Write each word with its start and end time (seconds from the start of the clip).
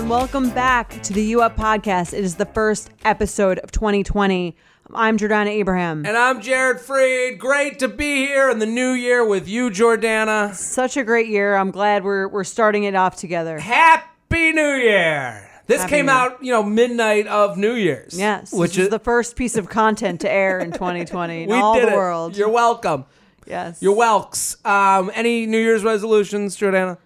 and 0.00 0.08
welcome 0.08 0.48
back 0.50 1.02
to 1.02 1.12
the 1.12 1.22
U 1.24 1.42
Up 1.42 1.56
podcast. 1.58 2.14
It 2.14 2.24
is 2.24 2.36
the 2.36 2.46
first 2.46 2.88
episode 3.04 3.58
of 3.58 3.70
2020. 3.70 4.56
I'm 4.94 5.18
Jordana 5.18 5.48
Abraham. 5.48 6.06
And 6.06 6.16
I'm 6.16 6.40
Jared 6.40 6.78
Freid. 6.78 7.38
Great 7.38 7.78
to 7.80 7.88
be 7.88 8.26
here 8.26 8.48
in 8.48 8.60
the 8.60 8.66
new 8.66 8.92
year 8.92 9.22
with 9.26 9.46
you, 9.46 9.68
Jordana. 9.68 10.54
Such 10.54 10.96
a 10.96 11.04
great 11.04 11.26
year. 11.28 11.54
I'm 11.54 11.70
glad 11.70 12.02
we're 12.02 12.28
we're 12.28 12.44
starting 12.44 12.84
it 12.84 12.94
off 12.94 13.16
together. 13.16 13.58
Happy 13.58 14.52
New 14.52 14.74
Year! 14.76 15.46
This 15.66 15.82
Happy 15.82 15.90
came 15.90 16.06
New 16.06 16.12
out, 16.12 16.42
you 16.42 16.50
know, 16.50 16.62
midnight 16.62 17.26
of 17.26 17.58
New 17.58 17.74
Year's. 17.74 18.18
Yes, 18.18 18.52
which 18.54 18.70
which 18.70 18.78
is 18.78 18.88
the 18.88 18.98
first 18.98 19.36
piece 19.36 19.56
of 19.58 19.68
content 19.68 20.22
to 20.22 20.30
air 20.32 20.60
in 20.60 20.72
2020 20.72 21.42
in 21.42 21.50
we 21.50 21.56
all 21.56 21.74
did 21.74 21.88
the 21.88 21.92
it. 21.92 21.94
world. 21.96 22.38
You're 22.38 22.48
welcome. 22.48 23.04
yes. 23.46 23.82
You're 23.82 23.96
welks. 23.96 24.64
Um, 24.64 25.10
any 25.14 25.44
New 25.44 25.58
Year's 25.58 25.84
resolutions, 25.84 26.56
Jordana? 26.56 26.96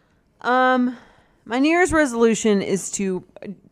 Um, 0.42 0.96
my 1.44 1.58
New 1.58 1.70
Year's 1.70 1.92
resolution 1.92 2.62
is 2.62 2.90
to 2.92 3.24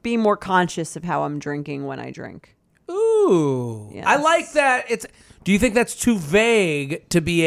be 0.02 0.16
more 0.16 0.36
conscious 0.36 0.96
of 0.96 1.04
how 1.04 1.22
I'm 1.22 1.38
drinking 1.38 1.86
when 1.86 1.98
I 1.98 2.10
drink. 2.10 2.56
Ooh, 2.90 3.90
I 4.04 4.16
like 4.16 4.52
that. 4.52 4.86
It's. 4.90 5.06
Do 5.44 5.52
you 5.52 5.58
think 5.58 5.74
that's 5.74 5.94
too 5.94 6.18
vague 6.18 7.08
to 7.08 7.20
be 7.20 7.46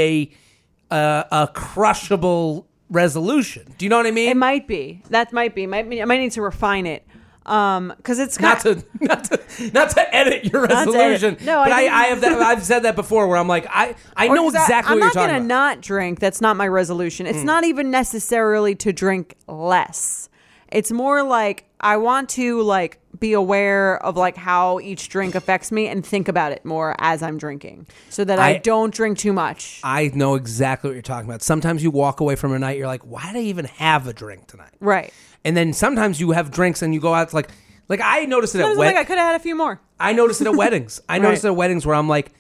a 0.92 0.94
uh, 0.96 1.24
a 1.32 1.48
crushable 1.54 2.68
resolution? 2.90 3.74
Do 3.78 3.86
you 3.86 3.90
know 3.90 3.98
what 3.98 4.06
I 4.06 4.12
mean? 4.12 4.30
It 4.30 4.38
might 4.38 4.68
be. 4.68 5.04
That 5.10 5.32
might 5.34 5.54
be. 5.54 5.68
Might 5.68 5.92
I 5.92 6.06
might 6.06 6.20
need 6.20 6.32
to 6.34 6.42
refine 6.42 6.86
it. 6.86 7.06
Um, 7.46 7.94
because 7.98 8.18
it's 8.20 8.40
not 8.40 8.62
to 8.62 8.84
not 9.02 9.26
to 9.26 9.72
not 9.74 9.92
to 9.92 10.16
edit 10.16 10.46
your 10.52 10.66
to 10.68 10.74
edit. 10.76 10.94
resolution. 10.94 11.38
No, 11.46 11.60
I 11.60 11.64
but 11.66 11.72
I, 11.74 11.80
think- 11.82 11.94
I 11.94 12.04
have 12.06 12.22
that. 12.22 12.42
I've 12.42 12.64
said 12.64 12.80
that 12.84 12.96
before, 12.96 13.28
where 13.28 13.38
I'm 13.38 13.48
like, 13.48 13.68
I 13.70 13.96
I 14.16 14.28
know 14.30 14.48
exactly 14.50 14.94
I'm 14.94 15.00
what 15.00 15.06
you're 15.06 15.12
talking 15.14 15.30
about 15.30 15.36
i'm 15.42 15.48
not 15.48 15.56
gonna. 15.66 15.76
Not 15.76 15.82
drink. 15.82 16.20
That's 16.20 16.42
not 16.42 16.58
my 16.58 16.68
resolution. 16.68 17.28
It's 17.28 17.44
not 17.44 17.64
even 17.64 17.92
necessarily 17.92 18.76
to 18.76 18.92
drink 18.92 19.36
less. 19.48 20.30
It's 20.72 20.92
more 20.92 21.22
like 21.24 21.66
I 21.80 21.98
want 21.98 22.30
to 22.30 22.62
like 22.64 23.00
be 23.20 23.34
aware 23.34 24.04
of 24.04 24.18
like 24.18 24.36
how 24.36 24.80
each 24.80 25.08
drink 25.10 25.36
affects 25.36 25.72
me 25.72 25.88
and 25.88 26.06
think 26.06 26.28
about 26.28 26.52
it 26.52 26.66
more 26.66 26.96
as 26.98 27.22
I'm 27.24 27.38
drinking, 27.38 27.86
so 28.10 28.26
that 28.26 28.40
I, 28.40 28.56
I- 28.56 28.58
don't 28.58 28.94
drink 28.94 29.20
too 29.20 29.32
much. 29.34 29.80
I 29.84 30.12
know 30.16 30.34
exactly 30.36 30.90
what 30.90 30.94
you're 30.96 31.02
talking 31.04 31.30
about. 31.30 31.42
Sometimes 31.44 31.84
you 31.84 31.92
walk 31.92 32.20
away 32.20 32.36
from 32.36 32.52
a 32.54 32.60
night, 32.60 32.78
you're 32.78 32.88
like, 32.88 33.04
why 33.04 33.28
did 33.28 33.36
I 33.38 33.44
even 33.44 33.66
have 33.66 34.08
a 34.08 34.14
drink 34.14 34.48
tonight? 34.48 34.74
right. 34.80 35.14
And 35.46 35.56
then 35.56 35.72
sometimes 35.72 36.20
you 36.20 36.32
have 36.32 36.52
drinks 36.52 36.82
and 36.82 36.94
you 36.94 37.00
go 37.00 37.14
out 37.14 37.24
it's 37.24 37.34
like, 37.34 37.50
like 37.88 38.02
I 38.04 38.26
noticed 38.26 38.56
it 38.56 38.62
at 38.62 38.76
wed- 38.76 38.78
like, 38.78 38.96
I 38.98 39.04
could 39.06 39.18
have 39.18 39.28
had 39.32 39.36
a 39.40 39.44
few 39.44 39.56
more. 39.56 39.80
I 40.00 40.12
noticed 40.12 40.42
it 40.42 40.48
at 40.48 40.56
weddings. 40.64 41.00
I 41.08 41.20
noticed 41.20 41.46
it 41.46 41.50
at 41.50 41.56
weddings 41.56 41.86
where 41.86 41.96
I'm 41.96 42.10
like, 42.10 42.32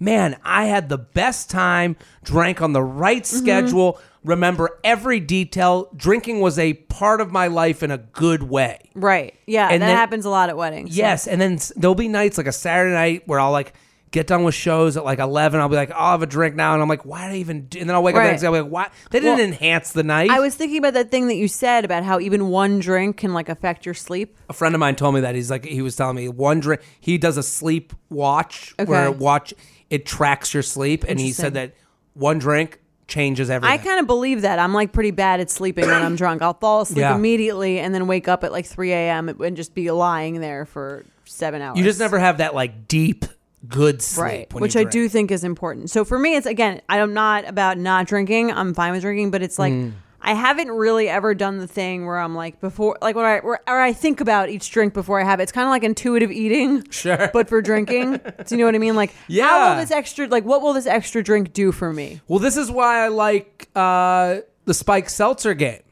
man, 0.00 0.36
I 0.44 0.66
had 0.66 0.88
the 0.88 0.98
best 0.98 1.50
time, 1.50 1.96
drank 2.22 2.62
on 2.62 2.72
the 2.72 2.82
right 2.82 3.22
Mm-hmm. 3.22 3.36
schedule, 3.36 4.00
remember 4.22 4.78
every 4.84 5.20
detail. 5.20 5.88
Drinking 5.96 6.40
was 6.40 6.58
a 6.58 6.74
part 6.74 7.20
of 7.20 7.30
my 7.32 7.46
life 7.48 7.82
in 7.82 7.90
a 7.90 7.98
good 7.98 8.42
way. 8.44 8.78
Right. 8.94 9.34
Yeah. 9.46 9.68
And 9.70 9.82
that 9.82 9.88
then- 9.88 9.96
happens 9.96 10.24
a 10.24 10.30
lot 10.30 10.48
at 10.48 10.56
weddings. 10.56 10.96
Yes, 10.96 11.26
and 11.26 11.40
then 11.40 11.54
s- 11.54 11.72
there'll 11.76 11.94
be 11.94 12.08
nights 12.08 12.38
like 12.38 12.46
a 12.46 12.52
Saturday 12.52 12.92
night 12.94 13.22
where 13.26 13.40
I'll 13.40 13.52
like 13.52 13.74
get 14.14 14.26
done 14.28 14.44
with 14.44 14.54
shows 14.54 14.96
at 14.96 15.04
like 15.04 15.18
eleven. 15.18 15.60
I'll 15.60 15.68
be 15.68 15.76
like, 15.76 15.90
oh, 15.90 15.94
I'll 15.98 16.10
have 16.12 16.22
a 16.22 16.26
drink 16.26 16.54
now, 16.54 16.72
and 16.72 16.80
I'm 16.80 16.88
like, 16.88 17.04
why 17.04 17.26
did 17.26 17.34
I 17.34 17.38
even? 17.38 17.66
Do? 17.66 17.80
And 17.80 17.88
then 17.88 17.94
I'll 17.96 18.02
wake 18.02 18.14
up 18.14 18.20
the 18.22 18.24
Right. 18.26 18.30
next 18.30 18.40
day. 18.42 18.46
I'll 18.46 18.52
be 18.54 18.60
like, 18.60 18.70
why? 18.70 18.88
They 19.10 19.20
didn't 19.20 19.36
Well, 19.36 19.44
enhance 19.44 19.92
the 19.92 20.02
night. 20.04 20.30
I 20.30 20.40
was 20.40 20.54
thinking 20.54 20.78
about 20.78 20.94
that 20.94 21.10
thing 21.10 21.26
that 21.28 21.34
you 21.34 21.48
said 21.48 21.84
about 21.84 22.04
how 22.04 22.20
even 22.20 22.48
one 22.48 22.78
drink 22.78 23.16
can 23.18 23.34
like 23.34 23.48
affect 23.48 23.84
your 23.84 23.94
sleep. 23.94 24.38
a 24.48 24.52
friend 24.52 24.74
of 24.74 24.78
mine 24.78 24.94
told 24.96 25.14
me 25.16 25.20
that 25.22 25.34
he's 25.34 25.50
like 25.50 25.64
he 25.64 25.82
was 25.82 25.96
telling 25.96 26.16
me 26.16 26.28
one 26.28 26.60
drink. 26.60 26.80
He 27.00 27.18
does 27.18 27.36
a 27.36 27.42
sleep 27.42 27.92
watch 28.08 28.72
where 28.86 29.08
Okay. 29.08 29.18
watch 29.18 29.52
it 29.90 30.06
tracks 30.06 30.54
your 30.54 30.62
sleep, 30.62 31.04
and 31.06 31.18
he 31.20 31.32
said 31.32 31.54
that 31.54 31.74
one 32.14 32.38
drink 32.38 32.80
changes 33.06 33.50
everything. 33.50 33.78
I 33.78 33.82
kind 33.82 34.00
of 34.00 34.06
believe 34.06 34.42
that. 34.42 34.58
I'm 34.58 34.72
like 34.72 34.92
pretty 34.92 35.10
bad 35.10 35.40
at 35.40 35.50
sleeping 35.50 35.84
when 35.84 36.02
I'm 36.02 36.16
drunk. 36.22 36.40
I'll 36.40 36.54
fall 36.54 36.80
asleep 36.80 36.98
Yeah. 37.00 37.14
immediately 37.14 37.78
and 37.80 37.94
then 37.94 38.06
wake 38.06 38.28
up 38.28 38.44
at 38.44 38.52
like 38.52 38.64
3 38.64 38.92
a.m. 38.92 39.28
and 39.28 39.56
just 39.56 39.74
be 39.74 39.90
lying 39.90 40.40
there 40.40 40.64
for 40.64 41.04
seven 41.26 41.60
hours. 41.60 41.76
you 41.76 41.84
just 41.84 41.98
never 41.98 42.18
have 42.18 42.38
that 42.38 42.54
like 42.54 42.86
deep 42.88 43.24
good 43.68 44.02
sleep, 44.02 44.24
right, 44.24 44.54
which 44.54 44.76
I 44.76 44.84
do 44.84 45.08
think 45.08 45.30
is 45.30 45.44
important. 45.44 45.90
So 45.90 46.04
for 46.04 46.18
me, 46.18 46.36
it's 46.36 46.46
again, 46.46 46.80
I'm 46.88 47.14
not 47.14 47.48
about 47.48 47.78
not 47.78 48.06
drinking. 48.06 48.52
I'm 48.52 48.74
fine 48.74 48.92
with 48.92 49.02
drinking, 49.02 49.30
but 49.30 49.42
it's 49.42 49.58
like 49.58 49.72
Mm. 49.72 49.92
I 50.26 50.32
haven't 50.32 50.70
really 50.70 51.06
ever 51.10 51.34
done 51.34 51.58
the 51.58 51.66
thing 51.66 52.06
where 52.06 52.16
I'm 52.18 52.34
like 52.34 52.58
before, 52.58 52.96
like 53.02 53.14
when 53.14 53.26
I 53.26 53.40
where, 53.40 53.60
or 53.68 53.78
I 53.78 53.92
think 53.92 54.22
about 54.22 54.48
each 54.48 54.70
drink 54.70 54.94
before 54.94 55.20
I 55.20 55.24
have 55.24 55.38
it. 55.38 55.42
It's 55.42 55.52
kind 55.52 55.66
of 55.66 55.70
like 55.70 55.84
intuitive 55.84 56.30
eating, 56.32 56.82
Sure. 56.90 57.28
but 57.34 57.46
for 57.50 57.60
drinking. 57.60 58.12
do 58.12 58.44
you 58.48 58.56
know 58.56 58.64
what 58.64 58.74
I 58.74 58.78
mean? 58.78 58.96
Like, 58.96 59.10
how 59.14 59.16
Yeah. 59.28 59.68
will 59.74 59.80
this 59.82 59.90
extra, 59.90 60.26
like, 60.28 60.46
what 60.46 60.62
will 60.62 60.72
this 60.72 60.86
extra 60.86 61.22
drink 61.22 61.52
do 61.52 61.72
for 61.72 61.92
me? 61.92 62.22
Well, 62.26 62.38
this 62.38 62.56
is 62.56 62.70
why 62.70 63.04
I 63.04 63.08
like 63.08 63.68
uh, 63.76 64.38
the 64.64 64.72
Spike 64.72 65.10
Seltzer 65.10 65.52
game. 65.52 65.82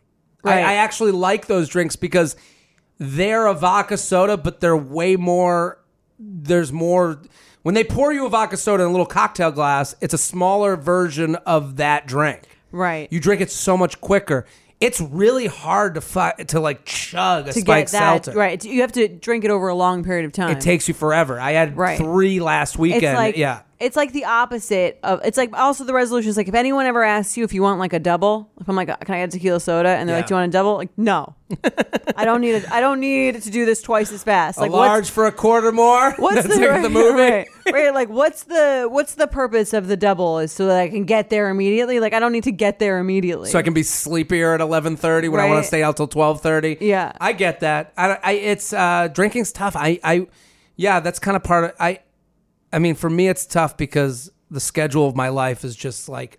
Right. 0.43 0.65
I, 0.65 0.72
I 0.72 0.75
actually 0.77 1.12
like 1.12 1.47
those 1.47 1.69
drinks 1.69 1.97
because 1.97 2.34
they're 2.97 3.47
a 3.47 3.54
vodka 3.54 3.99
soda, 3.99 4.39
but 4.39 4.60
they're 4.60 4.75
way 4.77 5.16
more. 5.16 5.78
There's 6.19 6.72
more. 6.72 7.21
When 7.62 7.75
they 7.75 7.84
pour 7.84 8.12
you 8.12 8.27
a 8.27 8.28
vodka 8.28 8.56
soda 8.56 8.83
in 8.83 8.89
a 8.89 8.93
little 8.93 9.06
cocktail 9.06 9.50
glass, 9.53 9.95
it's 10.00 10.15
a 10.15 10.19
smaller 10.19 10.77
version 10.77 11.37
of 11.37 11.77
that 11.77 12.06
drink. 12.06 12.43
Right. 12.73 13.06
You 13.12 13.21
drink 13.21 13.41
it 13.41 13.50
so 13.50 13.77
much 13.77 14.00
quicker. 14.00 14.47
It's 14.81 15.00
really 15.00 15.47
hard 15.47 15.95
to 15.95 16.01
fi- 16.01 16.33
to 16.49 16.59
like 16.59 16.84
chug 16.84 17.47
a 17.49 17.53
to 17.53 17.61
Spike 17.61 17.67
get 17.87 17.93
that 17.93 18.25
Seltzer. 18.25 18.33
right. 18.39 18.65
You 18.65 18.81
have 18.81 18.91
to 18.93 19.06
drink 19.06 19.45
it 19.45 19.51
over 19.53 19.69
a 19.69 19.75
long 19.77 20.03
period 20.03 20.25
of 20.25 20.33
time. 20.33 20.51
It 20.56 20.61
takes 20.61 20.89
you 20.89 20.95
forever. 20.95 21.39
I 21.39 21.53
had 21.53 21.77
Right. 21.77 21.97
three 21.99 22.41
last 22.41 22.78
weekend. 22.78 23.17
Like 23.17 23.37
yeah. 23.37 23.61
It's 23.82 23.97
like 23.97 24.12
the 24.12 24.25
opposite 24.25 24.98
of. 25.03 25.20
It's 25.25 25.37
like 25.37 25.56
also 25.59 25.84
the 25.84 25.93
resolution 25.93 26.31
is 26.31 26.37
like 26.37 26.48
if 26.48 26.54
anyone 26.54 26.87
ever 26.87 27.03
asks 27.03 27.37
you 27.37 27.44
if 27.44 27.53
you 27.53 27.62
want 27.62 27.78
like 27.81 27.93
a 27.93 27.98
double, 27.98 28.50
if 28.60 28.69
I'm 28.69 28.76
like, 28.76 28.87
can 28.87 29.15
I 29.15 29.19
get 29.19 29.31
tequila 29.32 29.59
soda, 29.60 29.88
and 29.91 30.09
they're 30.09 30.16
like, 30.16 30.26
do 30.28 30.34
you 30.34 30.37
want 30.37 30.48
a 30.48 30.53
double? 30.53 30.76
Like, 30.76 30.97
no, 30.97 31.34
I 32.16 32.25
don't 32.25 32.41
need 32.41 32.54
it. 32.54 32.71
I 32.71 32.81
don't 32.81 33.00
need 33.00 33.42
to 33.42 33.50
do 33.50 33.66
this 33.66 33.82
twice 33.82 34.12
as 34.12 34.22
fast. 34.22 34.59
Like 34.59 34.71
a 34.71 34.75
large 34.75 35.10
for 35.10 35.26
a 35.26 35.32
quarter 35.32 35.72
more. 35.72 36.12
what's 36.19 36.37
That's 36.47 36.56
the, 36.56 36.69
like 36.69 36.82
the 36.82 36.91
movie. 36.91 37.21
Right, 37.21 37.48
right, 37.72 37.94
like 37.94 38.09
what's 38.09 38.44
the 38.44 38.87
what's 38.91 39.16
the 39.16 39.26
purpose 39.26 39.72
of 39.72 39.88
the 39.88 39.97
double 39.97 40.38
is 40.38 40.53
so 40.53 40.66
that 40.66 40.78
I 40.78 40.88
can 40.88 41.04
get 41.04 41.28
there 41.31 41.48
immediately. 41.50 41.98
Like 42.00 42.12
I 42.15 42.21
don't 42.21 42.32
need 42.32 42.44
to 42.44 42.53
get 42.53 42.78
there 42.78 42.98
immediately. 42.98 43.50
so 43.50 43.59
I 43.59 43.62
can 43.62 43.75
be 43.75 43.82
sleepier 43.82 44.54
at 44.54 44.60
eleven 44.60 44.97
thirty 44.97 45.28
when 45.28 45.41
I 45.41 45.44
want 45.44 45.56
Right. 45.56 45.60
to 45.62 45.66
stay 45.66 45.82
out 45.82 45.97
till 45.97 46.09
twelve 46.09 46.41
thirty. 46.41 46.78
Yeah. 46.81 47.12
I 47.21 47.32
get 47.32 47.60
that. 47.60 47.92
I, 47.97 48.18
I 48.22 48.33
it's 48.33 48.72
uh, 48.72 49.09
drinking's 49.12 49.51
tough. 49.53 49.74
I, 49.77 49.98
I, 50.04 50.27
yeah, 50.77 51.01
that's 51.01 51.18
kind 51.18 51.36
of 51.36 51.42
part 51.42 51.65
of. 51.65 51.72
I, 51.80 52.01
I 52.72 52.78
mean, 52.78 52.95
for 52.95 53.10
me, 53.10 53.28
it's 53.28 53.47
tough 53.47 53.77
because 53.77 54.30
the 54.51 54.60
schedule 54.60 55.07
of 55.07 55.16
my 55.16 55.28
life 55.28 55.65
is 55.65 55.74
just 55.77 56.09
like 56.09 56.39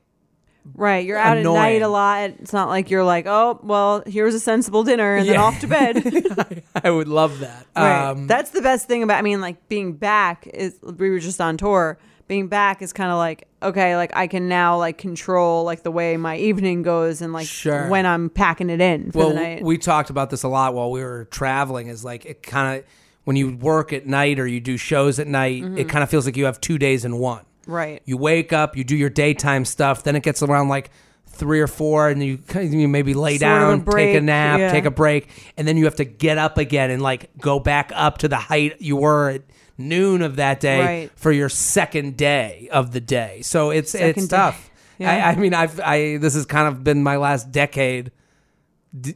right, 0.75 1.06
you're 1.06 1.18
out 1.18 1.38
annoying. 1.38 1.57
at 1.57 1.62
night 1.62 1.81
a 1.81 1.88
lot. 1.88 2.30
It's 2.41 2.53
not 2.53 2.69
like 2.69 2.89
you're 2.89 3.03
like, 3.03 3.25
oh 3.27 3.59
well, 3.63 4.03
here's 4.06 4.33
a 4.33 4.39
sensible 4.39 4.83
dinner 4.83 5.15
and 5.15 5.27
then 5.27 5.38
off 5.38 5.59
to 5.62 5.68
bed. 5.68 6.63
I 6.83 6.89
would 6.89 7.07
love 7.07 7.39
that. 7.39 7.68
Right. 7.75 8.09
Um, 8.09 8.27
That's 8.27 8.51
the 8.51 8.62
best 8.62 8.88
thing 8.88 9.03
about. 9.03 9.18
I 9.18 9.21
mean, 9.21 9.41
like 9.41 9.68
being 9.68 9.94
back 9.94 10.47
is. 10.47 10.80
We 10.81 11.09
were 11.09 11.19
just 11.19 11.41
on 11.41 11.57
tour. 11.57 11.97
Being 12.27 12.47
back 12.47 12.81
is 12.81 12.94
kind 12.94 13.12
of 13.12 13.18
like 13.18 13.47
okay, 13.62 13.95
like 13.97 14.15
I 14.15 14.27
can 14.27 14.47
now 14.47 14.77
like 14.77 14.97
control 14.97 15.65
like 15.65 15.83
the 15.83 15.91
way 15.91 16.15
my 16.18 16.38
evening 16.38 16.81
goes 16.81 17.21
and 17.21 17.33
like 17.33 17.47
Sure. 17.47 17.89
when 17.89 18.06
I'm 18.06 18.30
packing 18.30 18.69
it 18.69 18.80
in 18.81 19.12
for 19.12 19.19
well, 19.19 19.30
the 19.30 19.35
night. 19.35 19.63
we 19.63 19.77
talked 19.77 20.09
about 20.09 20.30
this 20.30 20.44
a 20.44 20.47
lot 20.47 20.74
while 20.74 20.89
we 20.89 21.03
were 21.03 21.25
traveling. 21.25 21.88
Is 21.88 22.06
like 22.06 22.25
it 22.25 22.41
kind 22.41 22.80
of 22.80 22.85
when 23.23 23.35
you 23.35 23.55
work 23.57 23.93
at 23.93 24.05
night 24.05 24.39
or 24.39 24.47
you 24.47 24.59
do 24.59 24.77
shows 24.77 25.19
at 25.19 25.27
night, 25.27 25.63
Mm-hmm. 25.63 25.77
it 25.77 25.89
kind 25.89 26.03
of 26.03 26.09
feels 26.09 26.25
like 26.25 26.35
you 26.37 26.45
have 26.45 26.59
two 26.61 26.77
days 26.77 27.05
in 27.05 27.17
one. 27.17 27.43
right. 27.67 28.01
You 28.05 28.17
wake 28.17 28.51
up, 28.53 28.75
you 28.75 28.83
do 28.83 28.95
your 28.95 29.09
daytime 29.09 29.65
stuff, 29.65 30.03
then 30.03 30.15
it 30.15 30.23
gets 30.23 30.41
around 30.43 30.67
like 30.69 30.91
three 31.27 31.59
or 31.61 31.67
four, 31.67 32.09
and 32.09 32.21
you 32.23 32.39
you 32.61 32.87
maybe 32.87 33.13
lay 33.13 33.37
Sort 33.37 33.51
of 33.51 33.57
a 33.57 33.77
down, 33.77 33.85
take 33.95 34.15
a 34.15 34.21
nap, 34.21 34.59
yeah. 34.59 34.71
take 34.71 34.85
a 34.85 34.91
break, 34.91 35.29
and 35.57 35.67
then 35.67 35.77
you 35.77 35.85
have 35.85 35.95
to 35.95 36.05
get 36.05 36.37
up 36.37 36.57
again 36.57 36.91
and 36.91 37.01
like 37.01 37.29
go 37.39 37.59
back 37.59 37.91
up 37.95 38.19
to 38.19 38.27
the 38.27 38.35
height 38.37 38.79
you 38.81 38.97
were 38.97 39.29
at 39.31 39.41
noon 39.77 40.21
of 40.21 40.35
that 40.35 40.59
day 40.59 40.79
Right. 40.79 41.11
for 41.15 41.31
your 41.31 41.49
second 41.49 42.17
day 42.17 42.69
of 42.71 42.91
the 42.91 42.99
day. 43.01 43.41
So 43.41 43.71
it's 43.71 43.91
Second 43.91 44.09
it's 44.09 44.27
day. 44.27 44.37
tough. 44.37 44.69
Yeah. 44.99 45.11
I, 45.27 45.31
I 45.31 45.35
mean, 45.35 45.53
I've 45.55 45.79
I 45.79 46.17
this 46.17 46.35
has 46.35 46.45
kind 46.45 46.67
of 46.67 46.83
been 46.83 47.01
my 47.01 47.17
last 47.17 47.51
decade, 47.51 48.11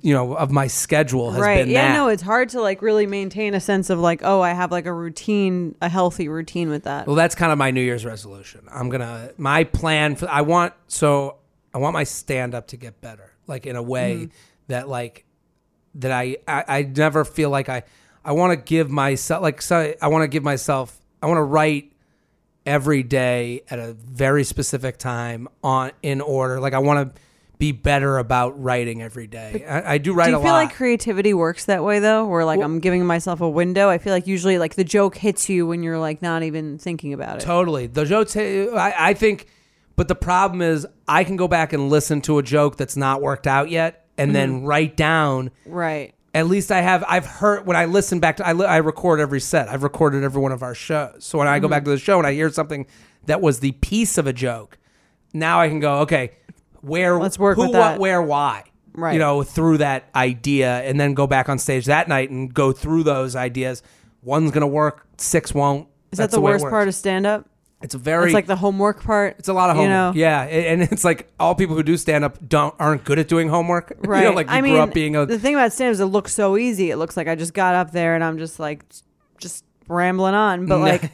you 0.02 0.12
know, 0.14 0.34
of 0.36 0.52
my 0.52 0.66
schedule 0.68 1.32
has 1.32 1.40
right 1.42 1.58
been 1.66 1.70
yeah 1.70 1.90
that. 1.90 1.94
no 1.94 2.08
it's 2.08 2.24
hard 2.24 2.50
to 2.50 2.60
like 2.62 2.82
really 2.82 3.06
maintain 3.06 3.54
a 3.54 3.60
sense 3.60 3.92
of 3.92 4.00
like 4.00 4.22
oh 4.24 4.42
i 4.42 4.52
have 4.52 4.72
like 4.72 4.88
a 4.88 4.92
routine 4.94 5.76
a 5.84 5.88
healthy 5.90 6.28
routine 6.28 6.70
with 6.72 6.84
that 6.86 7.06
Well, 7.06 7.16
that's 7.16 7.36
kind 7.36 7.52
of 7.52 7.60
my 7.60 7.70
New 7.70 7.82
Year's 7.82 8.04
resolution. 8.04 8.62
I'm 8.72 8.90
gonna 8.90 9.32
my 9.38 9.64
plan 9.66 10.16
for 10.16 10.28
I 10.30 10.42
want 10.42 10.74
so 10.88 11.38
I 11.74 11.78
want 11.78 11.94
my 11.94 12.06
stand 12.06 12.56
up 12.56 12.68
to 12.70 12.78
get 12.78 13.02
better, 13.02 13.32
like 13.46 13.68
in 13.68 13.76
a 13.76 13.84
way 13.84 14.16
Mm-hmm. 14.16 14.32
that 14.70 14.90
like 14.90 15.26
that 15.96 16.12
I, 16.12 16.38
I 16.48 16.64
I 16.68 16.82
never 16.82 17.24
feel 17.24 17.52
like 17.52 17.70
I 17.70 17.84
I 18.26 18.32
want 18.32 18.52
to 18.52 18.58
give 18.58 18.90
myself 18.90 19.44
like 19.44 19.62
so 19.62 19.94
I 20.02 20.08
want 20.08 20.24
to 20.24 20.28
give 20.28 20.44
myself 20.44 20.98
I 21.22 21.28
want 21.28 21.38
to 21.38 21.44
write 21.44 21.92
every 22.66 23.04
day 23.04 23.62
at 23.70 23.78
a 23.80 23.94
very 23.94 24.44
specific 24.44 24.98
time 24.98 25.48
on 25.64 25.92
in 26.02 26.20
order. 26.20 26.60
Like 26.60 26.74
I 26.74 26.80
want 26.80 27.14
to 27.16 27.22
be 27.58 27.72
better 27.72 28.20
about 28.20 28.62
writing 28.62 29.02
every 29.02 29.26
day. 29.26 29.66
I, 29.68 29.94
I 29.94 29.98
do 29.98 30.14
write 30.14 30.30
a 30.30 30.34
lot. 30.34 30.38
do 30.38 30.42
you 30.42 30.44
feel 30.44 30.54
lot. 30.54 30.66
like 30.66 30.76
creativity 30.76 31.34
works 31.34 31.66
that 31.66 31.84
way 31.84 31.98
though 31.98 32.28
where 32.28 32.46
like 32.46 32.62
i'm 32.62 32.80
giving 32.80 33.04
myself 33.04 33.42
a 33.42 33.50
window 33.50 33.90
i 33.90 33.98
feel 33.98 34.14
like 34.14 34.28
usually 34.28 34.60
like 34.60 34.76
the 34.76 34.84
joke 34.84 35.18
hits 35.18 35.50
you 35.50 35.66
when 35.66 35.82
you're 35.82 35.98
like 35.98 36.22
not 36.22 36.44
even 36.44 36.78
thinking 36.78 37.14
about 37.14 37.38
it 37.38 37.42
Totally. 37.48 37.88
The 37.88 38.04
jokes, 38.04 38.36
I, 38.36 38.94
I 38.98 39.14
think, 39.14 39.48
but 39.96 40.10
the 40.10 40.16
problem 40.16 40.62
is 40.62 40.86
I 41.08 41.24
can 41.24 41.38
go 41.38 41.48
back 41.48 41.72
and 41.72 41.90
listen 41.90 42.22
to 42.22 42.40
a 42.40 42.44
joke 42.44 42.76
that's 42.76 42.98
not 42.98 43.22
worked 43.22 43.48
out 43.48 43.70
yet 43.70 44.06
and 44.18 44.36
then 44.36 44.58
mm-hmm. 44.58 44.66
write 44.66 44.98
down. 44.98 45.52
right 45.66 46.14
At 46.34 46.48
least 46.48 46.72
I 46.72 46.82
have, 46.82 47.06
I've 47.08 47.26
heard, 47.26 47.66
when 47.66 47.78
I 47.78 47.86
listen 47.86 48.20
back 48.20 48.38
to, 48.38 48.48
I, 48.48 48.54
li- 48.54 48.66
I 48.66 48.78
record 48.78 49.20
every 49.20 49.40
set. 49.40 49.70
I've 49.70 49.84
recorded 49.84 50.24
every 50.24 50.42
one 50.42 50.52
of 50.52 50.62
our 50.62 50.76
shows. 50.76 51.24
So 51.24 51.38
when 51.38 51.48
I 51.48 51.60
go 51.60 51.68
back 51.68 51.84
mm-hmm. 51.84 51.92
to 51.92 51.92
the 51.92 52.00
show 52.00 52.18
and 52.18 52.28
I 52.28 52.34
hear 52.34 52.50
something 52.50 52.86
that 53.26 53.42
was 53.42 53.60
the 53.62 53.72
piece 53.72 54.18
of 54.18 54.28
a 54.28 54.34
joke, 54.34 54.78
now 55.34 55.62
I 55.62 55.70
can 55.70 55.80
go, 55.80 56.00
okay, 56.00 56.32
where, 56.88 57.20
Let's 57.20 57.38
work 57.40 57.56
who, 57.58 57.64
with 57.68 57.76
what, 57.76 58.00
where, 58.00 58.22
why. 58.22 58.64
Right. 58.94 59.14
You 59.14 59.20
know, 59.20 59.44
through 59.44 59.78
that 59.80 60.06
idea 60.16 60.82
and 60.82 61.00
then 61.00 61.14
go 61.14 61.28
back 61.28 61.50
on 61.50 61.60
stage 61.60 61.86
that 61.86 62.08
night 62.08 62.30
and 62.32 62.52
go 62.54 62.72
through 62.72 63.04
those 63.04 63.36
ideas. 63.36 63.84
One's 64.24 64.50
going 64.52 64.62
to 64.62 64.68
work, 64.68 65.06
six 65.18 65.54
won't. 65.54 65.88
is 66.12 66.18
That's 66.18 66.32
that 66.32 66.38
the 66.38 66.42
way 66.42 66.52
it 66.52 66.56
worst 66.56 66.64
works. 66.64 66.72
part 66.72 66.88
of 66.88 66.96
stand 66.96 67.28
up 67.28 67.48
It's 67.84 67.94
a 67.94 68.00
very 68.00 68.26
it's 68.26 68.34
like 68.34 68.48
the 68.48 68.56
homework 68.56 69.04
part 69.04 69.36
it's 69.38 69.48
a 69.50 69.54
lot 69.54 69.70
of 69.70 69.76
you 69.76 69.84
homework. 69.84 70.16
know? 70.16 70.20
Yeah, 70.20 70.46
a- 70.46 70.68
and 70.70 70.82
it's 70.92 71.04
like 71.04 71.32
all 71.40 71.54
people 71.54 71.76
who 71.76 71.84
do 71.84 71.96
stand 71.96 72.24
up 72.24 72.38
don't 72.50 72.74
aren't 72.80 73.04
good 73.04 73.20
at 73.20 73.28
doing 73.28 73.50
homework. 73.50 73.94
Right. 74.00 74.22
You 74.24 74.30
know, 74.30 74.36
like 74.36 74.48
you 74.48 74.54
I 74.54 74.62
grew 74.62 74.72
mean, 74.72 74.80
up 74.82 74.94
being 74.96 75.16
a 75.16 75.26
the 75.28 75.38
thing 75.38 75.54
about 75.54 75.72
stand 75.74 75.90
up 75.90 75.94
is 75.94 76.00
it 76.00 76.06
looks 76.06 76.34
so 76.34 76.58
easy. 76.58 76.90
It 76.90 76.98
looks 76.98 77.16
like 77.16 77.28
I 77.28 77.36
just 77.36 77.54
got 77.54 77.76
up 77.76 77.92
there 77.92 78.16
and 78.16 78.24
I'm 78.24 78.40
just 78.40 78.60
like, 78.60 78.84
just 79.38 79.64
rambling 79.88 80.34
on. 80.34 80.66
But 80.66 80.80
like, 80.92 81.12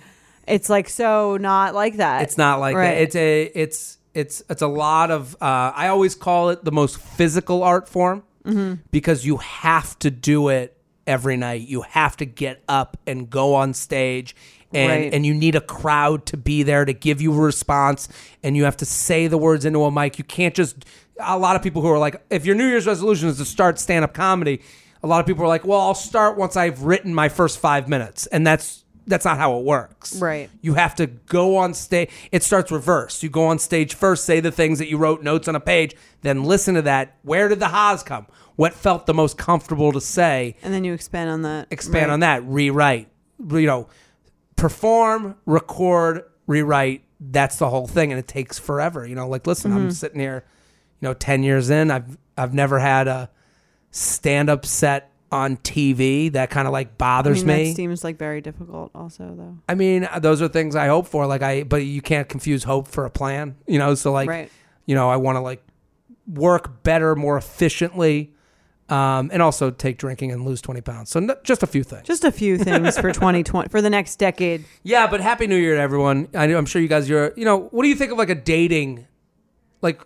it's 0.47 0.69
like 0.69 0.87
so 0.87 1.35
not 1.35 1.75
like 1.75 1.97
that. 1.97 2.21
It's 2.23 2.37
not 2.37 2.61
like 2.61 2.77
Right. 2.77 2.95
that. 2.95 3.01
It's 3.01 3.15
a 3.17 3.43
it's 3.43 3.97
it's 4.13 4.43
it's 4.49 4.61
a 4.61 4.67
lot 4.67 5.11
of. 5.11 5.35
Uh, 5.41 5.71
I 5.75 5.87
always 5.87 6.15
call 6.15 6.49
it 6.49 6.63
the 6.63 6.71
most 6.71 6.97
physical 6.99 7.63
art 7.63 7.87
form 7.89 8.23
Mm-hmm. 8.45 8.81
because 8.91 9.25
you 9.25 9.37
have 9.37 9.97
to 9.99 10.11
do 10.11 10.49
it 10.49 10.75
every 11.07 11.37
night. 11.37 11.61
You 11.65 11.83
have 11.83 12.17
to 12.17 12.25
get 12.25 12.61
up 12.67 12.97
and 13.07 13.29
go 13.29 13.55
on 13.55 13.73
stage. 13.73 14.35
And, 14.73 14.89
Right. 14.91 15.13
and 15.13 15.25
you 15.25 15.33
need 15.33 15.55
a 15.55 15.61
crowd 15.61 16.25
to 16.25 16.35
be 16.37 16.63
there 16.63 16.83
to 16.83 16.91
give 16.93 17.21
you 17.21 17.31
a 17.31 17.37
response 17.39 18.09
and 18.41 18.57
you 18.57 18.63
have 18.65 18.75
to 18.77 18.85
say 18.85 19.27
the 19.27 19.37
words 19.37 19.65
into 19.65 19.83
a 19.83 19.91
mic 19.91 20.17
you 20.17 20.23
can't 20.23 20.55
just 20.55 20.83
a 21.19 21.37
lot 21.37 21.55
of 21.55 21.61
people 21.61 21.83
who 21.83 21.89
are 21.89 21.99
like 21.99 22.19
if 22.31 22.43
your 22.43 22.55
new 22.55 22.65
year's 22.67 22.87
resolution 22.87 23.29
is 23.29 23.37
to 23.37 23.45
start 23.45 23.77
stand-up 23.77 24.15
comedy 24.15 24.61
a 25.03 25.07
lot 25.07 25.19
of 25.19 25.27
people 25.27 25.43
are 25.43 25.47
like 25.47 25.63
well 25.63 25.79
i'll 25.79 25.93
start 25.93 26.39
once 26.39 26.57
i've 26.57 26.81
written 26.81 27.13
my 27.13 27.29
first 27.29 27.59
five 27.59 27.87
minutes 27.87 28.25
and 28.27 28.47
that's 28.47 28.82
that's 29.07 29.25
not 29.25 29.37
how 29.37 29.57
it 29.57 29.65
works 29.65 30.15
Right. 30.15 30.49
you 30.61 30.75
have 30.75 30.95
to 30.95 31.07
go 31.07 31.57
on 31.57 31.73
stage. 31.73 32.09
It 32.31 32.43
starts 32.43 32.71
reverse. 32.71 33.21
You 33.23 33.29
go 33.29 33.45
on 33.47 33.59
stage 33.59 33.95
first, 33.95 34.25
say 34.25 34.39
the 34.39 34.51
things 34.51 34.79
that 34.79 34.87
you 34.87 34.97
wrote 34.97 35.21
notes 35.23 35.47
on 35.47 35.55
a 35.55 35.59
page, 35.59 35.95
then 36.21 36.43
listen 36.43 36.75
to 36.75 36.81
that. 36.83 37.15
Where 37.23 37.47
did 37.49 37.59
the 37.59 37.67
ha's 37.69 38.01
come? 38.03 38.27
What 38.55 38.73
felt 38.73 39.05
the 39.05 39.13
most 39.13 39.37
comfortable 39.37 39.91
to 39.91 39.99
say? 40.01 40.55
and 40.63 40.73
then 40.73 40.83
you 40.83 40.93
expand 40.93 41.29
on 41.29 41.41
that. 41.41 41.67
Expand 41.71 42.07
Right. 42.07 42.13
on 42.13 42.19
that. 42.21 42.43
Rewrite. 42.45 43.07
You 43.39 43.65
know, 43.65 43.87
perform, 44.55 45.35
record, 45.45 46.23
rewrite. 46.47 47.03
That's 47.19 47.55
the 47.57 47.69
whole 47.69 47.87
thing, 47.87 48.11
and 48.11 48.19
it 48.19 48.27
takes 48.27 48.59
forever. 48.59 49.05
You 49.07 49.15
know, 49.15 49.27
like 49.29 49.47
listen, 49.47 49.71
Mm-hmm. 49.71 49.79
I'm 49.79 49.91
sitting 49.91 50.19
here, 50.19 50.43
you 50.99 51.07
know, 51.07 51.13
ten 51.13 51.41
years 51.43 51.69
in. 51.69 51.89
I've 51.89 52.17
I've 52.37 52.53
never 52.53 52.79
had 52.79 53.07
a 53.07 53.29
stand 53.91 54.49
up 54.49 54.65
set 54.65 55.11
on 55.33 55.57
TV 55.57 56.31
that 56.31 56.49
kind 56.49 56.67
of 56.67 56.71
like 56.71 56.87
I 56.87 56.91
bothers 56.97 57.43
mean, 57.43 57.57
me. 57.57 57.69
that 57.69 57.75
seems 57.75 58.03
like 58.03 58.17
very 58.17 58.39
difficult, 58.39 58.91
also 58.95 59.33
though. 59.35 59.57
I 59.67 59.75
mean, 59.75 60.07
those 60.19 60.41
are 60.41 60.47
things 60.47 60.75
I 60.75 60.87
hope 60.87 61.07
for. 61.07 61.25
Like 61.27 61.41
I, 61.41 61.63
but 61.63 61.83
you 61.83 62.01
can't 62.01 62.29
confuse 62.29 62.63
hope 62.63 62.87
for 62.87 63.05
a 63.05 63.09
plan. 63.09 63.55
You 63.67 63.79
know, 63.79 63.95
so 63.95 64.11
like, 64.13 64.29
Right. 64.29 64.51
you 64.85 64.95
know, 64.95 65.09
I 65.09 65.17
want 65.17 65.35
to 65.35 65.41
like 65.41 65.61
work 66.27 66.83
better, 66.83 67.15
more 67.15 67.35
efficiently, 67.37 68.31
um, 68.89 69.29
and 69.33 69.41
also 69.41 69.71
take 69.71 69.97
drinking 69.97 70.31
and 70.31 70.45
lose 70.45 70.61
twenty 70.61 70.81
pounds. 70.81 71.09
So 71.09 71.19
n- 71.19 71.31
just 71.43 71.63
a 71.63 71.67
few 71.67 71.83
things. 71.83 72.03
Just 72.07 72.23
a 72.23 72.31
few 72.31 72.57
things 72.57 72.97
for 72.97 73.11
2020 73.13 73.69
for 73.69 73.81
the 73.81 73.89
next 73.89 74.17
decade. 74.17 74.63
yeah, 74.83 75.07
but 75.07 75.19
happy 75.19 75.47
New 75.47 75.55
Year 75.57 75.75
to 75.75 75.81
everyone. 75.81 76.27
I, 76.35 76.45
I'm 76.45 76.65
sure 76.65 76.81
you 76.81 76.87
guys. 76.87 77.09
You're, 77.09 77.33
you 77.35 77.45
know, 77.45 77.69
what 77.71 77.83
do 77.83 77.89
you 77.89 77.95
think 77.95 78.11
of 78.11 78.17
like 78.17 78.29
a 78.29 78.35
dating, 78.35 79.07
like 79.81 80.01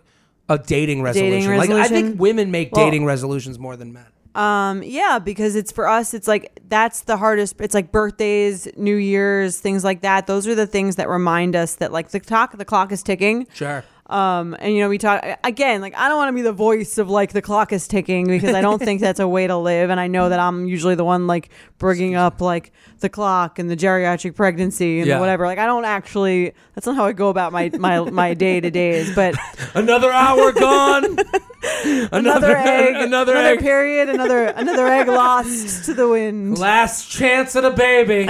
a 0.48 0.58
dating 0.58 1.02
resolution? 1.02 1.56
Like 1.56 1.70
I 1.70 1.88
think 1.88 2.18
women 2.18 2.50
make 2.50 2.74
Well- 2.74 2.84
dating 2.86 3.04
resolutions 3.04 3.58
more 3.58 3.76
than 3.76 3.92
men. 3.92 4.06
Um, 4.38 4.84
yeah, 4.84 5.18
because 5.18 5.56
it's 5.56 5.72
for 5.72 5.88
us, 5.88 6.14
it's 6.14 6.28
like 6.28 6.60
that's 6.68 7.02
the 7.02 7.16
hardest. 7.16 7.56
It's 7.60 7.74
like 7.74 7.90
birthdays, 7.90 8.68
New 8.76 8.94
Year's, 8.94 9.58
things 9.58 9.82
like 9.82 10.02
that. 10.02 10.28
Those 10.28 10.46
are 10.46 10.54
the 10.54 10.66
things 10.66 10.94
that 10.94 11.08
remind 11.08 11.56
us 11.56 11.74
that 11.76 11.90
like 11.90 12.10
the 12.10 12.20
clock, 12.20 12.56
the 12.56 12.64
clock 12.64 12.92
is 12.92 13.02
ticking. 13.02 13.48
Sure. 13.52 13.82
Um, 14.08 14.56
and 14.58 14.72
you 14.74 14.80
know, 14.80 14.88
we 14.88 14.96
talk 14.96 15.22
again, 15.44 15.82
like 15.82 15.94
I 15.94 16.08
don't 16.08 16.16
want 16.16 16.30
to 16.30 16.32
be 16.34 16.40
the 16.40 16.52
voice 16.52 16.96
of 16.96 17.10
like 17.10 17.32
the 17.34 17.42
clock 17.42 17.74
is 17.74 17.86
ticking 17.86 18.26
because 18.26 18.54
I 18.54 18.62
don't 18.62 18.78
think 18.78 19.02
that's 19.02 19.20
a 19.20 19.28
way 19.28 19.46
to 19.46 19.56
live. 19.58 19.90
And 19.90 20.00
I 20.00 20.06
know 20.06 20.30
that 20.30 20.40
I'm 20.40 20.66
usually 20.66 20.94
the 20.94 21.04
one 21.04 21.26
like 21.26 21.50
bringing 21.76 22.14
up 22.14 22.40
like 22.40 22.72
the 23.00 23.10
clock 23.10 23.58
and 23.58 23.68
the 23.70 23.76
geriatric 23.76 24.34
pregnancy 24.34 25.00
and 25.00 25.08
Yeah. 25.08 25.20
whatever. 25.20 25.44
Like 25.46 25.58
I 25.58 25.66
don't 25.66 25.84
actually, 25.84 26.54
that's 26.74 26.86
not 26.86 26.96
how 26.96 27.04
I 27.04 27.12
go 27.12 27.28
about 27.28 27.52
my, 27.52 27.70
my, 27.78 28.00
my 28.10 28.32
day 28.32 28.60
to 28.60 28.70
days, 28.70 29.14
but 29.14 29.34
Another 29.74 30.10
hour 30.10 30.52
gone. 30.52 31.18
another 32.10 32.56
egg, 32.56 32.94
Another 33.02 33.36
egg. 33.36 33.58
period, 33.60 34.08
another, 34.08 34.46
another 34.46 34.86
egg 34.88 35.08
lost 35.08 35.84
to 35.84 35.92
the 35.94 36.08
wind. 36.08 36.58
Last 36.58 37.10
chance 37.10 37.54
at 37.56 37.64
a 37.66 37.70
baby. 37.70 38.26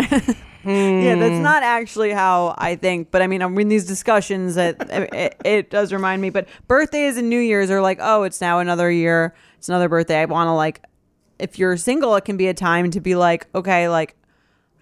Yeah, 0.69 1.15
Hmm. 1.15 1.21
that's 1.21 1.43
not 1.43 1.63
actually 1.63 2.11
how 2.11 2.55
I 2.59 2.77
think. 2.77 3.11
But 3.11 3.23
I 3.23 3.27
mean, 3.27 3.43
I'm 3.43 3.59
in 3.59 3.69
these 3.69 3.87
discussions 3.87 4.55
that 4.57 4.77
it, 5.13 5.37
it 5.45 5.71
does 5.71 5.93
remind 5.93 6.21
me. 6.23 6.31
But 6.31 6.49
birthdays 6.67 7.17
and 7.17 7.29
New 7.31 7.41
Year's 7.41 7.71
are 7.71 7.81
like, 7.81 7.99
oh, 8.01 8.23
it's 8.25 8.41
now 8.41 8.59
another 8.59 8.91
year. 8.91 9.35
It's 9.59 9.69
another 9.69 9.89
birthday. 9.89 10.21
I 10.21 10.25
want 10.27 10.49
to 10.49 10.53
like, 10.53 10.83
if 11.39 11.59
you're 11.59 11.77
single, 11.77 12.15
it 12.17 12.25
can 12.25 12.37
be 12.37 12.49
a 12.49 12.55
time 12.55 12.91
to 12.91 13.01
be 13.01 13.15
like, 13.15 13.47
okay, 13.55 13.89
like, 13.89 14.15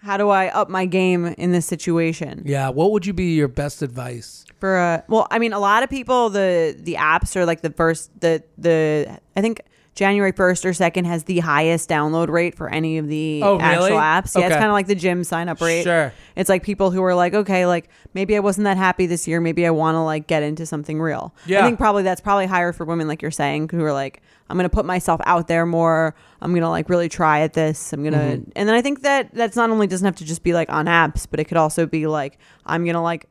how 0.03 0.17
do 0.17 0.29
I 0.29 0.49
up 0.49 0.69
my 0.69 0.87
game 0.87 1.27
in 1.27 1.53
this 1.53 1.67
situation? 1.67 2.43
yeah. 2.45 2.69
What 2.69 2.93
would 2.93 3.07
you 3.07 3.13
be 3.13 3.35
your 3.35 3.49
best 3.49 3.83
advice? 3.83 4.45
For 4.61 4.77
uh, 4.79 5.03
well, 5.09 5.27
I 5.31 5.39
mean, 5.39 5.53
a 5.53 5.59
lot 5.59 5.83
of 5.83 5.91
people 5.91 6.31
the 6.31 6.75
the 6.79 6.95
apps 6.95 7.37
are 7.37 7.45
like 7.45 7.61
the 7.63 7.71
first 7.71 8.11
the 8.21 8.43
the 8.59 9.19
I 9.37 9.41
think. 9.41 9.61
January 9.97 10.33
1st 10.33 10.65
or 10.67 10.71
2nd 10.71 11.07
has 11.07 11.25
the 11.25 11.41
highest 11.41 11.89
download 11.89 12.29
rate 12.29 12.55
for 12.55 12.69
any 12.69 12.99
of 12.99 13.09
the 13.09 13.41
Oh, 13.43 13.59
actual 13.59 13.87
really? 13.87 13.97
apps. 13.99 14.39
Yeah, 14.39 14.47
it's 14.47 14.55
kind 14.55 14.67
of 14.67 14.73
like 14.73 14.87
the 14.87 14.95
gym 14.95 15.25
sign 15.25 15.49
up 15.49 15.61
rate. 15.61 15.83
Sure. 15.83 16.13
It's 16.37 16.49
like 16.49 16.63
people 16.63 16.91
who 16.91 17.03
are 17.03 17.15
like, 17.15 17.33
okay, 17.35 17.67
like 17.67 17.89
maybe 18.15 18.37
I 18.37 18.41
wasn't 18.41 18.67
that 18.67 18.77
happy 18.77 19.07
this 19.07 19.27
year. 19.27 19.41
Maybe 19.41 19.67
I 19.67 19.71
want 19.71 19.97
to 19.97 20.01
like 20.03 20.27
get 20.29 20.43
into 20.45 20.67
something 20.67 21.01
real. 21.01 21.35
Yeah. 21.47 21.61
I 21.61 21.67
think 21.67 21.79
probably 21.79 22.03
that's 22.05 22.21
probably 22.21 22.47
higher 22.47 22.73
for 22.73 22.85
women, 22.85 23.09
like 23.09 23.23
you're 23.23 23.31
saying, 23.31 23.71
who 23.71 23.83
are 23.85 23.93
like, 23.93 24.23
I'm 24.49 24.57
going 24.57 24.69
to 24.69 24.75
put 24.75 24.85
myself 24.85 25.21
out 25.25 25.49
there 25.49 25.67
more. 25.67 26.15
I'm 26.41 26.53
going 26.53 26.63
to 26.63 26.69
like 26.69 26.89
really 26.89 27.09
try 27.09 27.41
at 27.41 27.55
this. 27.55 27.93
I'm 27.93 28.03
going 28.03 28.13
to, 28.13 28.19
Mm-hmm. 28.19 28.51
and 28.55 28.69
then 28.69 28.77
I 28.77 28.83
think 28.83 29.01
that 29.03 29.35
that's 29.35 29.57
not 29.57 29.71
only 29.71 29.87
doesn't 29.87 30.05
have 30.05 30.17
to 30.17 30.25
just 30.25 30.43
be 30.43 30.53
like 30.53 30.71
on 30.71 30.87
apps, 30.87 31.27
but 31.29 31.41
it 31.41 31.45
could 31.47 31.57
also 31.57 31.87
be 31.87 32.07
like, 32.07 32.39
I'm 32.65 32.85
going 32.85 32.95
to 32.95 33.01
like 33.01 33.27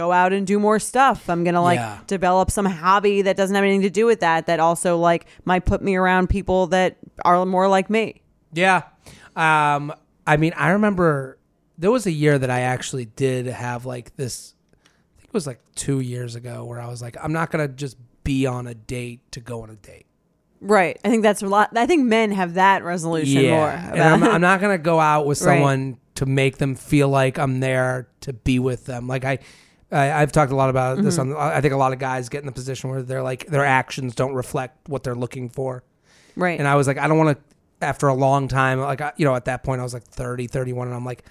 go 0.00 0.12
out 0.12 0.32
and 0.32 0.46
do 0.46 0.58
more 0.58 0.78
stuff. 0.78 1.28
I'm 1.28 1.44
going 1.44 1.54
to 1.54 1.60
like 1.60 1.78
Yeah. 1.78 1.98
develop 2.06 2.50
some 2.50 2.64
hobby 2.66 3.22
that 3.22 3.36
doesn't 3.36 3.54
have 3.54 3.64
anything 3.64 3.82
to 3.82 3.90
do 3.90 4.06
with 4.06 4.20
that, 4.20 4.46
that 4.46 4.60
also 4.60 4.96
like 4.98 5.26
might 5.44 5.64
put 5.64 5.82
me 5.82 5.96
around 5.96 6.28
people 6.28 6.66
that 6.68 6.96
are 7.24 7.44
more 7.44 7.68
like 7.68 7.88
me. 7.90 8.22
Yeah. 8.52 8.82
Um, 9.36 9.92
I 10.26 10.36
mean, 10.36 10.52
I 10.56 10.70
remember 10.70 11.38
there 11.78 11.90
was 11.90 12.06
a 12.06 12.10
year 12.12 12.38
that 12.38 12.50
I 12.50 12.60
actually 12.60 13.04
did 13.06 13.46
have 13.46 13.86
like 13.86 14.16
this, 14.16 14.54
I 14.74 15.16
think 15.18 15.28
it 15.28 15.34
was 15.34 15.46
like 15.46 15.60
two 15.74 16.00
years 16.00 16.34
ago, 16.34 16.64
where 16.64 16.80
I 16.80 16.88
was 16.88 17.00
like, 17.02 17.16
I'm 17.22 17.32
not 17.32 17.50
going 17.50 17.66
to 17.68 17.72
just 17.74 17.96
be 18.24 18.46
on 18.46 18.66
a 18.66 18.74
date 18.74 19.20
to 19.32 19.40
go 19.40 19.62
on 19.62 19.70
a 19.70 19.76
date. 19.76 20.06
Right. 20.62 20.98
I 21.04 21.08
think 21.08 21.22
that's 21.22 21.42
a 21.42 21.46
lot. 21.46 21.74
I 21.76 21.86
think 21.86 22.04
men 22.06 22.32
have 22.32 22.54
that 22.54 22.84
resolution 22.84 23.48
more. 23.48 23.70
And 23.70 24.00
I'm, 24.02 24.22
I'm 24.34 24.40
not 24.42 24.60
going 24.60 24.74
to 24.78 24.82
go 24.82 25.00
out 25.00 25.24
with 25.26 25.40
Right. 25.40 25.54
someone 25.56 25.96
to 26.16 26.26
make 26.26 26.58
them 26.58 26.74
feel 26.74 27.08
like 27.08 27.38
I'm 27.38 27.60
there 27.60 28.08
to 28.22 28.34
be 28.34 28.58
with 28.58 28.84
them. 28.84 29.06
Like 29.08 29.24
I, 29.24 29.38
I, 29.92 30.22
I've 30.22 30.32
talked 30.32 30.52
a 30.52 30.56
lot 30.56 30.70
about 30.70 31.02
this 31.02 31.18
Mm-hmm. 31.18 31.36
on. 31.36 31.52
I 31.52 31.60
think 31.60 31.74
a 31.74 31.76
lot 31.76 31.92
of 31.92 31.98
guys 31.98 32.28
get 32.28 32.40
in 32.40 32.46
the 32.46 32.52
position 32.52 32.90
where 32.90 33.02
they're 33.02 33.22
like 33.22 33.46
their 33.46 33.64
actions 33.64 34.14
don't 34.14 34.34
reflect 34.34 34.88
what 34.88 35.02
they're 35.02 35.14
looking 35.14 35.48
for. 35.48 35.82
Right. 36.36 36.58
And 36.58 36.68
I 36.68 36.76
was 36.76 36.86
like, 36.86 36.98
I 36.98 37.08
don't 37.08 37.18
want 37.18 37.36
to. 37.38 37.44
After 37.82 38.08
a 38.08 38.14
long 38.14 38.46
time, 38.46 38.78
like 38.78 39.00
I, 39.00 39.12
you 39.16 39.24
know, 39.24 39.34
at 39.34 39.46
that 39.46 39.62
point, 39.64 39.80
I 39.80 39.84
was 39.84 39.94
like 39.94 40.02
30, 40.04 40.48
31, 40.48 40.88
and 40.88 40.94
I'm 40.94 41.04
like, 41.04 41.24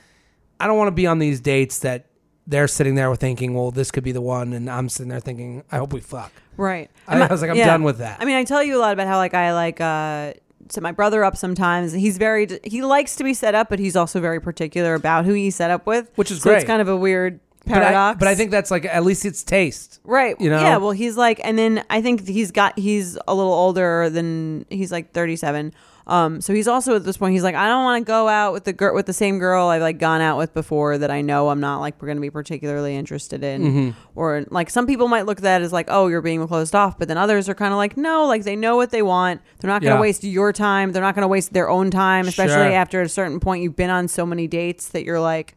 I 0.60 0.66
don't 0.66 0.78
want 0.80 0.88
to 0.88 0.92
be 0.94 1.06
on 1.06 1.20
these 1.20 1.40
dates 1.40 1.80
that 1.80 2.08
they're 2.48 2.68
sitting 2.68 2.96
there 2.96 3.16
thinking, 3.16 3.54
well, 3.54 3.70
this 3.70 3.92
could 3.92 4.04
be 4.04 4.12
the 4.12 4.22
one, 4.22 4.54
and 4.54 4.68
I'm 4.68 4.90
sitting 4.90 5.10
there 5.10 5.20
thinking, 5.20 5.64
I 5.72 5.78
hope 5.78 5.94
we 5.94 6.00
fuck. 6.00 6.32
Right. 6.58 6.90
I- 7.08 7.22
I 7.22 7.28
was 7.28 7.42
like, 7.44 7.52
I'm 7.52 7.58
done 7.58 7.84
with 7.84 8.00
that. 8.00 8.18
I 8.20 8.26
mean, 8.26 8.36
I 8.36 8.44
tell 8.46 8.64
you 8.64 8.76
a 8.76 8.82
lot 8.82 8.94
about 8.94 9.06
how 9.06 9.18
like 9.18 9.36
I 9.36 9.54
like 9.54 9.80
uh 9.80 10.34
set 10.70 10.82
my 10.84 10.92
brother 10.92 11.24
up 11.24 11.38
sometimes. 11.38 11.94
He's 11.94 12.18
very 12.18 12.48
he 12.64 12.82
likes 12.82 13.16
to 13.18 13.24
be 13.24 13.36
set 13.36 13.54
up, 13.54 13.70
but 13.70 13.78
he's 13.78 13.96
also 13.96 14.20
very 14.20 14.42
particular 14.42 14.96
about 14.96 15.26
who 15.26 15.34
he's 15.34 15.56
set 15.56 15.70
up 15.70 15.86
with, 15.86 16.10
Which 16.16 16.32
is 16.32 16.42
so 16.42 16.50
It's 16.52 16.66
kind 16.66 16.82
of 16.82 16.88
a 16.88 16.98
weird 16.98 17.40
But 17.70 17.84
I, 17.84 18.14
but 18.16 18.28
I 18.28 18.36
think 18.36 18.52
that's 18.52 18.72
like 18.72 18.86
at 18.86 19.04
least 19.04 19.26
it's 19.26 19.44
taste. 19.44 20.00
Right. 20.04 20.36
You 20.40 20.50
know? 20.50 20.60
Yeah. 20.62 20.78
Well, 20.78 20.92
he's 20.92 21.16
like, 21.18 21.40
and 21.44 21.58
then 21.58 21.84
I 21.90 22.02
think 22.02 22.28
he's 22.28 22.52
got, 22.52 22.78
he's 22.78 23.18
a 23.28 23.34
little 23.36 23.54
older 23.54 24.10
than, 24.10 24.66
he's 24.70 24.92
like 24.92 25.12
37. 25.14 25.74
Um, 26.08 26.42
so 26.42 26.56
he's 26.56 26.68
also 26.68 26.96
at 26.96 27.04
this 27.04 27.18
point, 27.18 27.34
he's 27.34 27.44
like, 27.44 27.54
I 27.54 27.68
don't 27.68 27.84
want 27.84 28.04
to 28.04 28.08
go 28.10 28.28
out 28.28 28.52
with 28.54 28.64
the 28.64 28.74
girl, 28.74 28.96
with 28.96 29.06
the 29.06 29.14
same 29.14 29.38
girl 29.38 29.68
I've 29.68 29.84
like 29.84 30.00
gone 30.00 30.22
out 30.22 30.40
with 30.40 30.56
before 30.56 30.98
that 30.98 31.12
I 31.12 31.22
know 31.22 31.50
I'm 31.50 31.60
not 31.60 31.82
like, 31.82 32.02
we're 32.02 32.08
going 32.08 32.18
to 32.18 32.22
be 32.22 32.32
particularly 32.32 32.96
interested 32.96 33.44
in. 33.44 33.62
Mm-hmm. 33.64 34.00
Or 34.16 34.44
like 34.50 34.72
some 34.72 34.88
people 34.88 35.08
might 35.08 35.28
look 35.28 35.38
at 35.38 35.44
that 35.44 35.62
as 35.62 35.72
like, 35.72 35.86
oh, 35.92 36.08
you're 36.08 36.24
being 36.24 36.48
closed 36.48 36.74
off. 36.74 36.98
But 36.98 37.10
then 37.10 37.20
others 37.20 37.48
are 37.48 37.54
kind 37.54 37.72
of 37.74 37.78
like, 37.78 37.96
no, 37.96 38.26
like 38.26 38.44
they 38.44 38.56
know 38.56 38.76
what 38.76 38.90
they 38.90 39.04
want. 39.04 39.42
They're 39.60 39.70
not 39.70 39.84
going 39.84 39.92
to 39.92 39.98
Yeah. 39.98 40.02
waste 40.02 40.24
your 40.24 40.52
time. 40.52 40.94
They're 40.94 41.04
not 41.04 41.14
going 41.14 41.22
to 41.22 41.28
waste 41.28 41.54
their 41.54 41.70
own 41.70 41.92
time, 41.92 42.28
especially 42.28 42.56
Sure. 42.56 42.72
after 42.72 43.02
a 43.04 43.10
certain 43.10 43.40
point 43.40 43.62
you've 43.62 43.76
been 43.76 43.92
on 43.92 44.08
so 44.08 44.26
many 44.26 44.48
dates 44.48 44.88
that 44.90 45.04
you're 45.04 45.20
like, 45.20 45.56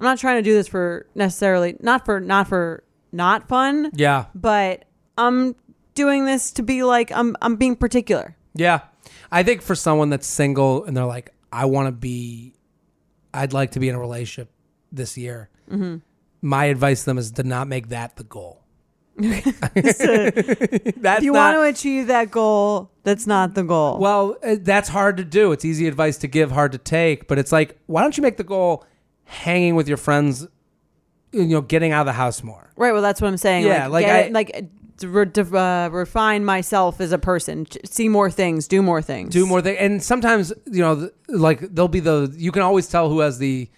I'm 0.00 0.04
not 0.04 0.18
trying 0.18 0.36
to 0.36 0.42
do 0.42 0.54
this 0.54 0.66
for 0.66 1.06
necessarily, 1.14 1.76
not 1.80 2.04
for, 2.06 2.18
not 2.20 2.48
for, 2.48 2.82
not 3.12 3.48
fun 3.48 3.90
Yeah. 3.94 4.26
but 4.34 4.84
I'm 5.18 5.54
doing 5.94 6.24
this 6.24 6.52
to 6.52 6.62
be 6.62 6.82
like 6.84 7.10
I'm 7.12 7.36
I'm 7.42 7.56
being 7.56 7.76
particular. 7.76 8.36
Yeah. 8.54 8.80
I 9.32 9.42
think 9.42 9.62
for 9.62 9.74
someone 9.74 10.10
that's 10.10 10.26
single 10.26 10.84
and 10.84 10.96
they're 10.96 11.04
like, 11.04 11.34
I 11.52 11.64
want 11.66 11.88
to 11.88 11.92
be, 11.92 12.54
I'd 13.34 13.52
like 13.52 13.72
to 13.72 13.80
be 13.80 13.88
in 13.88 13.94
a 13.94 13.98
relationship 14.00 14.50
this 14.92 15.18
year. 15.18 15.48
Mm-hmm. 15.70 15.96
My 16.42 16.64
advice 16.66 17.00
to 17.00 17.06
them 17.06 17.18
is 17.18 17.32
to 17.32 17.42
not 17.42 17.66
make 17.68 17.88
that 17.88 18.16
the 18.16 18.24
goal. 18.24 18.62
that's 19.16 20.00
If 20.00 21.22
you 21.22 21.32
not, 21.32 21.54
want 21.54 21.56
to 21.56 21.62
achieve 21.80 22.06
that 22.06 22.30
goal, 22.30 22.90
that's 23.02 23.26
not 23.26 23.54
the 23.54 23.62
goal. 23.64 23.98
well, 23.98 24.36
uh, 24.42 24.56
that's 24.60 24.88
hard 24.88 25.16
to 25.18 25.24
do. 25.24 25.52
It's 25.52 25.64
easy 25.64 25.86
advice 25.86 26.16
to 26.18 26.28
give, 26.28 26.50
hard 26.52 26.72
to 26.72 26.78
take. 26.78 27.28
But 27.28 27.38
it's 27.38 27.52
like, 27.52 27.78
why 27.86 28.02
don't 28.02 28.16
you 28.16 28.22
make 28.22 28.36
the 28.36 28.44
goal 28.44 28.84
hanging 29.30 29.74
with 29.74 29.88
your 29.88 29.96
friends, 29.96 30.46
you 31.32 31.46
know, 31.46 31.60
getting 31.60 31.92
out 31.92 32.00
of 32.02 32.06
the 32.06 32.12
house 32.12 32.42
more? 32.42 32.70
right. 32.76 32.92
Well, 32.92 33.02
that's 33.02 33.20
what 33.20 33.28
I'm 33.28 33.36
saying. 33.36 33.66
Yeah, 33.66 33.86
like 33.86 34.06
like 34.06 34.12
I- 34.12 34.18
it- 34.20 34.32
like 34.32 34.64
re- 35.02 35.58
uh, 35.58 35.88
refine 35.90 36.44
myself 36.44 37.00
as 37.00 37.12
a 37.12 37.18
person, 37.18 37.66
see 37.84 38.08
more 38.08 38.30
things, 38.30 38.66
do 38.68 38.82
more 38.82 39.00
things, 39.02 39.32
do 39.32 39.46
more 39.46 39.62
things. 39.62 39.78
And 39.80 40.02
sometimes, 40.02 40.52
you 40.66 40.80
know, 40.80 40.94
th- 40.96 41.12
like 41.28 41.60
there'll 41.60 41.88
be 41.88 42.00
the 42.00 42.32
you 42.36 42.52
can 42.52 42.62
always 42.62 42.88
tell 42.88 43.08
who 43.08 43.20
has 43.20 43.38
the 43.38 43.68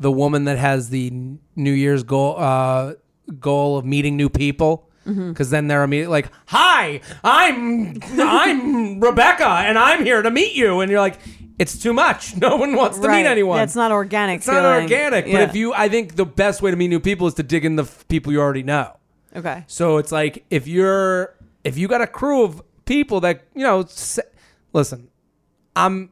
the 0.00 0.10
woman 0.12 0.44
that 0.44 0.58
has 0.58 0.88
the 0.90 1.10
New 1.56 1.72
Year's 1.72 2.02
goal 2.02 2.36
uh, 2.38 2.94
goal 3.40 3.78
of 3.78 3.84
meeting 3.84 4.16
new 4.16 4.28
people. 4.28 4.88
Mm-hmm. 5.06 5.30
Because 5.30 5.50
then 5.50 5.66
they're 5.66 5.82
immediately 5.82 6.12
like, 6.12 6.30
"Hi, 6.46 7.00
I'm 7.24 7.98
I'm 8.18 9.00
Rebecca, 9.08 9.48
and 9.48 9.76
I'm 9.76 10.04
here 10.04 10.22
to 10.22 10.30
meet 10.30 10.54
you." 10.54 10.78
And 10.80 10.90
you're 10.92 11.00
like, 11.00 11.18
"It's 11.58 11.78
too 11.78 11.92
much. 11.92 12.36
No 12.40 12.56
one 12.56 12.74
wants 12.74 12.98
to 12.98 13.08
meet 13.08 13.26
anyone. 13.26 13.58
That's 13.58 13.76
not 13.76 13.92
organic. 13.92 14.38
it's 14.38 14.46
not 14.46 14.62
feeling. 14.62 14.82
organic." 14.82 15.26
Yeah. 15.26 15.32
But 15.32 15.42
if 15.50 15.56
you, 15.56 15.72
I 15.74 15.88
think 15.88 16.16
the 16.16 16.26
best 16.26 16.62
way 16.62 16.70
to 16.70 16.76
meet 16.76 16.88
new 16.88 17.00
people 17.00 17.26
is 17.26 17.34
to 17.34 17.42
dig 17.42 17.64
in 17.64 17.76
the 17.76 17.82
f- 17.84 18.06
people 18.08 18.32
you 18.32 18.40
already 18.40 18.62
know. 18.62 18.96
okay, 19.36 19.64
So 19.66 19.98
it's 19.98 20.12
like 20.12 20.44
if 20.50 20.66
you're 20.66 21.34
if 21.64 21.78
you 21.78 21.88
got 21.88 22.00
a 22.00 22.06
crew 22.06 22.42
of 22.42 22.62
people 22.84 23.20
that 23.20 23.42
you 23.54 23.62
know, 23.62 23.80
s- 23.80 24.18
listen, 24.72 25.08
I'm 25.76 26.10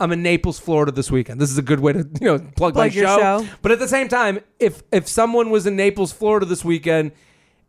I'm 0.00 0.10
in 0.12 0.22
Naples, 0.22 0.58
Florida 0.58 0.90
this 0.92 1.10
weekend. 1.10 1.40
This 1.40 1.50
is 1.50 1.58
a 1.58 1.62
good 1.62 1.80
way 1.80 1.92
to 1.92 1.98
you 2.20 2.26
know 2.26 2.38
plug, 2.56 2.74
my 2.74 2.88
Plug 2.88 2.94
your 2.94 3.06
show. 3.06 3.18
show. 3.42 3.48
But 3.62 3.72
at 3.72 3.78
the 3.78 3.88
same 3.88 4.08
time, 4.08 4.40
if 4.58 4.82
if 4.92 5.08
someone 5.08 5.50
was 5.50 5.66
in 5.66 5.76
Naples, 5.76 6.12
Florida 6.12 6.46
this 6.46 6.64
weekend 6.64 7.12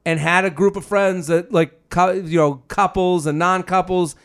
and 0.05 0.19
had 0.19 0.43
a 0.45 0.49
group 0.49 0.75
of 0.75 0.85
friends 0.85 1.27
that 1.27 1.51
like 1.51 1.89
cou- 1.89 2.13
you 2.25 2.37
know 2.37 2.55
couples 2.67 3.25
and 3.25 3.37
non 3.39 3.63
couples, 3.63 4.15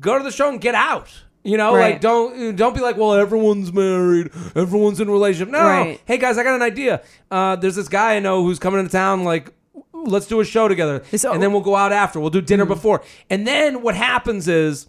go 0.00 0.16
to 0.18 0.24
the 0.24 0.30
show 0.32 0.48
and 0.48 0.60
get 0.60 0.74
out. 0.74 1.24
You 1.44 1.56
know, 1.56 1.74
Right. 1.74 1.92
like 1.94 2.00
don't 2.00 2.54
don't 2.56 2.74
be 2.74 2.80
like, 2.80 2.96
well, 2.96 3.14
everyone's 3.14 3.72
married, 3.72 4.30
everyone's 4.54 5.00
in 5.00 5.08
a 5.08 5.12
relationship. 5.12 5.52
No. 5.52 5.60
Right. 5.60 6.00
hey 6.04 6.16
guys, 6.18 6.38
I 6.38 6.44
got 6.44 6.54
an 6.54 6.62
idea. 6.62 7.02
Uh, 7.30 7.56
there's 7.56 7.74
this 7.74 7.88
guy 7.88 8.14
I 8.16 8.20
know 8.20 8.44
who's 8.44 8.58
coming 8.60 8.78
into 8.80 8.92
town. 8.92 9.24
Like, 9.24 9.52
let's 9.92 10.26
do 10.26 10.38
a 10.40 10.44
show 10.44 10.68
together, 10.68 11.02
So- 11.16 11.32
and 11.32 11.42
then 11.42 11.50
we'll 11.52 11.60
go 11.62 11.74
out 11.74 11.90
after. 11.92 12.20
We'll 12.20 12.30
do 12.30 12.40
dinner 12.40 12.64
Mm-hmm. 12.64 12.72
before, 12.74 13.02
and 13.28 13.44
then 13.46 13.82
what 13.82 13.96
happens 13.96 14.46
is, 14.46 14.86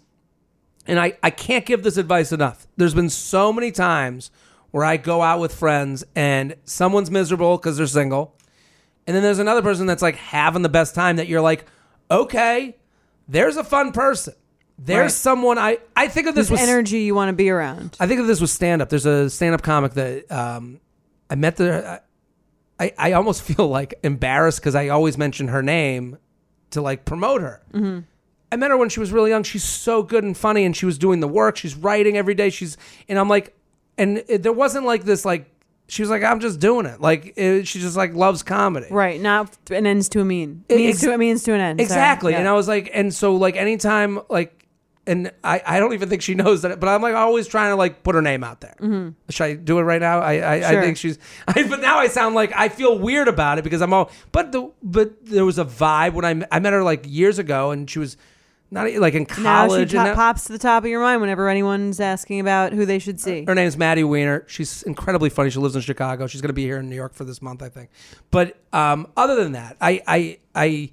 and 0.86 1.00
I 1.00 1.18
I 1.24 1.30
can't 1.30 1.66
give 1.66 1.82
this 1.82 1.96
advice 1.96 2.30
enough. 2.30 2.66
There's 2.76 2.94
been 2.94 3.10
so 3.10 3.52
many 3.52 3.72
times 3.72 4.30
where 4.70 4.84
I 4.84 4.96
go 4.96 5.22
out 5.22 5.40
with 5.40 5.52
friends 5.54 6.04
and 6.14 6.54
someone's 6.64 7.10
miserable 7.10 7.56
because 7.56 7.78
they're 7.78 7.86
single, 7.88 8.36
and 9.08 9.16
then 9.16 9.24
there's 9.24 9.40
another 9.40 9.62
person 9.62 9.86
that's 9.86 10.02
like 10.02 10.14
having 10.16 10.62
the 10.62 10.68
best 10.68 10.94
time. 10.94 11.16
That 11.16 11.26
you're 11.26 11.40
like, 11.40 11.64
okay, 12.12 12.76
there's 13.26 13.56
a 13.56 13.64
fun 13.64 13.90
person. 13.90 14.34
There's 14.78 15.02
Right. 15.02 15.10
someone 15.12 15.58
I 15.58 15.78
I 15.96 16.08
think 16.08 16.26
of 16.26 16.34
this 16.34 16.50
with 16.50 16.60
energy 16.60 17.00
you 17.00 17.14
want 17.14 17.28
to 17.28 17.32
be 17.32 17.48
around. 17.50 17.96
I 18.00 18.06
think 18.06 18.20
of 18.20 18.26
this 18.26 18.40
with 18.40 18.50
stand 18.50 18.82
up. 18.82 18.88
There's 18.88 19.06
a 19.06 19.30
stand 19.30 19.54
up 19.54 19.62
comic 19.62 19.92
that 19.94 20.30
um, 20.32 20.80
I 21.30 21.36
met 21.36 21.56
the. 21.56 22.02
I, 22.80 22.92
I 22.98 23.12
almost 23.12 23.42
feel 23.48 23.68
like 23.68 23.94
embarrassed 24.02 24.58
because 24.60 24.74
I 24.74 24.88
always 24.88 25.16
mention 25.16 25.48
her 25.48 25.62
name 25.62 26.18
to 26.70 26.80
like 26.82 27.04
promote 27.04 27.40
her. 27.40 27.62
Mm-hmm. 27.72 28.00
I 28.50 28.56
met 28.56 28.70
her 28.70 28.76
when 28.76 28.88
she 28.88 29.00
was 29.00 29.12
really 29.12 29.30
young. 29.30 29.42
She's 29.44 29.64
so 29.64 30.02
good 30.02 30.24
and 30.24 30.36
funny, 30.36 30.64
and 30.64 30.76
she 30.76 30.86
was 30.86 30.98
doing 30.98 31.20
the 31.20 31.28
work. 31.28 31.56
She's 31.56 31.74
writing 31.76 32.16
every 32.16 32.34
day. 32.34 32.50
She's 32.50 32.76
and 33.08 33.18
I'm 33.18 33.28
like, 33.28 33.56
and 33.96 34.24
it, 34.28 34.42
there 34.42 34.52
wasn't 34.52 34.86
like 34.86 35.04
this 35.04 35.24
like 35.24 35.48
she 35.86 36.02
was 36.02 36.10
like 36.10 36.24
I'm 36.24 36.40
just 36.40 36.58
doing 36.58 36.86
it. 36.86 37.00
Like 37.00 37.34
it, 37.36 37.68
she 37.68 37.78
just 37.78 37.96
like 37.96 38.12
loves 38.14 38.42
comedy. 38.42 38.88
Right, 38.90 39.20
not 39.20 39.56
an 39.70 39.86
ends 39.86 40.08
to 40.10 40.20
a 40.20 40.24
mean. 40.24 40.64
Ex- 40.68 40.76
Means 40.78 41.00
to 41.02 41.14
a 41.14 41.18
means 41.18 41.44
to 41.44 41.52
an 41.54 41.60
end. 41.60 41.78
Sorry. 41.78 41.84
Exactly. 41.84 42.32
Yeah. 42.32 42.40
And 42.40 42.48
I 42.48 42.54
was 42.54 42.66
like, 42.66 42.90
and 42.92 43.14
so 43.14 43.36
like 43.36 43.54
anytime 43.56 44.18
like, 44.28 44.63
and 45.06 45.30
I, 45.42 45.62
I 45.66 45.78
don't 45.80 45.92
even 45.92 46.08
think 46.08 46.22
she 46.22 46.34
knows 46.34 46.62
that, 46.62 46.80
but 46.80 46.88
I'm 46.88 47.02
like 47.02 47.14
always 47.14 47.46
trying 47.46 47.70
to 47.72 47.76
like 47.76 48.02
put 48.02 48.14
her 48.14 48.22
name 48.22 48.42
out 48.44 48.60
there. 48.60 48.74
Should 49.30 49.44
I 49.44 49.54
do 49.54 49.78
it 49.78 49.82
right 49.82 50.00
now? 50.00 50.20
I 50.20 50.34
I, 50.38 50.54
I 50.78 50.80
think 50.80 50.96
she's. 50.96 51.18
I, 51.48 51.66
but 51.68 51.80
now 51.80 51.98
I 51.98 52.08
sound 52.08 52.34
like 52.34 52.52
I 52.56 52.68
feel 52.68 52.98
weird 52.98 53.28
about 53.28 53.58
it 53.58 53.64
because 53.64 53.82
I'm 53.82 53.92
all. 53.92 54.10
But 54.32 54.52
the 54.52 54.70
but 54.82 55.24
there 55.26 55.44
was 55.44 55.58
a 55.58 55.64
vibe 55.64 56.14
when 56.14 56.24
I 56.24 56.46
I 56.50 56.58
met 56.60 56.72
her 56.72 56.82
like 56.82 57.04
years 57.06 57.38
ago, 57.38 57.70
and 57.70 57.88
she 57.90 57.98
was 57.98 58.16
not 58.70 58.90
like 58.94 59.14
in 59.14 59.24
college. 59.26 59.44
now 59.44 59.62
she 59.64 59.68
college. 59.68 59.90
to- 59.92 59.96
and 59.98 60.06
now- 60.08 60.14
pops 60.14 60.44
to 60.46 60.52
the 60.52 60.58
top 60.58 60.82
of 60.84 60.88
your 60.90 61.00
mind 61.00 61.20
whenever 61.20 61.48
anyone's 61.48 62.00
asking 62.00 62.40
about 62.40 62.72
who 62.72 62.84
they 62.86 62.98
should 62.98 63.20
see. 63.20 63.44
her 63.44 63.54
name's 63.54 63.76
Maddie 63.76 64.02
Weiner. 64.04 64.42
She's 64.48 64.82
incredibly 64.82 65.28
funny. 65.30 65.50
She 65.50 65.58
lives 65.60 65.76
in 65.76 65.82
Chicago. 65.82 66.26
She's 66.26 66.40
going 66.40 66.48
to 66.48 66.54
be 66.54 66.64
here 66.64 66.78
in 66.78 66.88
New 66.88 66.96
York 66.96 67.14
for 67.14 67.24
this 67.24 67.40
month, 67.40 67.62
I 67.62 67.68
think. 67.68 67.90
But 68.32 68.56
um, 68.72 69.06
other 69.16 69.36
than 69.36 69.52
that, 69.52 69.76
I, 69.80 70.02
I, 70.08 70.38
I, 70.56 70.90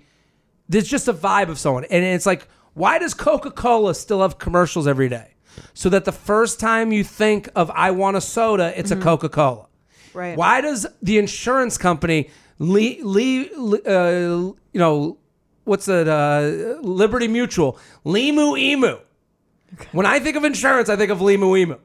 there's 0.69 0.87
just 0.87 1.07
a 1.07 1.13
vibe 1.13 1.49
of 1.49 1.57
someone, 1.57 1.85
and 1.85 2.03
it's 2.03 2.25
like, 2.27 2.47
why 2.73 2.99
does 2.99 3.13
Coca 3.13 3.51
Cola 3.51 3.93
still 3.95 4.21
have 4.21 4.37
commercials 4.37 4.87
every 4.87 5.09
day? 5.09 5.33
So 5.73 5.89
that 5.89 6.05
the 6.05 6.11
first 6.11 6.59
time 6.59 6.91
you 6.91 7.03
think 7.03 7.49
of 7.55 7.69
I 7.71 7.91
want 7.91 8.17
a 8.17 8.21
soda, 8.21 8.77
it's 8.77 8.91
a 8.91 8.95
Coca 8.95 9.29
Cola. 9.29 9.67
Right. 10.13 10.37
Why 10.37 10.61
does 10.61 10.87
the 11.01 11.17
insurance 11.17 11.77
company 11.77 12.29
leave, 12.59 13.03
leave 13.03 13.51
uh, 13.85 14.53
you 14.71 14.79
know, 14.79 15.17
what's 15.65 15.87
it, 15.87 16.07
uh, 16.07 16.77
Liberty 16.81 17.27
Mutual, 17.27 17.77
Limu 18.05 18.57
Emu? 18.57 18.99
When 19.91 20.05
I 20.05 20.19
think 20.19 20.35
of 20.35 20.43
insurance, 20.43 20.89
I 20.89 20.95
think 20.95 21.11
of 21.11 21.19
Limu 21.19 21.57
Emu. 21.57 21.77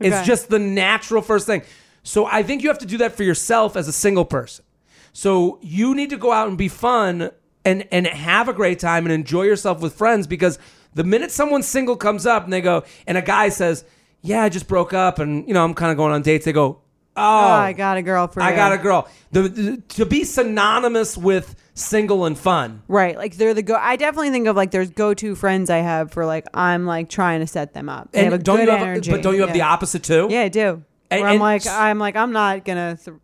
It's 0.00 0.26
just 0.26 0.48
the 0.48 0.58
natural 0.58 1.22
first 1.22 1.46
thing. 1.46 1.62
So 2.02 2.26
I 2.26 2.42
think 2.42 2.62
you 2.62 2.68
have 2.68 2.78
to 2.78 2.86
do 2.86 2.98
that 2.98 3.16
for 3.16 3.24
yourself 3.24 3.76
as 3.76 3.88
a 3.88 3.92
single 3.92 4.24
person. 4.24 4.64
So 5.12 5.58
you 5.62 5.94
need 5.94 6.10
to 6.10 6.16
go 6.16 6.32
out 6.32 6.48
and 6.48 6.58
be 6.58 6.68
fun 6.68 7.30
and 7.66 7.86
and 7.92 8.06
have 8.06 8.48
a 8.48 8.52
great 8.54 8.78
time 8.78 9.04
and 9.04 9.12
enjoy 9.12 9.42
yourself 9.42 9.80
with 9.82 9.92
friends 9.92 10.26
because 10.26 10.58
the 10.94 11.04
minute 11.04 11.30
someone 11.30 11.62
single 11.62 11.96
comes 11.96 12.24
up 12.24 12.44
and 12.44 12.52
they 12.52 12.62
go 12.62 12.84
and 13.06 13.18
a 13.18 13.22
guy 13.22 13.50
says, 13.50 13.84
"Yeah, 14.22 14.42
I 14.42 14.48
just 14.48 14.66
broke 14.68 14.94
up 14.94 15.18
and 15.18 15.46
you 15.46 15.52
know 15.52 15.62
I'm 15.62 15.74
kind 15.74 15.90
of 15.90 15.98
going 15.98 16.12
on 16.12 16.22
dates," 16.22 16.44
they 16.46 16.52
go, 16.52 16.80
"Oh, 17.16 17.22
Oh, 17.22 17.48
I 17.68 17.72
got 17.74 17.96
a 17.98 18.02
girl 18.02 18.28
for 18.28 18.40
I 18.42 18.50
you. 18.50 18.56
got 18.56 18.72
a 18.72 18.78
girl." 18.78 19.08
The, 19.32 19.42
the- 19.42 19.76
to 19.96 20.06
be 20.06 20.24
synonymous 20.24 21.16
with 21.18 21.54
single 21.74 22.24
and 22.24 22.38
fun. 22.38 22.82
Right, 22.88 23.16
like 23.16 23.36
they're 23.36 23.52
the 23.52 23.62
go. 23.62 23.74
I 23.74 23.96
definitely 23.96 24.30
think 24.30 24.46
of 24.46 24.56
like 24.56 24.70
there's 24.70 24.90
go-to 24.90 25.34
friends 25.34 25.68
I 25.68 25.78
have 25.78 26.12
for 26.12 26.24
like 26.24 26.46
I'm 26.54 26.86
like 26.86 27.10
trying 27.10 27.40
to 27.40 27.46
set 27.46 27.74
them 27.74 27.88
up. 27.90 28.12
They 28.12 28.24
have 28.24 28.32
a 28.32 28.38
don't 28.38 28.56
good 28.56 28.66
you 28.66 28.70
have, 28.70 28.80
energy. 28.82 29.10
but 29.10 29.22
don't 29.22 29.34
you 29.34 29.42
have 29.42 29.52
the 29.52 29.62
opposite 29.62 30.02
too? 30.04 30.28
Yeah, 30.30 30.42
I 30.42 30.48
do. 30.48 30.82
And- 31.10 31.20
Where 31.20 31.28
I'm 31.28 31.34
and- 31.34 31.40
like 31.42 31.66
I'm 31.66 31.98
like 31.98 32.16
I'm 32.16 32.32
not 32.32 32.64
gonna. 32.64 32.96
Th- 33.04 33.16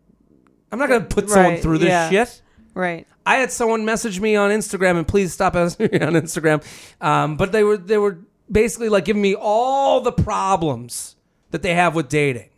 I'm 0.71 0.79
not 0.79 0.89
going 0.89 1.01
to 1.01 1.07
put 1.07 1.29
someone 1.29 1.57
through 1.57 1.77
this 1.77 1.89
yeah. 1.89 2.09
shit. 2.09 2.41
right. 2.73 3.05
I 3.25 3.35
had 3.37 3.51
someone 3.51 3.85
message 3.85 4.19
me 4.19 4.35
on 4.35 4.51
Instagram, 4.51 4.97
and 4.97 5.07
please 5.07 5.33
stop 5.33 5.55
asking 5.55 5.89
me 5.93 5.99
on 6.01 6.13
Instagram. 6.13 6.63
Um, 7.01 7.37
but 7.37 7.51
they 7.51 7.63
were 7.63 7.77
they 7.77 7.97
were 7.97 8.19
basically 8.51 8.89
like 8.89 9.05
giving 9.05 9.21
me 9.21 9.35
all 9.35 10.01
the 10.01 10.11
problems 10.11 11.15
that 11.51 11.61
they 11.61 11.73
have 11.75 11.95
with 11.95 12.09
dating, 12.09 12.49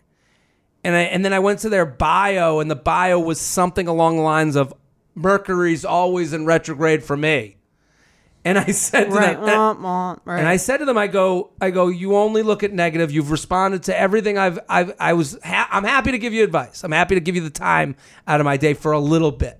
and 0.84 0.96
I 0.96 1.02
and 1.02 1.24
then 1.24 1.34
I 1.34 1.40
went 1.40 1.60
to 1.60 1.70
their 1.70 1.86
bio, 1.86 2.60
and 2.60 2.70
the 2.72 2.76
bio 2.76 3.20
was 3.20 3.40
something 3.40 3.88
along 3.88 4.18
the 4.18 4.24
lines 4.24 4.56
of 4.56 4.74
Mercury's 5.14 5.86
always 5.86 6.34
in 6.34 6.46
retrograde 6.46 7.04
for 7.04 7.16
me. 7.16 7.58
And 8.44 8.60
I 8.60 8.66
said 8.72 9.06
to 9.06 9.10
Right. 9.12 9.34
them, 9.44 9.84
right. 10.26 10.40
and 10.40 10.48
I 10.48 10.58
said 10.58 10.78
to 10.78 10.86
them, 10.86 10.98
I 11.00 11.08
go, 11.08 11.52
I 11.60 11.72
go, 11.72 11.88
you 11.88 12.16
only 12.16 12.44
look 12.44 12.62
at 12.64 12.72
negative. 12.74 13.12
You've 13.12 13.32
responded 13.32 13.84
to 13.84 14.00
everything 14.00 14.38
I've, 14.38 14.60
I've, 14.70 14.94
I 15.00 15.14
was, 15.14 15.40
ha- 15.44 15.68
I'm 15.72 15.84
happy 15.84 16.12
to 16.12 16.20
give 16.20 16.32
you 16.32 16.44
advice. 16.44 16.84
I'm 16.84 16.92
happy 16.92 17.16
to 17.16 17.22
give 17.22 17.34
you 17.36 17.42
the 17.42 17.50
time 17.50 17.96
out 18.28 18.40
of 18.40 18.46
my 18.46 18.58
day 18.58 18.76
for 18.76 18.92
a 18.92 19.00
little 19.00 19.32
bit. 19.32 19.60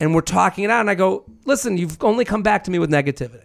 And 0.00 0.14
we're 0.14 0.20
talking 0.22 0.64
it 0.64 0.70
out. 0.70 0.80
And 0.80 0.90
I 0.90 0.94
go, 0.94 1.24
listen, 1.44 1.76
you've 1.78 2.02
only 2.02 2.24
come 2.24 2.42
back 2.42 2.64
to 2.64 2.70
me 2.70 2.78
with 2.78 2.90
negativity. 2.90 3.44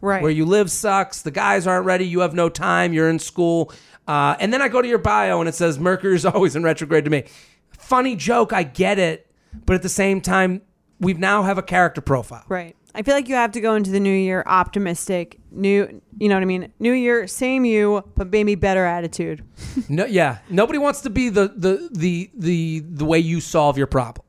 right. 0.00 0.22
Where 0.22 0.30
you 0.30 0.46
live 0.46 0.70
sucks. 0.70 1.22
The 1.22 1.30
guys 1.30 1.66
aren't 1.66 1.84
ready. 1.86 2.06
You 2.06 2.20
have 2.20 2.34
no 2.34 2.48
time. 2.48 2.92
You're 2.92 3.10
in 3.10 3.18
school. 3.18 3.72
Uh, 4.06 4.36
and 4.40 4.52
then 4.52 4.62
I 4.62 4.68
go 4.68 4.80
to 4.80 4.88
your 4.88 4.98
bio 4.98 5.40
and 5.40 5.48
it 5.48 5.54
says 5.54 5.78
Mercury's 5.78 6.24
always 6.26 6.54
in 6.56 6.62
retrograde 6.62 7.04
to 7.04 7.10
me. 7.10 7.24
Funny 7.70 8.16
joke. 8.16 8.52
I 8.52 8.62
get 8.62 8.98
it. 8.98 9.26
But 9.66 9.74
at 9.74 9.82
the 9.82 9.88
same 9.88 10.20
time, 10.20 10.62
we 11.00 11.14
now 11.14 11.42
have 11.42 11.58
a 11.58 11.62
character 11.62 12.00
profile. 12.00 12.44
Right. 12.48 12.76
I 12.94 13.02
feel 13.02 13.14
like 13.14 13.28
you 13.28 13.34
have 13.36 13.52
to 13.52 13.60
go 13.60 13.74
into 13.74 13.90
the 13.90 14.00
new 14.00 14.12
year 14.12 14.42
optimistic. 14.46 15.38
New, 15.52 16.00
you 16.18 16.28
know 16.28 16.34
what 16.36 16.42
I 16.42 16.46
mean? 16.46 16.72
New 16.80 16.92
year, 16.92 17.26
same 17.26 17.64
you, 17.64 18.02
but 18.16 18.30
maybe 18.30 18.54
better 18.54 18.84
attitude. 18.84 19.44
No, 19.88 20.04
yeah. 20.06 20.38
Nobody 20.48 20.78
wants 20.78 21.00
to 21.02 21.10
be 21.10 21.28
the, 21.30 21.48
the, 21.54 21.88
the, 21.92 22.30
the, 22.34 22.80
the 22.80 23.04
way 23.04 23.18
you 23.18 23.40
solve 23.40 23.76
your 23.78 23.86
problem. 23.88 24.24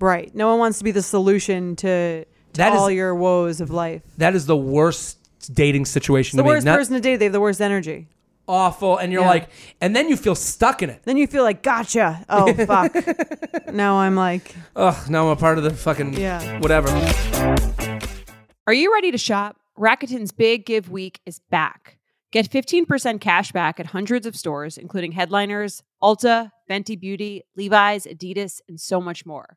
Right. 0.00 0.34
No 0.34 0.48
one 0.48 0.58
wants 0.58 0.78
to 0.78 0.84
be 0.84 0.90
the 0.90 1.02
solution 1.02 1.76
to, 1.76 2.24
to 2.24 2.28
That 2.54 2.72
is- 2.74 2.78
all 2.80 2.90
your 2.90 3.14
woes 3.14 3.60
of 3.60 3.70
life. 3.70 4.02
That 4.18 4.34
is 4.34 4.46
the 4.46 4.56
worst 4.56 5.18
dating 5.54 5.84
situation 5.86 6.36
The 6.36 6.42
to 6.42 6.48
me. 6.48 6.54
worst 6.54 6.66
Not 6.66 6.76
person 6.78 6.94
to 6.94 7.00
date, 7.00 7.16
they 7.16 7.26
have 7.26 7.32
the 7.32 7.40
worst 7.40 7.60
energy. 7.60 8.08
awful, 8.48 8.96
and 8.96 9.12
you're 9.12 9.22
Yeah. 9.22 9.28
like, 9.28 9.48
and 9.80 9.94
then 9.96 10.08
you 10.08 10.16
feel 10.16 10.34
stuck 10.36 10.82
in 10.82 10.88
it. 10.90 11.02
Then 11.04 11.16
you 11.16 11.26
feel 11.26 11.42
like, 11.42 11.62
gotcha. 11.62 12.24
Oh, 12.28 12.52
fuck. 12.66 12.94
now 13.72 13.96
I'm 13.98 14.14
like, 14.16 14.54
Ugh, 14.76 15.10
now 15.10 15.24
I'm 15.26 15.30
a 15.30 15.36
part 15.36 15.58
of 15.58 15.64
the 15.64 15.70
fucking 15.70 16.14
Yeah. 16.14 16.60
whatever. 16.60 16.88
Are 18.66 18.72
you 18.74 18.92
ready 18.92 19.10
to 19.12 19.18
shop? 19.18 19.56
Rakuten's 19.78 20.32
Big 20.32 20.64
Give 20.66 20.90
Week 20.90 21.20
is 21.26 21.40
back. 21.50 21.98
Get 22.32 22.50
15% 22.50 23.20
cash 23.20 23.52
back 23.52 23.78
at 23.78 23.86
hundreds 23.86 24.26
of 24.26 24.34
stores, 24.36 24.76
including 24.78 25.12
headliners, 25.12 25.82
Ulta, 26.02 26.50
Fenty 26.68 26.98
Beauty, 26.98 27.42
Levi's, 27.56 28.06
Adidas, 28.06 28.60
and 28.68 28.80
so 28.80 29.00
much 29.00 29.24
more. 29.24 29.56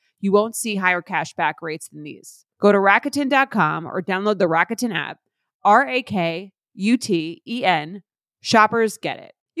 You 0.21 0.31
won't 0.31 0.55
see 0.55 0.75
higher 0.75 1.01
cashback 1.01 1.55
rates 1.61 1.89
than 1.89 2.03
these. 2.03 2.45
Go 2.59 2.71
to 2.71 2.77
Rakuten.com 2.77 3.87
or 3.87 4.01
download 4.01 4.37
the 4.37 4.47
Rakuten 4.47 4.93
app. 4.95 5.17
R 5.63 5.87
A 5.87 6.01
K 6.03 6.53
U 6.75 6.97
T 6.97 7.41
E 7.45 7.65
N. 7.65 8.03
Shoppers 8.39 8.97
get 8.97 9.19
it. 9.19 9.33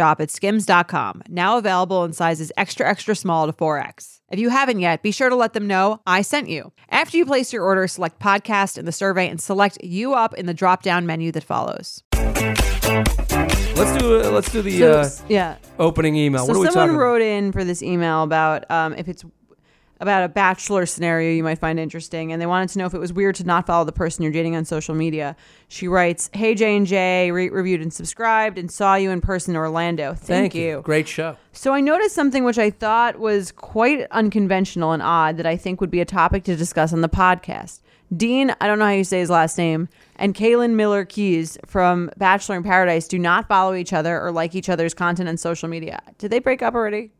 shop 0.00 0.18
at 0.18 0.30
skims.com, 0.30 1.22
now 1.28 1.58
available 1.58 2.04
in 2.04 2.14
sizes 2.14 2.50
extra, 2.56 2.88
extra 2.88 3.14
small 3.14 3.46
to 3.46 3.52
4X. 3.52 4.20
If 4.30 4.38
you 4.38 4.48
haven't 4.48 4.80
yet, 4.80 5.02
be 5.02 5.10
sure 5.10 5.28
to 5.28 5.36
let 5.36 5.52
them 5.52 5.66
know 5.66 6.00
I 6.06 6.22
sent 6.22 6.48
you. 6.48 6.72
After 6.88 7.18
you 7.18 7.26
place 7.26 7.52
your 7.52 7.64
order, 7.64 7.86
select 7.86 8.18
podcast 8.18 8.78
in 8.78 8.86
the 8.86 8.92
survey 8.92 9.28
and 9.28 9.38
select 9.38 9.76
U 9.84 10.14
Up 10.14 10.32
in 10.34 10.46
the 10.46 10.54
drop 10.54 10.82
down 10.82 11.04
menu 11.04 11.32
that 11.32 11.44
follows. 11.44 12.02
Let's 12.14 13.98
do 13.98 14.22
uh, 14.22 14.30
let's 14.30 14.50
do 14.50 14.62
the 14.62 14.78
So, 14.78 15.00
uh, 15.00 15.08
yeah. 15.28 15.56
opening 15.78 16.16
email. 16.16 16.46
So 16.46 16.52
what 16.52 16.56
are 16.56 16.60
we 16.60 16.66
someone 16.68 16.88
talking? 16.88 16.96
wrote 16.96 17.20
in 17.20 17.52
for 17.52 17.62
this 17.62 17.82
email 17.82 18.22
about 18.22 18.70
um, 18.70 18.94
if 18.94 19.06
it's 19.06 19.22
about 20.00 20.24
a 20.24 20.28
bachelor 20.28 20.86
scenario 20.86 21.30
you 21.30 21.44
might 21.44 21.58
find 21.58 21.78
interesting, 21.78 22.32
and 22.32 22.40
they 22.40 22.46
wanted 22.46 22.70
to 22.70 22.78
know 22.78 22.86
if 22.86 22.94
it 22.94 22.98
was 22.98 23.12
weird 23.12 23.34
to 23.36 23.44
not 23.44 23.66
follow 23.66 23.84
the 23.84 23.92
person 23.92 24.22
you're 24.22 24.32
dating 24.32 24.56
on 24.56 24.64
social 24.64 24.94
media. 24.94 25.36
She 25.68 25.86
writes, 25.86 26.30
"Hey 26.32 26.54
J 26.54 26.76
and 26.76 26.86
J, 26.86 27.30
rate, 27.30 27.52
reviewed, 27.52 27.82
and 27.82 27.92
subscribed, 27.92 28.58
and 28.58 28.70
saw 28.70 28.94
you 28.94 29.10
in 29.10 29.20
person 29.20 29.54
in 29.54 29.56
Orlando. 29.58 30.14
Thank, 30.14 30.52
Thank 30.52 30.54
you. 30.54 30.80
Great 30.82 31.06
show. 31.06 31.36
So 31.52 31.74
I 31.74 31.80
noticed 31.80 32.14
something 32.14 32.44
which 32.44 32.58
I 32.58 32.70
thought 32.70 33.18
was 33.18 33.52
quite 33.52 34.06
unconventional 34.10 34.92
and 34.92 35.02
odd 35.02 35.36
that 35.36 35.46
I 35.46 35.56
think 35.56 35.80
would 35.80 35.90
be 35.90 36.00
a 36.00 36.06
topic 36.06 36.44
to 36.44 36.56
discuss 36.56 36.92
on 36.92 37.02
the 37.02 37.08
podcast. 37.08 37.80
Dean, 38.16 38.52
I 38.60 38.66
don't 38.66 38.80
know 38.80 38.86
how 38.86 38.90
you 38.90 39.04
say 39.04 39.20
his 39.20 39.30
last 39.30 39.56
name, 39.56 39.88
and 40.16 40.34
Caelynn 40.34 40.74
Miller 40.74 41.04
Keyes 41.04 41.56
from 41.64 42.10
Bachelor 42.16 42.56
in 42.56 42.64
Paradise 42.64 43.06
do 43.06 43.20
not 43.20 43.46
follow 43.46 43.74
each 43.74 43.92
other 43.92 44.20
or 44.20 44.32
like 44.32 44.56
each 44.56 44.68
other's 44.68 44.94
content 44.94 45.28
on 45.28 45.36
social 45.36 45.68
media. 45.68 46.00
Did 46.18 46.32
they 46.32 46.40
break 46.40 46.60
up 46.60 46.74
already? 46.74 47.12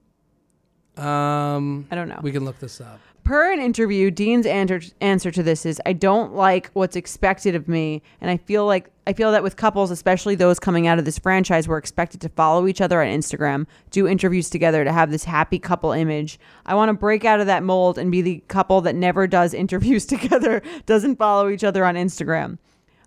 Um, 1.01 1.87
I 1.91 1.95
don't 1.95 2.09
know. 2.09 2.21
We 2.23 2.33
can 2.33 2.45
look 2.45 2.59
this 2.59 2.81
up. 2.81 3.01
Per 3.25 3.53
an 3.53 3.61
interview, 3.61 4.11
Dean's 4.11 4.47
answer, 4.47 4.81
answer 5.01 5.31
to 5.31 5.43
this 5.43 5.65
is 5.65 5.81
I 5.87 5.93
don't 5.93 6.35
like 6.35 6.71
what's 6.73 6.97
expected 6.97 7.55
of 7.55 7.69
me 7.69 8.03
and 8.21 8.31
I 8.31 8.39
feel 8.39 8.67
like 8.67 8.91
I 9.07 9.13
feel 9.13 9.31
that 9.33 9.43
with 9.43 9.57
couples, 9.57 9.91
especially 9.91 10.35
those 10.35 10.59
coming 10.59 10.87
out 10.87 10.99
of 10.99 11.05
this 11.05 11.19
franchise, 11.19 11.69
we're 11.69 11.79
expected 11.79 12.21
to 12.23 12.29
follow 12.29 12.67
each 12.67 12.81
other 12.81 13.01
on 13.03 13.09
Instagram, 13.09 13.67
do 13.91 14.07
interviews 14.07 14.51
together 14.51 14.85
to 14.85 14.93
have 14.93 15.11
this 15.11 15.25
happy 15.25 15.59
couple 15.59 15.93
image. 15.93 16.39
I 16.67 16.75
want 16.75 16.89
to 16.89 16.93
break 16.95 17.25
out 17.25 17.41
of 17.41 17.47
that 17.47 17.63
mold 17.63 17.99
and 17.99 18.11
be 18.11 18.23
the 18.23 18.43
couple 18.49 18.81
that 18.83 18.95
never 18.95 19.27
does 19.27 19.55
interviews 19.65 20.07
together, 20.07 20.63
doesn't 20.87 21.17
follow 21.17 21.49
each 21.49 21.65
other 21.65 21.85
on 21.85 21.95
Instagram. 21.95 22.59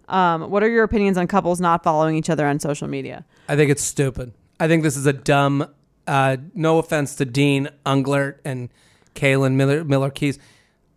Um, 0.09 0.49
what 0.49 0.63
are 0.63 0.69
your 0.69 0.83
opinions 0.83 1.17
on 1.17 1.27
couples 1.27 1.59
not 1.59 1.83
following 1.83 2.15
each 2.15 2.29
other 2.29 2.45
on 2.45 2.59
social 2.59 2.87
media? 2.87 3.25
I 3.47 3.55
think 3.55 3.71
it's 3.71 3.83
stupid. 3.83 4.33
I 4.59 4.67
think 4.67 4.83
this 4.83 4.97
is 4.97 5.05
a 5.05 5.13
dumb. 5.13 5.67
Uh, 6.07 6.37
no 6.53 6.79
offense 6.79 7.15
to 7.15 7.25
Dean 7.25 7.69
Unglert 7.85 8.35
and 8.43 8.69
Caelynn 9.15 9.53
Miller, 9.53 9.83
Miller 9.83 10.09
Keyes. 10.09 10.39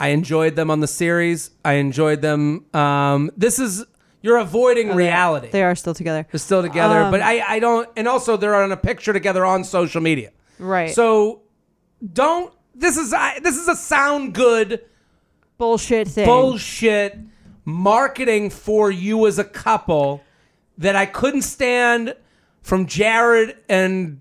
I 0.00 0.08
enjoyed 0.08 0.56
them 0.56 0.70
on 0.70 0.80
the 0.80 0.86
series. 0.88 1.50
I 1.64 1.74
enjoyed 1.74 2.20
them. 2.22 2.66
Um, 2.74 3.30
this 3.36 3.58
is 3.58 3.84
you're 4.22 4.36
avoiding 4.38 4.94
reality. 4.94 5.48
They 5.50 5.62
are 5.62 5.74
still 5.74 5.94
together. 5.94 6.26
They're 6.30 6.38
still 6.38 6.60
together, 6.62 7.02
Um, 7.02 7.10
but 7.12 7.22
I, 7.22 7.40
I 7.56 7.58
don't. 7.60 7.88
And 7.96 8.08
also, 8.08 8.36
they're 8.36 8.54
on 8.56 8.72
a 8.72 8.76
picture 8.76 9.12
together 9.12 9.44
on 9.44 9.62
social 9.64 10.00
media. 10.00 10.32
Right. 10.58 10.90
So 10.90 11.42
don't. 12.12 12.52
This 12.74 12.96
is 12.96 13.12
I, 13.14 13.38
this 13.40 13.56
is 13.56 13.68
a 13.68 13.76
sound 13.76 14.34
good 14.34 14.82
bullshit 15.56 16.08
thing. 16.08 16.26
bullshit 16.26 17.16
marketing 17.64 18.50
for 18.50 18.90
you 18.90 19.26
as 19.26 19.38
a 19.38 19.44
couple 19.44 20.22
that 20.78 20.94
I 20.96 21.06
couldn't 21.06 21.42
stand 21.42 22.14
from 22.62 22.86
Jared 22.86 23.56
and 23.68 24.20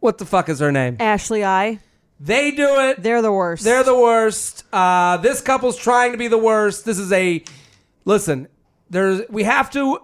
what 0.00 0.18
the 0.18 0.24
fuck 0.26 0.48
is 0.48 0.60
her 0.60 0.72
name? 0.72 0.96
Ashley 1.00 1.44
I. 1.44 1.80
They 2.18 2.50
do 2.50 2.80
it. 2.80 3.02
They're 3.02 3.20
the 3.22 3.32
worst. 3.32 3.64
They're 3.64 3.84
the 3.84 3.96
worst. 3.98 4.64
Uh, 4.72 5.18
this 5.18 5.40
couple's 5.42 5.76
trying 5.76 6.12
to 6.12 6.18
be 6.18 6.28
the 6.28 6.38
worst. 6.38 6.84
This 6.84 6.98
is 6.98 7.12
a 7.12 7.44
listen. 8.04 8.48
There's 8.88 9.22
we 9.28 9.42
have 9.42 9.70
to. 9.72 9.98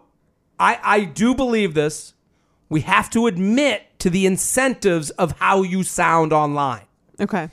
I 0.58 0.78
I 0.82 1.04
do 1.04 1.34
believe 1.34 1.72
this. 1.74 2.12
We 2.68 2.82
have 2.82 3.08
to 3.10 3.26
admit 3.26 3.82
to 4.00 4.10
the 4.10 4.26
incentives 4.26 5.10
of 5.10 5.32
how 5.38 5.62
you 5.62 5.82
sound 5.82 6.32
online. 6.32 6.82
okay. 7.20 7.48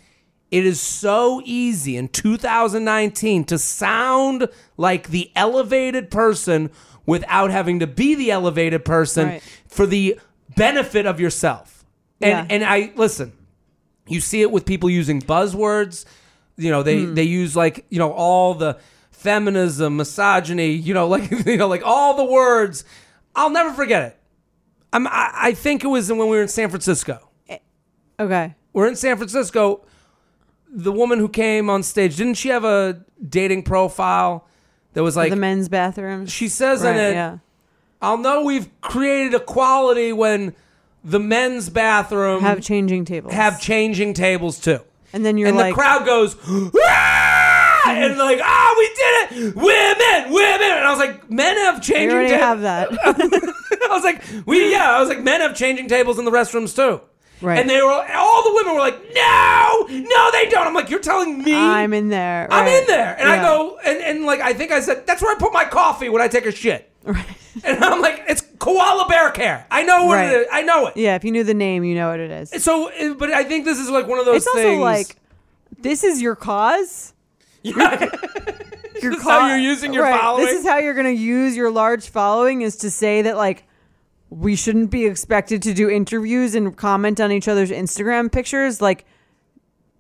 It 0.52 0.66
is 0.66 0.82
so 0.82 1.44
easy 1.46 1.96
in 1.96 2.08
2019 2.08 3.44
to 3.46 3.60
sound 3.60 4.48
like 4.78 5.10
the 5.10 5.32
elevated 5.36 6.10
person 6.10 6.72
without 7.06 7.52
having 7.52 7.80
to 7.80 7.86
be 7.88 8.16
the 8.16 8.32
elevated 8.32 8.84
person 8.84 9.28
Right. 9.28 9.44
for 9.68 9.86
the 9.86 10.20
benefit 10.56 11.06
of 11.06 11.20
yourself. 11.20 11.79
And 12.22 12.32
Yeah. 12.32 12.46
and 12.50 12.64
I 12.66 12.92
listen, 12.96 13.34
you 14.08 14.20
see 14.22 14.42
it 14.42 14.52
with 14.52 14.66
people 14.66 14.90
using 14.90 15.22
buzzwords. 15.22 16.06
You 16.58 16.70
know, 16.72 16.84
they 16.84 17.04
Hmm. 17.06 17.14
they 17.16 17.24
use 17.24 17.56
like, 17.56 17.86
you 17.90 18.00
know, 18.00 18.12
all 18.12 18.54
the 18.54 18.78
feminism, 19.12 19.98
misogyny, 19.98 20.72
you 20.72 20.94
know, 20.94 21.08
like 21.16 21.30
you 21.46 21.58
know, 21.58 21.68
like 21.68 21.84
all 21.86 22.16
the 22.16 22.26
words. 22.26 22.84
I'll 23.36 23.50
never 23.50 23.72
forget 23.74 24.04
it. 24.04 24.18
I'm, 24.92 25.08
I, 25.08 25.30
I 25.36 25.54
think 25.54 25.84
it 25.84 25.88
was 25.88 26.10
when 26.10 26.18
we 26.20 26.26
were 26.36 26.42
in 26.42 26.48
San 26.48 26.70
Francisco 26.70 27.30
Okay. 28.20 28.56
we're 28.74 28.88
in 28.88 28.96
San 28.96 29.18
Francisco. 29.18 29.86
The 30.72 30.92
woman 30.92 31.20
who 31.20 31.30
came 31.30 31.70
on 31.70 31.84
stage, 31.84 32.16
didn't 32.18 32.34
she 32.36 32.50
have 32.50 32.64
a 32.66 33.04
dating 33.28 33.64
profile 33.64 34.46
that 34.94 35.04
was 35.04 35.16
like 35.16 35.30
the 35.30 35.36
men's 35.36 35.70
bathroom. 35.70 36.26
she 36.26 36.48
says 36.48 36.84
right, 36.84 36.96
in 36.96 37.02
it, 37.02 37.12
yeah. 37.14 37.38
I'll 38.02 38.18
know 38.18 38.44
we've 38.44 38.68
created 38.82 39.34
equality 39.36 40.12
when 40.14 40.54
the 41.04 41.20
men's 41.20 41.70
bathroom 41.70 42.42
Have 42.42 42.62
changing 42.62 43.06
tables. 43.06 43.34
have 43.34 43.62
changing 43.62 44.14
tables 44.14 44.60
too. 44.60 44.80
and 45.14 45.26
then 45.26 45.38
you're 45.38 45.48
and 45.48 45.58
like 45.58 45.74
the 45.74 45.82
crowd 45.82 46.06
goes, 46.06 46.36
and 47.88 48.18
like, 48.18 48.40
oh, 48.44 48.76
we 48.78 48.88
did 48.88 49.48
it, 49.48 49.56
women, 49.56 50.34
women. 50.34 50.78
And 50.78 50.86
I 50.86 50.90
was 50.92 51.00
like, 51.00 51.30
men 51.30 51.58
have 51.58 51.82
changing 51.82 52.12
already 52.12 52.30
tables. 52.30 52.44
have 52.44 52.62
that. 52.62 52.90
I 53.84 53.88
was 53.90 54.04
like, 54.04 54.24
we 54.46 54.72
yeah. 54.72 54.92
I 54.92 55.00
was 55.00 55.10
like, 55.10 55.22
men 55.22 55.42
have 55.42 55.56
changing 55.56 55.88
tables 55.88 56.20
in 56.20 56.26
the 56.26 56.32
restrooms 56.32 56.76
too. 56.76 57.02
Right. 57.42 57.58
And 57.58 57.70
they 57.70 57.82
were 57.82 57.90
all 57.90 58.44
the 58.44 58.54
women 58.54 58.74
were 58.74 58.82
like, 58.82 59.02
no, 59.16 59.86
no, 59.90 60.32
they 60.32 60.50
don't. 60.50 60.68
I'm 60.68 60.74
like, 60.74 60.90
you're 60.90 61.00
telling 61.00 61.42
me 61.42 61.56
I'm 61.56 61.94
in 61.94 62.10
there. 62.10 62.48
I'm 62.52 62.66
right. 62.66 62.82
in 62.82 62.88
there. 62.88 63.16
And 63.18 63.30
I 63.30 63.42
go 63.42 63.80
and, 63.86 63.98
and 64.00 64.26
like 64.26 64.42
I 64.42 64.54
think 64.54 64.72
I 64.72 64.82
said, 64.82 65.08
that's 65.08 65.22
where 65.22 65.34
I 65.34 65.40
put 65.40 65.54
my 65.54 65.66
coffee 65.66 66.10
when 66.10 66.22
I 66.22 66.28
take 66.28 66.46
a 66.46 66.52
shit. 66.52 66.89
Right. 67.14 67.26
And 67.64 67.84
I'm 67.84 68.02
like, 68.02 68.24
it's 68.28 68.42
koala 68.60 69.08
bear 69.08 69.32
care. 69.32 69.66
I 69.72 69.84
know 69.84 70.06
what 70.06 70.16
Right. 70.16 70.32
it 70.32 70.42
is. 70.42 70.48
I 70.52 70.62
know 70.62 70.88
it. 70.88 70.98
Yeah, 70.98 71.16
if 71.16 71.24
you 71.24 71.32
knew 71.32 71.44
the 71.44 71.54
name, 71.54 71.84
you 71.84 71.96
know 71.96 72.10
what 72.10 72.20
it 72.20 72.30
is. 72.32 72.64
So, 72.64 72.90
uh, 72.92 73.14
but 73.16 73.32
I 73.32 73.44
think 73.44 73.66
this 73.66 73.80
is 73.80 73.90
like 73.90 74.08
one 74.08 74.20
of 74.20 74.26
those 74.26 74.38
It's 74.38 74.48
also 74.48 74.62
things. 74.62 74.82
like 74.82 75.16
this 75.80 76.04
is 76.04 76.22
your 76.22 76.36
cause. 76.36 77.14
Yeah. 77.64 78.00
Your 79.02 79.12
This 79.12 79.20
is 79.22 79.24
how 79.24 79.48
you're 79.48 79.58
using 79.58 79.94
your 79.94 80.04
right. 80.04 80.20
following? 80.20 80.46
This 80.46 80.60
is 80.62 80.66
how 80.68 80.78
you're 80.78 80.94
going 80.94 81.06
to 81.08 81.22
use 81.22 81.56
your 81.58 81.72
large 81.72 82.10
following 82.10 82.62
is 82.62 82.78
to 82.78 82.90
say 82.92 83.22
that 83.24 83.36
like 83.38 83.64
we 84.30 84.56
shouldn't 84.56 84.92
be 84.92 85.06
expected 85.06 85.62
to 85.64 85.74
do 85.74 85.90
interviews 85.90 86.54
and 86.56 86.76
comment 86.78 87.20
on 87.20 87.32
each 87.32 87.48
other's 87.48 87.72
Instagram 87.72 88.32
pictures. 88.32 88.82
Like 88.82 89.06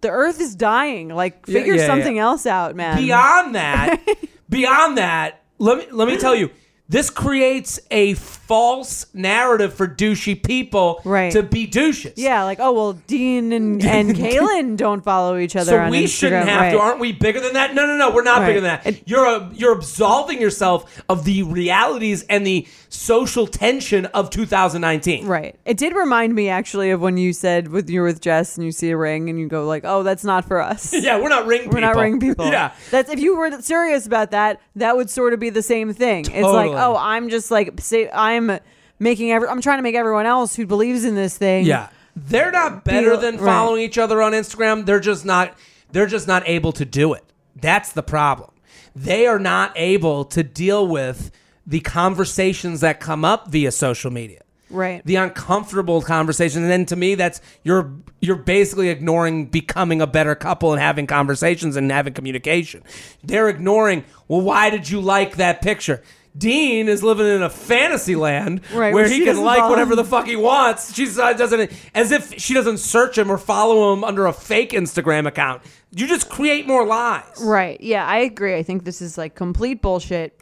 the 0.01 0.09
Earth 0.09 0.39
is 0.39 0.53
dying. 0.55 1.09
Like 1.09 1.43
Yeah, 1.47 1.53
figure 1.53 1.75
yeah, 1.75 1.85
something 1.87 2.15
yeah. 2.17 2.23
else 2.23 2.45
out, 2.45 2.75
man. 2.75 2.97
beyond 2.97 3.55
that, 3.55 3.99
beyond 4.49 4.97
that, 4.97 5.41
let 5.59 5.77
me 5.79 5.85
let 5.91 6.07
me 6.07 6.17
tell 6.17 6.35
you, 6.35 6.49
this 6.89 7.09
creates 7.11 7.79
a 7.91 8.15
false 8.15 9.05
narrative 9.13 9.73
for 9.75 9.87
douchey 9.87 10.41
people 10.41 11.01
Right. 11.05 11.31
to 11.33 11.43
be 11.43 11.67
douches. 11.67 12.13
yeah, 12.17 12.43
like 12.43 12.59
oh 12.59 12.71
well, 12.73 12.93
Dean 12.93 13.53
and 13.53 13.83
and 13.85 14.15
Caelynn 14.15 14.75
don't 14.75 15.03
follow 15.03 15.37
each 15.37 15.55
other. 15.55 15.71
So 15.71 15.89
we 15.89 16.05
Instagram. 16.05 16.07
shouldn't 16.09 16.49
have 16.49 16.61
right. 16.61 16.71
to. 16.71 16.79
Aren't 16.79 16.99
we 16.99 17.11
bigger 17.11 17.39
than 17.39 17.53
that? 17.53 17.75
No, 17.75 17.85
no, 17.85 17.95
no. 17.95 18.09
We're 18.11 18.23
not 18.23 18.39
Right. 18.39 18.47
bigger 18.47 18.61
than 18.61 18.81
that. 18.83 18.87
It- 18.87 19.03
you're 19.05 19.25
a, 19.25 19.49
you're 19.53 19.73
absolving 19.73 20.41
yourself 20.41 21.01
of 21.07 21.25
the 21.25 21.43
realities 21.43 22.23
and 22.23 22.45
the 22.45 22.67
social 22.89 23.45
tension 23.45 24.07
of 24.07 24.29
2019. 24.31 25.27
Right. 25.27 25.55
It 25.65 25.77
did 25.77 25.93
remind 25.95 26.33
me 26.33 26.49
actually 26.49 26.89
of 26.89 27.01
when 27.01 27.17
you 27.17 27.33
said 27.33 27.67
with 27.67 27.87
you're 27.89 28.03
with 28.05 28.19
Jess 28.19 28.57
and 28.57 28.65
you 28.65 28.71
see 28.71 28.89
a 28.89 28.97
ring 28.97 29.29
and 29.29 29.39
you 29.39 29.47
go 29.47 29.65
like, 29.67 29.83
"Oh, 29.85 30.01
that's 30.03 30.23
not 30.23 30.45
for 30.45 30.59
us." 30.61 30.93
Yeah, 30.99 31.19
we're 31.21 31.29
not 31.29 31.45
ring 31.45 31.61
people. 31.61 31.73
We're 31.75 31.79
not 31.81 31.95
ring 31.95 32.19
people. 32.19 32.45
Yeah. 32.51 32.71
That's 32.91 33.11
if 33.11 33.19
you 33.19 33.37
were 33.37 33.61
serious 33.61 34.05
about 34.07 34.31
that, 34.31 34.59
that 34.75 34.95
would 34.97 35.09
sort 35.09 35.33
of 35.33 35.39
be 35.39 35.49
the 35.51 35.61
same 35.61 35.93
thing. 35.93 36.21
It's 36.25 36.29
like, 36.29 36.43
Totally. 36.43 36.75
Oh, 36.79 36.95
I'm 36.97 37.29
just 37.29 37.51
like 37.51 37.79
say 37.79 38.09
I'm 38.09 38.59
making 38.99 39.31
every 39.31 39.47
I'm 39.47 39.61
trying 39.61 39.79
to 39.79 39.83
make 39.83 39.95
everyone 39.95 40.25
else 40.25 40.55
who 40.55 40.65
believes 40.65 41.05
in 41.05 41.15
this 41.15 41.37
thing. 41.37 41.65
Yeah. 41.65 41.89
They're 42.15 42.51
not 42.51 42.83
better 42.83 43.15
Be- 43.15 43.21
than 43.21 43.37
right. 43.37 43.45
following 43.45 43.81
each 43.81 43.97
other 43.97 44.21
on 44.21 44.33
Instagram. 44.33 44.85
They're 44.85 44.99
just 44.99 45.25
not 45.25 45.57
they're 45.91 46.07
just 46.07 46.27
not 46.27 46.43
able 46.45 46.71
to 46.73 46.85
do 46.85 47.13
it. 47.13 47.23
That's 47.55 47.91
the 47.91 48.03
problem. 48.03 48.51
They 48.95 49.27
are 49.27 49.39
not 49.39 49.73
able 49.75 50.25
to 50.25 50.43
deal 50.43 50.87
with 50.87 51.31
the 51.65 51.79
conversations 51.79 52.81
that 52.81 52.99
come 52.99 53.23
up 53.23 53.49
via 53.49 53.71
social 53.71 54.11
media. 54.11 54.41
Right. 54.69 55.03
The 55.03 55.15
uncomfortable 55.15 56.01
conversation. 56.01 56.61
And 56.61 56.71
then 56.71 56.85
to 56.87 56.95
me 56.95 57.15
that's 57.15 57.41
you're 57.63 57.93
you're 58.21 58.35
basically 58.35 58.89
ignoring 58.89 59.45
becoming 59.45 60.01
a 60.01 60.07
better 60.07 60.35
couple 60.35 60.73
and 60.73 60.81
having 60.81 61.07
conversations 61.07 61.75
and 61.75 61.91
having 61.91 62.13
communication. 62.13 62.83
They're 63.23 63.49
ignoring, 63.49 64.03
well, 64.27 64.41
why 64.41 64.69
did 64.69 64.89
you 64.89 64.99
like 64.99 65.37
that 65.37 65.61
picture? 65.61 66.03
Dean 66.37 66.87
is 66.87 67.03
living 67.03 67.25
in 67.27 67.41
a 67.41 67.49
fantasy 67.49 68.15
land 68.15 68.61
Right, 68.73 68.93
where 68.93 69.03
where 69.03 69.09
he 69.09 69.25
can 69.25 69.41
like 69.41 69.69
whatever 69.69 69.95
the 69.95 70.05
fuck 70.05 70.25
he 70.27 70.35
wants. 70.35 70.93
She 70.93 71.07
uh, 71.19 71.33
doesn't, 71.33 71.71
as 71.93 72.11
if 72.11 72.39
she 72.39 72.53
doesn't 72.53 72.77
search 72.77 73.17
him 73.17 73.29
or 73.31 73.37
follow 73.37 73.93
him 73.93 74.03
under 74.03 74.25
a 74.25 74.33
fake 74.33 74.71
Instagram 74.71 75.27
account. 75.27 75.63
You 75.91 76.07
just 76.07 76.29
create 76.29 76.67
more 76.67 76.85
lies. 76.85 77.41
Right. 77.41 77.81
Yeah, 77.81 78.05
I 78.05 78.17
agree. 78.19 78.55
I 78.55 78.63
think 78.63 78.85
this 78.85 79.01
is 79.01 79.17
like 79.17 79.35
complete 79.35 79.81
bullshit. 79.81 80.39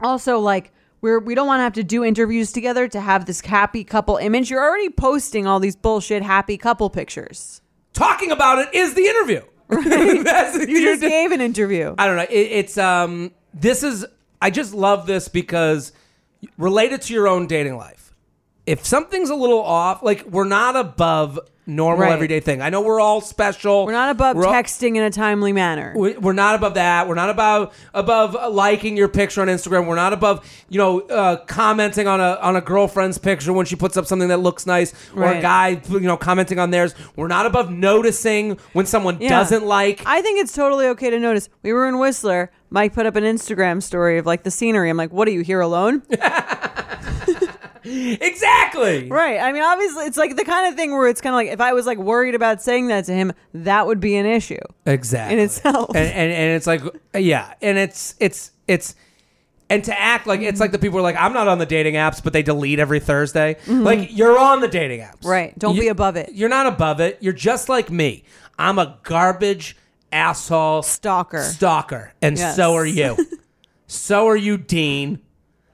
Also, 0.00 0.38
like 0.40 0.72
we're 1.00 1.20
we 1.20 1.34
don't 1.34 1.46
want 1.46 1.60
to 1.60 1.62
have 1.64 1.74
to 1.74 1.84
do 1.84 2.04
interviews 2.04 2.50
together 2.52 2.88
to 2.88 3.00
have 3.00 3.26
this 3.26 3.40
happy 3.40 3.84
couple 3.84 4.16
image. 4.16 4.50
You're 4.50 4.62
already 4.62 4.90
posting 4.90 5.46
all 5.46 5.60
these 5.60 5.76
bullshit 5.76 6.22
happy 6.22 6.56
couple 6.58 6.90
pictures. 6.90 7.60
Talking 7.92 8.32
about 8.32 8.58
it 8.58 8.74
is 8.74 8.94
the 8.94 9.06
interview. 9.06 9.42
That's- 10.24 10.66
You 10.68 10.82
just 10.82 11.00
gave 11.00 11.30
an 11.30 11.40
interview. 11.40 11.94
I 11.96 12.06
don't 12.06 12.16
know. 12.16 12.22
It, 12.24 12.34
it's 12.34 12.76
um. 12.76 13.30
This 13.54 13.82
is. 13.82 14.04
I 14.40 14.50
just 14.50 14.74
love 14.74 15.06
this 15.06 15.28
because 15.28 15.92
related 16.58 17.02
to 17.02 17.14
your 17.14 17.28
own 17.28 17.46
dating 17.46 17.76
life. 17.76 18.12
If 18.66 18.84
something's 18.84 19.30
a 19.30 19.34
little 19.34 19.62
off, 19.62 20.02
like 20.02 20.24
we're 20.26 20.44
not 20.44 20.76
above 20.76 21.38
normal 21.66 22.02
Right. 22.04 22.12
everyday 22.12 22.40
thing. 22.40 22.60
I 22.60 22.68
know 22.70 22.80
we're 22.82 23.00
all 23.00 23.20
special. 23.20 23.86
We're 23.86 23.92
not 23.92 24.10
above 24.10 24.36
all- 24.36 24.44
texting 24.52 24.96
in 24.96 25.02
a 25.02 25.10
timely 25.10 25.52
manner. 25.52 25.92
we- 25.96 26.16
We're 26.18 26.32
not 26.34 26.54
above 26.54 26.74
that. 26.74 27.08
We're 27.08 27.14
not 27.14 27.30
above 27.30 27.74
above 27.94 28.36
liking 28.52 28.96
your 28.96 29.08
picture 29.08 29.40
on 29.40 29.48
Instagram. 29.48 29.86
We're 29.86 29.94
not 29.96 30.12
above 30.12 30.44
you 30.68 30.78
know 30.78 31.00
uh, 31.02 31.36
commenting 31.46 32.06
on 32.06 32.20
a 32.20 32.38
on 32.42 32.56
a 32.56 32.60
girlfriend's 32.60 33.18
picture 33.18 33.52
when 33.52 33.66
she 33.66 33.76
puts 33.76 33.96
up 33.96 34.06
something 34.06 34.28
that 34.28 34.40
looks 34.40 34.66
nice, 34.66 34.92
or 35.16 35.22
a 35.22 35.26
Right. 35.26 35.42
guy 35.42 35.80
you 35.90 36.00
know 36.00 36.16
commenting 36.16 36.58
on 36.58 36.70
theirs. 36.70 36.94
We're 37.16 37.28
not 37.28 37.46
above 37.46 37.70
noticing 37.70 38.58
when 38.74 38.86
someone 38.86 39.18
Yeah. 39.20 39.30
doesn't 39.30 39.64
like. 39.64 40.02
I 40.06 40.20
think 40.22 40.40
it's 40.40 40.52
totally 40.52 40.86
okay 40.88 41.10
to 41.10 41.18
notice. 41.18 41.48
We 41.62 41.72
were 41.72 41.88
in 41.88 41.98
Whistler. 41.98 42.50
Mike 42.70 42.92
put 42.92 43.06
up 43.06 43.14
an 43.16 43.24
Instagram 43.24 43.80
story 43.82 44.18
of 44.18 44.26
like 44.26 44.42
the 44.42 44.50
scenery. 44.50 44.90
I'm 44.90 44.96
like, 44.96 45.12
what 45.12 45.28
are 45.28 45.30
you 45.30 45.42
here 45.42 45.60
alone? 45.60 46.02
exactly. 48.20 49.08
right. 49.08 49.38
I 49.38 49.52
mean, 49.52 49.62
obviously, 49.62 50.04
it's 50.06 50.16
like 50.16 50.36
the 50.36 50.44
kind 50.44 50.68
of 50.68 50.74
thing 50.74 50.92
where 50.92 51.08
it's 51.08 51.20
kind 51.20 51.34
of 51.34 51.36
like 51.36 51.48
if 51.48 51.60
I 51.60 51.72
was 51.72 51.86
like 51.86 51.98
worried 51.98 52.34
about 52.34 52.62
saying 52.62 52.88
that 52.88 53.04
to 53.06 53.12
him, 53.12 53.32
that 53.52 53.86
would 53.86 54.00
be 54.00 54.16
an 54.16 54.26
issue. 54.26 54.58
exactly 54.86 55.36
in 55.38 55.44
itself. 55.44 55.90
and, 55.94 56.06
and 56.08 56.32
and 56.32 56.52
it's 56.56 56.66
like 56.66 56.82
yeah 57.14 57.54
and 57.62 57.78
it's 57.78 58.14
it's 58.20 58.50
it's 58.66 58.94
and 59.70 59.82
to 59.84 59.98
act 59.98 60.26
like 60.26 60.40
it's 60.40 60.60
like 60.60 60.72
the 60.72 60.78
people 60.78 60.98
are 60.98 61.02
like 61.02 61.16
i'm 61.16 61.32
not 61.32 61.48
on 61.48 61.58
the 61.58 61.64
dating 61.66 61.94
apps 61.94 62.22
but 62.22 62.32
they 62.34 62.42
delete 62.42 62.78
every 62.78 63.00
thursday 63.00 63.56
like 63.66 64.14
you're 64.16 64.38
on 64.38 64.60
the 64.60 64.68
dating 64.68 65.00
apps 65.00 65.20
Mm-hmm. 65.20 65.28
Right. 65.28 65.58
Don't 65.58 65.78
be 65.78 65.88
above 65.88 66.16
it. 66.16 66.30
you're 66.34 66.48
not 66.50 66.66
above 66.66 67.00
it 67.00 67.18
you're 67.20 67.32
just 67.32 67.68
like 67.70 67.90
me 67.90 68.24
i'm 68.58 68.78
a 68.78 68.98
garbage 69.04 69.76
asshole 70.12 70.82
Stalker. 70.82 71.42
stalker 71.42 72.12
and 72.20 72.36
Yes. 72.36 72.56
so 72.56 72.74
are 72.74 72.86
you 72.86 73.16
so 73.86 74.26
are 74.28 74.36
you 74.36 74.58
dean 74.58 75.20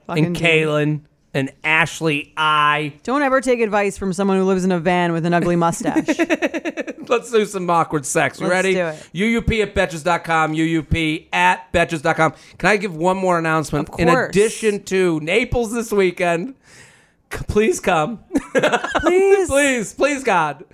Fucking 0.06 0.26
and 0.26 0.34
Dean. 0.36 1.06
And 1.32 1.50
ashley 1.62 2.32
i 2.36 2.92
Don't 3.04 3.22
ever 3.22 3.40
take 3.40 3.60
advice 3.60 3.96
from 3.96 4.12
someone 4.12 4.36
who 4.36 4.44
lives 4.44 4.64
in 4.64 4.72
a 4.72 4.80
van 4.80 5.12
with 5.12 5.24
an 5.26 5.32
ugly 5.34 5.56
mustache. 5.56 6.06
Let's 7.08 7.30
do 7.32 7.44
some 7.44 7.68
awkward 7.70 8.06
sex. 8.06 8.38
You 8.40 8.46
Let's 8.46 8.52
ready? 8.64 8.74
do 8.74 8.86
it. 8.86 9.08
UUP 9.14 9.62
at 9.62 9.74
Betches.com, 9.74 10.54
UUP 10.54 11.26
at 11.32 11.72
Betches.com. 11.72 12.34
Can 12.58 12.68
I 12.68 12.76
give 12.76 12.94
one 12.94 13.16
more 13.16 13.38
announcement? 13.38 13.88
Of 13.88 13.98
In 13.98 14.08
course. 14.08 14.28
addition 14.28 14.82
to 14.84 15.18
Naples 15.20 15.72
this 15.72 15.90
weekend, 15.92 16.54
c- 17.32 17.44
please 17.48 17.80
come. 17.80 18.20
Please. 19.00 19.48
please, 19.48 19.94
please, 19.94 20.22
God. 20.24 20.64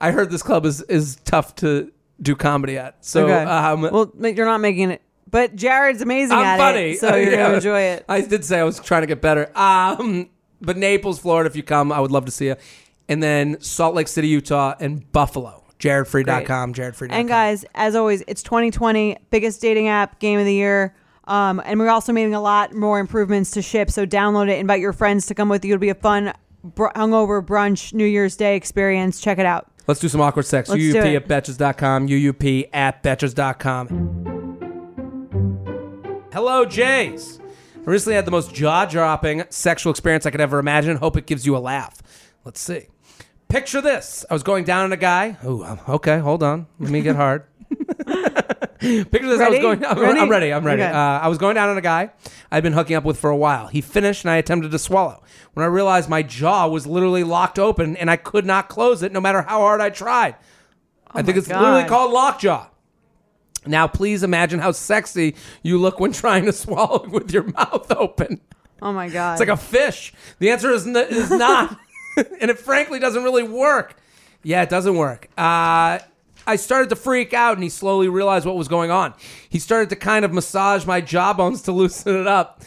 I 0.00 0.10
heard 0.10 0.30
this 0.30 0.42
club 0.42 0.66
is, 0.66 0.82
is 0.82 1.16
tough 1.24 1.54
to 1.56 1.90
do 2.20 2.34
comedy 2.36 2.76
at. 2.78 3.02
So, 3.04 3.24
Okay. 3.24 3.44
um, 3.44 3.82
well, 3.82 4.10
ma- 4.14 4.28
you're 4.28 4.44
not 4.46 4.60
making 4.60 4.90
it. 4.90 5.02
But 5.36 5.54
Jared's 5.54 6.00
amazing 6.00 6.34
I'm 6.38 6.44
at 6.46 6.56
funny. 6.58 6.92
it, 6.92 6.98
so 7.00 7.14
you're 7.14 7.30
Yeah. 7.32 7.42
gonna 7.42 7.54
enjoy 7.56 7.80
it. 7.82 8.06
I 8.08 8.22
did 8.22 8.42
say 8.42 8.58
I 8.58 8.64
was 8.64 8.80
trying 8.80 9.02
to 9.02 9.06
get 9.06 9.20
better. 9.20 9.50
Um, 9.54 10.30
but 10.62 10.78
Naples, 10.78 11.18
Florida, 11.18 11.46
if 11.50 11.54
you 11.56 11.62
come, 11.62 11.92
I 11.92 12.00
would 12.00 12.10
love 12.10 12.24
to 12.24 12.30
see 12.30 12.46
you. 12.46 12.56
And 13.06 13.22
then 13.22 13.60
Salt 13.60 13.94
Lake 13.94 14.08
City, 14.08 14.28
Utah, 14.28 14.74
and 14.80 15.12
Buffalo. 15.12 15.62
JaredFreid.com, 15.78 16.72
JaredFreid.com. 16.72 17.10
And 17.18 17.28
guys, 17.28 17.66
as 17.74 17.94
always, 17.94 18.22
it's 18.26 18.42
2020, 18.44 19.18
biggest 19.30 19.60
dating 19.60 19.88
app, 19.88 20.18
game 20.20 20.38
of 20.38 20.46
the 20.46 20.54
year. 20.54 20.94
Um, 21.24 21.60
and 21.66 21.78
we're 21.78 21.90
also 21.90 22.14
making 22.14 22.32
a 22.34 22.40
lot 22.40 22.72
more 22.72 22.98
improvements 22.98 23.50
to 23.50 23.60
ship. 23.62 23.90
So 23.90 24.06
download 24.06 24.48
it, 24.48 24.58
invite 24.58 24.80
your 24.80 24.94
friends 24.94 25.26
to 25.26 25.34
come 25.34 25.50
with 25.50 25.66
you. 25.66 25.74
It'll 25.74 25.80
be 25.82 25.90
a 25.90 25.94
fun 25.94 26.32
br- 26.64 26.86
hungover 26.96 27.44
brunch 27.44 27.92
New 27.92 28.06
Year's 28.06 28.36
Day 28.36 28.56
experience. 28.56 29.20
Check 29.20 29.38
it 29.38 29.44
out. 29.44 29.70
Let's 29.86 30.00
do 30.00 30.08
some 30.08 30.22
awkward 30.22 30.46
sex. 30.46 30.70
Let's 30.70 30.82
UUP 30.82 31.14
at 31.14 31.28
Betches.com, 31.28 32.08
UUP 32.08 32.70
at 32.72 33.02
Betches.com. 33.02 34.35
Hello, 36.36 36.66
Jays. 36.66 37.40
I 37.78 37.88
recently 37.90 38.14
had 38.14 38.26
the 38.26 38.30
most 38.30 38.54
jaw 38.54 38.84
dropping 38.84 39.44
sexual 39.48 39.90
experience 39.90 40.26
I 40.26 40.30
could 40.30 40.42
ever 40.42 40.58
imagine. 40.58 40.98
Hope 40.98 41.16
it 41.16 41.24
gives 41.24 41.46
you 41.46 41.56
a 41.56 41.58
laugh. 41.58 42.02
Let's 42.44 42.60
see. 42.60 42.88
Picture 43.48 43.80
this. 43.80 44.22
I 44.28 44.34
was 44.34 44.42
going 44.42 44.64
down 44.64 44.84
on 44.84 44.92
a 44.92 44.98
guy. 44.98 45.38
Oh, 45.42 45.80
okay. 45.88 46.18
Hold 46.18 46.42
on. 46.42 46.66
Let 46.78 46.90
me 46.90 47.00
get 47.00 47.16
hard. 47.16 47.46
Picture 47.70 49.06
this. 49.08 49.40
I 49.40 49.48
was 49.48 49.58
Ready? 49.58 49.60
going. 49.62 49.82
I'm 49.82 49.98
Ready? 49.98 50.20
I'm 50.20 50.28
ready. 50.28 50.52
I'm 50.52 50.66
ready. 50.66 50.82
Okay. 50.82 50.92
Uh, 50.92 50.98
I 50.98 51.28
was 51.28 51.38
going 51.38 51.54
down 51.54 51.70
on 51.70 51.78
a 51.78 51.80
guy 51.80 52.10
I'd 52.50 52.62
been 52.62 52.74
hooking 52.74 52.96
up 52.96 53.04
with 53.04 53.18
for 53.18 53.30
a 53.30 53.36
while. 53.36 53.68
He 53.68 53.80
finished 53.80 54.22
and 54.22 54.30
I 54.30 54.36
attempted 54.36 54.72
to 54.72 54.78
swallow. 54.78 55.22
When 55.54 55.64
I 55.64 55.68
realized 55.68 56.10
my 56.10 56.22
jaw 56.22 56.68
was 56.68 56.86
literally 56.86 57.24
locked 57.24 57.58
open 57.58 57.96
and 57.96 58.10
I 58.10 58.16
could 58.16 58.44
not 58.44 58.68
close 58.68 59.02
it 59.02 59.10
no 59.10 59.22
matter 59.22 59.40
how 59.40 59.60
hard 59.60 59.80
I 59.80 59.88
tried. 59.88 60.36
I 61.12 61.22
think 61.22 61.36
my 61.36 61.38
it's 61.38 61.48
literally 61.48 61.80
God. 61.84 61.88
called 61.88 62.12
lockjaw. 62.12 62.66
Now, 63.66 63.86
please 63.88 64.22
imagine 64.22 64.60
how 64.60 64.72
sexy 64.72 65.34
you 65.62 65.78
look 65.78 66.00
when 66.00 66.12
trying 66.12 66.44
to 66.46 66.52
swallow 66.52 67.06
with 67.08 67.32
your 67.32 67.44
mouth 67.44 67.90
open. 67.92 68.40
Oh 68.82 68.92
my 68.92 69.08
God. 69.08 69.32
It's 69.32 69.40
like 69.40 69.48
a 69.48 69.56
fish. 69.56 70.12
The 70.38 70.50
answer 70.50 70.70
is, 70.70 70.86
n- 70.86 70.96
is 70.96 71.30
not. 71.46 71.78
and 72.16 72.50
it 72.50 72.58
frankly 72.58 72.98
doesn't 72.98 73.22
really 73.24 73.42
work. 73.42 73.96
Yeah, 74.42 74.62
it 74.62 74.68
doesn't 74.68 74.96
work. 74.96 75.28
Uh, 75.36 75.98
I 76.46 76.56
started 76.56 76.90
to 76.90 76.96
freak 76.96 77.34
out 77.34 77.54
and 77.54 77.62
he 77.62 77.68
slowly 77.68 78.08
realized 78.08 78.46
what 78.46 78.54
was 78.56 78.68
going 78.68 78.90
on. 78.90 79.14
He 79.48 79.58
started 79.58 79.90
to 79.90 79.96
kind 79.96 80.24
of 80.24 80.32
massage 80.32 80.86
my 80.86 81.00
jawbones 81.00 81.62
to 81.62 81.72
loosen 81.72 82.14
it 82.20 82.26
up. 82.26 82.62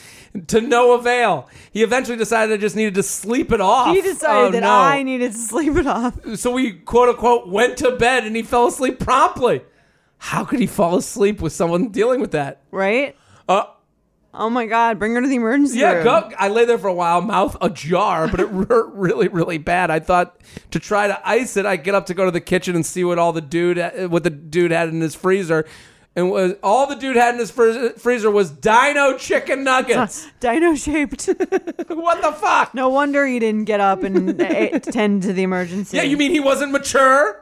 To 0.47 0.61
no 0.61 0.93
avail. 0.93 1.49
He 1.71 1.81
eventually 1.81 2.17
decided 2.17 2.53
I 2.53 2.57
just 2.57 2.75
needed 2.75 2.93
to 2.95 3.03
sleep 3.03 3.51
it 3.51 3.61
off. 3.61 3.95
he 3.95 4.01
decided 4.01 4.49
Oh, 4.49 4.51
that 4.51 4.61
no. 4.61 4.69
I 4.69 5.01
needed 5.01 5.31
to 5.31 5.37
sleep 5.51 5.75
it 5.75 5.87
off. 5.87 6.19
So 6.35 6.51
we 6.51 6.73
quote 6.73 7.09
unquote 7.09 7.47
went 7.49 7.77
to 7.77 7.91
bed 7.95 8.25
and 8.25 8.35
he 8.35 8.43
fell 8.43 8.67
asleep 8.67 8.99
promptly. 8.99 9.61
How 10.19 10.45
could 10.45 10.59
he 10.59 10.67
fall 10.67 10.95
asleep 10.97 11.41
with 11.41 11.53
someone 11.53 11.89
dealing 11.89 12.19
with 12.21 12.31
that? 12.31 12.61
Right? 12.71 13.15
Uh, 13.47 13.63
Oh 14.31 14.47
my 14.49 14.67
God. 14.67 14.99
Bring 14.99 15.15
her 15.15 15.21
to 15.21 15.27
the 15.27 15.35
emergency 15.37 15.79
Yeah, 15.79 15.93
room. 15.93 16.03
go. 16.03 16.31
I 16.37 16.49
lay 16.49 16.63
there 16.63 16.77
for 16.77 16.87
a 16.87 16.93
while, 16.93 17.19
mouth 17.19 17.57
ajar, 17.61 18.27
but 18.27 18.39
it 18.39 18.47
hurt 18.69 18.93
really, 18.93 19.27
really 19.27 19.57
bad. 19.57 19.89
I 19.89 19.99
thought 19.99 20.39
to 20.69 20.79
try 20.79 21.07
to 21.07 21.19
ice 21.27 21.57
it, 21.57 21.65
I 21.65 21.77
get 21.77 21.95
up 21.95 22.05
to 22.07 22.13
go 22.13 22.25
to 22.25 22.31
the 22.31 22.39
kitchen 22.39 22.75
and 22.75 22.85
see 22.85 23.03
what 23.03 23.17
all 23.17 23.33
the 23.33 23.41
dude, 23.41 23.77
what 24.11 24.23
the 24.23 24.29
dude 24.29 24.69
had 24.69 24.89
in 24.89 25.01
his 25.01 25.15
freezer, 25.15 25.65
and 26.15 26.29
was 26.29 26.53
all 26.61 26.85
the 26.85 26.95
dude 26.95 27.15
had 27.15 27.33
in 27.33 27.39
his 27.39 27.49
fr- 27.49 27.89
freezer 27.97 28.29
was 28.29 28.51
Dino 28.51 29.17
chicken 29.17 29.63
nuggets. 29.63 30.27
Dino 30.39 30.75
shaped. 30.75 31.25
what 31.87 32.21
the 32.21 32.31
fuck? 32.39 32.75
no 32.75 32.87
wonder 32.89 33.25
he 33.25 33.39
didn't 33.39 33.65
get 33.65 33.79
up 33.79 34.03
and 34.03 34.39
uh, 34.39 34.77
tend 34.79 35.23
to 35.23 35.33
the 35.33 35.41
emergency. 35.41 35.97
Yeah, 35.97 36.03
you 36.03 36.17
mean 36.17 36.29
he 36.31 36.39
wasn't 36.39 36.71
mature? 36.71 37.41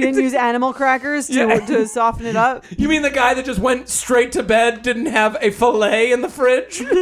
He 0.00 0.02
didn't 0.06 0.22
use 0.22 0.34
animal 0.34 0.72
crackers 0.72 1.26
to, 1.28 1.34
Yeah. 1.34 1.66
to 1.66 1.88
soften 1.88 2.26
it 2.26 2.36
up? 2.36 2.64
You 2.76 2.88
mean 2.88 3.02
the 3.02 3.10
guy 3.10 3.34
that 3.34 3.44
just 3.44 3.58
went 3.60 3.88
straight 3.88 4.32
to 4.32 4.42
bed 4.42 4.82
didn't 4.82 5.06
have 5.06 5.36
a 5.40 5.50
fillet 5.50 6.12
in 6.12 6.20
the 6.22 6.28
fridge? 6.28 6.82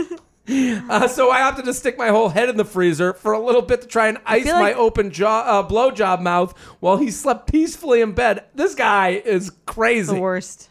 Uh, 0.46 1.08
so 1.08 1.30
I 1.30 1.40
opted 1.40 1.64
to 1.64 1.72
stick 1.72 1.96
my 1.96 2.08
whole 2.08 2.28
head 2.28 2.50
in 2.50 2.58
the 2.58 2.66
freezer 2.66 3.14
for 3.14 3.32
a 3.32 3.38
little 3.40 3.62
bit 3.62 3.80
to 3.80 3.86
try 3.86 4.08
and 4.08 4.18
ice 4.26 4.44
feel 4.44 4.56
my 4.56 4.60
like- 4.72 4.76
open 4.76 5.10
jaw, 5.10 5.40
uh, 5.40 5.66
blowjob 5.66 6.20
mouth 6.20 6.52
while 6.80 6.98
he 6.98 7.10
slept 7.10 7.50
peacefully 7.50 8.02
in 8.02 8.12
bed. 8.12 8.44
This 8.54 8.74
guy 8.74 9.22
is 9.24 9.50
crazy. 9.64 10.12
The 10.14 10.20
worst. 10.20 10.68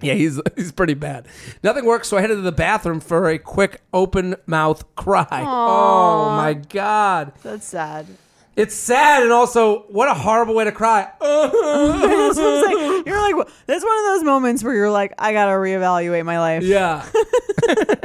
Yeah, 0.00 0.14
he's 0.14 0.40
he's 0.54 0.70
pretty 0.70 0.94
bad. 0.94 1.26
Nothing 1.64 1.86
works, 1.86 2.06
so 2.06 2.18
I 2.18 2.20
headed 2.20 2.36
to 2.36 2.42
the 2.42 2.52
bathroom 2.52 3.00
for 3.00 3.28
a 3.28 3.36
quick 3.40 3.80
open 3.92 4.36
mouth 4.46 4.84
cry. 4.94 5.26
Oh 5.44 6.30
my 6.36 6.54
god, 6.54 7.32
That's 7.42 7.66
sad. 7.66 8.06
It's 8.60 8.74
sad 8.74 9.22
and 9.22 9.32
also 9.32 9.82
what 9.88 10.08
a 10.08 10.14
horrible 10.14 10.54
way 10.54 10.64
to 10.64 10.72
cry. 10.72 11.08
That's 11.20 12.38
what 12.38 12.46
I'm 12.46 12.64
saying. 12.64 13.02
You're 13.06 13.20
like, 13.36 13.48
that's 13.66 13.84
one 13.84 13.98
of 13.98 14.04
those 14.04 14.24
moments 14.24 14.62
where 14.62 14.74
you're 14.74 14.90
like, 14.90 15.14
I 15.18 15.32
gotta 15.32 15.52
reevaluate 15.52 16.24
my 16.24 16.38
life. 16.38 16.62
yeah. 16.62 17.04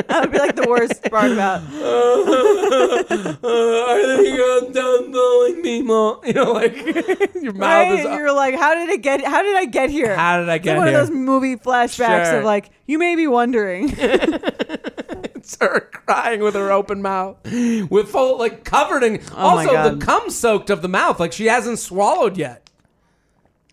That 0.07 0.21
would 0.21 0.31
be 0.31 0.37
like 0.39 0.55
the 0.55 0.67
worst 0.69 1.01
part 1.11 1.31
about. 1.31 1.61
Uh, 3.45 3.85
I 3.87 4.17
think 4.17 4.39
I'm 4.39 4.71
done 4.71 5.61
me, 5.61 5.81
mom. 5.81 6.19
You 6.25 6.33
know, 6.33 6.51
like 6.53 6.75
your 7.35 7.53
mouth 7.53 7.59
Right? 7.89 7.99
is. 7.99 8.05
You're 8.05 8.31
like, 8.33 8.55
how 8.55 8.73
did 8.75 8.89
it 8.89 9.01
get? 9.01 9.23
How 9.25 9.41
did 9.41 9.55
I 9.55 9.65
get 9.65 9.89
here? 9.89 10.15
How 10.15 10.39
did 10.39 10.49
I 10.49 10.55
It's 10.55 10.63
get 10.65 10.71
like 10.73 10.77
one 10.79 10.87
here? 10.89 10.99
of 10.99 11.07
those 11.07 11.15
movie 11.15 11.55
flashbacks 11.55 12.25
Sure. 12.29 12.39
of 12.39 12.45
like, 12.45 12.69
you 12.85 12.97
may 12.99 13.15
be 13.15 13.27
wondering. 13.27 13.95
It's 15.35 15.57
her 15.61 15.79
crying 15.79 16.39
with 16.41 16.55
her 16.55 16.71
open 16.71 17.03
mouth, 17.03 17.37
with 17.43 18.09
full 18.09 18.39
like 18.39 18.63
covered 18.63 19.03
in. 19.03 19.21
Oh 19.31 19.55
my 19.55 19.65
also, 19.65 19.71
God. 19.73 19.99
the 19.99 20.03
cum 20.05 20.29
soaked 20.31 20.71
of 20.71 20.81
the 20.81 20.87
mouth, 20.87 21.19
like 21.19 21.33
she 21.33 21.45
hasn't 21.45 21.77
swallowed 21.77 22.35
yet, 22.35 22.67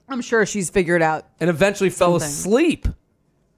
I'm 0.07 0.21
sure 0.21 0.45
she's 0.45 0.69
figured 0.69 1.01
out. 1.01 1.25
and 1.41 1.49
eventually 1.49 1.89
fell 1.89 2.21
Something. 2.21 2.29
asleep. 2.29 2.89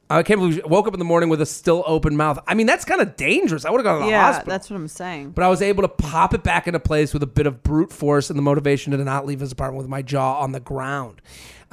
I 0.09 0.23
can't 0.23 0.39
believe 0.39 0.55
she 0.55 0.61
woke 0.65 0.87
up 0.87 0.95
in 0.95 1.01
the 1.01 1.05
morning 1.05 1.29
with 1.29 1.41
a 1.41 1.47
still 1.47 1.83
open 1.89 2.17
mouth. 2.17 2.39
I 2.47 2.55
mean, 2.55 2.67
that's 2.67 2.85
kind 2.85 3.01
of 3.01 3.17
dangerous. 3.17 3.65
I 3.65 3.71
would 3.71 3.79
have 3.79 3.85
gone 3.85 3.99
to 4.01 4.05
the 4.05 4.11
Yeah, 4.13 4.27
hospital. 4.27 4.51
that's 4.51 4.71
what 4.71 4.77
I'm 4.77 4.87
saying. 4.87 5.31
but 5.31 5.43
I 5.43 5.49
was 5.49 5.61
able 5.61 5.83
to 5.83 5.89
pop 5.89 6.35
it 6.35 6.45
back 6.45 6.69
into 6.69 6.79
place 6.79 7.13
with 7.13 7.25
a 7.25 7.27
bit 7.27 7.49
of 7.49 7.65
brute 7.65 7.93
force 7.93 8.31
and 8.31 8.39
the 8.39 8.43
motivation 8.43 8.93
to 8.93 8.99
not 9.03 9.27
leave 9.27 9.41
his 9.41 9.51
apartment 9.51 9.79
with 9.79 9.89
my 9.89 10.03
jaw 10.03 10.39
on 10.39 10.53
the 10.53 10.61
ground. 10.61 11.21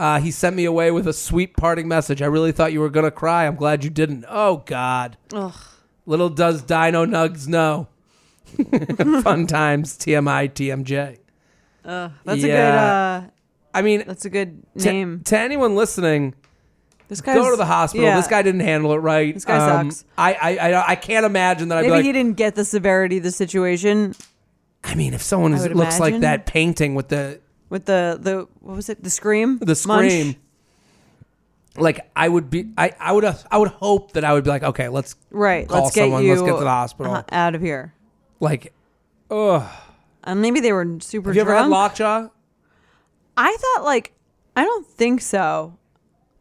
Uh, 0.01 0.19
he 0.19 0.31
sent 0.31 0.55
me 0.55 0.65
away 0.65 0.89
with 0.89 1.07
a 1.07 1.13
sweet 1.13 1.55
parting 1.55 1.87
message. 1.87 2.23
I 2.23 2.25
really 2.25 2.51
thought 2.51 2.73
you 2.73 2.79
were 2.79 2.89
going 2.89 3.03
to 3.03 3.11
cry. 3.11 3.45
I'm 3.45 3.55
glad 3.55 3.83
you 3.83 3.91
didn't. 3.91 4.25
Oh, 4.27 4.63
God. 4.65 5.15
Ugh. 5.31 5.53
Little 6.07 6.29
does 6.29 6.63
Dino 6.63 7.05
Nugs 7.05 7.47
know. 7.47 7.87
Fun 9.21 9.45
times, 9.45 9.95
TMI, 9.99 10.49
TMJ. 10.49 11.19
Ugh, 11.85 12.11
that's 12.25 12.39
a 12.39 12.41
good. 12.41 12.47
Yeah. 12.47 13.23
Uh, 13.25 13.29
I 13.75 13.83
mean, 13.83 14.03
that's 14.07 14.25
a 14.25 14.31
good 14.31 14.63
name. 14.73 15.21
to 15.25 15.37
anyone 15.37 15.75
listening, 15.75 16.33
This 17.07 17.21
guy 17.21 17.35
go 17.35 17.51
to 17.51 17.55
the 17.55 17.67
hospital. 17.67 18.03
Yeah. 18.03 18.15
This 18.15 18.27
guy 18.27 18.41
didn't 18.41 18.61
handle 18.61 18.93
it 18.93 18.97
right. 18.97 19.27
Um, 19.27 19.33
This 19.33 19.45
guy 19.45 19.83
sucks. 19.83 20.03
I, 20.17 20.33
I, 20.33 20.57
I, 20.57 20.89
I 20.89 20.95
can't 20.95 21.27
imagine 21.27 21.67
that 21.69 21.77
I'd 21.77 21.81
Maybe 21.81 21.91
be 21.91 21.97
like, 21.97 22.05
he 22.05 22.11
didn't 22.11 22.37
get 22.37 22.55
the 22.55 22.65
severity 22.65 23.17
of 23.17 23.23
the 23.23 23.31
situation 23.31 24.15
I 24.83 24.95
mean, 24.95 25.13
if 25.13 25.21
someone 25.21 25.53
is, 25.53 25.67
looks 25.67 25.99
like 25.99 26.21
that 26.21 26.45
painting 26.45 26.95
with 26.95 27.09
the 27.09 27.39
with 27.71 27.85
the 27.85 28.19
the 28.21 28.47
what 28.59 28.75
was 28.75 28.89
it? 28.89 29.01
The 29.01 29.09
scream. 29.09 29.57
the 29.57 29.83
Munch? 29.87 30.11
scream. 30.11 30.35
Like 31.77 32.11
I 32.15 32.27
would 32.27 32.49
be, 32.49 32.67
I, 32.77 32.91
I 32.99 33.13
would, 33.13 33.23
I 33.23 33.57
would 33.57 33.69
hope 33.69 34.11
that 34.11 34.25
I 34.25 34.33
would 34.33 34.43
be 34.43 34.49
like, 34.49 34.61
okay, 34.61 34.89
let's 34.89 35.15
Right. 35.31 35.67
Call 35.69 35.83
let's 35.83 35.95
get 35.95 36.05
you. 36.07 36.29
let's 36.29 36.41
get 36.41 36.51
to 36.57 36.63
the 36.63 36.69
hospital. 36.69 37.13
uh, 37.13 37.23
out 37.31 37.55
of 37.55 37.61
here. 37.61 37.93
like, 38.41 38.73
ugh. 39.31 39.63
And 40.25 40.41
maybe 40.41 40.59
they 40.59 40.73
were 40.73 40.99
super 40.99 41.29
Have 41.29 41.35
you 41.37 41.41
ever 41.41 41.55
had 41.55 41.69
lockjaw? 41.69 42.27
I 43.37 43.57
thought 43.57 43.85
like 43.85 44.11
I 44.55 44.65
don't 44.65 44.85
think 44.85 45.21
so. 45.21 45.77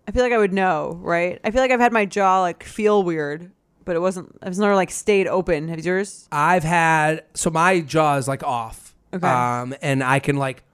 I 0.09 0.11
feel 0.11 0.25
like 0.25 0.33
I 0.33 0.39
would 0.39 0.53
know, 0.53 0.99
right? 1.01 1.39
I 1.45 1.53
feel 1.53 1.61
like 1.63 1.71
I've 1.71 1.79
had 1.79 1.93
my 1.93 2.07
jaw 2.07 2.41
like 2.41 2.65
feel 2.65 3.05
weird, 3.05 3.53
but 3.85 3.95
it 3.95 4.01
wasn't. 4.01 4.37
It 4.43 4.49
was 4.49 4.59
never 4.59 4.75
like 4.75 4.91
stayed 4.91 5.29
open. 5.29 5.69
Have 5.69 5.79
yours? 5.87 6.27
I've 6.33 6.65
had 6.65 7.23
so 7.35 7.51
my 7.51 7.81
jaw 7.81 8.17
is 8.17 8.27
like 8.27 8.43
off. 8.43 8.97
Okay. 9.15 9.27
Um, 9.27 9.75
and 9.81 10.03
I 10.03 10.19
can 10.19 10.37
like, 10.37 10.65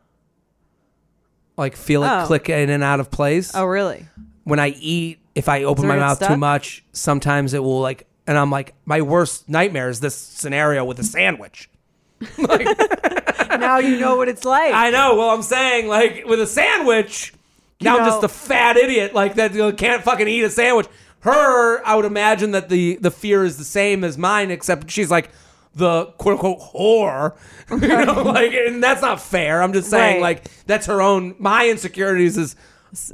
like 1.56 1.76
feel 1.76 2.02
it 2.04 2.08
Oh. 2.08 2.24
click 2.26 2.48
in 2.48 2.70
and 2.70 2.82
out 2.82 3.00
of 3.00 3.10
place. 3.10 3.52
Oh, 3.54 3.64
really? 3.64 4.06
When 4.44 4.58
I 4.60 4.68
eat, 4.68 5.18
if 5.34 5.48
I 5.48 5.64
open 5.64 5.86
my 5.88 5.96
mouth 5.96 6.18
too 6.18 6.24
stuck? 6.26 6.38
much, 6.38 6.84
sometimes 6.92 7.52
it 7.54 7.62
will 7.62 7.80
like, 7.80 8.06
and 8.26 8.36
I'm 8.38 8.50
like, 8.50 8.74
my 8.84 9.00
worst 9.02 9.48
nightmare 9.48 9.88
is 9.88 10.00
this 10.00 10.14
scenario 10.16 10.84
with 10.84 10.98
a 10.98 11.04
sandwich. 11.04 11.68
now 12.38 13.78
you 13.78 13.98
know 13.98 14.16
what 14.16 14.28
it's 14.28 14.44
like. 14.44 14.72
I 14.72 14.90
know. 14.90 15.16
Well, 15.16 15.30
I'm 15.30 15.42
saying 15.42 15.88
like 15.88 16.24
with 16.26 16.40
a 16.40 16.46
sandwich. 16.46 17.32
Now 17.80 17.96
I'm 17.98 18.02
know- 18.04 18.08
just 18.10 18.24
a 18.24 18.28
fat 18.28 18.76
idiot 18.76 19.14
like 19.14 19.34
that. 19.34 19.52
You 19.52 19.58
know, 19.58 19.72
can't 19.72 20.02
fucking 20.02 20.28
eat 20.28 20.42
a 20.42 20.50
sandwich. 20.50 20.86
Her, 21.20 21.84
I 21.84 21.96
would 21.96 22.04
imagine 22.04 22.52
that 22.52 22.68
the 22.68 22.96
the 22.96 23.10
fear 23.10 23.44
is 23.44 23.56
the 23.58 23.64
same 23.64 24.04
as 24.04 24.16
mine, 24.16 24.50
except 24.50 24.90
she's 24.90 25.10
like 25.10 25.30
the 25.76 26.06
quote 26.18 26.32
unquote 26.34 26.58
whore. 26.60 27.36
you 27.70 27.88
know, 27.88 28.22
like, 28.22 28.52
and 28.52 28.82
that's 28.82 29.02
not 29.02 29.20
fair. 29.20 29.62
I'm 29.62 29.72
just 29.72 29.88
saying, 29.90 30.16
Right. 30.22 30.36
like, 30.38 30.50
that's 30.66 30.86
her 30.86 31.00
own. 31.00 31.34
My 31.38 31.68
insecurities 31.68 32.36
is 32.36 32.56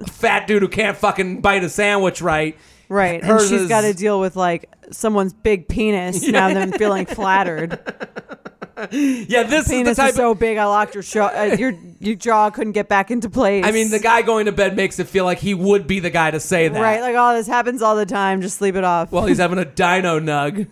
a 0.00 0.06
fat 0.06 0.46
dude 0.46 0.62
who 0.62 0.68
can't 0.68 0.96
fucking 0.96 1.40
bite 1.40 1.64
a 1.64 1.68
sandwich 1.68 2.22
right. 2.22 2.56
right. 2.88 3.20
And 3.20 3.30
Hers 3.30 3.48
she's 3.50 3.62
is- 3.62 3.68
got 3.68 3.80
to 3.82 3.92
deal 3.92 4.20
with 4.20 4.36
like 4.36 4.72
someone's 4.90 5.32
big 5.32 5.68
penis 5.68 6.22
now. 6.28 6.52
Them 6.54 6.72
feeling 6.72 7.04
flattered. 7.06 7.78
yeah, 8.90 9.42
this 9.44 9.64
is 9.64 9.68
the 9.68 9.74
Penis 9.74 9.96
type. 9.96 10.10
is 10.10 10.16
so 10.16 10.34
big, 10.34 10.56
I 10.56 10.64
locked 10.64 10.94
your 10.94 11.02
jaw. 11.02 11.26
Uh, 11.28 11.56
your 11.58 11.72
your 12.00 12.16
jaw 12.16 12.50
couldn't 12.50 12.72
get 12.72 12.88
back 12.88 13.10
into 13.10 13.28
place. 13.30 13.64
I 13.64 13.70
mean, 13.70 13.90
the 13.90 13.98
guy 14.00 14.22
going 14.22 14.46
to 14.46 14.52
bed 14.52 14.76
makes 14.76 14.98
it 14.98 15.08
feel 15.08 15.24
like 15.24 15.38
he 15.38 15.52
would 15.54 15.86
be 15.86 16.00
the 16.00 16.10
guy 16.10 16.30
to 16.30 16.40
say 16.40 16.68
that. 16.68 16.80
right? 16.80 17.00
Like, 17.00 17.14
oh, 17.16 17.34
this 17.36 17.46
happens 17.46 17.82
all 17.82 17.96
the 17.96 18.06
time. 18.06 18.40
Just 18.40 18.56
sleep 18.58 18.74
it 18.74 18.82
off. 18.84 19.12
Well, 19.12 19.26
he's 19.26 19.38
having 19.38 19.58
a 19.58 19.64
dino 19.64 20.18
nug. 20.20 20.66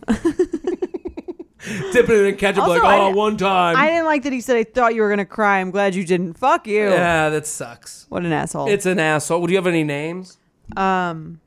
Dipping 1.92 2.16
it 2.16 2.24
in 2.26 2.36
ketchup 2.36 2.62
Also, 2.64 2.74
like, 2.74 2.82
I 2.82 2.98
oh, 2.98 3.10
di- 3.10 3.14
one 3.16 3.36
time. 3.36 3.76
I 3.76 3.88
didn't 3.88 4.04
like 4.06 4.22
that 4.24 4.32
he 4.32 4.40
said, 4.40 4.56
"I 4.56 4.64
thought 4.64 4.94
you 4.94 5.02
were 5.02 5.10
gonna 5.10 5.24
cry." 5.24 5.58
I'm 5.60 5.70
glad 5.70 5.94
you 5.94 6.04
didn't. 6.04 6.34
Fuck 6.38 6.66
you. 6.66 6.88
yeah, 6.90 7.28
that 7.28 7.46
sucks. 7.46 8.06
What 8.08 8.24
an 8.24 8.32
asshole. 8.32 8.68
It's 8.68 8.86
an 8.86 8.98
asshole. 8.98 9.40
Would 9.40 9.50
you 9.50 9.56
have 9.56 9.66
any 9.66 9.84
names? 9.84 10.38
um. 10.76 11.40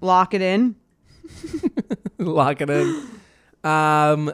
Lock 0.00 0.32
it 0.34 0.40
in. 0.40 0.76
Lock 2.18 2.60
it 2.62 2.70
in. 2.70 3.06
Um, 3.62 4.32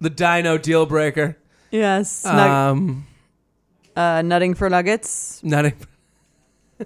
the 0.00 0.08
dino 0.08 0.56
deal 0.56 0.86
breaker. 0.86 1.36
Yes. 1.70 2.24
Nug- 2.24 2.48
Um, 2.70 3.06
uh, 3.94 4.22
nutting 4.22 4.54
for 4.54 4.70
nuggets. 4.70 5.42
nutting. 5.44 5.74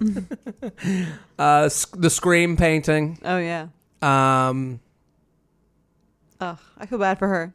uh, 1.38 1.68
sc- 1.68 1.96
the 2.00 2.10
scream 2.10 2.56
painting. 2.56 3.18
Oh 3.24 3.38
yeah. 3.38 3.68
Um, 4.02 4.80
Ugh, 6.44 6.58
I 6.78 6.86
feel 6.86 6.98
bad 6.98 7.18
for 7.18 7.28
her. 7.28 7.54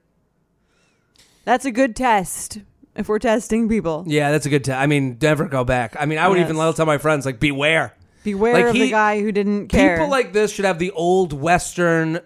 That's 1.45 1.65
a 1.65 1.71
good 1.71 1.95
test 1.95 2.59
if 2.95 3.07
we're 3.09 3.19
testing 3.19 3.69
people. 3.69 4.03
yeah, 4.07 4.31
that's 4.31 4.45
a 4.45 4.49
good. 4.49 4.63
test. 4.63 4.77
I 4.79 4.87
mean, 4.87 5.17
never 5.21 5.45
go 5.45 5.63
back. 5.63 5.95
I 5.99 6.05
mean, 6.05 6.17
I 6.19 6.27
would 6.27 6.39
even 6.39 6.55
Yes. 6.57 6.75
tell 6.75 6.85
my 6.85 6.97
friends 6.97 7.25
like, 7.25 7.39
beware. 7.39 7.93
Beware 8.23 8.53
Like 8.53 8.65
of 8.65 8.75
he- 8.75 8.81
the 8.81 8.89
guy 8.91 9.21
who 9.21 9.31
didn't 9.31 9.67
care. 9.69 9.97
People 9.97 10.09
like 10.09 10.33
this 10.33 10.51
should 10.51 10.65
have 10.65 10.77
the 10.79 10.91
old 10.91 11.31
Western 11.33 12.19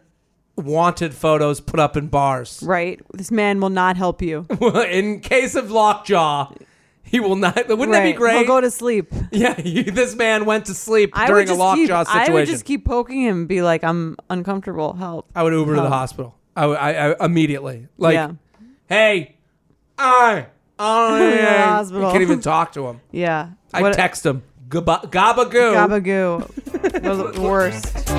wanted 0.58 1.14
photos 1.14 1.60
put 1.60 1.80
up 1.80 1.96
in 1.98 2.08
bars. 2.08 2.62
right. 2.66 3.00
This 3.14 3.32
man 3.32 3.60
will 3.60 3.70
not 3.70 3.98
help 3.98 4.22
you. 4.22 4.46
in 4.90 5.20
case 5.20 5.56
of 5.56 5.72
lockjaw, 5.72 6.52
he 7.04 7.20
will 7.20 7.36
not. 7.36 7.56
Wouldn't 7.56 7.92
that 7.92 8.04
be 8.04 8.10
Right. 8.10 8.16
great? 8.16 8.38
He'll 8.40 8.48
go 8.48 8.62
to 8.62 8.72
sleep. 8.72 9.12
yeah, 9.32 9.60
you, 9.64 9.84
this 9.84 10.16
man 10.16 10.46
went 10.46 10.66
to 10.66 10.74
sleep 10.74 11.12
I 11.14 11.28
during 11.28 11.42
would 11.42 11.50
a 11.50 11.52
just 11.52 11.60
lockjaw 11.60 12.04
keep, 12.04 12.08
situation. 12.08 12.32
I 12.32 12.34
would 12.36 12.48
just 12.48 12.66
keep 12.66 12.86
poking 12.86 13.22
him, 13.22 13.38
and 13.40 13.48
be 13.48 13.62
like, 13.62 13.84
"I'm 13.84 14.16
uncomfortable. 14.30 14.94
Help." 14.94 15.28
I 15.36 15.44
would 15.44 15.54
Uber 15.54 15.76
to 15.76 15.82
the 15.82 15.90
hospital. 15.90 16.36
I, 16.56 16.66
I, 16.66 17.12
I 17.12 17.26
immediately 17.26 17.88
like, 17.98 18.14
yeah. 18.14 18.32
hey, 18.88 19.36
I, 19.98 20.48
I, 20.80 21.20
the 21.20 21.62
hospital. 21.66 22.12
can't 22.12 22.22
even 22.24 22.42
talk 22.42 22.74
to 22.74 22.88
him. 22.88 23.02
Yeah. 23.12 23.50
I 23.74 23.82
What- 23.82 23.94
text 23.94 24.26
him, 24.26 24.44
Gaba- 24.70 25.02
gabagoo. 25.08 25.74
Gabagoo. 25.76 27.34
the 27.34 27.42
worst. 27.42 28.10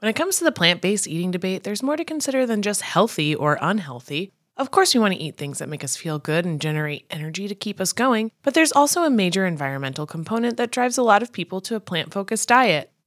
When 0.00 0.08
it 0.10 0.14
comes 0.14 0.38
to 0.38 0.44
the 0.44 0.52
plant 0.52 0.80
based 0.80 1.08
eating 1.08 1.30
debate, 1.30 1.64
there's 1.64 1.82
more 1.82 1.96
to 1.96 2.04
consider 2.04 2.46
than 2.46 2.62
just 2.62 2.82
healthy 2.82 3.34
or 3.34 3.58
unhealthy. 3.60 4.32
Of 4.56 4.70
course, 4.70 4.94
we 4.94 5.00
want 5.00 5.14
to 5.14 5.20
eat 5.20 5.36
things 5.36 5.58
that 5.58 5.68
make 5.68 5.84
us 5.84 5.96
feel 5.96 6.18
good 6.18 6.44
and 6.44 6.60
generate 6.60 7.06
energy 7.10 7.46
to 7.48 7.54
keep 7.54 7.80
us 7.80 7.92
going, 7.92 8.30
but 8.42 8.54
there's 8.54 8.72
also 8.72 9.04
a 9.04 9.10
major 9.10 9.46
environmental 9.46 10.04
component 10.06 10.56
that 10.56 10.70
drives 10.72 10.98
a 10.98 11.02
lot 11.02 11.22
of 11.22 11.32
people 11.32 11.60
to 11.62 11.76
a 11.76 11.80
plant 11.80 12.12
focused 12.12 12.48
diet. 12.48 12.90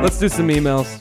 Let's 0.00 0.18
do 0.18 0.28
some 0.28 0.48
emails. 0.48 1.00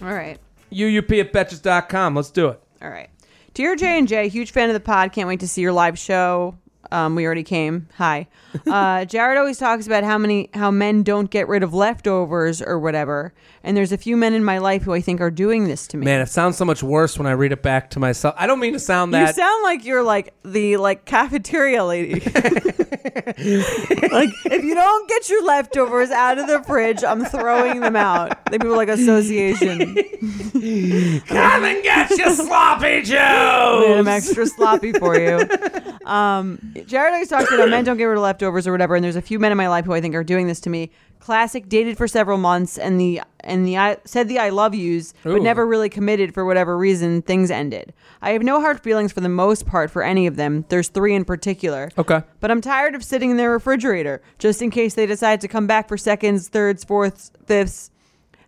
All 0.00 0.12
right. 0.14 0.38
UUP 0.72 1.20
at 1.20 1.32
betches.com. 1.32 2.16
Let's 2.16 2.30
do 2.30 2.48
it. 2.48 2.60
All 2.80 2.90
right. 2.90 3.10
Dear 3.54 3.76
J 3.76 3.98
and 3.98 4.08
J, 4.08 4.28
huge 4.28 4.50
fan 4.50 4.68
of 4.70 4.74
the 4.74 4.80
pod. 4.80 5.12
Can't 5.12 5.28
wait 5.28 5.40
to 5.40 5.48
see 5.48 5.60
your 5.60 5.72
live 5.72 5.98
show. 5.98 6.56
Um, 6.90 7.14
we 7.14 7.24
already 7.26 7.44
came. 7.44 7.88
Hi. 7.96 8.26
Uh, 8.66 9.06
Jared 9.06 9.38
always 9.38 9.56
talks 9.56 9.86
about 9.86 10.04
how 10.04 10.18
many 10.18 10.50
how 10.52 10.70
men 10.70 11.02
don't 11.02 11.30
get 11.30 11.48
rid 11.48 11.62
of 11.62 11.72
leftovers 11.72 12.60
or 12.60 12.78
whatever. 12.78 13.32
And 13.64 13.76
there's 13.76 13.92
a 13.92 13.98
few 13.98 14.16
men 14.16 14.34
in 14.34 14.44
my 14.44 14.58
life 14.58 14.82
who 14.82 14.92
I 14.92 15.00
think 15.00 15.20
are 15.20 15.30
doing 15.30 15.68
this 15.68 15.86
to 15.88 15.96
me. 15.96 16.04
Man, 16.04 16.20
it 16.20 16.28
sounds 16.28 16.56
so 16.56 16.64
much 16.64 16.82
worse 16.82 17.18
when 17.18 17.26
I 17.26 17.32
read 17.32 17.52
it 17.52 17.62
back 17.62 17.90
to 17.90 18.00
myself. 18.00 18.34
I 18.36 18.46
don't 18.46 18.60
mean 18.60 18.72
to 18.72 18.80
sound 18.80 19.14
that. 19.14 19.28
you 19.28 19.32
sound 19.34 19.62
like 19.62 19.84
you're 19.84 20.02
like 20.02 20.34
the 20.44 20.76
like 20.76 21.04
cafeteria 21.04 21.84
lady. 21.84 22.14
like 22.20 22.24
if 24.46 24.64
you 24.64 24.74
don't 24.74 25.08
get 25.08 25.28
your 25.28 25.44
leftovers 25.44 26.10
out 26.10 26.38
of 26.38 26.46
the 26.46 26.62
fridge, 26.64 27.04
I'm 27.04 27.24
throwing 27.24 27.80
them 27.80 27.96
out. 27.96 28.44
They 28.46 28.58
people 28.58 28.76
like 28.76 28.88
association. 28.88 29.94
Come 31.26 31.64
and 31.64 31.82
get 31.82 32.10
your 32.18 32.30
sloppy 32.30 32.92
made 32.92 33.08
I'm 33.98 34.08
extra 34.08 34.46
sloppy 34.46 34.92
for 34.92 35.18
you. 35.18 35.48
Um, 36.04 36.58
Jared 36.86 37.12
always 37.14 37.28
talks 37.28 37.50
about 37.52 37.68
men 37.68 37.84
don't 37.84 37.96
get 37.96 38.04
rid 38.04 38.16
of 38.16 38.22
leftovers 38.22 38.66
or 38.66 38.72
whatever, 38.72 38.94
and 38.94 39.04
there's 39.04 39.16
a 39.16 39.22
few 39.22 39.38
men 39.38 39.52
in 39.52 39.58
my 39.58 39.68
life 39.68 39.84
who 39.84 39.92
I 39.92 40.00
think 40.00 40.14
are 40.14 40.24
doing 40.24 40.46
this 40.46 40.60
to 40.60 40.70
me. 40.70 40.90
Classic, 41.22 41.68
dated 41.68 41.96
for 41.96 42.08
several 42.08 42.36
months, 42.36 42.76
and 42.76 42.98
the 42.98 43.22
and 43.40 43.64
the 43.64 43.78
I 43.78 43.98
said 44.04 44.26
the 44.26 44.40
I 44.40 44.48
love 44.48 44.74
yous, 44.74 45.14
Ooh. 45.24 45.34
but 45.34 45.42
never 45.42 45.64
really 45.64 45.88
committed 45.88 46.34
for 46.34 46.44
whatever 46.44 46.76
reason. 46.76 47.22
Things 47.22 47.48
ended. 47.48 47.92
I 48.20 48.30
have 48.30 48.42
no 48.42 48.60
hard 48.60 48.82
feelings 48.82 49.12
for 49.12 49.20
the 49.20 49.28
most 49.28 49.64
part 49.64 49.88
for 49.88 50.02
any 50.02 50.26
of 50.26 50.34
them. 50.34 50.64
There's 50.68 50.88
three 50.88 51.14
in 51.14 51.24
particular. 51.24 51.90
Okay. 51.96 52.22
But 52.40 52.50
I'm 52.50 52.60
tired 52.60 52.96
of 52.96 53.04
sitting 53.04 53.30
in 53.30 53.36
their 53.36 53.52
refrigerator 53.52 54.20
just 54.40 54.60
in 54.62 54.72
case 54.72 54.94
they 54.94 55.06
decide 55.06 55.40
to 55.42 55.48
come 55.48 55.68
back 55.68 55.86
for 55.86 55.96
seconds, 55.96 56.48
thirds, 56.48 56.82
fourths, 56.82 57.30
fifths. 57.46 57.92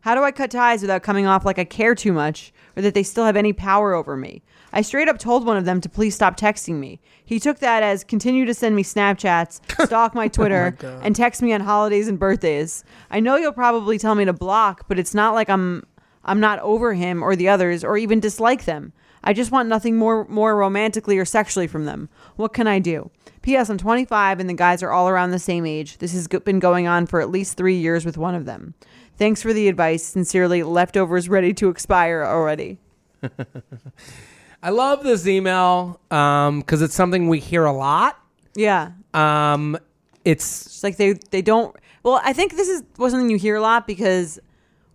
How 0.01 0.17
do 0.17 0.25
I 0.25 0.33
cut 0.33 0.51
ties 0.51 0.83
without 0.83 1.05
coming 1.05 1.27
off 1.27 1.45
like 1.45 1.61
I 1.61 1.65
care 1.65 1.95
too 1.95 2.13
much 2.13 2.53
or 2.77 2.83
that 2.83 2.95
they 2.95 3.05
still 3.05 3.25
have 3.25 3.37
any 3.37 3.53
power 3.53 3.95
over 3.95 4.17
me? 4.17 4.43
I 4.75 4.83
straight 4.83 5.09
up 5.09 5.21
told 5.21 5.47
one 5.47 5.57
of 5.57 5.65
them 5.65 5.81
to 5.83 5.89
please 5.89 6.17
stop 6.17 6.37
texting 6.37 6.81
me. 6.81 7.01
He 7.25 7.39
took 7.39 7.61
that 7.61 7.85
as 7.85 8.03
continue 8.03 8.45
to 8.45 8.53
send 8.53 8.75
me 8.75 8.83
Snapchats, 8.83 9.61
stalk 9.87 10.17
my 10.17 10.25
oh 10.25 10.29
Twitter, 10.29 10.77
and 11.01 11.15
text 11.15 11.43
me 11.43 11.53
on 11.53 11.61
holidays 11.61 12.09
and 12.09 12.19
birthdays. 12.19 12.83
I 13.09 13.21
know 13.21 13.37
you'll 13.37 13.53
probably 13.53 13.99
tell 13.99 14.17
me 14.17 14.25
to 14.25 14.33
block, 14.33 14.89
but 14.89 14.99
it's 14.99 15.15
not 15.15 15.33
like 15.33 15.49
I'm 15.49 15.85
I'm 16.25 16.41
not 16.41 16.59
over 16.59 16.93
him 16.93 17.23
or 17.23 17.37
the 17.37 17.49
others 17.49 17.85
or 17.85 17.97
even 17.97 18.19
dislike 18.19 18.65
them. 18.65 18.93
I 19.23 19.33
just 19.33 19.53
want 19.53 19.69
nothing 19.69 19.97
more 19.97 20.27
more 20.27 20.57
romantically 20.57 21.19
or 21.19 21.25
sexually 21.25 21.69
from 21.69 21.85
them. 21.85 22.09
What 22.35 22.53
can 22.53 22.67
I 22.67 22.81
do? 22.81 23.13
P.S. 23.43 23.69
I'm 23.71 23.79
25 23.79 24.41
and 24.41 24.51
the 24.51 24.55
guys 24.55 24.83
are 24.83 24.91
all 24.91 25.09
around 25.09 25.31
the 25.31 25.39
same 25.39 25.67
age. 25.67 25.99
This 25.99 26.15
has 26.15 26.27
been 26.27 26.59
going 26.59 26.89
on 26.89 27.07
for 27.07 27.21
at 27.21 27.31
least 27.31 27.57
three 27.57 27.77
years 27.77 28.05
with 28.05 28.19
one 28.19 28.35
of 28.35 28.45
them. 28.45 28.75
Thanks 29.19 29.41
for 29.41 29.53
the 29.53 29.69
advice. 29.69 30.03
Sincerely, 30.03 30.65
leftovers 30.65 31.29
ready 31.29 31.55
to 31.55 31.69
expire 31.69 32.25
already. 32.25 32.79
I 34.65 34.71
love 34.71 35.05
this 35.05 35.27
email 35.27 36.01
because 36.09 36.81
it's 36.83 36.95
something 36.95 37.29
we 37.29 37.39
hear 37.39 37.65
a 37.67 37.73
lot. 37.73 38.19
Yeah, 38.57 38.93
Um, 39.13 39.77
it's 40.25 40.67
it's 40.67 40.83
like 40.83 40.97
they 40.97 41.13
they 41.31 41.43
don't. 41.43 41.77
Well, 42.03 42.21
I 42.25 42.33
think 42.33 42.57
this 42.57 42.69
is 42.69 42.83
was 42.97 43.13
something 43.13 43.29
you 43.31 43.37
hear 43.37 43.57
a 43.57 43.61
lot 43.61 43.87
because 43.87 44.39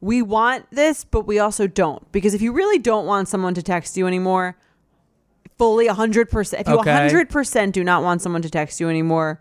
we 0.02 0.22
want 0.24 0.66
this, 0.72 1.04
but 1.04 1.28
we 1.28 1.38
also 1.40 1.68
don't. 1.68 2.10
Because 2.12 2.34
if 2.34 2.42
you 2.42 2.52
really 2.52 2.80
don't 2.80 3.06
want 3.06 3.28
someone 3.28 3.54
to 3.54 3.62
text 3.62 3.96
you 3.98 4.08
anymore, 4.08 4.58
fully 5.58 5.88
hundred 5.88 6.32
percent. 6.32 6.62
If 6.62 6.68
you 6.68 6.80
Okay. 6.80 6.92
hundred 6.92 7.30
percent 7.30 7.74
do 7.76 7.84
not 7.84 8.02
want 8.02 8.22
someone 8.24 8.42
to 8.42 8.50
text 8.50 8.80
you 8.80 8.90
anymore, 8.90 9.40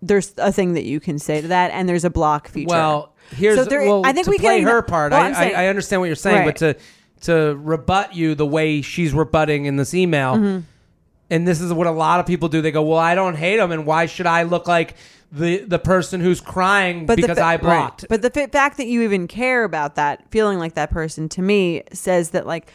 there's 0.00 0.32
a 0.38 0.52
thing 0.52 0.72
that 0.74 0.84
you 0.84 0.98
can 1.00 1.18
say 1.18 1.42
to 1.42 1.48
that, 1.48 1.72
and 1.72 1.86
there's 1.88 2.04
a 2.04 2.10
block 2.10 2.48
feature. 2.48 2.68
well. 2.70 3.12
Here's 3.34 3.56
So 3.58 3.64
there- 3.64 3.80
well, 3.82 4.02
I 4.06 4.12
think 4.12 4.26
to 4.26 4.30
we 4.30 4.38
play 4.38 4.60
can- 4.60 4.68
her 4.68 4.82
part. 4.82 5.10
well, 5.10 5.20
I, 5.20 5.26
I'm 5.26 5.34
saying- 5.34 5.56
I, 5.56 5.64
I 5.64 5.66
understand 5.66 6.00
what 6.00 6.06
you're 6.06 6.14
saying, 6.14 6.44
but 6.46 6.56
to 6.58 6.76
to 7.22 7.58
rebut 7.62 8.14
you 8.14 8.34
the 8.34 8.46
way 8.46 8.82
she's 8.82 9.12
rebutting 9.12 9.64
in 9.64 9.76
this 9.76 9.94
email, 9.94 10.34
Mm-hmm. 10.36 10.60
and 11.30 11.48
this 11.48 11.60
is 11.60 11.72
what 11.72 11.86
a 11.86 11.90
lot 11.90 12.20
of 12.20 12.26
people 12.26 12.48
do. 12.48 12.60
They 12.62 12.70
go, 12.70 12.82
"Well, 12.82 12.98
I 12.98 13.14
don't 13.14 13.34
hate 13.36 13.58
him, 13.58 13.72
and 13.72 13.86
why 13.86 14.06
should 14.06 14.26
I 14.26 14.42
look 14.44 14.68
like 14.68 14.94
the 15.32 15.58
the 15.64 15.78
person 15.78 16.20
who's 16.20 16.40
crying 16.40 17.06
the 17.06 17.16
because 17.16 17.38
fa- 17.38 17.44
I 17.44 17.52
right. 17.54 17.60
blocked?" 17.62 18.06
But 18.08 18.22
the 18.22 18.30
fa- 18.30 18.48
fact 18.48 18.76
that 18.76 18.86
you 18.86 19.02
even 19.02 19.26
care 19.28 19.64
about 19.64 19.94
that, 19.96 20.24
feeling 20.30 20.58
like 20.58 20.74
that 20.74 20.90
person, 20.90 21.28
to 21.30 21.42
me 21.42 21.82
says 21.92 22.30
that 22.30 22.46
like, 22.46 22.70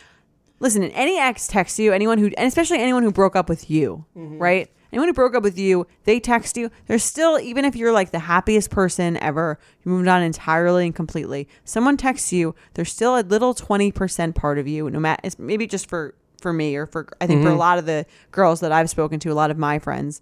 listen, 0.59 0.83
any 0.83 1.17
ex 1.19 1.47
texts 1.47 1.79
you, 1.79 1.93
anyone 1.93 2.17
who, 2.17 2.25
and 2.37 2.47
especially 2.47 2.79
anyone 2.79 3.03
who 3.03 3.11
broke 3.11 3.35
up 3.35 3.47
with 3.47 3.69
you, 3.69 4.05
Mm-hmm. 4.17 4.37
right? 4.39 4.69
Anyone 4.91 5.07
who 5.09 5.13
broke 5.13 5.35
up 5.35 5.43
with 5.43 5.57
you, 5.57 5.87
they 6.03 6.19
text 6.19 6.57
you. 6.57 6.69
There's 6.87 7.03
still, 7.03 7.39
even 7.39 7.63
if 7.63 7.75
you're 7.75 7.93
like 7.93 8.11
the 8.11 8.19
happiest 8.19 8.69
person 8.69 9.15
ever, 9.17 9.57
you 9.83 9.91
moved 9.91 10.07
on 10.07 10.21
entirely 10.21 10.85
and 10.85 10.93
completely. 10.95 11.47
Someone 11.63 11.95
texts 11.95 12.33
you. 12.33 12.55
There's 12.73 12.91
still 12.91 13.17
a 13.17 13.21
little 13.21 13.53
twenty 13.53 13.91
percent 13.91 14.35
part 14.35 14.57
of 14.59 14.67
you, 14.67 14.89
no 14.89 14.99
matter. 14.99 15.21
It's 15.23 15.39
maybe 15.39 15.65
just 15.67 15.87
for 15.87 16.13
for 16.41 16.51
me 16.51 16.75
or 16.75 16.85
for 16.87 17.07
I 17.21 17.27
think 17.27 17.39
Mm-hmm. 17.39 17.47
for 17.49 17.53
a 17.53 17.57
lot 17.57 17.77
of 17.77 17.85
the 17.85 18.05
girls 18.31 18.59
that 18.59 18.71
I've 18.71 18.89
spoken 18.89 19.19
to, 19.21 19.31
a 19.31 19.33
lot 19.33 19.49
of 19.51 19.57
my 19.57 19.79
friends. 19.79 20.21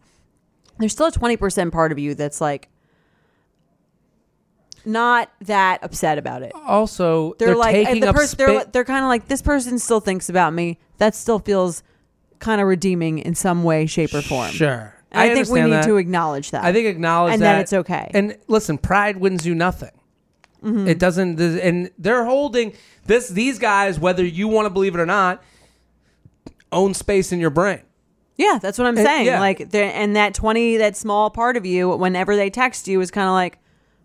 There's 0.78 0.92
still 0.92 1.08
a 1.08 1.12
twenty 1.12 1.36
percent 1.38 1.74
part 1.74 1.92
of 1.92 1.98
you 1.98 2.14
that's 2.14 2.40
like 2.40 2.70
not 4.86 5.30
that 5.42 5.84
upset 5.84 6.18
about 6.18 6.42
it. 6.42 6.54
also, 6.56 7.34
They're, 7.38 7.56
like 7.56 7.76
and 7.76 7.86
taking 7.86 8.02
the 8.02 8.10
up 8.10 8.16
person. 8.16 8.38
They're 8.38 8.64
they're 8.66 8.86
kind 8.86 9.04
of 9.04 9.10
like 9.10 9.28
this 9.28 9.42
person 9.42 9.78
still 9.80 10.00
thinks 10.00 10.30
about 10.30 10.54
me. 10.54 10.80
That 10.98 11.16
still 11.16 11.40
feels 11.40 11.84
kind 12.40 12.60
of 12.62 12.68
redeeming 12.68 13.20
in 13.20 13.36
some 13.36 13.64
way, 13.64 13.86
shape, 13.86 14.14
or 14.14 14.22
form. 14.22 14.52
Sure, 14.52 14.96
And 15.12 15.22
I, 15.32 15.34
think 15.34 15.50
we 15.50 15.62
need 15.62 15.72
that. 15.72 15.84
to 15.86 15.98
acknowledge 15.98 16.52
that. 16.52 16.64
I 16.64 16.72
think 16.74 16.88
acknowledge 16.88 17.34
and 17.34 17.42
that 17.42 17.54
then 17.54 17.62
it's 17.62 17.74
okay. 17.74 18.10
And 18.14 18.38
listen, 18.48 18.78
pride 18.78 19.18
wins 19.18 19.46
you 19.46 19.54
nothing. 19.56 19.92
Mm-hmm. 20.64 20.88
It 20.88 21.00
doesn't. 21.00 21.40
And 21.40 21.90
they're 21.98 22.26
holding 22.26 22.74
this. 23.06 23.30
These 23.30 23.60
guys, 23.60 23.98
whether 24.00 24.26
you 24.26 24.48
want 24.50 24.66
to 24.66 24.70
believe 24.70 24.94
it 24.94 25.00
or 25.00 25.06
not, 25.06 25.42
own 26.72 26.94
space 26.94 27.32
in 27.32 27.40
your 27.40 27.50
brain. 27.50 27.82
yeah, 28.38 28.60
that's 28.62 28.78
what 28.78 28.88
I'm 28.88 28.98
And- 28.98 29.06
saying. 29.06 29.26
yeah. 29.26 29.40
Like, 29.40 29.74
and 29.74 30.16
that 30.16 30.34
twenty, 30.34 30.78
that 30.78 30.96
small 30.98 31.30
part 31.30 31.58
of 31.58 31.66
you, 31.66 31.90
whenever 31.90 32.36
they 32.36 32.50
text 32.50 32.88
you, 32.88 33.00
is 33.02 33.10
kind 33.12 33.28
of 33.28 33.34
like, 33.34 33.58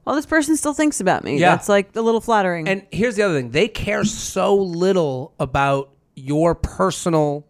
well, 0.05 0.15
this 0.17 0.27
person 0.27 0.57
still 0.57 0.75
thinks 0.75 1.01
about 1.01 1.25
me. 1.25 1.39
Yeah. 1.39 1.51
That's 1.51 1.69
like 1.69 1.95
a 1.97 2.01
little 2.03 2.21
flattering. 2.21 2.69
And 2.69 2.87
here's 2.93 3.17
the 3.17 3.23
other 3.23 3.35
thing: 3.35 3.51
they 3.51 3.69
care 3.69 4.05
so 4.05 4.55
little 4.55 5.35
about 5.41 5.91
your 6.15 6.55
personal, 6.55 7.47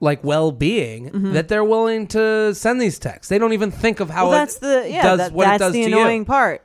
like 0.00 0.24
well-being, 0.24 1.32
that 1.34 1.48
they're 1.48 1.64
willing 1.64 2.06
to 2.08 2.54
send 2.54 2.80
these 2.80 2.98
texts. 2.98 3.28
They 3.28 3.38
don't 3.38 3.52
even 3.52 3.70
think 3.70 4.00
of 4.00 4.08
how 4.10 4.24
Mm-hmm. 4.24 4.30
well, 4.30 4.34
it 4.34 4.38
that's 4.46 4.58
the 4.58 4.86
yeah, 4.90 5.02
does 5.02 5.18
that, 5.18 5.32
what 5.32 5.44
that's 5.44 5.56
it 5.56 5.64
does 5.64 5.72
the 5.74 5.82
to 5.82 5.86
annoying 5.88 6.20
you. 6.20 6.24
part 6.24 6.62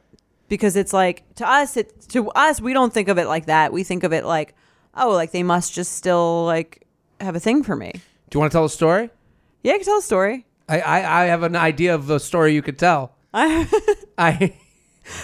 because 0.48 0.76
it's 0.76 0.94
like 0.94 1.24
to 1.36 1.48
us, 1.48 1.76
it 1.76 2.02
to 2.10 2.30
us 2.32 2.62
we 2.62 2.72
don't 2.74 2.94
think 2.94 3.08
of 3.10 3.18
it 3.18 3.28
like 3.28 3.48
that. 3.48 3.74
We 3.74 3.84
think 3.84 4.04
of 4.04 4.14
it 4.14 4.24
like, 4.26 4.56
oh, 4.96 5.12
like 5.12 5.32
they 5.32 5.44
must 5.44 5.74
just 5.74 5.92
still 5.94 6.46
like 6.46 6.86
have 7.20 7.36
a 7.36 7.40
thing 7.40 7.62
for 7.64 7.76
me. 7.76 7.92
Do 7.94 8.00
you 8.38 8.40
want 8.40 8.52
to 8.52 8.56
tell 8.56 8.66
a 8.66 8.70
story? 8.70 9.10
Yeah, 9.64 9.74
I 9.74 9.78
can 9.78 9.86
tell 9.86 9.98
a 9.98 10.02
story. 10.02 10.46
I, 10.70 10.80
I, 10.80 11.24
I 11.24 11.26
have 11.26 11.44
an 11.44 11.56
idea 11.56 11.94
of 11.94 12.10
a 12.10 12.20
story 12.20 12.54
you 12.54 12.62
could 12.62 12.80
tell. 12.80 13.16
I, 13.34 13.68
I 14.18 14.56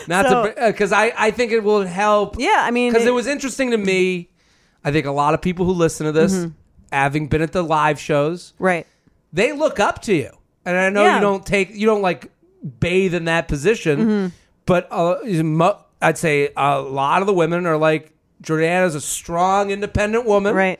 not 0.07 0.25
So- 0.27 0.51
to 0.51 0.67
because 0.67 0.91
I 0.91 1.13
I 1.17 1.31
think 1.31 1.51
it 1.53 1.63
will 1.63 1.85
help. 1.85 2.35
yeah, 2.37 2.57
I 2.59 2.71
mean, 2.71 2.91
because 2.91 3.07
it, 3.07 3.11
was 3.11 3.25
interesting 3.27 3.71
to 3.71 3.77
me. 3.77 4.29
I 4.83 4.91
think 4.91 5.05
a 5.05 5.11
lot 5.11 5.33
of 5.33 5.41
people 5.41 5.65
who 5.65 5.73
listen 5.73 6.05
to 6.07 6.11
this, 6.11 6.33
Mm-hmm. 6.33 6.51
Having 6.91 7.27
been 7.27 7.41
at 7.41 7.51
the 7.51 7.63
live 7.63 7.99
shows, 7.99 8.53
right. 8.59 8.85
they 9.33 9.51
look 9.53 9.79
up 9.79 10.01
to 10.03 10.13
you. 10.13 10.29
And 10.65 10.77
I 10.77 10.89
know 10.89 11.03
Yeah. 11.03 11.15
you 11.15 11.21
don't 11.21 11.45
take 11.45 11.73
you 11.73 11.85
don't 11.87 12.01
like 12.01 12.31
bathe 12.79 13.13
in 13.13 13.25
that 13.25 13.47
position, 13.47 13.99
Mm-hmm. 13.99 14.27
but 14.65 14.87
uh, 14.91 15.73
I'd 16.01 16.17
say 16.17 16.49
a 16.55 16.79
lot 16.81 17.21
of 17.21 17.27
the 17.27 17.33
women 17.33 17.65
are 17.65 17.77
like 17.77 18.11
Jordana's 18.43 18.95
a 18.95 19.01
strong, 19.01 19.69
independent 19.71 20.25
woman, 20.25 20.53
Right. 20.55 20.79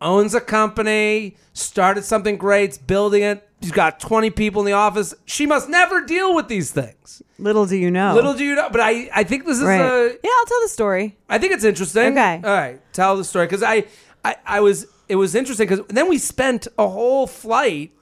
owns 0.00 0.34
a 0.34 0.40
company, 0.40 1.36
started 1.52 2.04
something 2.04 2.36
great, 2.36 2.78
building 2.86 3.22
it. 3.22 3.48
She's 3.62 3.70
got 3.72 4.00
20 4.00 4.30
people 4.30 4.62
in 4.62 4.66
the 4.66 4.72
office. 4.72 5.14
She 5.24 5.46
must 5.46 5.68
never 5.68 6.04
deal 6.04 6.34
with 6.34 6.48
these 6.48 6.72
things. 6.72 7.22
Little 7.38 7.64
do 7.66 7.76
you 7.76 7.90
know. 7.92 8.12
Little 8.14 8.34
do 8.34 8.42
you 8.44 8.56
know, 8.56 8.68
but 8.70 8.80
I, 8.80 9.08
I 9.14 9.22
think 9.22 9.44
this 9.46 9.58
is 9.58 9.64
right. 9.64 9.80
a, 9.80 10.18
yeah, 10.22 10.30
I'll 10.36 10.46
tell 10.46 10.60
the 10.62 10.68
story. 10.68 11.16
I 11.28 11.38
think 11.38 11.52
it's 11.52 11.62
interesting. 11.64 12.12
Okay. 12.18 12.40
All 12.42 12.50
right. 12.56 12.80
Tell 12.92 13.16
the 13.16 13.22
story. 13.24 13.46
Because 13.46 13.62
I, 13.62 13.84
I, 14.24 14.34
I 14.44 14.60
was, 14.60 14.86
it 15.12 15.16
was 15.16 15.34
interesting 15.34 15.68
because 15.68 15.84
then 15.88 16.08
we 16.08 16.16
spent 16.18 16.66
a 16.78 16.88
whole 16.88 17.26
flight 17.26 17.92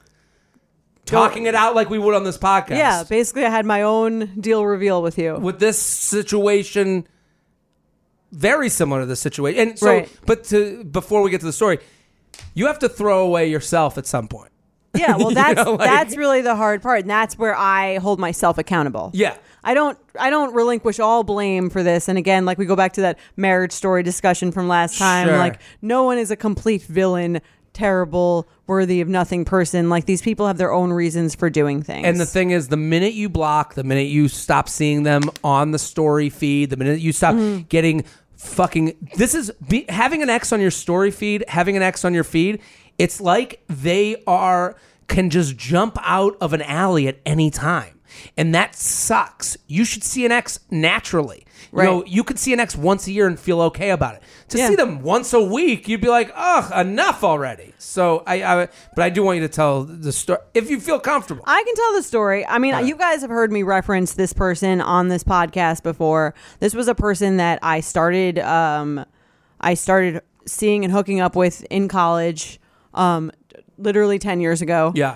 talking 1.05 1.45
it 1.45 1.55
out 1.55 1.75
like 1.75 1.89
we 1.89 1.99
would 1.99 2.15
on 2.15 2.23
this 2.23 2.37
podcast. 2.37 2.77
Yeah, 2.77 3.03
basically, 3.03 3.43
I 3.43 3.49
had 3.49 3.65
my 3.65 3.81
own 3.81 4.39
deal 4.39 4.65
reveal 4.65 5.01
with 5.01 5.17
you. 5.17 5.35
With 5.35 5.59
this 5.59 5.77
situation, 5.81 7.05
very 8.31 8.69
similar 8.69 9.01
to 9.01 9.05
this 9.05 9.19
situation. 9.19 9.69
And 9.69 9.79
so, 9.79 9.87
Right. 9.87 10.09
but 10.25 10.45
to, 10.45 10.83
before 10.85 11.21
we 11.21 11.29
get 11.31 11.41
to 11.41 11.45
the 11.45 11.51
story, 11.53 11.79
you 12.53 12.67
have 12.67 12.79
to 12.79 12.87
throw 12.89 13.25
away 13.25 13.49
yourself 13.49 13.97
at 13.97 14.05
some 14.07 14.27
point. 14.29 14.51
Yeah, 14.93 15.17
well, 15.17 15.29
You 15.29 15.35
that's 15.35 15.63
know, 15.65 15.71
like- 15.73 15.79
that's 15.89 16.15
really 16.15 16.41
the 16.41 16.55
hard 16.55 16.81
part, 16.81 17.01
and 17.01 17.09
that's 17.09 17.37
where 17.37 17.55
I 17.55 17.97
hold 17.97 18.19
myself 18.19 18.57
accountable. 18.57 19.11
Yeah. 19.13 19.35
I 19.63 19.73
don't 19.73 19.97
I 20.19 20.29
don't 20.29 20.53
relinquish 20.53 20.99
all 20.99 21.23
blame 21.23 21.69
for 21.69 21.83
this. 21.83 22.07
And 22.07 22.17
again, 22.17 22.45
like 22.45 22.57
we 22.57 22.65
go 22.65 22.75
back 22.75 22.93
to 22.93 23.01
that 23.01 23.19
marriage 23.37 23.71
story 23.71 24.03
discussion 24.03 24.51
from 24.51 24.67
last 24.67 24.97
time. 24.97 25.27
Sure. 25.27 25.37
Like 25.37 25.61
no 25.81 26.03
one 26.03 26.17
is 26.17 26.31
a 26.31 26.35
complete 26.35 26.81
villain, 26.83 27.41
terrible, 27.73 28.47
worthy 28.67 29.01
of 29.01 29.07
nothing 29.07 29.45
person. 29.45 29.89
Like 29.89 30.05
these 30.05 30.21
people 30.21 30.47
have 30.47 30.57
their 30.57 30.73
own 30.73 30.91
reasons 30.91 31.35
for 31.35 31.49
doing 31.49 31.83
things. 31.83 32.05
And 32.07 32.19
the 32.19 32.25
thing 32.25 32.51
is, 32.51 32.67
the 32.69 32.77
minute 32.77 33.13
you 33.13 33.29
block, 33.29 33.75
the 33.75 33.83
minute 33.83 34.07
you 34.07 34.27
stop 34.27 34.67
seeing 34.67 35.03
them 35.03 35.23
on 35.43 35.71
the 35.71 35.79
story 35.79 36.29
feed, 36.29 36.69
the 36.69 36.77
minute 36.77 36.99
you 36.99 37.11
stop 37.13 37.35
Mm-hmm. 37.35 37.61
getting 37.69 38.03
fucking. 38.35 39.09
This 39.15 39.35
is 39.35 39.51
be, 39.69 39.85
having 39.87 40.21
an 40.23 40.29
X 40.29 40.51
on 40.51 40.59
your 40.59 40.71
story 40.71 41.11
feed, 41.11 41.45
having 41.47 41.77
an 41.77 41.83
X 41.83 42.03
on 42.03 42.13
your 42.13 42.23
feed. 42.23 42.59
It's 42.97 43.21
like 43.21 43.63
they 43.69 44.21
are 44.27 44.75
can 45.07 45.29
just 45.29 45.55
jump 45.57 45.97
out 46.01 46.35
of 46.41 46.53
an 46.53 46.61
alley 46.61 47.07
at 47.07 47.19
any 47.25 47.49
time. 47.51 47.99
And 48.37 48.53
that 48.55 48.75
sucks. 48.75 49.57
You 49.67 49.85
should 49.85 50.03
see 50.03 50.25
an 50.25 50.31
X 50.31 50.59
naturally. 50.69 51.45
You 51.73 51.83
know, 51.83 52.05
you 52.05 52.23
could 52.25 52.37
see 52.37 52.51
an 52.51 52.59
X 52.59 52.75
once 52.75 53.07
a 53.07 53.11
year 53.11 53.27
and 53.27 53.39
feel 53.39 53.61
okay 53.61 53.91
about 53.91 54.15
it. 54.15 54.23
To 54.49 54.57
Yeah. 54.57 54.67
see 54.67 54.75
them 54.75 55.03
once 55.03 55.31
a 55.31 55.41
week, 55.41 55.87
you'd 55.87 56.01
be 56.01 56.09
like, 56.09 56.29
"Ugh, 56.35 56.71
enough 56.85 57.23
already." 57.23 57.73
So 57.77 58.23
I, 58.27 58.43
I, 58.43 58.67
but 58.95 59.03
I 59.03 59.09
do 59.09 59.23
want 59.23 59.37
you 59.39 59.47
to 59.47 59.53
tell 59.53 59.83
the 59.83 60.11
story 60.11 60.39
if 60.53 60.69
you 60.69 60.81
feel 60.81 60.99
comfortable. 60.99 61.43
I 61.47 61.63
can 61.63 61.75
tell 61.75 61.93
the 61.93 62.03
story. 62.03 62.45
I 62.45 62.57
mean, 62.57 62.73
right. 62.73 62.85
you 62.85 62.95
guys 62.97 63.21
have 63.21 63.29
heard 63.29 63.51
me 63.53 63.63
reference 63.63 64.13
this 64.13 64.33
person 64.33 64.81
on 64.81 65.07
this 65.07 65.23
podcast 65.23 65.81
before. 65.83 66.33
This 66.59 66.73
was 66.73 66.89
a 66.89 66.95
person 66.95 67.37
that 67.37 67.59
I 67.61 67.79
started 67.79 68.39
um 68.39 69.05
I 69.61 69.75
started 69.75 70.21
seeing 70.45 70.83
and 70.83 70.91
hooking 70.91 71.21
up 71.21 71.35
with 71.37 71.63
in 71.69 71.87
college 71.87 72.59
um 72.93 73.31
literally 73.77 74.19
10 74.19 74.41
years 74.41 74.61
ago. 74.61 74.91
Yeah. 74.93 75.15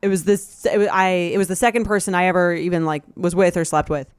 It 0.00 0.08
was 0.08 0.24
this 0.24 0.64
it 0.66 0.78
was, 0.78 0.88
I 0.88 1.08
it 1.08 1.38
was 1.38 1.48
the 1.48 1.56
second 1.56 1.84
person 1.84 2.14
I 2.14 2.26
ever 2.26 2.54
even 2.54 2.84
like 2.84 3.02
was 3.16 3.34
with 3.34 3.56
or 3.56 3.64
slept 3.64 3.90
with. 3.90 4.12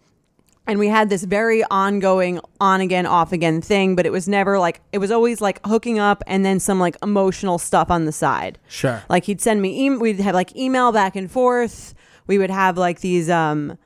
And 0.67 0.77
we 0.77 0.88
had 0.88 1.09
this 1.09 1.23
very 1.23 1.63
ongoing 1.71 2.39
on 2.61 2.80
again 2.80 3.07
off 3.07 3.32
again 3.32 3.59
thing, 3.59 3.95
but 3.95 4.05
it 4.05 4.11
was 4.11 4.27
never 4.27 4.59
like 4.59 4.82
it 4.91 4.99
was 4.99 5.09
always 5.09 5.41
like 5.41 5.59
hooking 5.65 5.97
up 5.97 6.23
and 6.27 6.45
then 6.45 6.59
some 6.59 6.80
like 6.80 6.95
emotional 7.01 7.57
stuff 7.57 7.89
on 7.89 8.05
the 8.05 8.11
side. 8.11 8.59
Sure. 8.67 9.01
Like 9.09 9.23
he'd 9.23 9.41
send 9.41 9.61
me, 9.61 9.89
we'd 9.89 10.19
have 10.19 10.36
like 10.36 10.55
email 10.55 10.91
back 10.91 11.15
and 11.15 11.32
forth. 11.32 11.95
We 12.27 12.38
would 12.38 12.51
have 12.51 12.77
like 12.77 12.99
these, 12.99 13.32
um, 13.32 13.80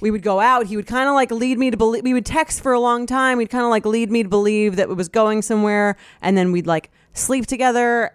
we 0.00 0.10
would 0.10 0.22
go 0.22 0.40
out. 0.40 0.66
He 0.66 0.76
would 0.76 0.86
kind 0.86 1.08
of 1.08 1.14
like 1.14 1.30
lead 1.30 1.58
me 1.58 1.70
to 1.70 1.76
believe. 1.76 2.04
We 2.04 2.12
would 2.12 2.26
text 2.26 2.60
for 2.60 2.72
a 2.72 2.80
long 2.80 3.06
time. 3.06 3.38
We'd 3.38 3.50
kind 3.50 3.64
of 3.64 3.70
like 3.70 3.86
lead 3.86 4.10
me 4.10 4.22
to 4.22 4.28
believe 4.28 4.76
that 4.76 4.90
it 4.90 4.94
was 4.94 5.08
going 5.08 5.42
somewhere, 5.42 5.96
and 6.20 6.36
then 6.36 6.52
we'd 6.52 6.66
like 6.66 6.90
sleep 7.14 7.46
together 7.46 8.12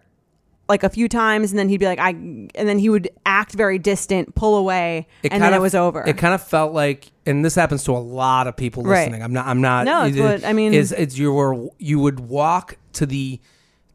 like 0.71 0.83
a 0.83 0.89
few 0.89 1.07
times, 1.07 1.51
and 1.51 1.59
then 1.59 1.69
he'd 1.69 1.79
be 1.79 1.85
like, 1.85 1.99
"I," 1.99 2.09
and 2.09 2.49
then 2.55 2.79
he 2.79 2.89
would 2.89 3.09
act 3.25 3.51
very 3.53 3.77
distant, 3.77 4.33
pull 4.33 4.55
away, 4.57 5.05
and 5.23 5.31
then 5.33 5.39
kind 5.41 5.53
it 5.53 5.57
of- 5.57 5.61
was 5.61 5.75
over. 5.75 6.03
It 6.07 6.17
kind 6.17 6.33
of 6.33 6.41
felt 6.41 6.73
like, 6.73 7.11
and 7.25 7.45
this 7.45 7.53
happens 7.55 7.83
to 7.83 7.91
a 7.91 7.99
lot 7.99 8.47
of 8.47 8.55
people 8.57 8.83
Right. 8.83 9.01
listening. 9.01 9.21
I'm 9.21 9.33
not. 9.33 9.45
I'm 9.47 9.61
not. 9.61 9.85
No, 9.85 10.05
it's 10.05 10.17
it- 10.17 10.21
what- 10.21 10.45
I 10.45 10.53
mean- 10.53 10.73
is 10.73 10.91
it's 10.91 11.17
you 11.17 11.31
were 11.33 11.67
you 11.77 11.99
would 11.99 12.19
walk 12.21 12.77
to 12.93 13.05
the 13.05 13.39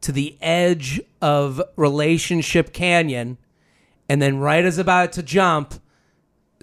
to 0.01 0.11
the 0.11 0.37
edge 0.41 1.01
of 1.21 1.61
relationship 1.75 2.71
canyon, 2.71 3.37
and 4.07 4.21
then 4.21 4.37
right 4.37 4.63
as 4.63 4.77
about 4.77 5.11
to 5.13 5.23
jump, 5.23 5.73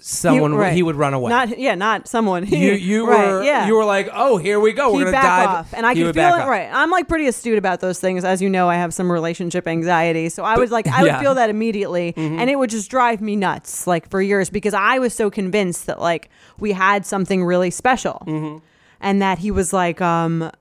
someone 0.01 0.53
right. 0.53 0.73
he 0.73 0.83
would 0.83 0.95
run 0.95 1.13
away. 1.13 1.29
Not 1.29 1.57
yeah, 1.57 1.75
not 1.75 2.07
someone. 2.07 2.45
you 2.47 2.73
you 2.73 3.07
Right, 3.07 3.27
were 3.27 3.43
yeah. 3.43 3.65
you 3.67 3.75
were 3.75 3.85
like, 3.85 4.09
oh, 4.13 4.37
here 4.37 4.59
we 4.59 4.73
go. 4.73 4.91
We're 4.93 4.99
He'd 4.99 5.11
gonna 5.11 5.17
dive. 5.21 5.47
off, 5.49 5.73
and 5.73 5.85
I 5.85 5.93
He 5.93 6.03
could 6.03 6.15
feel 6.15 6.25
it. 6.33 6.41
off. 6.41 6.47
Right, 6.49 6.69
I'm 6.71 6.89
like 6.91 7.07
pretty 7.07 7.27
astute 7.27 7.57
about 7.57 7.79
those 7.79 7.99
things, 7.99 8.23
as 8.23 8.41
you 8.41 8.49
know. 8.49 8.69
I 8.69 8.75
have 8.75 8.93
some 8.93 9.11
relationship 9.11 9.67
anxiety, 9.67 10.29
so 10.29 10.43
I 10.43 10.57
was 10.57 10.71
like, 10.71 10.87
I 10.87 11.03
would 11.03 11.15
feel 11.17 11.35
that 11.35 11.49
immediately, 11.49 12.13
Mm-hmm. 12.13 12.39
and 12.39 12.49
it 12.49 12.57
would 12.57 12.69
just 12.69 12.89
drive 12.91 13.21
me 13.21 13.35
nuts, 13.35 13.87
like 13.87 14.09
for 14.09 14.21
years, 14.21 14.49
because 14.49 14.73
I 14.73 14.99
was 14.99 15.13
so 15.13 15.29
convinced 15.29 15.85
that 15.87 15.99
like 16.01 16.29
we 16.59 16.71
had 16.73 17.05
something 17.05 17.43
really 17.43 17.71
special, 17.71 18.21
Mm-hmm. 18.27 18.57
and 19.01 19.21
that 19.21 19.39
he 19.39 19.49
was 19.51 19.71
like, 19.73 20.01
um, 20.01 20.51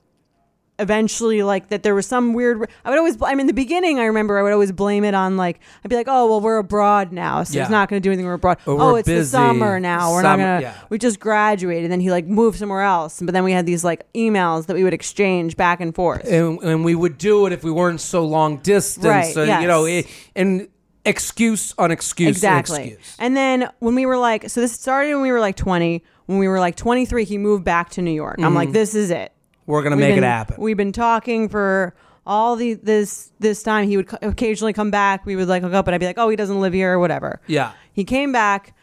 eventually 0.78 1.42
like 1.42 1.68
that 1.68 1.84
there 1.84 1.94
was 1.94 2.04
some 2.04 2.32
weird 2.32 2.68
i 2.84 2.90
would 2.90 2.98
always 2.98 3.16
i 3.22 3.30
mean 3.30 3.40
in 3.42 3.46
the 3.46 3.52
beginning 3.52 4.00
i 4.00 4.06
remember 4.06 4.38
i 4.38 4.42
would 4.42 4.52
always 4.52 4.72
blame 4.72 5.04
it 5.04 5.14
on 5.14 5.36
like 5.36 5.60
i'd 5.84 5.88
be 5.88 5.94
like 5.94 6.08
oh 6.08 6.28
well 6.28 6.40
we're 6.40 6.58
abroad 6.58 7.12
now 7.12 7.44
so 7.44 7.54
Yeah. 7.54 7.62
he's 7.62 7.70
not 7.70 7.88
going 7.88 8.02
to 8.02 8.04
do 8.04 8.10
anything 8.10 8.26
we're 8.26 8.32
abroad 8.32 8.58
Or 8.66 8.80
oh 8.80 8.92
we're 8.92 8.98
it's 8.98 9.08
the 9.08 9.24
summer 9.24 9.78
now 9.78 10.10
we're 10.12 10.22
not 10.22 10.36
going 10.36 10.58
to 10.58 10.62
yeah. 10.62 10.74
we 10.88 10.98
just 10.98 11.20
graduated 11.20 11.84
and 11.84 11.92
then 11.92 12.00
he 12.00 12.10
like 12.10 12.26
moved 12.26 12.58
somewhere 12.58 12.82
else 12.82 13.20
but 13.22 13.32
then 13.32 13.44
we 13.44 13.52
had 13.52 13.66
these 13.66 13.84
like 13.84 14.12
emails 14.14 14.66
that 14.66 14.74
we 14.74 14.82
would 14.82 14.94
exchange 14.94 15.56
back 15.56 15.80
and 15.80 15.94
forth 15.94 16.26
and, 16.26 16.60
and 16.62 16.84
we 16.84 16.96
would 16.96 17.18
do 17.18 17.46
it 17.46 17.52
if 17.52 17.62
we 17.62 17.70
weren't 17.70 18.00
so 18.00 18.24
long 18.24 18.56
distance. 18.58 19.06
Right, 19.06 19.32
so, 19.32 19.44
yes. 19.44 19.62
you 19.62 19.68
know, 19.68 19.84
it, 19.84 20.06
eh, 20.06 20.08
and 20.34 20.68
excuse 21.04 21.74
on 21.78 21.90
excuse 21.90 22.28
on 22.28 22.30
exactly 22.30 22.92
excuse. 22.92 23.16
and 23.18 23.36
then 23.36 23.68
when 23.80 23.94
we 23.94 24.06
were 24.06 24.16
like 24.16 24.48
so 24.48 24.60
this 24.60 24.72
started 24.72 25.12
when 25.12 25.22
we 25.22 25.30
were 25.30 25.40
like 25.40 25.54
20 25.54 26.02
when 26.26 26.38
we 26.38 26.48
were 26.48 26.58
like 26.58 26.76
23 26.76 27.24
he 27.24 27.36
moved 27.36 27.62
back 27.62 27.90
to 27.90 28.00
new 28.00 28.10
york 28.10 28.36
i'm 28.38 28.54
like 28.54 28.68
mm-hmm. 28.68 28.72
this 28.72 28.94
is 28.94 29.10
it 29.10 29.33
We're 29.66 29.82
gonna 29.82 29.96
We've 29.96 30.04
make 30.06 30.14
been- 30.16 30.24
it 30.24 30.26
happen. 30.26 30.56
We've 30.58 30.76
been 30.76 30.92
talking 30.92 31.48
for 31.48 31.94
all 32.26 32.56
the 32.56 32.74
this 32.74 33.32
this 33.40 33.62
time. 33.62 33.86
He 33.88 33.96
would 33.96 34.08
co- 34.08 34.18
occasionally 34.22 34.72
come 34.72 34.90
back. 34.90 35.24
We 35.26 35.36
would 35.36 35.48
like 35.48 35.62
hook 35.62 35.72
up, 35.74 35.86
and 35.86 35.94
I'd 35.94 35.98
be 35.98 36.06
like, 36.06 36.18
"Oh, 36.18 36.28
he 36.28 36.36
doesn't 36.36 36.60
live 36.60 36.72
here 36.72 36.92
or 36.94 36.98
whatever." 36.98 37.40
yeah. 37.46 37.72
He 37.92 38.04
came 38.04 38.32
back 38.32 38.74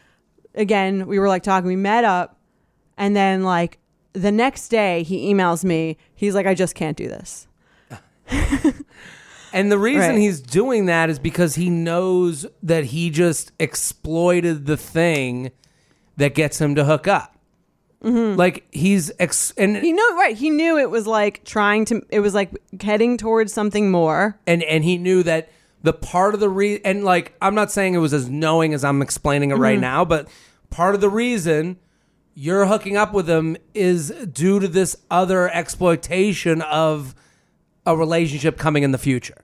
again. 0.56 1.06
We 1.08 1.20
were 1.20 1.28
like 1.28 1.44
talking. 1.44 1.68
We 1.68 1.76
met 1.76 2.04
up, 2.06 2.38
and 2.98 3.16
then 3.16 3.44
like 3.44 3.78
the 4.14 4.32
next 4.32 4.70
day, 4.70 5.04
he 5.04 5.34
emails 5.34 5.64
me. 5.64 5.98
He's 6.16 6.34
like, 6.36 6.46
"I 6.48 6.54
just 6.54 6.76
can't 6.76 6.98
do 6.98 7.08
this." 7.08 7.48
And 9.54 9.70
the 9.70 9.78
reason 9.78 10.12
Right. 10.12 10.18
he's 10.20 10.40
doing 10.40 10.86
that 10.86 11.10
is 11.10 11.20
because 11.20 11.56
he 11.56 11.70
knows 11.70 12.46
that 12.64 12.86
he 12.86 13.10
just 13.10 13.52
exploited 13.60 14.66
the 14.66 14.78
thing 14.78 15.52
that 16.16 16.36
gets 16.36 16.62
him 16.62 16.74
to 16.76 16.86
hook 16.86 17.06
up. 17.06 17.36
Like 18.04 18.66
he's 18.72 19.12
ex- 19.20 19.54
and 19.58 19.78
He 19.78 19.92
knew 19.94 20.18
right. 20.18 20.36
He 20.36 20.50
knew 20.50 20.78
it 20.78 20.90
was 20.90 21.06
like 21.06 21.44
trying 21.44 21.86
to. 21.86 22.02
It 22.10 22.20
was 22.20 22.34
like 22.34 22.52
heading 22.82 23.16
towards 23.18 23.54
something 23.54 23.92
more. 23.92 24.40
and 24.48 24.64
and 24.64 24.84
he 24.84 24.98
knew 24.98 25.22
that 25.24 25.50
the 25.84 25.94
part 25.94 26.34
of 26.34 26.40
the 26.40 26.50
re 26.50 26.80
and 26.84 27.04
like 27.04 27.36
I'm 27.42 27.54
not 27.56 27.72
saying 27.72 27.94
it 27.94 28.00
was 28.00 28.14
as 28.14 28.28
knowing 28.30 28.74
as 28.74 28.84
I'm 28.84 29.02
explaining 29.02 29.52
it 29.52 29.56
right 29.56 29.74
Mm-hmm. 29.76 29.82
now, 29.82 30.06
but 30.06 30.28
part 30.72 30.96
of 30.96 31.02
the 31.02 31.10
reason 31.10 31.78
you're 32.34 32.66
hooking 32.66 32.98
up 32.98 33.14
with 33.14 33.30
him 33.30 33.56
is 33.74 34.10
due 34.32 34.60
to 34.60 34.68
this 34.68 34.96
other 35.12 35.50
exploitation 35.54 36.62
of 36.64 37.14
a 37.86 37.96
relationship 37.98 38.58
coming 38.58 38.84
in 38.84 38.92
the 38.92 38.98
future. 38.98 39.44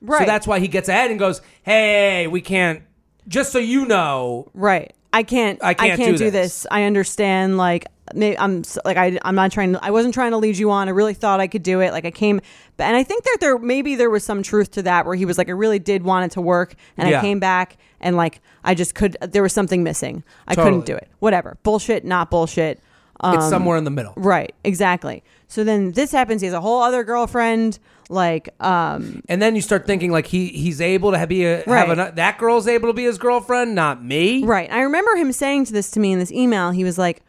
Right. 0.00 0.20
So 0.20 0.26
that's 0.26 0.46
why 0.46 0.60
he 0.60 0.68
gets 0.68 0.88
ahead 0.88 1.10
and 1.10 1.18
goes, 1.18 1.40
"Hey, 1.62 2.26
we 2.26 2.40
can't." 2.40 2.82
Just 3.26 3.50
so 3.50 3.58
you 3.58 3.86
know, 3.86 4.50
Right. 4.54 4.92
I 5.12 5.22
can't. 5.22 5.58
I 5.64 5.72
can't 5.74 5.98
do 5.98 6.12
do 6.18 6.30
this. 6.30 6.62
this. 6.62 6.66
I 6.70 6.82
understand. 6.84 7.56
Like, 7.56 7.86
may- 8.14 8.36
I'm 8.36 8.62
like 8.84 8.96
I. 8.96 9.18
I'm 9.24 9.34
not 9.34 9.52
trying. 9.52 9.72
to 9.74 9.84
I 9.84 9.90
wasn't 9.90 10.14
trying 10.14 10.30
to 10.32 10.36
lead 10.36 10.56
you 10.58 10.70
on. 10.70 10.88
I 10.88 10.92
really 10.92 11.14
thought 11.14 11.40
I 11.40 11.46
could 11.46 11.62
do 11.62 11.80
it. 11.80 11.92
Like 11.92 12.04
I 12.04 12.10
came, 12.10 12.40
but 12.76 12.84
and 12.84 12.96
I 12.96 13.02
think 13.02 13.24
that 13.24 13.38
there 13.40 13.58
maybe 13.58 13.94
there 13.94 14.10
was 14.10 14.24
some 14.24 14.42
truth 14.42 14.70
to 14.72 14.82
that 14.82 15.06
where 15.06 15.14
he 15.16 15.24
was 15.24 15.38
like, 15.38 15.48
I 15.48 15.52
really 15.52 15.78
did 15.78 16.02
want 16.02 16.24
it 16.26 16.34
to 16.34 16.40
work, 16.40 16.74
and 16.96 17.08
Yeah. 17.08 17.18
I 17.18 17.20
came 17.20 17.40
back 17.40 17.76
and 18.00 18.16
like 18.16 18.40
I 18.64 18.74
just 18.74 18.94
could. 18.94 19.16
There 19.20 19.42
was 19.42 19.52
something 19.52 19.82
missing. 19.82 20.22
I 20.46 20.54
Totally. 20.54 20.72
couldn't 20.72 20.86
do 20.86 20.96
it. 20.96 21.08
Whatever. 21.18 21.56
Bullshit. 21.62 22.04
Not 22.04 22.30
bullshit. 22.30 22.80
Um, 23.20 23.36
it's 23.36 23.48
somewhere 23.48 23.78
in 23.78 23.84
the 23.84 23.90
middle. 23.90 24.12
Right. 24.16 24.54
Exactly. 24.62 25.24
So 25.48 25.64
then 25.64 25.92
this 25.92 26.12
happens. 26.12 26.42
He 26.42 26.46
has 26.46 26.54
a 26.54 26.60
whole 26.60 26.82
other 26.82 27.02
girlfriend. 27.02 27.78
Like, 28.08 28.50
um, 28.62 29.22
And 29.28 29.42
then 29.42 29.56
you 29.56 29.62
start 29.62 29.84
thinking 29.86 30.12
like 30.12 30.26
he 30.26 30.48
he's 30.48 30.80
able 30.80 31.10
to 31.12 31.26
be 31.26 31.44
a 31.44 31.56
have 31.64 31.66
Right. 31.66 31.98
a, 31.98 32.12
that 32.14 32.38
girl's 32.38 32.68
able 32.68 32.88
to 32.88 32.92
be 32.92 33.02
his 33.04 33.18
girlfriend, 33.18 33.74
not 33.74 34.04
me. 34.04 34.44
Right. 34.44 34.70
I 34.70 34.82
remember 34.82 35.16
him 35.16 35.32
saying 35.32 35.64
to 35.66 35.72
this 35.72 35.90
to 35.92 36.00
me 36.00 36.12
in 36.12 36.18
this 36.20 36.30
email. 36.30 36.70
He 36.70 36.84
was 36.84 36.98
like, 36.98 37.22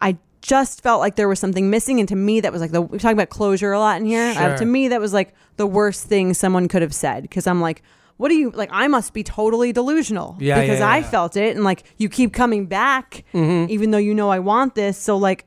I 0.00 0.16
just 0.40 0.82
felt 0.82 1.00
like 1.00 1.16
there 1.16 1.28
was 1.28 1.38
something 1.38 1.70
missing. 1.70 2.00
And 2.00 2.08
to 2.08 2.16
me, 2.16 2.40
that 2.40 2.52
was 2.52 2.60
like 2.60 2.72
the, 2.72 2.82
we're 2.82 2.98
talking 2.98 3.16
about 3.16 3.28
closure 3.30 3.72
a 3.72 3.78
lot 3.78 4.00
in 4.00 4.06
here. 4.06 4.34
Uh, 4.36 4.56
to 4.56 4.64
me, 4.64 4.88
that 4.88 5.00
was 5.00 5.12
like 5.12 5.34
the 5.56 5.66
worst 5.66 6.06
thing 6.06 6.34
someone 6.34 6.66
could 6.68 6.82
have 6.82 6.94
said. 6.94 7.30
Cause 7.30 7.46
I'm 7.46 7.60
like, 7.60 7.82
what 8.16 8.28
do 8.28 8.34
you 8.34 8.50
like? 8.50 8.68
I 8.72 8.88
must 8.88 9.12
be 9.14 9.22
totally 9.24 9.72
delusional 9.72 10.36
Yeah, 10.38 10.60
because 10.60 10.78
yeah, 10.80 10.88
I 10.88 10.98
yeah. 10.98 11.10
felt 11.10 11.36
it. 11.36 11.54
And 11.56 11.64
like, 11.64 11.84
you 11.96 12.08
keep 12.08 12.32
coming 12.32 12.66
back, 12.66 13.24
Mm-hmm. 13.32 13.70
even 13.70 13.90
though 13.90 13.98
you 13.98 14.14
know 14.14 14.30
I 14.30 14.38
want 14.40 14.74
this. 14.74 14.98
So 14.98 15.16
like, 15.16 15.46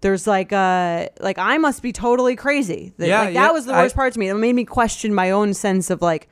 there's 0.00 0.26
like 0.26 0.52
uh 0.52 1.08
like 1.20 1.38
I 1.38 1.56
must 1.58 1.82
be 1.82 1.92
totally 1.92 2.36
crazy. 2.36 2.92
That- 2.98 3.08
Yeah, 3.08 3.20
like, 3.22 3.34
that 3.34 3.52
was 3.52 3.64
the 3.66 3.72
worst 3.72 3.94
I- 3.94 3.96
part 3.96 4.12
to 4.14 4.18
me. 4.18 4.28
It 4.28 4.34
made 4.34 4.54
me 4.54 4.64
question 4.64 5.14
my 5.14 5.30
own 5.30 5.54
sense 5.54 5.88
of 5.90 6.02
like 6.02 6.28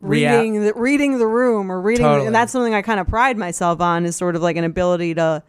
Rea- 0.00 0.26
reading 0.26 0.62
the 0.64 0.72
reading 0.74 1.18
the 1.18 1.26
room 1.26 1.70
or 1.72 1.80
reading 1.80 2.04
Totally. 2.04 2.26
and 2.26 2.34
that's 2.34 2.52
something 2.52 2.74
I 2.74 2.82
kind 2.82 3.00
of 3.00 3.06
pride 3.06 3.38
myself 3.38 3.80
on 3.80 4.04
is 4.04 4.14
sort 4.16 4.36
of 4.36 4.42
like 4.42 4.56
an 4.56 4.64
ability 4.64 5.14
to 5.14 5.42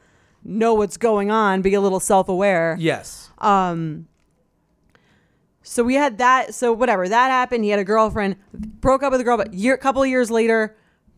know 0.48 0.74
what's 0.74 0.98
going 0.98 1.30
on, 1.30 1.62
be 1.62 1.74
a 1.74 1.82
little 1.82 2.00
self-aware. 2.00 2.78
Yes. 2.80 3.30
Um, 3.38 4.08
so 5.62 5.84
we 5.84 5.96
had 5.96 6.18
that 6.20 6.54
so 6.56 6.72
whatever, 6.74 7.08
that 7.08 7.30
happened. 7.30 7.64
He 7.64 7.70
had 7.70 7.80
a 7.80 7.84
girlfriend, 7.84 8.38
broke 8.54 9.04
up 9.04 9.12
with 9.12 9.20
a 9.22 9.24
girl, 9.24 9.38
but 9.38 9.54
year 9.54 9.78
couple 9.78 10.02
of 10.02 10.08
years 10.10 10.32
later, 10.32 10.76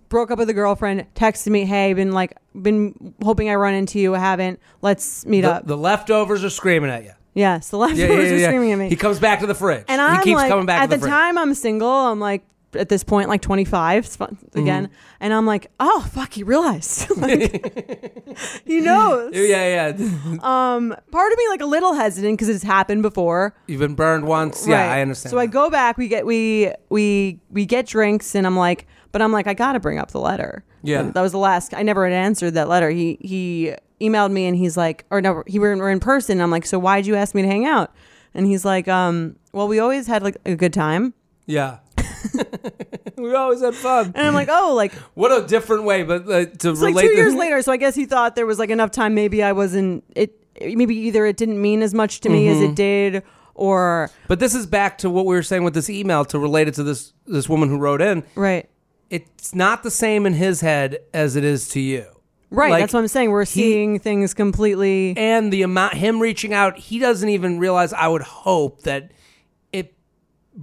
broke 0.09 0.31
up 0.31 0.39
with 0.39 0.49
a 0.49 0.53
girlfriend, 0.53 1.05
texted 1.13 1.49
me, 1.51 1.65
"Hey, 1.65 1.93
been 1.93 2.11
like 2.11 2.35
been 2.59 3.13
hoping 3.23 3.49
I 3.49 3.55
run 3.55 3.75
into 3.75 3.99
you, 3.99 4.15
I 4.15 4.19
haven't. 4.19 4.59
Let's 4.81 5.23
meet 5.25 5.41
The, 5.41 5.53
up." 5.53 5.67
the 5.67 5.77
leftovers 5.77 6.43
are 6.43 6.49
screaming 6.49 6.89
at 6.89 7.03
you. 7.03 7.11
yes, 7.35 7.69
the 7.69 7.77
leftovers 7.77 7.99
Yeah, 8.09 8.15
yeah, 8.15 8.31
are 8.31 8.35
yeah. 8.37 8.47
screaming 8.47 8.71
at 8.71 8.79
me. 8.79 8.89
He 8.89 8.95
comes 8.95 9.19
back 9.19 9.41
to 9.41 9.45
the 9.47 9.53
fridge. 9.53 9.85
And 9.87 10.01
I'm 10.01 10.17
he 10.17 10.23
keeps 10.23 10.37
like, 10.37 10.49
coming 10.49 10.65
back 10.65 10.81
at 10.81 10.89
to 10.89 10.97
the, 10.97 11.01
the, 11.05 11.07
time 11.07 11.37
I'm 11.37 11.53
single. 11.53 11.87
I'm 11.87 12.19
like, 12.19 12.43
at 12.75 12.89
this 12.89 13.03
point, 13.03 13.29
like 13.29 13.41
25 13.41 14.05
it's 14.05 14.15
fun, 14.15 14.37
Mm-hmm. 14.41 14.59
again, 14.59 14.89
and 15.19 15.33
I'm 15.33 15.45
like, 15.45 15.71
oh 15.79 16.07
fuck, 16.11 16.33
he 16.33 16.43
realized, 16.43 17.09
like, 17.17 18.61
he 18.65 18.79
knows. 18.81 19.31
Yeah, 19.35 19.91
yeah. 19.97 20.37
Um, 20.43 20.95
part 21.11 21.31
of 21.31 21.37
me 21.37 21.47
like 21.49 21.61
a 21.61 21.65
little 21.65 21.93
hesitant 21.93 22.33
because 22.37 22.49
it's 22.49 22.63
happened 22.63 23.01
before. 23.01 23.55
You've 23.67 23.79
been 23.79 23.95
burned 23.95 24.25
once. 24.25 24.67
Yeah, 24.67 24.91
I 24.91 25.01
understand. 25.01 25.31
So 25.31 25.39
I 25.39 25.45
go 25.47 25.69
back. 25.69 25.97
We 25.97 26.07
get 26.07 26.25
we 26.25 26.71
we 26.89 27.39
we 27.49 27.65
get 27.65 27.87
drinks, 27.87 28.35
and 28.35 28.45
I'm 28.47 28.55
like, 28.57 28.87
but 29.11 29.21
I'm 29.21 29.31
like, 29.31 29.47
I 29.47 29.53
got 29.53 29.73
to 29.73 29.79
bring 29.79 29.97
up 29.99 30.11
the 30.11 30.19
letter. 30.19 30.63
Yeah. 30.83 31.01
And 31.01 31.13
that 31.13 31.21
was 31.21 31.31
the 31.33 31.37
last. 31.39 31.73
I 31.73 31.83
never 31.83 32.05
had 32.05 32.13
answered 32.13 32.51
that 32.53 32.69
letter. 32.69 32.89
He 32.89 33.17
he 33.21 33.73
emailed 33.99 34.31
me, 34.31 34.45
and 34.45 34.55
he's 34.55 34.77
like, 34.77 35.05
or 35.09 35.21
no, 35.21 35.43
he 35.47 35.59
were, 35.59 35.75
we're 35.75 35.91
in 35.91 35.99
person. 35.99 36.33
And 36.33 36.41
I'm 36.43 36.51
like, 36.51 36.65
so 36.65 36.79
why'd 36.79 37.05
you 37.05 37.15
ask 37.15 37.35
me 37.35 37.41
to 37.41 37.47
hang 37.47 37.65
out? 37.65 37.93
And 38.33 38.45
he's 38.45 38.63
like, 38.63 38.87
um, 38.87 39.35
well, 39.51 39.67
we 39.67 39.79
always 39.79 40.07
had 40.07 40.23
like 40.23 40.37
a 40.45 40.55
good 40.55 40.73
time. 40.73 41.13
Yeah. 41.47 41.79
we 43.17 43.33
always 43.33 43.61
had 43.61 43.75
fun. 43.75 44.11
And 44.15 44.27
I'm 44.27 44.33
like, 44.33 44.49
oh, 44.49 44.73
like 44.75 44.93
What 45.13 45.31
a 45.31 45.45
different 45.47 45.83
way, 45.83 46.03
but 46.03 46.23
uh, 46.23 46.45
to 46.45 46.69
it's 46.71 46.81
like 46.81 46.95
two 46.97 47.11
years 47.11 47.33
later. 47.35 47.61
So 47.61 47.71
I 47.71 47.77
guess 47.77 47.95
he 47.95 48.05
thought 48.05 48.35
there 48.35 48.45
was 48.45 48.59
like 48.59 48.69
enough 48.69 48.91
time. 48.91 49.13
Maybe 49.13 49.43
I 49.43 49.51
wasn't 49.51 50.03
it. 50.15 50.35
Maybe 50.61 50.95
either 50.95 51.25
it 51.25 51.37
didn't 51.37 51.61
mean 51.61 51.81
as 51.81 51.93
much 51.93 52.19
to 52.21 52.29
me 52.29 52.47
Mm-hmm. 52.47 52.63
as 52.63 52.69
it 52.71 52.75
did, 52.75 53.23
or 53.55 54.09
But 54.27 54.39
this 54.39 54.53
is 54.53 54.65
back 54.65 54.97
to 54.99 55.09
what 55.09 55.25
we 55.25 55.35
were 55.35 55.43
saying 55.43 55.63
with 55.63 55.73
this 55.73 55.89
email 55.89 56.25
to 56.25 56.39
relate 56.39 56.67
it 56.67 56.73
to 56.75 56.83
this 56.83 57.13
this 57.25 57.47
woman 57.47 57.69
who 57.69 57.77
wrote 57.77 58.01
in. 58.01 58.23
right. 58.35 58.69
It's 59.09 59.55
not 59.55 59.81
the 59.81 59.89
same 59.89 60.27
in 60.27 60.33
his 60.33 60.61
head 60.61 60.99
as 61.15 61.35
it 61.35 61.43
is 61.43 61.67
to 61.69 61.79
you. 61.79 62.05
Right, 62.51 62.69
Like, 62.71 62.81
that's 62.83 62.93
what 62.93 62.99
I'm 62.99 63.07
saying. 63.07 63.31
We're 63.31 63.45
seeing 63.45 63.97
things 63.99 64.33
completely. 64.35 65.15
and 65.17 65.51
the 65.53 65.61
amount 65.63 65.95
him 65.95 66.19
reaching 66.19 66.53
out, 66.53 66.77
he 66.77 66.99
doesn't 66.99 67.29
even 67.29 67.57
realize. 67.57 67.91
I 67.93 68.07
would 68.07 68.21
hope 68.21 68.81
that 68.83 69.11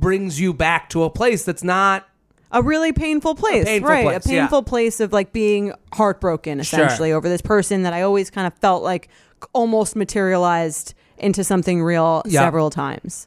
brings 0.01 0.39
you 0.41 0.53
back 0.53 0.89
to 0.91 1.03
a 1.05 1.11
place 1.11 1.45
that's 1.45 1.65
not. 1.65 2.07
a 2.53 2.63
really 2.63 2.93
painful 2.93 3.35
place, 3.35 3.65
painful 3.65 3.91
right? 3.91 4.05
place, 4.05 4.27
a 4.27 4.33
yeah. 4.33 4.41
painful 4.43 4.63
place 4.63 5.01
of 5.01 5.13
like 5.13 5.33
being 5.33 5.73
heartbroken, 5.93 6.61
essentially, 6.61 7.13
over 7.13 7.29
this 7.29 7.43
person 7.43 7.83
that 7.83 7.93
I 7.93 8.03
always 8.03 8.31
kind 8.31 8.47
of 8.47 8.55
felt 8.61 8.83
like 8.83 9.09
almost 9.53 9.97
materialized 9.97 10.95
into 11.19 11.43
something 11.43 11.83
real 11.83 12.23
Yeah. 12.27 12.41
several 12.41 12.71
times. 12.71 13.27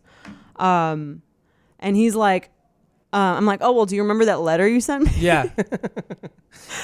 Um, 0.58 1.22
and 1.80 1.96
he's 1.96 2.16
like, 2.16 2.50
uh, 3.12 3.18
I'm 3.38 3.46
like, 3.46 3.60
oh 3.64 3.72
well, 3.72 3.86
do 3.86 3.96
you 3.96 4.02
remember 4.04 4.26
that 4.26 4.42
letter 4.42 4.68
you 4.68 4.82
sent 4.82 5.06
me? 5.06 5.12
Yeah. 5.18 5.50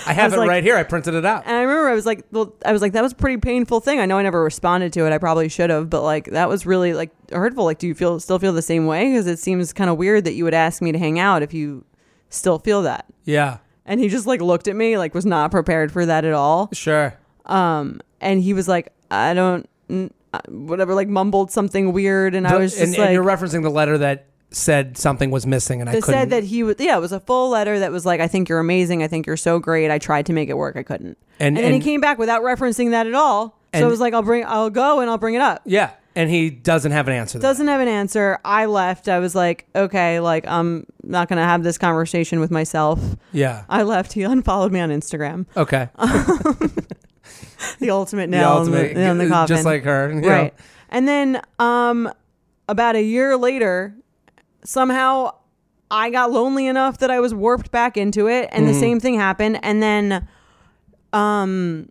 I 0.07 0.13
have 0.13 0.31
was 0.31 0.33
it 0.35 0.39
like- 0.39 0.49
right 0.49 0.63
here. 0.63 0.75
I 0.75 0.83
printed 0.83 1.13
it 1.13 1.25
out. 1.25 1.43
And 1.45 1.55
I 1.55 1.61
remember 1.61 1.89
I 1.89 1.93
was 1.93 2.05
like, 2.05 2.25
well, 2.31 2.53
I 2.65 2.71
was 2.71 2.81
like, 2.81 2.93
that 2.93 3.01
was 3.03 3.11
a 3.11 3.15
pretty 3.15 3.37
painful 3.37 3.79
thing. 3.79 3.99
I 3.99 4.05
know 4.05 4.17
I 4.17 4.23
never 4.23 4.43
responded 4.43 4.93
to 4.93 5.05
it. 5.05 5.13
I 5.13 5.17
probably 5.17 5.49
should 5.49 5.69
have, 5.69 5.89
but 5.89 6.01
like 6.03 6.25
that 6.31 6.49
was 6.49 6.65
really 6.65 6.93
like 6.93 7.11
hurtful. 7.31 7.63
Like, 7.65 7.79
do 7.79 7.87
you 7.87 7.95
feel 7.95 8.19
still 8.19 8.39
feel 8.39 8.53
the 8.53 8.61
same 8.61 8.85
way? 8.85 9.11
Because 9.11 9.27
it 9.27 9.39
seems 9.39 9.73
kind 9.73 9.89
of 9.89 9.97
weird 9.97 10.23
that 10.25 10.33
you 10.33 10.43
would 10.43 10.53
ask 10.53 10.81
me 10.81 10.91
to 10.91 10.97
hang 10.99 11.19
out 11.19 11.43
if 11.43 11.53
you 11.53 11.83
still 12.29 12.59
feel 12.59 12.81
that. 12.83 13.05
Yeah. 13.23 13.57
And 13.85 13.99
he 13.99 14.09
just 14.09 14.25
like 14.25 14.41
looked 14.41 14.67
at 14.67 14.75
me, 14.75 14.97
like 14.97 15.13
was 15.13 15.25
not 15.25 15.51
prepared 15.51 15.91
for 15.91 16.05
that 16.05 16.25
at 16.25 16.33
all. 16.33 16.69
Sure. 16.73 17.17
Um, 17.45 18.01
and 18.19 18.41
he 18.41 18.53
was 18.53 18.67
like, 18.67 18.91
I 19.11 19.35
don't, 19.35 19.69
n- 19.89 20.11
uh, 20.33 20.39
whatever, 20.49 20.95
like 20.95 21.07
mumbled 21.07 21.51
something 21.51 21.93
weird, 21.93 22.33
and 22.33 22.47
I 22.47 22.57
was 22.57 22.71
just 22.71 22.81
and, 22.83 22.91
like, 22.93 22.99
and 23.01 23.13
you're 23.13 23.23
referencing 23.23 23.61
the 23.61 23.69
letter 23.69 23.99
that 23.99 24.25
said 24.55 24.97
something 24.97 25.31
was 25.31 25.45
missing 25.45 25.81
and 25.81 25.89
I 25.89 25.93
couldn't. 25.95 26.05
said 26.13 26.29
that 26.29 26.43
he 26.45 26.63
was 26.63 26.77
yeah 26.79 26.95
it 26.95 27.01
was 27.01 27.11
a 27.11 27.19
full 27.19 27.49
letter 27.49 27.77
that 27.79 27.91
was 27.91 28.05
like 28.05 28.21
i 28.21 28.27
think 28.27 28.47
you're 28.47 28.59
amazing 28.59 29.03
i 29.03 29.07
think 29.07 29.27
you're 29.27 29.35
so 29.35 29.59
great 29.59 29.91
i 29.91 29.99
tried 29.99 30.25
to 30.27 30.33
make 30.33 30.47
it 30.47 30.53
work 30.55 30.77
i 30.77 30.83
couldn't 30.83 31.17
And- 31.41 31.57
and, 31.57 31.65
then 31.65 31.73
he 31.73 31.81
came 31.81 31.99
back 31.99 32.17
without 32.17 32.41
referencing 32.41 32.91
that 32.91 33.05
at 33.05 33.13
all 33.13 33.49
so 33.49 33.55
And- 33.73 33.85
i 33.85 33.87
was 33.89 33.99
like 33.99 34.13
i'll 34.13 34.21
bring 34.23 34.45
i'll 34.45 34.69
go 34.69 35.01
and 35.01 35.09
i'll 35.09 35.17
bring 35.17 35.35
it 35.35 35.41
up 35.41 35.61
yeah. 35.65 35.91
And 36.17 36.29
he 36.29 36.49
doesn't 36.49 36.93
have 36.93 37.09
an 37.09 37.13
answer. 37.13 37.33
to 37.33 37.37
that. 37.39 37.41
doesn't 37.49 37.67
have 37.67 37.81
an 37.81 37.89
answer 37.89 38.39
i 38.45 38.65
left 38.67 39.09
i 39.09 39.19
was 39.19 39.35
like 39.35 39.65
okay 39.75 40.21
like 40.21 40.47
i'm 40.47 40.85
not 41.03 41.27
gonna 41.27 41.43
have 41.43 41.61
this 41.61 41.77
conversation 41.77 42.39
with 42.39 42.49
myself 42.51 43.01
Yeah. 43.33 43.65
i 43.67 43.83
left 43.83 44.13
he 44.13 44.23
unfollowed 44.23 44.71
me 44.71 44.79
on 44.79 44.89
instagram 44.89 45.45
Okay. 45.57 45.89
the 47.79 47.89
ultimate 47.89 48.27
The 48.31 48.37
nail 48.37 48.49
ultimate- 48.49 48.91
in, 48.91 48.95
the, 48.95 49.01
in 49.09 49.17
the 49.17 49.27
coffin 49.27 49.53
Just 49.55 49.65
like 49.65 49.83
her. 49.83 50.09
you 50.13 50.21
know. 50.21 50.27
right 50.29 50.53
and 50.89 51.05
then 51.07 51.41
um 51.59 52.09
about 52.69 52.95
a 52.95 53.01
year 53.03 53.35
later 53.37 53.93
somehow 54.65 55.31
i 55.91 56.09
got 56.09 56.31
lonely 56.31 56.65
enough 56.67 56.97
that 56.97 57.11
i 57.11 57.19
was 57.19 57.33
warped 57.33 57.71
back 57.71 57.95
into 57.97 58.27
it 58.27 58.49
and 58.51 58.63
Mm-hmm. 58.65 58.73
the 58.73 58.79
same 58.79 58.99
thing 58.99 59.15
happened 59.19 59.59
and 59.63 59.81
then 59.81 60.27
um 61.13 61.89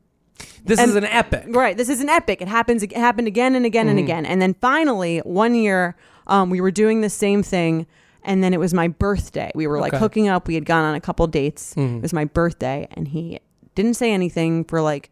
This 0.64 0.80
is 0.80 0.94
an 0.96 1.04
epic. 1.04 1.44
right 1.48 1.76
this 1.76 1.88
is 1.88 2.00
an 2.00 2.08
epic 2.08 2.42
it 2.42 2.48
happens 2.48 2.82
it 2.82 2.92
happened 2.96 3.28
again 3.28 3.54
and 3.54 3.64
again 3.64 3.88
and 3.88 3.98
Mm-hmm. 3.98 4.04
again 4.04 4.26
and 4.26 4.42
then 4.42 4.54
finally 4.54 5.18
one 5.20 5.54
year 5.54 5.96
um 6.26 6.50
we 6.50 6.60
were 6.60 6.70
doing 6.70 7.00
the 7.00 7.10
same 7.10 7.42
thing 7.42 7.86
and 8.22 8.42
then 8.42 8.52
it 8.54 8.58
was 8.60 8.72
my 8.74 8.88
birthday 8.88 9.50
we 9.54 9.66
were 9.66 9.78
like 9.78 9.92
Okay. 9.94 10.00
hooking 10.00 10.28
up 10.28 10.48
we 10.48 10.54
had 10.54 10.64
gone 10.64 10.84
on 10.84 10.94
a 10.94 11.00
couple 11.00 11.26
dates 11.26 11.74
Mm-hmm. 11.74 11.96
it 11.98 12.02
was 12.02 12.12
my 12.12 12.24
birthday 12.24 12.88
and 12.92 13.08
he 13.08 13.38
didn't 13.74 13.94
say 13.94 14.12
anything 14.12 14.64
for 14.64 14.80
like 14.80 15.10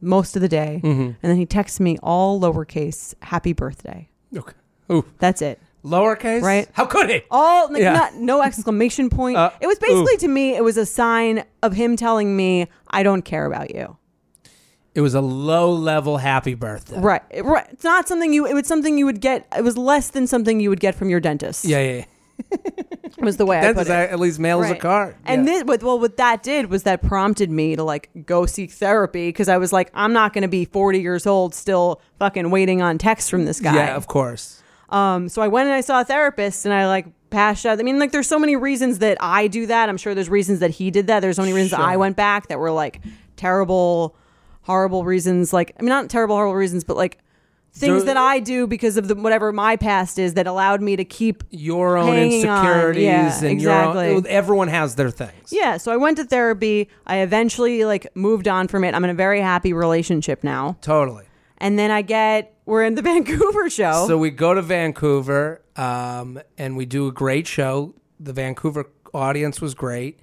most 0.00 0.36
of 0.36 0.42
the 0.42 0.48
day 0.48 0.80
Mm-hmm. 0.84 1.02
and 1.02 1.16
then 1.22 1.36
he 1.36 1.46
texts 1.46 1.80
me 1.80 1.98
all 2.02 2.40
lowercase 2.40 3.14
happy 3.22 3.52
birthday 3.52 4.08
Okay. 4.36 4.52
Ooh. 4.92 5.04
that's 5.18 5.42
it 5.42 5.58
Lowercase? 5.86 6.42
Right. 6.42 6.68
How 6.72 6.84
could 6.86 7.08
he? 7.10 7.22
all 7.30 7.72
like 7.72 7.80
Yeah. 7.82 7.92
not 7.94 8.14
no 8.16 8.42
exclamation 8.42 9.08
point. 9.20 9.36
Uh, 9.36 9.50
it 9.60 9.66
was 9.66 9.78
basically 9.78 10.16
to 10.18 10.28
me 10.28 10.54
it 10.56 10.64
was 10.64 10.76
a 10.76 10.86
sign 10.86 11.44
of 11.62 11.72
him 11.74 11.96
telling 11.96 12.36
me 12.36 12.68
I 12.88 13.02
don't 13.02 13.22
care 13.22 13.46
about 13.46 13.74
you. 13.74 13.96
It 14.94 15.02
was 15.02 15.14
a 15.14 15.20
low 15.20 15.72
level 15.72 16.16
happy 16.16 16.54
birthday. 16.54 16.98
Right. 16.98 17.22
It- 17.30 17.44
right. 17.44 17.66
It's 17.70 17.84
not 17.84 18.08
something 18.08 18.32
you 18.32 18.46
it 18.46 18.54
was 18.54 18.66
something 18.66 18.98
you 18.98 19.04
would 19.06 19.20
get 19.20 19.46
it 19.56 19.62
was 19.62 19.76
less 19.76 20.10
than 20.10 20.26
something 20.26 20.58
you 20.60 20.70
would 20.70 20.80
get 20.80 20.94
from 20.94 21.08
your 21.10 21.20
dentist. 21.20 21.64
Yeah, 21.64 21.80
yeah. 21.80 21.92
yeah. 21.96 22.04
Was 23.18 23.38
the 23.38 23.46
way 23.46 23.56
I 23.58 23.72
put 23.72 23.86
Dentist 23.86 23.90
it. 23.90 24.10
at 24.12 24.18
least 24.20 24.38
mails 24.38 24.66
a 24.66 24.72
Right. 24.72 24.80
card. 24.80 25.16
And 25.24 25.46
yeah. 25.46 25.54
this, 25.54 25.64
what, 25.64 25.82
well, 25.82 25.98
what 25.98 26.18
that 26.18 26.42
did 26.42 26.68
was 26.68 26.82
that 26.82 27.02
prompted 27.02 27.50
me 27.50 27.74
to 27.76 27.82
like 27.82 28.10
go 28.26 28.44
seek 28.44 28.72
therapy 28.72 29.28
because 29.28 29.48
I 29.48 29.56
was 29.56 29.72
like, 29.72 29.90
I'm 29.94 30.12
not 30.12 30.34
going 30.34 30.42
to 30.42 30.48
be 30.48 30.66
40 30.66 31.00
years 31.00 31.26
old 31.26 31.54
still 31.54 32.02
fucking 32.18 32.50
waiting 32.50 32.82
on 32.82 32.98
text 32.98 33.30
from 33.30 33.46
this 33.46 33.58
guy. 33.58 33.74
yeah, 33.74 33.96
of 33.96 34.06
course. 34.06 34.55
Um, 34.90 35.28
so 35.28 35.42
I 35.42 35.48
went 35.48 35.66
and 35.66 35.74
I 35.74 35.80
saw 35.80 36.00
a 36.00 36.04
therapist 36.04 36.64
and 36.64 36.72
I 36.74 36.86
like 36.86 37.06
passed 37.30 37.66
out. 37.66 37.78
I 37.78 37.82
mean, 37.82 37.98
like 37.98 38.12
there's 38.12 38.28
so 38.28 38.38
many 38.38 38.54
reasons 38.56 39.00
that 39.00 39.18
I 39.20 39.48
do 39.48 39.66
that. 39.66 39.88
I'm 39.88 39.96
sure 39.96 40.14
there's 40.14 40.28
reasons 40.30 40.60
that 40.60 40.70
he 40.70 40.90
did 40.90 41.08
that. 41.08 41.20
There's 41.20 41.36
so 41.36 41.42
many 41.42 41.52
reasons 41.54 41.70
Sure. 41.70 41.80
I 41.80 41.96
went 41.96 42.16
back 42.16 42.48
that 42.48 42.58
were 42.58 42.70
like 42.70 43.00
terrible, 43.36 44.16
horrible 44.62 45.04
reasons. 45.04 45.52
Like, 45.52 45.72
I 45.78 45.82
mean, 45.82 45.88
not 45.90 46.08
terrible, 46.10 46.36
horrible 46.36 46.54
reasons, 46.54 46.84
but 46.84 46.96
like 46.96 47.18
things 47.72 48.04
There- 48.04 48.14
that 48.14 48.16
I 48.16 48.38
do 48.40 48.66
because 48.66 48.96
of 48.96 49.08
the 49.08 49.14
whatever 49.14 49.52
my 49.52 49.76
past 49.76 50.18
is 50.18 50.34
that 50.34 50.46
allowed 50.46 50.80
me 50.80 50.96
to 50.96 51.04
keep 51.04 51.44
Your 51.50 51.98
own 51.98 52.16
insecurities 52.16 53.02
Yeah, 53.04 53.44
and 53.44 53.60
your 53.60 53.72
own, 53.72 53.96
exactly. 53.96 54.30
everyone 54.30 54.68
has 54.68 54.94
their 54.94 55.10
things. 55.10 55.50
Yeah, 55.52 55.76
so 55.76 55.92
I 55.92 55.96
went 55.96 56.16
to 56.16 56.24
therapy. 56.24 56.88
I 57.06 57.18
eventually 57.18 57.84
like 57.84 58.06
moved 58.14 58.48
on 58.48 58.68
from 58.68 58.82
it. 58.84 58.94
I'm 58.94 59.04
in 59.04 59.10
a 59.10 59.14
very 59.14 59.40
happy 59.40 59.72
relationship 59.74 60.42
now. 60.42 60.76
Totally. 60.80 61.24
And 61.58 61.78
then 61.78 61.90
I 61.90 62.02
get 62.02 62.54
we're 62.66 62.84
in 62.84 62.94
the 62.96 63.02
Vancouver 63.10 63.70
show. 63.70 64.06
So 64.06 64.18
we 64.18 64.30
go 64.30 64.52
to 64.52 64.60
Vancouver 64.60 65.62
um, 65.76 66.40
and 66.58 66.76
we 66.76 66.84
do 66.84 67.06
a 67.06 67.12
great 67.12 67.46
show. 67.46 67.94
The 68.20 68.32
Vancouver 68.32 68.90
audience 69.14 69.60
was 69.60 69.74
great. 69.74 70.18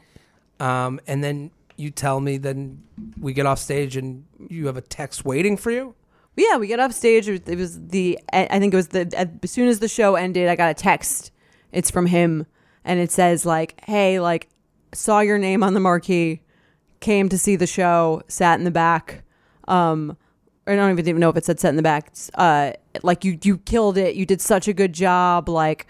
Um, 0.59 0.99
and 1.07 1.23
then 1.23 1.51
you 1.77 1.89
tell 1.89 2.19
me, 2.19 2.37
then 2.37 2.83
we 3.19 3.33
get 3.33 3.45
off 3.45 3.59
stage 3.59 3.97
and 3.97 4.25
you 4.49 4.67
have 4.67 4.77
a 4.77 4.81
text 4.81 5.25
waiting 5.25 5.57
for 5.57 5.71
you. 5.71 5.95
yeah, 6.35 6.57
we 6.57 6.67
get 6.67 6.79
off 6.79 6.91
stage. 6.91 7.27
It 7.27 7.57
was, 7.57 7.87
the 7.87 8.19
I 8.31 8.59
think 8.59 8.73
it 8.73 8.77
was 8.77 8.89
the 8.89 9.11
as 9.15 9.51
soon 9.51 9.67
as 9.67 9.79
the 9.79 9.87
show 9.87 10.15
ended, 10.15 10.47
I 10.49 10.55
got 10.55 10.69
a 10.69 10.73
text. 10.75 11.31
It's 11.71 11.89
from 11.89 12.05
him, 12.05 12.45
and 12.85 12.99
it 12.99 13.11
says 13.11 13.47
like, 13.47 13.81
"Hey, 13.85 14.19
like, 14.19 14.47
saw 14.93 15.21
your 15.21 15.39
name 15.39 15.63
on 15.63 15.73
the 15.73 15.79
marquee, 15.79 16.43
came 16.99 17.29
to 17.29 17.37
see 17.37 17.55
the 17.55 17.65
show, 17.65 18.21
sat 18.27 18.59
in 18.59 18.63
the 18.63 18.71
back." 18.71 19.23
Um, 19.67 20.17
I 20.65 20.75
don't 20.75 20.97
even 20.97 21.19
know 21.19 21.29
if 21.29 21.37
it 21.37 21.45
said 21.45 21.59
set 21.59 21.69
in 21.69 21.75
the 21.75 21.81
back." 21.81 22.11
Uh, 22.33 22.73
like 23.01 23.23
you 23.25 23.37
you 23.43 23.57
killed 23.57 23.97
it. 23.97 24.15
You 24.15 24.25
did 24.25 24.41
such 24.41 24.67
a 24.67 24.73
good 24.73 24.93
job. 24.93 25.49
Like, 25.49 25.87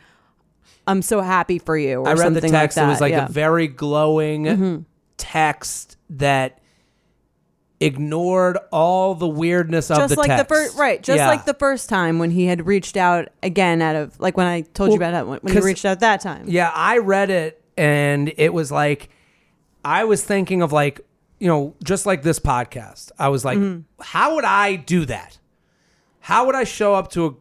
I'm 0.88 1.02
so 1.02 1.22
happy 1.22 1.60
for 1.60 1.78
you. 1.78 2.00
Or 2.00 2.08
I 2.08 2.14
read 2.14 2.34
the 2.34 2.42
text. 2.42 2.54
Like 2.54 2.74
that. 2.74 2.86
it 2.86 2.88
was 2.88 3.02
like 3.02 3.12
yeah. 3.12 3.22
Mm-hmm. 3.22 3.32
a 3.32 3.34
very 3.34 3.68
glowing 3.68 4.86
text 5.18 5.98
that 6.10 6.60
ignored 7.80 8.58
all 8.72 9.14
the 9.14 9.28
weirdness 9.28 9.92
of 9.92 9.98
just 9.98 10.14
the 10.14 10.20
like 10.20 10.28
text. 10.28 10.48
the 10.48 10.56
first 10.56 10.78
right 10.78 11.04
just 11.04 11.18
Yeah. 11.18 11.28
like 11.28 11.44
the 11.44 11.54
first 11.54 11.90
time 11.90 12.18
when 12.18 12.32
he 12.32 12.46
had 12.46 12.66
reached 12.66 12.96
out 12.96 13.28
again 13.42 13.82
out 13.82 13.98
of 13.98 14.18
like 14.22 14.38
when 14.38 14.48
i 14.48 14.62
told 14.62 14.92
you 14.92 14.96
about 14.96 15.14
it 15.14 15.44
when, 15.44 15.54
he 15.54 15.60
reached 15.60 15.84
out 15.84 16.00
that 16.00 16.22
time 16.22 16.46
Yeah, 16.48 16.72
I 16.74 17.00
read 17.00 17.30
it 17.30 17.62
and 17.76 18.32
it 18.38 18.54
was 18.54 18.72
like 18.72 19.10
I 19.84 20.06
was 20.06 20.24
thinking 20.24 20.62
of 20.62 20.72
like, 20.72 21.02
you 21.44 21.50
know, 21.50 21.76
just 21.84 22.06
like 22.06 22.24
this 22.24 22.40
podcast. 22.40 23.12
I 23.20 23.28
was 23.28 23.44
like, 23.44 23.58
Mm-hmm. 23.58 23.82
how 24.02 24.36
would 24.36 24.46
I 24.46 24.76
do 24.78 25.04
that? 25.06 25.38
How 26.22 26.46
would 26.46 26.56
I 26.56 26.64
show 26.64 26.96
up 26.96 27.10
to 27.12 27.26
a 27.26 27.32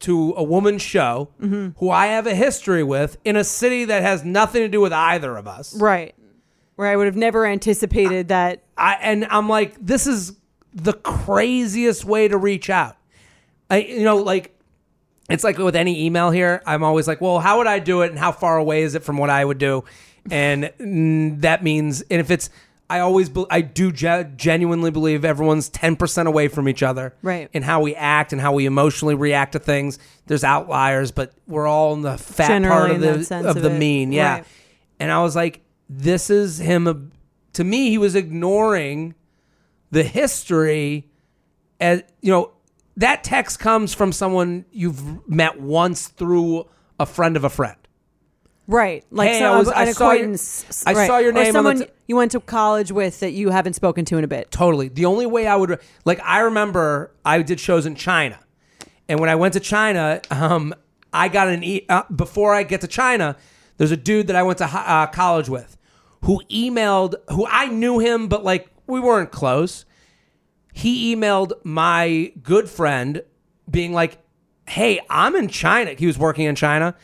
to 0.00 0.34
a 0.36 0.42
woman's 0.42 0.82
show 0.82 1.28
Mm-hmm. 1.40 1.78
who 1.78 1.88
I 1.90 2.06
have 2.08 2.26
a 2.26 2.34
history 2.34 2.82
with 2.82 3.16
in 3.24 3.36
a 3.36 3.44
city 3.44 3.84
that 3.86 4.02
has 4.02 4.24
nothing 4.24 4.62
to 4.62 4.68
do 4.68 4.80
with 4.80 4.92
either 4.92 5.36
of 5.36 5.46
us? 5.46 5.74
right 5.76 6.14
where 6.76 6.88
i 6.88 6.96
would 6.96 7.06
have 7.06 7.14
never 7.16 7.46
anticipated 7.46 8.26
that 8.28 8.64
I 8.76 8.94
and 9.00 9.24
I'm 9.30 9.48
like, 9.48 9.76
this 9.80 10.08
is 10.08 10.32
the 10.74 10.92
craziest 10.94 12.04
way 12.04 12.26
to 12.26 12.36
reach 12.36 12.68
out. 12.68 12.96
I 13.70 13.76
you 13.78 14.02
know, 14.02 14.16
like 14.16 14.50
it's 15.30 15.44
like 15.44 15.56
with 15.58 15.76
any 15.76 16.04
email 16.06 16.30
here, 16.32 16.60
I'm 16.66 16.82
always 16.82 17.06
like, 17.06 17.20
well, 17.20 17.38
how 17.38 17.58
would 17.58 17.68
I 17.68 17.78
do 17.78 18.02
it 18.02 18.10
and 18.10 18.18
how 18.18 18.32
far 18.32 18.58
away 18.58 18.82
is 18.82 18.96
it 18.96 19.04
from 19.04 19.16
what 19.18 19.30
I 19.30 19.44
would 19.44 19.58
do? 19.58 19.84
And 20.30 20.64
mm, 20.80 21.40
that 21.42 21.62
means 21.62 22.02
and 22.10 22.20
if 22.20 22.30
it's 22.32 22.50
I 22.90 23.00
always 23.00 23.28
be, 23.30 23.44
I 23.50 23.62
do 23.62 23.90
ge- 23.92 24.36
genuinely 24.36 24.90
believe 24.90 25.24
everyone's 25.24 25.70
10% 25.70 26.26
away 26.26 26.48
from 26.48 26.68
each 26.68 26.82
other 26.82 27.14
Right. 27.22 27.48
in 27.52 27.62
how 27.62 27.80
we 27.80 27.94
act 27.94 28.32
and 28.32 28.40
how 28.40 28.52
we 28.52 28.66
emotionally 28.66 29.14
react 29.14 29.52
to 29.52 29.58
things. 29.58 29.98
There's 30.26 30.44
outliers, 30.44 31.10
but 31.10 31.32
we're 31.46 31.66
all 31.66 31.94
in 31.94 32.02
the 32.02 32.18
fat 32.18 32.62
part 32.62 32.90
of 32.90 33.00
the 33.00 33.14
of 33.38 33.56
of 33.56 33.62
the 33.62 33.70
it. 33.74 33.78
mean. 33.78 34.12
Yeah. 34.12 34.34
Right. 34.34 34.44
And 35.00 35.10
I 35.10 35.22
was 35.22 35.34
like, 35.34 35.62
this 35.88 36.28
is 36.30 36.58
him. 36.58 36.86
uh, 36.86 36.94
To 37.54 37.64
me, 37.64 37.88
he 37.90 37.98
was 37.98 38.14
ignoring 38.14 39.14
the 39.90 40.02
history. 40.02 41.08
As 41.80 42.02
you 42.20 42.30
know, 42.32 42.52
that 42.98 43.24
text 43.24 43.58
comes 43.60 43.94
from 43.94 44.12
someone 44.12 44.64
you've 44.70 45.26
met 45.28 45.60
once 45.60 46.08
through 46.08 46.66
a 47.00 47.06
friend 47.06 47.36
of 47.36 47.44
a 47.44 47.50
friend. 47.50 47.76
Right 48.66 49.04
like 49.10 49.28
Hey, 49.30 49.38
so, 49.40 49.52
I 49.52 49.58
was- 49.58 49.68
an 49.68 49.74
I 49.76 49.92
saw 49.92 50.04
your- 50.04 50.12
acquaintance 50.14 50.84
I 50.86 51.06
saw 51.06 51.18
your 51.18 51.30
Or 51.30 51.32
name 51.32 51.40
on 51.40 51.46
the 51.46 51.52
someone 51.52 51.78
t- 51.80 51.86
you 52.08 52.16
went 52.16 52.32
to 52.32 52.40
college 52.40 52.90
with 52.92 53.20
that 53.20 53.32
you 53.32 53.50
haven't 53.50 53.74
spoken 53.74 54.04
to 54.06 54.18
in 54.18 54.24
a 54.24 54.28
bit 54.28 54.50
Totally. 54.50 54.88
The 54.88 55.04
only 55.04 55.26
way 55.26 55.46
I 55.46 55.56
would 55.56 55.78
like, 56.04 56.20
I 56.24 56.40
remember 56.40 57.10
I 57.24 57.42
did 57.42 57.60
shows 57.60 57.84
in 57.86 57.94
China, 57.94 58.38
and 59.08 59.20
when 59.20 59.28
I 59.28 59.34
went 59.34 59.54
to 59.54 59.60
China, 59.60 60.20
um, 60.30 60.74
I 61.12 61.28
got 61.28 61.48
an 61.48 61.62
e- 61.62 61.84
uh, 61.88 62.02
before 62.14 62.54
I 62.54 62.62
get 62.62 62.80
to 62.82 62.88
China. 62.88 63.36
There's 63.76 63.90
a 63.92 63.96
dude 63.96 64.26
that 64.28 64.36
I 64.36 64.42
went 64.42 64.58
to 64.58 64.64
uh, 64.66 65.06
college 65.08 65.48
with, 65.48 65.76
who 66.22 66.40
emailed, 66.50 67.14
who 67.30 67.46
I 67.50 67.66
knew 67.66 67.98
him, 67.98 68.28
but 68.28 68.44
like 68.44 68.68
we 68.86 68.98
weren't 69.00 69.30
close. 69.30 69.84
He 70.72 71.14
emailed 71.14 71.52
my 71.64 72.32
good 72.42 72.68
friend, 72.68 73.22
being 73.70 73.92
like, 73.92 74.18
"Hey, 74.66 75.00
I'm 75.08 75.36
in 75.36 75.48
China." 75.48 75.94
He 75.96 76.06
was 76.06 76.18
working 76.18 76.46
in 76.46 76.54
China. 76.54 76.94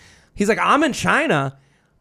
He's 0.40 0.48
like, 0.48 0.58
"I'm 0.58 0.82
in 0.82 0.94
China," 0.94 1.58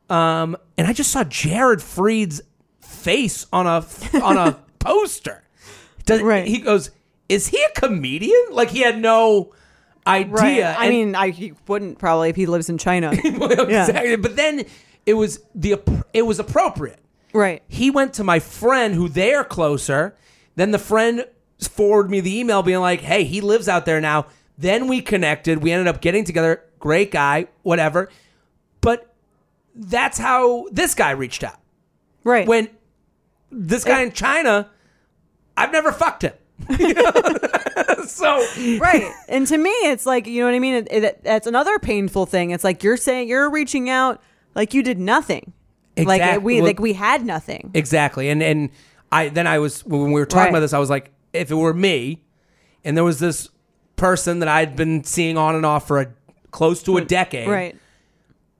um, 0.10 0.56
and 0.78 0.88
I 0.88 0.94
just 0.94 1.12
saw 1.12 1.26
Jared 1.26 1.82
Freid's 1.82 2.42
face 2.80 3.46
on 3.52 3.68
a 3.68 3.86
on 4.24 4.38
a 4.38 4.58
poster. 4.80 5.44
Does, 6.06 6.22
Right. 6.22 6.48
He 6.48 6.60
goes, 6.60 6.90
"Is 7.28 7.48
he 7.48 7.62
a 7.62 7.80
comedian?" 7.80 8.46
Like 8.52 8.70
he 8.70 8.80
had 8.80 8.98
no 9.00 9.52
idea. 10.08 10.32
right 10.34 10.64
i 10.64 10.86
And- 10.86 10.94
mean 10.94 11.16
i 11.16 11.30
he 11.30 11.54
wouldn't 11.68 12.00
probably 12.00 12.30
if 12.30 12.36
he 12.38 12.46
lives 12.48 12.70
in 12.70 12.78
china 12.80 13.12
Well, 13.38 13.52
exactly. 13.52 14.16
But 14.16 14.38
then 14.38 14.64
it 15.06 15.14
was 15.16 15.42
the 15.54 15.76
it 16.14 16.22
was 16.24 16.40
appropriate. 16.40 17.00
Right. 17.34 17.62
He 17.68 17.92
went 17.92 18.14
to 18.14 18.24
my 18.24 18.40
friend 18.40 18.96
who 18.96 19.10
they 19.10 19.34
are 19.34 19.44
closer. 19.44 20.16
Then 20.56 20.72
the 20.72 20.80
friend 20.80 21.26
forwarded 21.62 22.10
me 22.10 22.22
the 22.22 22.40
email 22.40 22.64
being 22.64 22.80
like, 22.80 23.02
"Hey, 23.02 23.26
he 23.26 23.42
lives 23.42 23.68
out 23.68 23.86
there 23.86 24.00
now." 24.02 24.28
Then 24.58 24.88
we 24.88 25.02
connected. 25.02 25.62
We 25.62 25.72
ended 25.74 25.88
up 25.88 26.02
getting 26.02 26.24
together. 26.24 26.64
Great 26.80 27.12
guy, 27.12 27.48
whatever. 27.64 28.10
But 28.82 29.14
that's 29.76 30.18
how 30.18 30.68
this 30.72 30.96
guy 30.96 31.12
reached 31.12 31.44
out. 31.44 31.58
Right. 32.24 32.48
When 32.48 32.70
this 33.52 33.84
guy 33.84 34.02
in 34.02 34.12
China, 34.12 34.70
I've 35.58 35.72
never 35.72 35.92
fucked 35.92 36.24
him. 36.24 36.34
so 38.06 38.46
right. 38.80 39.12
And 39.28 39.48
to 39.48 39.58
me, 39.58 39.70
it's 39.70 40.06
like 40.06 40.28
you 40.28 40.42
know 40.42 40.48
what 40.48 40.56
I 40.56 40.60
mean. 40.60 40.74
It, 40.76 40.88
it, 40.92 41.24
that's 41.24 41.48
another 41.48 41.80
painful 41.80 42.26
thing. 42.26 42.52
It's 42.52 42.64
like 42.64 42.84
you're 42.84 42.98
saying 42.98 43.28
you're 43.30 43.50
reaching 43.50 43.90
out 43.90 44.22
like 44.56 44.74
you 44.74 44.84
did 44.84 45.00
nothing. 45.00 45.54
Like 45.98 46.42
we 46.42 46.56
well- 46.56 46.66
like 46.66 46.80
we 46.80 46.94
had 46.94 47.26
nothing. 47.26 47.72
Exactly. 47.74 48.30
And 48.30 48.42
and 48.44 48.70
I 49.12 49.30
then 49.30 49.48
I 49.48 49.60
was 49.60 49.86
when 49.86 50.12
we 50.12 50.20
were 50.20 50.26
talking 50.26 50.44
Right. 50.46 50.50
about 50.50 50.60
this, 50.62 50.74
I 50.74 50.80
was 50.80 50.90
like, 50.90 51.12
if 51.34 51.52
it 51.52 51.56
were 51.56 51.74
me, 51.74 52.22
and 52.84 52.96
there 52.96 53.04
was 53.04 53.20
this 53.20 53.50
person 53.96 54.40
that 54.40 54.48
I'd 54.48 54.76
been 54.76 55.04
seeing 55.04 55.38
on 55.38 55.56
and 55.56 55.66
off 55.66 55.88
for 55.88 56.00
a 56.00 56.08
close 56.52 56.82
to 56.84 56.98
a 56.98 57.02
decade, 57.06 57.48
Right. 57.50 57.76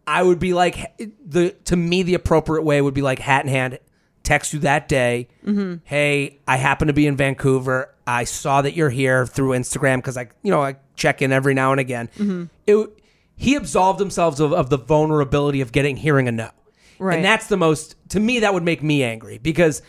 I 0.10 0.24
would 0.24 0.40
be 0.40 0.56
like 0.56 0.98
the 1.24 1.52
to 1.66 1.76
me 1.76 2.02
the 2.02 2.16
appropriate 2.16 2.64
way 2.64 2.82
would 2.82 2.96
be 2.96 3.04
like 3.04 3.20
hat 3.20 3.46
in 3.46 3.52
hand, 3.52 3.78
text 4.24 4.54
you 4.54 4.60
that 4.62 4.88
day. 4.88 5.28
Mm-hmm. 5.46 5.76
Hey, 5.84 6.40
I 6.48 6.58
happen 6.58 6.88
to 6.88 6.94
be 6.94 7.06
in 7.06 7.16
Vancouver. 7.16 7.94
I 8.08 8.24
saw 8.24 8.64
that 8.64 8.76
you're 8.76 8.90
here 8.90 9.28
through 9.28 9.52
Instagram 9.52 9.98
because 9.98 10.18
I 10.18 10.30
you 10.42 10.50
know 10.50 10.64
I 10.64 10.78
check 10.96 11.22
in 11.22 11.32
every 11.32 11.54
now 11.54 11.72
and 11.72 11.80
again. 11.80 12.10
Mm-hmm. 12.18 12.46
It 12.66 13.04
he 13.36 13.54
absolved 13.54 14.00
himself 14.00 14.40
of, 14.40 14.52
of 14.52 14.72
the 14.72 14.80
vulnerability 14.80 15.62
of 15.62 15.72
getting 15.72 15.96
hearing 15.96 16.28
a 16.28 16.32
no. 16.32 16.50
Right. 16.98 17.18
And 17.18 17.24
that's 17.24 17.46
the 17.46 17.58
most 17.58 17.96
to 18.10 18.20
me 18.20 18.40
that 18.40 18.52
would 18.52 18.64
make 18.64 18.82
me 18.82 19.04
angry 19.04 19.38
because 19.38 19.84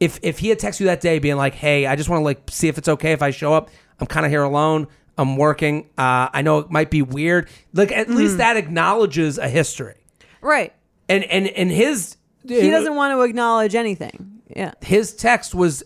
if 0.00 0.18
if 0.22 0.40
he 0.40 0.48
had 0.48 0.58
texted 0.58 0.80
you 0.80 0.86
that 0.86 1.00
day 1.00 1.20
being 1.20 1.36
like, 1.36 1.54
"Hey, 1.54 1.86
I 1.86 1.94
just 1.94 2.08
want 2.08 2.18
to 2.18 2.24
like 2.24 2.50
see 2.50 2.66
if 2.66 2.78
it's 2.78 2.88
okay 2.88 3.12
if 3.12 3.22
I 3.22 3.30
show 3.30 3.54
up. 3.54 3.70
I'm 4.00 4.08
kind 4.08 4.26
of 4.26 4.32
here 4.32 4.42
alone. 4.42 4.88
I'm 5.18 5.36
working. 5.36 5.88
Uh, 5.98 6.28
I 6.32 6.42
know 6.42 6.58
it 6.60 6.70
might 6.70 6.90
be 6.90 7.02
weird. 7.02 7.48
Like 7.74 7.92
at 7.92 8.08
Mm. 8.08 8.14
least 8.16 8.38
that 8.38 8.56
acknowledges 8.56 9.38
a 9.38 9.48
history. 9.48 9.96
Right. 10.40 10.72
And 11.08 11.24
and 11.24 11.46
and 11.48 11.70
his 11.70 12.16
He 12.46 12.70
doesn't 12.70 12.94
want 12.94 13.12
to 13.16 13.22
acknowledge 13.22 13.74
anything. 13.74 14.40
Yeah. 14.54 14.72
his 14.82 15.14
text 15.14 15.54
was 15.54 15.82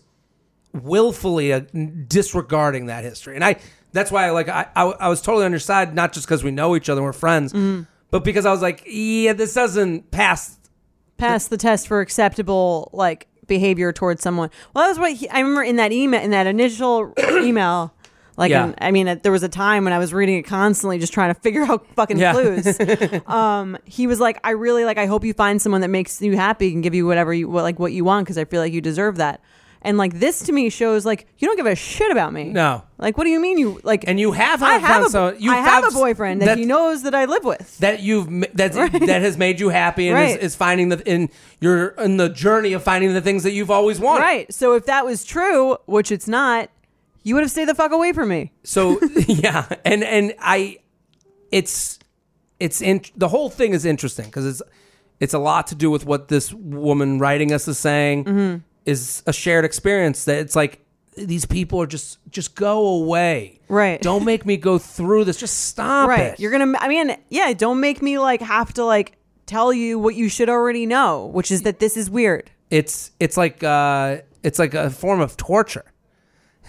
willfully 0.72 1.52
uh, 1.52 1.60
disregarding 2.08 2.86
that 2.86 3.04
history, 3.04 3.34
and 3.34 3.44
I 3.44 3.56
that's 3.92 4.10
why 4.10 4.30
like 4.30 4.48
I 4.48 4.66
I, 4.74 4.82
I 4.84 5.08
was 5.08 5.20
totally 5.22 5.44
on 5.44 5.52
your 5.52 5.58
side, 5.60 5.94
not 5.94 6.12
just 6.12 6.26
because 6.26 6.44
we 6.44 6.50
know 6.50 6.76
each 6.76 6.88
other, 6.88 7.00
and 7.00 7.04
we're 7.06 7.12
friends, 7.12 7.52
Mm-hmm. 7.52 7.82
but 8.10 8.24
because 8.24 8.44
I 8.46 8.50
was 8.52 8.62
like, 8.62 8.82
yeah, 8.86 9.32
this 9.32 9.54
doesn't 9.54 10.10
pass. 10.10 10.58
Pass 11.16 11.48
the 11.48 11.56
test 11.56 11.88
for 11.88 12.00
acceptable 12.00 12.90
like 12.92 13.26
behavior 13.46 13.90
towards 13.92 14.20
someone. 14.22 14.50
Well, 14.74 14.84
that 14.84 14.88
was 14.90 14.98
what 14.98 15.12
he, 15.14 15.28
I 15.30 15.40
remember 15.40 15.62
in 15.62 15.76
that 15.76 15.92
email 15.92 16.20
in 16.20 16.30
that 16.32 16.46
initial 16.46 17.14
email. 17.30 17.94
Like, 18.36 18.50
Yeah. 18.50 18.74
I 18.78 18.90
mean, 18.90 19.18
there 19.22 19.32
was 19.32 19.42
a 19.42 19.48
time 19.48 19.84
when 19.84 19.92
I 19.92 19.98
was 19.98 20.12
reading 20.12 20.36
it 20.36 20.42
constantly, 20.42 20.98
just 20.98 21.12
trying 21.14 21.32
to 21.34 21.40
figure 21.40 21.62
out 21.62 21.86
fucking 21.96 22.18
Yeah. 22.18 22.32
clues. 22.32 22.78
um, 23.26 23.78
he 23.84 24.06
was 24.06 24.20
like, 24.20 24.38
"I 24.44 24.50
really 24.50 24.84
like. 24.84 24.98
I 24.98 25.06
hope 25.06 25.24
you 25.24 25.32
find 25.32 25.60
someone 25.60 25.80
that 25.80 25.88
makes 25.88 26.20
you 26.20 26.36
happy 26.36 26.72
and 26.74 26.82
give 26.82 26.94
you 26.94 27.06
whatever 27.06 27.32
you 27.32 27.48
what, 27.48 27.62
like 27.62 27.78
what 27.78 27.92
you 27.92 28.04
want 28.04 28.26
because 28.26 28.38
I 28.38 28.44
feel 28.44 28.60
like 28.60 28.72
you 28.72 28.80
deserve 28.80 29.16
that." 29.16 29.40
And 29.82 29.98
like 29.98 30.18
this 30.18 30.40
to 30.44 30.52
me 30.52 30.68
shows 30.68 31.06
like 31.06 31.28
you 31.38 31.46
don't 31.46 31.56
give 31.56 31.66
a 31.66 31.76
shit 31.76 32.10
about 32.10 32.32
me. 32.32 32.44
No. 32.50 32.82
Like, 32.98 33.16
what 33.16 33.24
do 33.24 33.30
you 33.30 33.38
mean 33.38 33.56
you 33.56 33.78
like? 33.84 34.04
And 34.08 34.18
you 34.18 34.32
have 34.32 34.60
I 34.62 34.78
have 34.78 35.06
a, 35.06 35.10
some- 35.10 35.36
you 35.38 35.52
I 35.52 35.56
have 35.56 35.84
have 35.84 35.92
a 35.92 35.96
boyfriend 35.96 36.40
that, 36.42 36.46
that- 36.46 36.58
he 36.58 36.64
knows 36.64 37.04
that 37.04 37.14
I 37.14 37.26
live 37.26 37.44
with. 37.44 37.78
that 37.78 38.00
you've 38.02 38.26
that 38.54 38.72
that 39.06 39.22
has 39.22 39.36
made 39.38 39.60
you 39.60 39.68
happy 39.68 40.08
and 40.08 40.16
Right. 40.16 40.30
is, 40.38 40.52
is 40.52 40.54
finding 40.56 40.88
the 40.88 40.98
in 41.08 41.28
you're 41.60 41.88
in 41.98 42.16
the 42.16 42.28
journey 42.28 42.72
of 42.72 42.82
finding 42.82 43.14
the 43.14 43.20
things 43.20 43.44
that 43.44 43.52
you've 43.52 43.70
always 43.70 44.00
wanted. 44.00 44.22
Right. 44.22 44.52
So 44.52 44.74
if 44.74 44.86
that 44.86 45.04
was 45.06 45.24
true, 45.24 45.76
which 45.86 46.10
it's 46.10 46.26
not, 46.26 46.68
you 47.26 47.34
would 47.34 47.42
have 47.42 47.50
stayed 47.50 47.68
the 47.68 47.74
fuck 47.74 47.90
away 47.92 48.12
from 48.12 48.28
me. 48.28 48.52
So 48.62 49.00
yeah, 49.26 49.66
and 49.84 50.04
and 50.04 50.32
I, 50.40 50.78
it's 51.50 51.98
it's 52.60 52.80
in 52.80 53.00
the 53.16 53.28
whole 53.28 53.50
thing 53.50 53.72
is 53.72 53.84
interesting 53.84 54.26
because 54.26 54.46
it's 54.46 54.62
it's 55.20 55.34
a 55.34 55.38
lot 55.38 55.66
to 55.68 55.74
do 55.74 55.90
with 55.90 56.06
what 56.06 56.28
this 56.28 56.52
woman 56.52 57.18
writing 57.18 57.52
us 57.52 57.66
is 57.68 57.78
saying 57.78 58.24
Mm-hmm. 58.24 58.56
is 58.84 59.22
a 59.26 59.32
shared 59.32 59.64
experience 59.64 60.24
that 60.24 60.38
it's 60.38 60.54
like 60.56 60.80
these 61.16 61.46
people 61.46 61.80
are 61.80 61.86
just 61.86 62.18
just 62.30 62.54
go 62.54 62.86
away 63.02 63.60
Right. 63.68 64.00
don't 64.00 64.24
make 64.24 64.44
me 64.46 64.56
go 64.58 64.78
through 64.78 65.24
this 65.24 65.38
just 65.38 65.56
stop 65.64 66.08
right. 66.08 66.32
it 66.34 66.40
You're 66.40 66.52
gonna. 66.52 66.78
I 66.78 66.88
mean, 66.88 67.16
yeah. 67.30 67.52
Don't 67.54 67.80
make 67.80 68.02
me 68.02 68.18
like 68.18 68.40
have 68.42 68.72
to 68.74 68.84
like 68.84 69.18
tell 69.46 69.72
you 69.72 69.98
what 69.98 70.14
you 70.14 70.28
should 70.28 70.48
already 70.48 70.86
know, 70.86 71.26
which 71.26 71.50
is 71.50 71.62
that 71.62 71.78
this 71.80 71.96
is 71.96 72.08
weird. 72.10 72.50
it's 72.70 73.10
it's 73.18 73.36
like 73.36 73.62
uh 73.64 74.18
it's 74.42 74.58
like 74.58 74.74
a 74.74 74.90
form 74.90 75.20
of 75.20 75.36
torture 75.36 75.84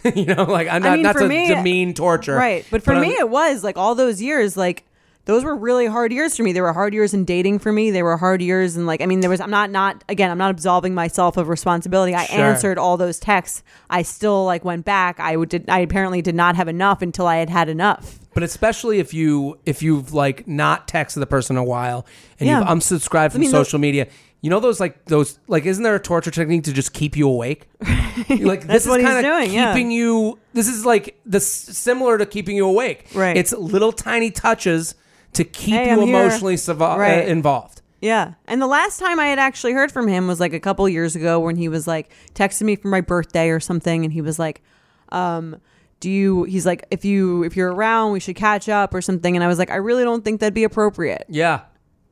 you 0.16 0.26
know 0.26 0.44
like 0.44 0.68
i'm 0.68 0.82
not 0.82 0.94
mean, 0.94 1.02
not 1.04 1.14
for 1.16 1.22
to 1.22 1.28
me- 1.28 1.48
demean 1.48 1.94
torture 1.94 2.36
Right. 2.36 2.66
But 2.72 2.84
for 2.84 2.96
me, 2.96 3.10
I'm- 3.10 3.20
it 3.22 3.30
was 3.30 3.64
like 3.64 3.78
all 3.78 3.96
those 3.96 4.22
years, 4.22 4.56
like 4.58 4.84
those 5.26 5.44
were 5.44 5.56
really 5.58 5.88
hard 5.88 6.14
years 6.14 6.38
for 6.38 6.44
me. 6.44 6.54
They 6.54 6.62
were 6.62 6.72
hard 6.72 6.94
years 6.94 7.14
in 7.14 7.26
dating 7.26 7.60
for 7.60 7.70
me. 7.74 7.92
They 7.92 8.02
were 8.02 8.16
hard 8.16 8.42
years 8.42 8.78
and 8.78 8.88
like 8.88 9.02
I 9.02 9.06
mean, 9.08 9.20
there 9.20 9.30
was. 9.30 9.42
I'm 9.42 9.50
not 9.50 9.70
not 9.72 10.02
again. 10.08 10.32
I'm 10.32 10.38
not 10.38 10.52
absolving 10.52 10.94
myself 10.96 11.36
of 11.36 11.50
responsibility. 11.50 12.16
I 12.16 12.24
Sure. 12.28 12.40
answered 12.46 12.78
all 12.78 12.96
those 12.96 13.20
texts. 13.20 13.62
I 13.90 14.04
still 14.04 14.46
like 14.46 14.64
went 14.64 14.86
back. 14.86 15.20
I 15.20 15.36
would. 15.36 15.50
Did, 15.50 15.70
I 15.70 15.80
apparently 15.80 16.22
did 16.22 16.34
not 16.36 16.56
have 16.56 16.70
enough 16.70 17.02
until 17.02 17.28
I 17.28 17.38
had 17.38 17.50
had 17.50 17.68
enough. 17.68 18.20
But 18.34 18.44
especially 18.44 19.00
if 19.00 19.14
you 19.14 19.58
if 19.66 19.82
you've 19.84 20.14
like 20.14 20.48
not 20.48 20.88
texted 20.88 21.16
the 21.20 21.26
person 21.28 21.58
a 21.58 21.64
while 21.64 22.06
and 22.40 22.48
Yeah. 22.48 22.60
you've 22.60 22.68
unsubscribed 22.70 23.34
from 23.34 23.42
mean, 23.42 23.50
social 23.52 23.80
media, 23.80 24.08
you 24.48 24.52
know 24.52 24.62
those 24.62 24.80
like 24.80 25.04
those 25.08 25.40
like 25.48 25.66
isn't 25.66 25.84
there 25.84 25.96
a 25.96 26.00
torture 26.00 26.32
technique 26.32 26.64
to 26.64 26.72
just 26.72 26.94
keep 26.94 27.18
you 27.18 27.28
awake? 27.28 27.68
like 27.82 28.62
That's 28.62 28.86
this 28.86 28.88
what 28.88 29.02
is 29.02 29.06
he's 29.06 29.14
kind 29.14 29.18
of 29.18 29.24
doing, 29.26 29.52
yeah. 29.54 29.74
keeping 29.74 29.92
you. 29.92 30.40
This 30.54 30.70
is 30.70 30.86
like 30.86 31.20
this 31.26 31.46
similar 31.46 32.18
to 32.18 32.26
keeping 32.26 32.56
you 32.56 32.66
awake. 32.66 33.08
Right. 33.14 33.36
It's 33.36 33.52
little 33.52 33.92
tiny 33.92 34.32
touches 34.32 34.96
to 35.34 35.44
keep 35.44 35.74
Hey, 35.76 35.88
you 35.88 35.92
I'm 36.02 36.08
here. 36.08 36.22
emotionally 36.22 36.56
survi- 36.56 36.98
Right. 36.98 37.26
uh, 37.26 37.28
involved. 37.28 37.82
Yeah. 38.00 38.36
And 38.48 38.62
the 38.62 38.68
last 38.68 39.00
time 39.02 39.20
I 39.20 39.26
had 39.28 39.38
actually 39.38 39.74
heard 39.74 39.92
from 39.92 40.08
him 40.08 40.28
was 40.28 40.40
like 40.40 40.54
a 40.54 40.62
couple 40.62 40.88
years 40.88 41.18
ago 41.18 41.42
when 41.42 41.58
he 41.58 41.68
was 41.68 41.86
like 41.86 42.10
texting 42.34 42.62
me 42.64 42.78
for 42.78 42.88
my 42.88 43.02
birthday 43.02 43.50
or 43.50 43.60
something 43.60 44.06
and 44.06 44.14
he 44.14 44.22
was 44.22 44.40
like 44.40 44.62
um 45.10 45.58
do 46.00 46.10
you 46.10 46.44
he's 46.44 46.66
like 46.66 46.86
if 46.90 47.04
you 47.04 47.44
if 47.44 47.58
you're 47.58 47.74
around 47.74 48.14
we 48.14 48.20
should 48.22 48.38
catch 48.38 48.70
up 48.70 48.94
or 48.94 49.02
something 49.02 49.36
and 49.36 49.44
I 49.44 49.48
was 49.48 49.60
like 49.60 49.72
I 49.72 49.76
really 49.78 50.04
don't 50.06 50.24
think 50.24 50.40
that'd 50.40 50.54
be 50.54 50.64
appropriate. 50.64 51.26
Yeah, 51.28 51.62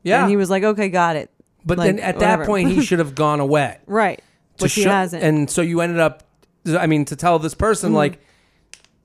yeah. 0.03 0.21
And 0.23 0.29
he 0.29 0.35
was 0.35 0.49
like 0.49 0.63
okay, 0.63 0.89
got 0.89 1.15
it. 1.15 1.29
But 1.65 1.77
like, 1.77 1.87
then 1.95 1.99
at 1.99 2.15
whatever. 2.15 2.43
that 2.43 2.47
point, 2.47 2.69
he 2.69 2.81
should 2.85 2.99
have 2.99 3.15
gone 3.15 3.39
away. 3.39 3.79
Right. 3.87 4.21
Which 4.59 4.73
he 4.75 4.83
hasn't. 4.83 5.23
And 5.23 5.49
so 5.49 5.61
you 5.61 5.81
ended 5.81 5.99
up, 5.99 6.23
I 6.67 6.87
mean, 6.87 7.05
to 7.05 7.15
tell 7.15 7.39
this 7.39 7.53
person, 7.53 7.89
Mm-hmm. 7.89 7.95
like, 7.97 8.19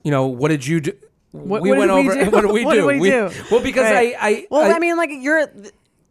you 0.03 0.11
know, 0.11 0.27
what 0.27 0.49
did 0.49 0.65
you 0.65 0.79
do? 0.81 0.93
What- 1.31 1.61
we 1.61 1.69
what 1.69 1.77
went 1.79 1.91
did 1.91 1.95
we 1.95 2.09
over. 2.09 2.25
do? 2.25 2.31
What 2.31 2.41
did 2.41 2.51
we 2.51 2.65
What 2.65 2.73
do? 2.75 2.91
did 2.91 3.01
we 3.01 3.09
do? 3.09 3.29
Well, 3.51 3.61
because 3.61 3.83
Right. 3.91 4.15
I, 4.19 4.27
I, 4.29 4.47
well, 4.49 4.73
I, 4.73 4.79
mean 4.79 4.97
like 4.97 5.09
you're 5.13 5.47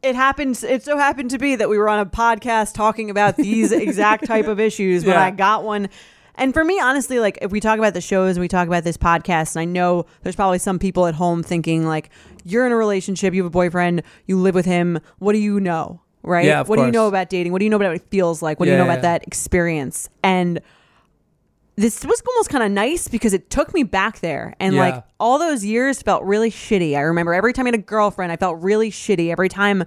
it 0.02 0.14
happened 0.14 0.62
it 0.66 0.82
so 0.82 0.96
happened 0.96 1.30
to 1.30 1.38
be 1.38 1.56
that 1.56 1.68
we 1.68 1.76
were 1.76 1.88
on 1.88 1.98
a 1.98 2.06
podcast 2.06 2.72
talking 2.74 3.10
about 3.10 3.36
these 3.36 3.70
exact 3.70 4.24
type 4.26 4.46
of 4.46 4.58
issues 4.58 5.04
when 5.04 5.14
Yeah. 5.14 5.24
I 5.24 5.30
got 5.30 5.62
one 5.62 5.90
and 6.36 6.54
for 6.54 6.64
me 6.64 6.80
honestly 6.80 7.18
like 7.20 7.38
if 7.42 7.50
we 7.50 7.60
talk 7.60 7.78
about 7.78 7.92
the 7.92 8.00
shows 8.00 8.36
and 8.36 8.40
we 8.40 8.48
talk 8.48 8.66
about 8.66 8.82
this 8.82 8.96
podcast 8.96 9.56
and 9.56 9.60
I 9.60 9.64
know 9.66 10.06
there's 10.22 10.36
probably 10.36 10.58
some 10.58 10.78
people 10.78 11.06
at 11.06 11.14
home 11.16 11.42
thinking 11.42 11.84
like 11.86 12.08
you're 12.44 12.64
in 12.64 12.72
a 12.72 12.76
relationship 12.76 13.34
you 13.34 13.42
have 13.42 13.48
a 13.48 13.50
boyfriend 13.50 14.02
you 14.24 14.38
live 14.40 14.54
with 14.54 14.64
him 14.64 15.00
what 15.18 15.32
do 15.34 15.38
you 15.38 15.60
know 15.60 16.00
right 16.22 16.44
Yeah, 16.44 16.62
what 16.64 16.76
do 16.76 16.84
you 16.86 16.92
know 16.92 17.08
about 17.08 17.28
dating 17.30 17.52
what 17.52 17.58
do 17.60 17.64
you 17.64 17.70
know 17.70 17.76
about 17.76 17.88
what 17.88 17.96
it 17.96 18.10
feels 18.10 18.42
like 18.42 18.58
what 18.60 18.66
do 18.66 18.72
you 18.72 18.76
Yeah, 18.78 18.84
know 18.84 18.90
about 18.90 19.02
that 19.02 19.26
experience 19.26 20.08
and 20.22 20.60
this 21.76 22.04
was 22.04 22.22
almost 22.28 22.50
kind 22.50 22.62
of 22.62 22.70
nice 22.70 23.08
because 23.08 23.32
it 23.32 23.48
took 23.48 23.72
me 23.72 23.82
back 23.84 24.20
there 24.20 24.54
and 24.60 24.74
Yeah. 24.74 24.80
like 24.80 25.04
all 25.18 25.38
those 25.38 25.64
years 25.64 26.02
felt 26.02 26.22
really 26.24 26.50
shitty. 26.50 26.94
I 26.94 27.00
remember 27.00 27.32
every 27.32 27.54
time 27.54 27.64
I 27.66 27.68
had 27.68 27.74
a 27.74 27.78
girlfriend, 27.78 28.30
I 28.30 28.36
felt 28.36 28.60
really 28.60 28.90
shitty. 28.90 29.30
Every 29.32 29.48
time 29.48 29.84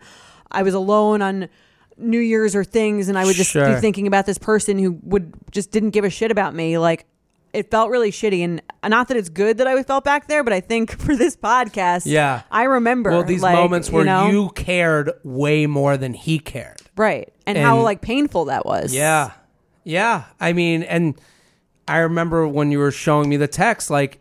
I 0.51 0.63
was 0.63 0.73
alone 0.73 1.21
on 1.21 1.49
New 1.97 2.19
Year's 2.19 2.55
or 2.55 2.63
things 2.63 3.09
and 3.09 3.17
I 3.19 3.25
would 3.25 3.35
just 3.35 3.51
Sure. 3.51 3.75
be 3.75 3.79
thinking 3.79 4.07
about 4.07 4.25
this 4.25 4.39
person 4.39 4.79
who 4.79 4.97
would 5.03 5.33
just 5.51 5.69
didn't 5.69 5.91
give 5.91 6.03
a 6.03 6.09
shit 6.09 6.31
about 6.31 6.55
me. 6.55 6.79
Like 6.79 7.05
it 7.53 7.69
felt 7.69 7.89
really 7.91 8.11
shitty 8.11 8.43
and 8.43 8.61
not 8.87 9.07
that 9.07 9.17
it's 9.17 9.29
good 9.29 9.59
that 9.59 9.67
I 9.67 9.81
felt 9.83 10.03
back 10.03 10.27
there, 10.27 10.43
but 10.43 10.53
I 10.53 10.59
think 10.59 10.91
for 10.99 11.15
this 11.15 11.35
podcast, 11.37 12.05
Yeah. 12.05 12.41
I 12.51 12.63
remember 12.63 13.11
well, 13.11 13.23
these 13.23 13.43
like, 13.43 13.55
moments 13.55 13.89
where 13.89 14.03
you, 14.03 14.07
know? 14.07 14.49
cared 14.49 15.11
way 15.23 15.67
more 15.67 15.95
than 15.95 16.13
he 16.13 16.39
cared. 16.39 16.81
right 16.97 17.31
and, 17.45 17.57
how 17.57 17.79
like 17.81 18.01
painful 18.01 18.45
that 18.45 18.65
was. 18.65 18.93
Yeah. 18.93 19.31
Yeah. 19.83 20.23
I 20.39 20.53
mean, 20.53 20.83
and 20.83 21.15
I 21.87 21.99
remember 21.99 22.47
when 22.47 22.71
you 22.71 22.79
were 22.79 22.91
showing 22.91 23.29
me 23.29 23.37
the 23.37 23.47
text, 23.47 23.89
like, 23.89 24.19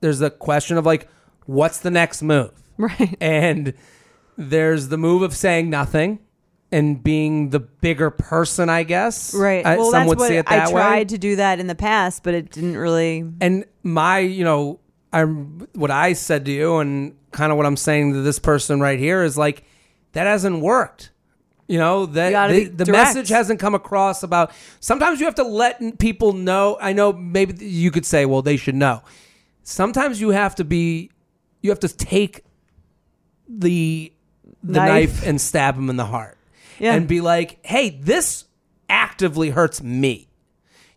there's 0.00 0.18
the 0.20 0.30
question 0.30 0.76
of, 0.76 0.86
like, 0.86 1.08
what's 1.46 1.78
the 1.80 1.90
next 1.90 2.22
move? 2.22 2.52
Right. 2.76 3.16
And 3.20 3.74
there's 4.36 4.88
the 4.88 4.98
move 4.98 5.22
of 5.22 5.32
saying 5.36 5.70
nothing 5.70 6.18
and 6.74 7.02
being 7.02 7.50
the 7.50 7.60
bigger 7.60 8.10
person, 8.10 8.68
I 8.68 8.82
guess. 8.82 9.32
Right. 9.32 9.64
I- 9.64 9.76
well, 9.76 9.90
some 9.90 10.00
that's 10.00 10.08
would 10.08 10.18
what 10.18 10.28
see 10.28 10.36
it 10.36 10.46
I 10.50 10.56
that 10.56 10.70
tried 10.70 11.08
to 11.10 11.18
do 11.18 11.36
that 11.36 11.60
in 11.60 11.68
the 11.68 11.74
past, 11.74 12.22
but 12.22 12.34
it 12.34 12.50
didn't 12.50 12.76
really. 12.76 13.24
And 13.40 13.64
my, 13.82 14.18
you 14.18 14.44
know, 14.44 14.80
I'm 15.12 15.68
what 15.74 15.90
I 15.92 16.14
said 16.14 16.44
to 16.46 16.50
you, 16.50 16.78
and 16.78 17.16
kind 17.30 17.52
of 17.52 17.56
what 17.56 17.66
I'm 17.66 17.76
saying 17.76 18.12
to 18.14 18.22
this 18.22 18.38
person 18.38 18.80
right 18.80 18.98
here 18.98 19.22
is 19.22 19.38
like, 19.38 19.62
that 20.12 20.26
hasn't 20.26 20.60
worked. 20.60 21.10
You 21.66 21.78
know 21.78 22.06
that 22.06 22.50
You 22.52 22.68
the, 22.68 22.84
the 22.84 22.92
message 22.92 23.28
hasn't 23.30 23.58
come 23.58 23.74
across 23.74 24.22
about. 24.22 24.52
Sometimes 24.80 25.18
you 25.18 25.26
have 25.26 25.36
to 25.36 25.44
let 25.44 25.98
people 25.98 26.32
know. 26.34 26.76
I 26.80 26.92
know 26.92 27.12
maybe 27.12 27.64
you 27.64 27.90
could 27.90 28.04
say, 28.04 28.26
well, 28.26 28.42
they 28.42 28.56
should 28.58 28.74
know. 28.74 29.02
Sometimes 29.62 30.20
you 30.20 30.30
have 30.30 30.54
to 30.56 30.64
be. 30.64 31.10
You 31.62 31.70
have 31.70 31.80
to 31.80 31.88
take 31.88 32.44
the 33.48 34.12
the 34.62 34.72
Knife. 34.72 34.88
knife, 35.14 35.26
and 35.26 35.40
stab 35.40 35.76
him 35.76 35.88
in 35.88 35.96
the 35.96 36.04
heart, 36.04 36.33
Yeah. 36.78 36.94
and 36.94 37.06
be 37.08 37.20
like, 37.20 37.58
hey, 37.64 37.90
this 37.90 38.44
actively 38.88 39.50
hurts 39.50 39.82
me. 39.82 40.28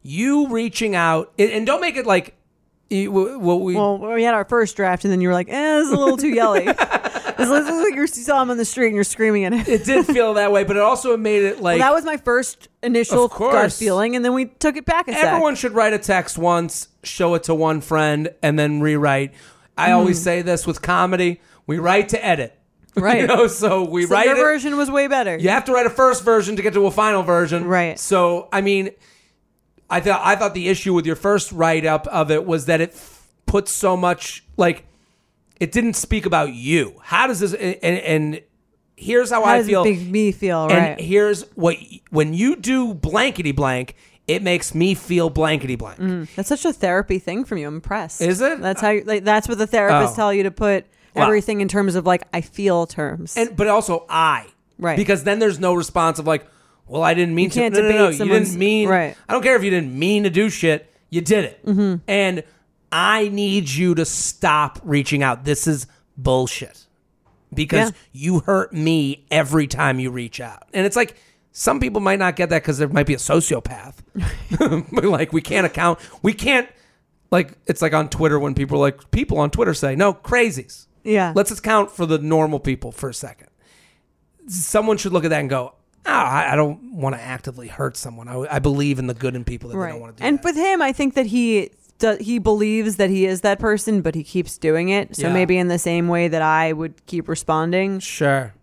You 0.02 0.48
reaching 0.50 0.96
out 0.96 1.34
and 1.38 1.66
don't 1.66 1.82
make 1.82 1.98
it 1.98 2.06
like. 2.06 2.36
you- 2.90 3.12
What 3.12 3.62
we 3.62 3.76
Well, 3.76 3.98
we 3.98 4.24
had 4.24 4.34
our 4.34 4.46
first 4.46 4.76
draft, 4.78 5.04
and 5.04 5.12
then 5.12 5.20
you 5.22 5.28
were 5.28 5.34
like, 5.34 5.50
"Eh, 5.50 5.52
this 5.80 5.88
is 5.88 5.92
a 5.94 5.98
little 5.98 6.18
too 6.18 6.30
yelly." 6.30 6.68
This 7.38 7.50
looks 7.50 7.70
like 7.70 7.94
you're, 7.94 8.08
saw 8.08 8.42
him 8.42 8.50
on 8.50 8.58
the 8.58 8.66
street 8.66 8.88
and 8.88 8.96
you're 8.96 9.04
screaming 9.04 9.46
at 9.46 9.54
him. 9.54 9.64
it 9.68 9.86
did 9.86 10.08
feel 10.08 10.34
that 10.34 10.52
way, 10.52 10.64
but 10.64 10.76
it 10.76 10.82
also 10.82 11.16
made 11.18 11.44
it 11.44 11.62
like 11.62 11.78
Well, 11.80 11.88
that 11.92 11.94
was 11.94 12.04
my 12.04 12.18
first 12.18 12.68
initial 12.82 13.28
gut 13.28 13.72
feeling, 13.74 14.16
and 14.16 14.26
then 14.26 14.34
we 14.34 14.46
took 14.46 14.76
it 14.76 14.86
back 14.86 15.08
a 15.08 15.14
sec. 15.14 15.24
Everyone 15.24 15.54
should 15.54 15.74
write 15.74 15.94
a 15.94 16.00
text 16.00 16.40
once, 16.40 16.88
show 17.04 17.36
it 17.36 17.44
to 17.44 17.54
one 17.54 17.82
friend, 17.82 18.30
and 18.42 18.58
then 18.58 18.82
rewrite. 18.82 19.36
I 19.78 19.92
always 19.92 20.20
say 20.20 20.42
this 20.42 20.66
with 20.66 20.82
comedy: 20.82 21.40
we 21.68 21.78
write 21.78 22.10
to 22.10 22.26
edit, 22.26 22.54
Mm. 22.54 22.57
Right. 23.02 23.22
you 23.22 23.28
know, 23.28 23.48
so 23.48 23.84
we 23.84 24.06
So 24.06 24.14
write 24.14 24.26
your 24.28 24.36
it. 24.38 24.40
version 24.40 24.76
was 24.78 24.90
way 24.92 25.08
better. 25.08 25.38
You 25.38 25.50
have 25.50 25.66
to 25.66 25.72
write 25.74 25.86
a 25.86 25.90
first 25.90 26.24
version 26.24 26.56
to 26.56 26.62
get 26.62 26.74
to 26.74 26.86
a 26.88 26.92
final 26.92 27.24
version, 27.24 27.66
Right. 27.66 28.00
So, 28.00 28.50
I 28.52 28.62
mean, 28.62 28.90
I 29.90 30.00
thought 30.02 30.22
I 30.24 30.36
thought 30.36 30.54
the 30.54 30.68
issue 30.70 30.94
with 30.94 31.06
your 31.06 31.16
first 31.16 31.52
write 31.52 31.86
up 31.86 32.08
of 32.08 32.30
it 32.32 32.46
was 32.46 32.66
that 32.66 32.82
it 32.82 32.90
f- 32.92 33.28
put 33.46 33.68
so 33.70 33.96
much 33.96 34.44
like 34.58 34.86
it 35.60 35.72
didn't 35.72 35.94
speak 35.94 36.26
about 36.26 36.54
you. 36.54 37.00
How 37.04 37.28
does 37.28 37.40
this? 37.40 37.54
And, 37.54 37.76
and 37.84 38.42
here's 38.98 39.30
how, 39.32 39.44
How 39.46 39.54
I 39.54 39.64
feel. 39.64 39.84
it 39.84 39.90
make 39.98 40.08
me 40.08 40.32
feel? 40.32 40.64
And 40.64 40.72
Right. 40.74 41.00
here's 41.00 41.44
what 41.56 41.78
when 42.10 42.34
you 42.34 42.56
do 42.58 42.94
blankety 42.94 43.54
blank, 43.54 43.96
it 44.28 44.44
makes 44.44 44.76
me 44.76 44.94
feel 44.94 45.30
blankety 45.30 45.76
blank. 45.78 46.00
Mm, 46.00 46.28
that's 46.36 46.50
such 46.50 46.66
a 46.66 46.74
therapy 46.74 47.18
thing 47.18 47.46
from 47.46 47.58
you. 47.60 47.68
I'm 47.68 47.76
impressed. 47.76 48.20
Is 48.22 48.42
it? 48.42 48.60
That's 48.60 48.82
how. 48.82 48.90
You, 48.90 49.04
like, 49.06 49.24
that's 49.24 49.48
what 49.48 49.58
the 49.58 49.68
therapists 49.68 50.12
Oh. 50.12 50.16
tell 50.16 50.34
you 50.34 50.44
to 50.44 50.52
put 50.52 50.86
Wow. 51.18 51.26
everything 51.26 51.62
in 51.62 51.68
terms 51.68 51.96
of 51.96 52.06
like 52.06 52.24
I 52.34 52.42
feel 52.42 52.86
terms. 52.88 53.36
And 53.38 53.56
but 53.56 53.68
also 53.68 54.06
I, 54.10 54.48
Right. 54.80 54.98
Because 54.98 55.24
then 55.24 55.40
there's 55.40 55.60
no 55.60 55.74
response 55.74 56.20
of 56.20 56.28
like, 56.28 56.46
well, 56.88 57.04
I 57.04 57.14
didn't 57.14 57.36
mean 57.36 57.46
You 57.46 57.50
to. 57.50 57.70
no, 57.70 57.82
no, 57.82 57.90
no, 57.90 58.10
you 58.10 58.26
didn't 58.26 58.56
mean. 58.58 58.88
right. 58.88 59.16
I 59.28 59.34
don't 59.34 59.42
care 59.42 59.56
if 59.56 59.64
you 59.64 59.70
didn't 59.70 59.98
mean 59.98 60.24
to 60.24 60.30
do 60.30 60.50
shit. 60.50 60.94
You 61.10 61.22
did 61.22 61.46
it, 61.46 61.66
mm-hmm. 61.66 61.96
and 62.08 62.44
I 62.92 63.30
need 63.30 63.70
you 63.70 63.96
to 63.96 64.06
stop 64.06 64.80
reaching 64.84 65.24
out. 65.24 65.46
This 65.46 65.68
is 65.68 65.88
bullshit 66.18 66.86
because 67.54 67.92
Yeah. 67.92 67.98
you 68.12 68.40
hurt 68.42 68.74
me 68.74 69.26
every 69.32 69.68
time 69.68 70.00
you 70.00 70.12
reach 70.12 70.40
out, 70.40 70.64
and 70.74 70.86
it's 70.86 70.96
like. 70.96 71.16
Some 71.54 71.80
people 71.80 72.02
might 72.02 72.20
not 72.20 72.36
get 72.36 72.50
that 72.52 72.62
because 72.62 72.78
there 72.78 72.88
might 72.88 73.08
be 73.08 73.16
a 73.16 73.18
sociopath. 73.18 73.96
But, 74.92 75.04
like 75.06 75.34
we 75.34 75.42
can't 75.42 75.66
account. 75.66 75.98
We 76.22 76.34
can't 76.34 76.70
like 77.32 77.54
it's 77.66 77.82
like 77.82 77.94
on 77.96 78.10
Twitter 78.10 78.40
when 78.40 78.54
people 78.54 78.78
are 78.78 78.82
like 78.82 79.10
people 79.10 79.40
on 79.40 79.50
Twitter 79.50 79.74
say 79.74 79.96
no 79.96 80.14
crazies. 80.14 80.86
Yeah. 81.08 81.34
Let's 81.36 81.52
account 81.52 81.92
for 81.92 82.06
the 82.06 82.18
normal 82.20 82.60
people 82.60 82.92
for 82.92 83.10
a 83.10 83.14
second. 83.14 83.48
Someone 84.48 84.98
should 84.98 85.12
look 85.14 85.24
at 85.26 85.30
that 85.30 85.40
and 85.40 85.50
go, 85.50 85.74
oh, 86.06 86.12
I, 86.12 86.54
I 86.54 86.56
don't 86.56 86.94
want 86.94 87.16
to 87.16 87.22
actively 87.22 87.68
hurt 87.68 87.98
someone. 87.98 88.28
I, 88.28 88.56
I 88.56 88.60
believe 88.60 89.00
in 89.00 89.08
the 89.08 89.14
good 89.14 89.36
in 89.36 89.44
people 89.44 89.70
that 89.70 89.76
they 89.76 89.80
right. 89.82 89.92
don't 89.92 90.02
want 90.02 90.18
to 90.18 90.22
do 90.24 90.28
and 90.28 90.38
that. 90.38 90.44
with 90.46 90.56
him, 90.56 90.82
I 90.82 90.92
think 90.94 91.16
that 91.16 91.26
he 91.26 91.72
do, 92.00 92.18
he 92.22 92.40
believes 92.40 92.96
that 92.98 93.10
he 93.10 93.26
is 93.26 93.42
that 93.42 93.60
person, 93.60 94.02
but 94.02 94.16
he 94.16 94.24
keeps 94.24 94.58
doing 94.58 94.90
it. 94.90 95.16
So 95.16 95.28
Yeah. 95.28 95.34
maybe 95.34 95.58
in 95.58 95.68
the 95.68 95.80
same 95.80 96.08
way 96.08 96.28
that 96.28 96.42
I 96.42 96.72
would 96.74 97.06
keep 97.08 97.28
responding, 97.28 98.00
sure. 98.00 98.54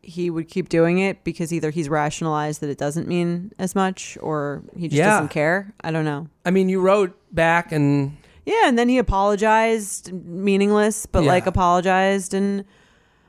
he 0.00 0.30
would 0.30 0.48
keep 0.48 0.68
doing 0.68 0.98
it 0.98 1.24
because 1.24 1.52
either 1.52 1.70
he's 1.70 1.88
rationalized 1.88 2.60
that 2.62 2.70
it 2.70 2.78
doesn't 2.78 3.08
mean 3.08 3.52
as 3.58 3.74
much, 3.74 4.16
or 4.20 4.62
he 4.76 4.88
just 4.88 4.96
Yeah. 4.98 5.10
doesn't 5.10 5.28
care. 5.30 5.74
I 5.82 5.90
don't 5.90 6.04
know. 6.04 6.28
I 6.44 6.50
mean, 6.52 6.68
you 6.68 6.80
wrote 6.80 7.18
back 7.34 7.72
and 7.72 8.16
Yeah, 8.46 8.68
and 8.68 8.78
then 8.78 8.88
he 8.88 8.98
apologized, 8.98 10.12
meaningless, 10.12 11.06
but 11.06 11.22
Yeah. 11.24 11.30
like 11.30 11.46
apologized, 11.46 12.34
and 12.34 12.64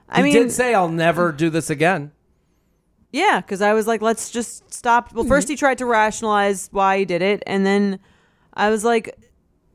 I 0.10 0.22
mean 0.22 0.32
he 0.34 0.38
mean, 0.40 0.48
did 0.48 0.52
say, 0.54 0.74
I'll 0.74 0.90
never 0.90 1.32
do 1.32 1.50
this 1.50 1.70
again. 1.70 2.12
yeah, 3.12 3.40
because 3.40 3.62
I 3.62 3.74
was 3.74 3.88
like, 3.88 4.02
let's 4.02 4.30
just 4.30 4.74
stop. 4.74 5.14
Well, 5.14 5.24
first 5.26 5.48
he 5.48 5.56
tried 5.56 5.78
to 5.78 5.86
rationalize 5.86 6.68
why 6.72 7.00
he 7.00 7.06
did 7.06 7.22
it, 7.22 7.44
and 7.48 7.66
then 7.66 8.00
I 8.54 8.70
was 8.70 8.84
like, 8.84 9.18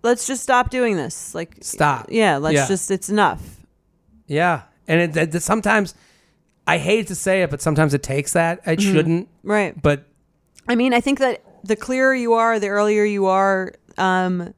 let's 0.03 0.27
just 0.27 0.43
stop 0.43 0.69
doing 0.71 0.97
this. 0.97 1.35
Like, 1.35 1.57
Stop. 1.63 2.07
Yeah, 2.11 2.37
let's 2.37 2.55
Yeah. 2.55 2.69
just. 2.69 2.91
It's 2.91 3.09
enough. 3.09 3.57
Yeah. 4.27 4.63
And 4.89 5.17
it, 5.17 5.43
sometimes, 5.43 5.95
I 6.67 6.79
hate 6.79 7.07
to 7.09 7.15
say 7.15 7.43
it, 7.43 7.51
but 7.51 7.61
sometimes 7.63 7.95
it 7.95 8.03
takes 8.03 8.33
that. 8.35 8.61
It 8.67 8.81
shouldn't. 8.83 9.29
Right. 9.43 9.81
But 9.81 10.05
I 10.69 10.75
mean, 10.75 10.93
I 10.95 11.01
think 11.01 11.19
that 11.21 11.43
the 11.65 11.77
clearer 11.77 12.15
you 12.15 12.35
are, 12.35 12.59
the 12.59 12.69
earlier 12.69 13.05
you 13.05 13.27
are, 13.27 13.73
um, 13.99 14.53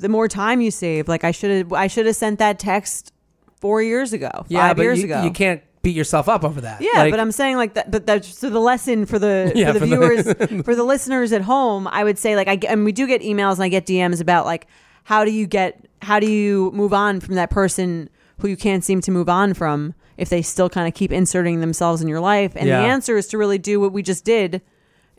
the 0.00 0.08
more 0.08 0.28
time 0.28 0.60
you 0.60 0.70
save. 0.70 1.08
Like 1.08 1.24
I 1.24 1.30
should 1.30 1.50
have, 1.50 1.72
I 1.72 1.86
should 1.86 2.06
have 2.06 2.16
sent 2.16 2.38
that 2.40 2.58
text 2.58 3.12
four 3.60 3.82
years 3.82 4.12
ago, 4.12 4.30
yeah, 4.48 4.68
five 4.68 4.76
but 4.76 4.82
years 4.82 4.98
you, 5.00 5.04
ago. 5.04 5.22
you 5.22 5.30
can't 5.30 5.62
beat 5.82 5.94
yourself 5.96 6.28
up 6.28 6.44
over 6.44 6.60
that. 6.62 6.80
Yeah, 6.82 6.90
Like, 6.98 7.10
but 7.10 7.20
I'm 7.20 7.32
saying 7.32 7.56
like 7.56 7.74
that. 7.74 7.90
But 7.90 8.06
that's 8.06 8.36
so 8.38 8.50
the 8.50 8.58
lesson 8.60 9.06
for 9.06 9.18
the 9.18 9.52
Yeah, 9.56 9.72
for 9.72 9.72
the 9.74 9.80
for 9.80 9.86
the- 9.86 10.34
viewers, 10.36 10.62
for 10.66 10.74
the 10.74 10.84
listeners 10.84 11.32
at 11.32 11.42
home. 11.42 11.86
I 11.88 12.04
would 12.04 12.18
say 12.18 12.36
like 12.36 12.48
I 12.48 12.56
get- 12.56 12.70
and 12.72 12.84
we 12.84 12.92
do 12.92 13.06
get 13.06 13.22
emails 13.22 13.54
and 13.54 13.62
I 13.64 13.68
get 13.68 13.86
DMs 13.86 14.20
about 14.20 14.44
like 14.46 14.66
how 15.04 15.24
do 15.24 15.30
you 15.30 15.46
get 15.46 15.86
how 16.02 16.18
do 16.20 16.30
you 16.30 16.70
move 16.74 16.92
on 16.94 17.20
from 17.20 17.34
that 17.36 17.50
person 17.50 18.08
who 18.40 18.48
you 18.48 18.56
can't 18.56 18.82
seem 18.84 19.00
to 19.02 19.10
move 19.10 19.28
on 19.28 19.52
from 19.54 19.94
if 20.16 20.28
they 20.30 20.40
still 20.42 20.68
kind 20.70 20.86
of 20.88 20.94
keep 20.94 21.12
inserting 21.12 21.60
themselves 21.60 22.00
in 22.02 22.08
your 22.08 22.20
life. 22.20 22.52
And 22.56 22.66
Yeah. 22.68 22.80
the 22.82 22.86
answer 22.88 23.16
is 23.18 23.26
to 23.28 23.38
really 23.38 23.58
do 23.58 23.80
what 23.80 23.92
we 23.92 24.02
just 24.02 24.24
did. 24.24 24.62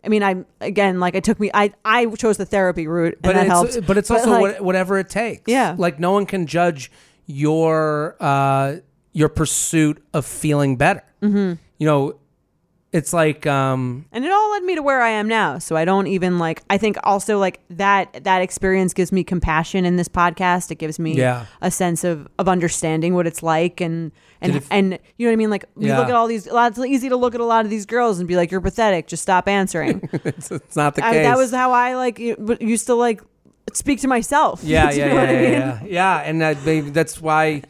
I 0.04 0.08
mean, 0.08 0.22
I'm 0.22 0.46
again 0.60 0.98
like 1.00 1.14
it 1.14 1.24
took 1.24 1.38
me. 1.38 1.50
I 1.54 1.72
I 1.84 2.06
chose 2.06 2.36
the 2.36 2.46
therapy 2.46 2.86
route, 2.86 3.14
and 3.14 3.22
but 3.22 3.34
that 3.34 3.46
it's, 3.46 3.50
helped. 3.50 3.86
But 3.86 3.98
it's 3.98 4.10
also 4.10 4.30
like, 4.30 4.40
what, 4.40 4.60
whatever 4.60 4.98
it 4.98 5.08
takes. 5.08 5.44
Yeah. 5.46 5.76
like 5.78 6.00
no 6.00 6.12
one 6.12 6.26
can 6.26 6.46
judge 6.46 6.90
your 7.26 8.16
uh, 8.20 8.76
your 9.12 9.28
pursuit 9.28 10.02
of 10.12 10.26
feeling 10.26 10.76
better. 10.76 11.02
Mm-hmm. 11.22 11.54
You 11.78 11.86
know, 11.86 12.14
it's 12.92 13.12
like 13.12 13.46
um, 13.46 14.06
and 14.12 14.24
it 14.24 14.30
all 14.32 14.50
led 14.52 14.64
me 14.64 14.74
to 14.74 14.82
where 14.82 15.00
I 15.00 15.10
am 15.10 15.28
now. 15.28 15.58
So 15.58 15.76
I 15.76 15.84
don't 15.84 16.06
even 16.08 16.38
like. 16.38 16.62
I 16.68 16.78
think 16.78 16.96
also 17.04 17.38
like 17.38 17.60
that 17.70 18.24
that 18.24 18.42
experience 18.42 18.92
gives 18.92 19.12
me 19.12 19.24
compassion 19.24 19.84
in 19.84 19.96
this 19.96 20.08
podcast. 20.08 20.70
It 20.70 20.76
gives 20.76 20.98
me 20.98 21.14
Yeah. 21.16 21.46
a 21.60 21.70
sense 21.70 22.04
of 22.04 22.28
of 22.38 22.48
understanding 22.48 23.14
what 23.14 23.26
it's 23.26 23.42
like 23.42 23.80
and 23.80 24.12
and 24.42 24.62
and 24.70 24.98
you 25.16 25.26
know 25.26 25.30
what 25.30 25.32
I 25.32 25.36
mean. 25.36 25.50
Like 25.50 25.64
you 25.78 25.88
Yeah. 25.88 25.98
look 25.98 26.08
at 26.08 26.14
all 26.14 26.26
these. 26.26 26.46
A 26.46 26.66
it's 26.66 26.78
easy 26.78 27.08
to 27.08 27.16
look 27.16 27.34
at 27.34 27.40
a 27.40 27.44
lot 27.44 27.64
of 27.64 27.70
these 27.70 27.86
girls 27.86 28.18
and 28.18 28.28
be 28.28 28.36
like, 28.36 28.50
"You're 28.50 28.60
pathetic. 28.60 29.06
Just 29.06 29.22
stop 29.22 29.48
answering." 29.48 30.08
it's, 30.12 30.50
it's 30.50 30.76
not 30.76 30.94
the 30.96 31.04
I, 31.04 31.12
case. 31.12 31.26
that 31.26 31.36
was 31.38 31.50
how 31.52 31.72
I 31.72 31.94
like 31.94 32.18
used 32.18 32.86
to 32.86 32.94
like 32.94 33.22
speak 33.72 34.00
to 34.00 34.08
myself. 34.08 34.60
yeah, 34.64 34.90
yeah, 34.90 35.06
yeah, 35.06 35.20
I 35.20 35.24
yeah, 35.32 35.40
mean? 35.40 35.52
yeah, 35.52 35.80
yeah. 35.84 36.18
And 36.18 36.40
that, 36.42 36.64
maybe 36.64 36.90
that's 36.90 37.20
why. 37.20 37.62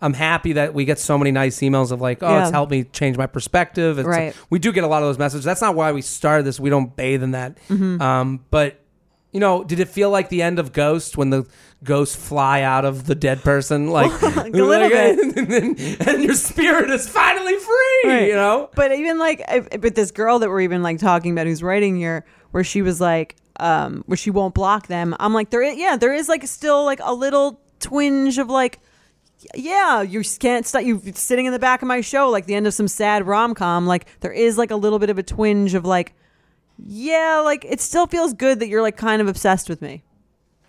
I'm 0.00 0.14
happy 0.14 0.52
that 0.52 0.74
we 0.74 0.84
get 0.84 1.00
so 1.00 1.18
many 1.18 1.32
nice 1.32 1.58
emails 1.58 1.90
of 1.90 2.00
like, 2.00 2.22
oh, 2.22 2.28
Yeah. 2.28 2.42
it's 2.42 2.52
helped 2.52 2.70
me 2.70 2.84
change 2.84 3.16
my 3.16 3.26
perspective. 3.26 3.98
It's 3.98 4.06
Right. 4.06 4.32
we 4.48 4.60
do 4.60 4.70
get 4.70 4.84
a 4.84 4.86
lot 4.86 5.02
of 5.02 5.08
those 5.08 5.18
messages. 5.18 5.44
That's 5.44 5.60
not 5.60 5.74
why 5.74 5.90
we 5.90 6.02
started 6.02 6.44
this. 6.46 6.60
We 6.60 6.70
don't 6.70 6.94
bathe 6.94 7.24
in 7.24 7.32
that. 7.32 7.58
Mm-hmm. 7.68 8.00
Um, 8.00 8.44
but 8.52 8.77
you 9.32 9.40
know, 9.40 9.62
did 9.62 9.78
it 9.80 9.88
feel 9.88 10.10
like 10.10 10.28
the 10.28 10.42
end 10.42 10.58
of 10.58 10.72
Ghost 10.72 11.16
when 11.16 11.30
the 11.30 11.46
ghosts 11.84 12.16
fly 12.16 12.62
out 12.62 12.84
of 12.84 13.06
the 13.06 13.14
dead 13.14 13.42
person, 13.42 13.90
like 13.90 14.10
a 14.22 14.48
little 14.50 14.88
bit. 14.88 15.18
and, 15.36 15.48
then, 15.48 15.76
and 16.06 16.22
your 16.22 16.34
spirit 16.34 16.90
is 16.90 17.08
finally 17.08 17.56
free? 17.56 18.02
Right. 18.04 18.28
You 18.28 18.34
know, 18.34 18.70
But 18.74 18.92
even 18.92 19.18
like, 19.18 19.42
but 19.80 19.94
this 19.94 20.10
girl 20.10 20.38
that 20.38 20.48
we're 20.48 20.62
even 20.62 20.82
like 20.82 20.98
talking 20.98 21.32
about 21.32 21.46
who's 21.46 21.62
writing 21.62 21.96
here, 21.96 22.24
where 22.50 22.64
she 22.64 22.82
was 22.82 23.00
like, 23.00 23.36
um, 23.60 24.02
where 24.06 24.16
she 24.16 24.30
won't 24.30 24.54
block 24.54 24.86
them. 24.86 25.14
I'm 25.18 25.34
like, 25.34 25.50
there, 25.50 25.62
is, 25.62 25.76
yeah, 25.76 25.96
there 25.96 26.14
is 26.14 26.28
like 26.28 26.46
still 26.46 26.84
like 26.84 27.00
a 27.02 27.12
little 27.12 27.60
twinge 27.80 28.38
of 28.38 28.48
like, 28.48 28.80
yeah, 29.54 30.02
you 30.02 30.22
can't 30.40 30.66
stop. 30.66 30.84
You're 30.84 31.00
sitting 31.14 31.46
in 31.46 31.52
the 31.52 31.58
back 31.58 31.82
of 31.82 31.88
my 31.88 32.00
show, 32.00 32.28
like 32.30 32.46
the 32.46 32.54
end 32.54 32.66
of 32.66 32.74
some 32.74 32.88
sad 32.88 33.26
rom 33.26 33.54
com. 33.54 33.86
Like 33.86 34.06
there 34.20 34.32
is 34.32 34.58
like 34.58 34.70
a 34.70 34.76
little 34.76 34.98
bit 34.98 35.10
of 35.10 35.18
a 35.18 35.22
twinge 35.22 35.74
of 35.74 35.84
like, 35.84 36.14
yeah, 36.84 37.40
like 37.44 37.64
it 37.64 37.80
still 37.80 38.06
feels 38.06 38.32
good 38.32 38.60
that 38.60 38.68
you're 38.68 38.82
like 38.82 38.96
kind 38.96 39.20
of 39.20 39.28
obsessed 39.28 39.68
with 39.68 39.82
me 39.82 40.02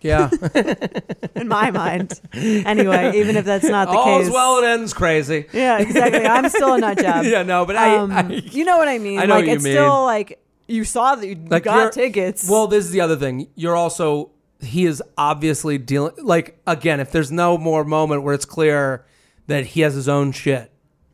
yeah. 0.02 0.30
in 1.36 1.48
my 1.48 1.72
mind. 1.72 2.20
Anyway, 2.34 3.18
even 3.20 3.36
if 3.36 3.46
that's 3.46 3.66
not 3.66 3.90
the 3.90 3.98
All's 3.98 4.26
case. 4.26 4.34
well, 4.34 4.64
it 4.64 4.68
ends 4.68 4.94
crazy. 4.94 5.46
Yeah, 5.54 5.80
exactly. 5.80 6.26
I'm 6.26 6.50
still 6.50 6.76
a 6.76 6.78
nut 6.80 7.00
job. 7.00 7.26
Yeah, 7.30 7.44
no, 7.44 7.66
but 7.66 7.76
I- 7.76 7.98
um, 7.98 8.12
I- 8.12 8.28
you 8.30 8.64
know 8.66 8.78
what 8.78 8.88
I 8.88 8.98
mean. 8.98 9.20
I 9.20 9.26
know 9.26 9.36
like 9.36 9.42
what 9.44 9.48
you 9.48 9.56
it's 9.56 9.64
mean. 9.64 9.74
still 9.74 10.04
like 10.04 10.42
you 10.68 10.84
saw 10.84 11.16
that 11.16 11.28
you 11.28 11.36
Like 11.48 11.64
got 11.64 11.94
tickets. 11.94 12.48
Well, 12.50 12.68
this 12.68 12.86
is 12.86 12.92
the 12.92 13.02
other 13.02 13.16
thing. 13.16 13.48
You're 13.56 13.76
also 13.76 14.32
he 14.62 14.86
is 14.86 15.02
obviously 15.18 15.78
dealing 15.78 16.14
like 16.22 16.60
again, 16.66 17.00
if 17.00 17.12
there's 17.12 17.32
no 17.32 17.58
more 17.58 17.84
moment 17.84 18.24
where 18.24 18.34
it's 18.34 18.46
clear 18.46 19.06
that 19.48 19.66
he 19.68 19.82
has 19.82 19.96
his 19.96 20.08
own 20.08 20.32
shit, 20.32 20.72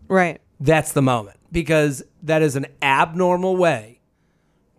right. 0.08 0.41
that's 0.60 0.91
the 0.91 1.02
moment 1.02 1.38
because 1.52 2.04
that 2.24 2.41
is 2.41 2.56
an 2.56 2.66
abnormal 2.82 3.56
way 3.56 3.95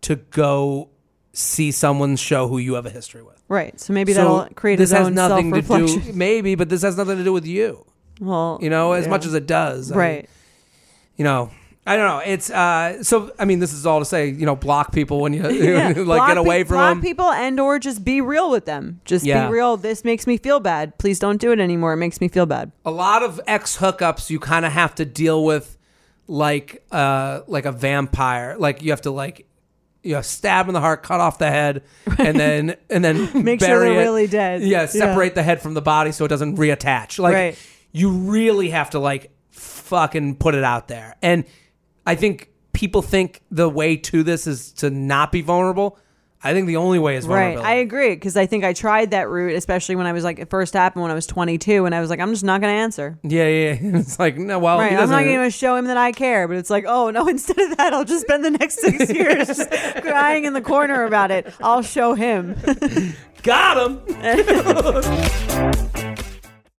to 0.02 0.16
go 0.16 0.88
see 1.32 1.70
someone's 1.70 2.20
show 2.20 2.48
who 2.48 2.58
you 2.58 2.74
have 2.74 2.86
a 2.86 2.90
history 2.90 3.22
with. 3.22 3.42
Right. 3.48 3.78
So 3.80 3.92
maybe 3.92 4.12
So 4.14 4.20
that'll 4.38 4.54
create 4.54 4.76
this 4.76 4.90
his 4.90 4.98
has 4.98 5.06
own 5.08 5.14
nothing 5.14 5.52
to 5.52 5.62
do 5.62 6.00
maybe, 6.14 6.54
but 6.54 6.68
this 6.68 6.82
has 6.82 6.96
nothing 6.96 7.18
to 7.18 7.24
do 7.24 7.32
with 7.32 7.46
you. 7.46 7.84
Well, 8.20 8.58
You 8.62 8.70
know, 8.70 8.92
as 8.92 9.04
yeah. 9.04 9.10
much 9.10 9.26
as 9.26 9.34
it 9.34 9.46
does. 9.46 9.92
I- 9.92 9.96
right. 9.96 10.30
you 11.16 11.24
know, 11.24 11.50
I 11.88 11.96
don't 11.96 12.06
know. 12.08 12.18
It's 12.32 12.50
uh. 12.50 13.04
So 13.04 13.30
I 13.38 13.44
mean, 13.44 13.60
this 13.60 13.72
is 13.72 13.86
all 13.86 14.00
to 14.00 14.04
say, 14.04 14.28
you 14.28 14.44
know, 14.44 14.56
block 14.56 14.90
people 14.92 15.20
when 15.20 15.32
you 15.32 15.48
Yeah. 15.50 15.88
like 15.96 16.04
Block 16.04 16.28
get 16.28 16.36
away 16.36 16.64
pe- 16.64 16.68
from 16.68 16.76
block 16.78 16.90
them. 16.94 17.00
people 17.02 17.26
and 17.30 17.60
or 17.60 17.78
just 17.78 18.04
be 18.04 18.20
real 18.20 18.50
with 18.50 18.64
them. 18.64 19.00
Just 19.04 19.24
Yeah. 19.24 19.46
be 19.46 19.52
real. 19.52 19.76
This 19.76 20.02
makes 20.04 20.26
me 20.26 20.36
feel 20.36 20.58
bad. 20.58 20.98
Please 20.98 21.20
don't 21.20 21.40
do 21.40 21.52
it 21.52 21.60
anymore. 21.60 21.92
It 21.92 21.98
makes 21.98 22.20
me 22.20 22.26
feel 22.26 22.46
bad. 22.46 22.72
a 22.84 22.90
lot 22.90 23.22
of 23.22 23.40
ex 23.46 23.76
hookups 23.76 24.30
you 24.30 24.40
kind 24.40 24.64
of 24.66 24.72
have 24.72 24.96
to 24.96 25.04
deal 25.04 25.44
with 25.44 25.76
like 26.26 26.82
uh 26.90 27.42
like 27.46 27.66
a 27.66 27.70
vampire 27.72 28.56
like 28.58 28.82
you 28.82 28.90
have 28.90 29.02
to 29.02 29.12
like 29.12 29.46
you 30.06 30.14
know, 30.14 30.22
stab 30.22 30.68
in 30.68 30.74
the 30.74 30.80
heart 30.80 31.02
cut 31.02 31.20
off 31.20 31.38
the 31.38 31.50
head 31.50 31.82
and 32.18 32.38
then 32.38 32.76
and 32.88 33.04
then 33.04 33.28
Make 33.44 33.60
sure 33.60 33.68
bury 33.68 33.88
they're 33.90 34.00
it. 34.00 34.02
really 34.04 34.26
dead. 34.26 34.62
yeah 34.62 34.86
separate 34.86 35.34
the 35.34 35.42
head 35.42 35.60
from 35.60 35.74
the 35.74 35.82
body 35.82 36.12
so 36.12 36.24
it 36.24 36.28
doesn't 36.28 36.56
reattach 36.56 37.18
like 37.18 37.34
Right. 37.34 37.58
you 37.92 38.10
really 38.10 38.70
have 38.70 38.90
to 38.90 38.98
like 38.98 39.30
fucking 39.50 40.36
put 40.36 40.54
it 40.54 40.64
out 40.64 40.88
there 40.88 41.16
and 41.22 41.44
i 42.06 42.14
think 42.14 42.50
people 42.72 43.02
think 43.02 43.42
the 43.50 43.68
way 43.68 43.96
to 43.96 44.22
this 44.22 44.46
is 44.46 44.72
to 44.72 44.90
not 44.90 45.32
be 45.32 45.40
vulnerable 45.42 45.98
i 46.42 46.52
think 46.52 46.66
the 46.66 46.76
only 46.76 46.98
way 46.98 47.16
is 47.16 47.26
Right. 47.26 47.58
I 47.58 47.74
agree 47.76 48.10
because 48.10 48.36
I 48.36 48.46
think 48.46 48.64
I 48.64 48.72
tried 48.72 49.10
that 49.12 49.28
route, 49.28 49.56
especially 49.56 49.96
when 49.96 50.06
I 50.06 50.12
was 50.12 50.22
like 50.24 50.38
it 50.38 50.50
first 50.50 50.74
happened 50.74 51.02
when 51.02 51.10
I 51.10 51.14
was 51.14 51.26
22, 51.26 51.86
and 51.86 51.94
I 51.94 52.00
was 52.00 52.10
like, 52.10 52.20
I'm 52.20 52.30
just 52.30 52.44
not 52.44 52.60
going 52.60 52.72
to 52.72 52.78
answer. 52.78 53.18
yeah 53.22 53.46
yeah 53.48 53.72
yeah. 53.80 53.98
it's 54.00 54.18
like 54.18 54.36
no 54.36 54.58
well 54.58 54.78
Right. 54.78 54.92
I'm 54.92 55.08
not 55.10 55.24
going 55.24 55.42
to 55.42 55.50
show 55.50 55.76
him 55.76 55.86
that 55.86 55.96
I 55.96 56.12
care, 56.12 56.46
but 56.46 56.56
it's 56.56 56.70
like, 56.70 56.84
oh 56.86 57.10
no. 57.10 57.26
Instead 57.36 57.58
of 57.58 57.76
that, 57.78 57.92
I'll 57.92 58.04
just 58.04 58.22
spend 58.26 58.44
the 58.44 58.50
next 58.50 58.80
six 58.80 59.10
years 59.12 59.46
just 59.48 59.70
crying 60.02 60.44
in 60.44 60.52
the 60.52 60.60
corner 60.60 61.04
about 61.04 61.30
it. 61.30 61.52
I'll 61.62 61.82
show 61.82 62.14
him. 62.14 62.54
got 63.42 63.76
him 63.90 64.00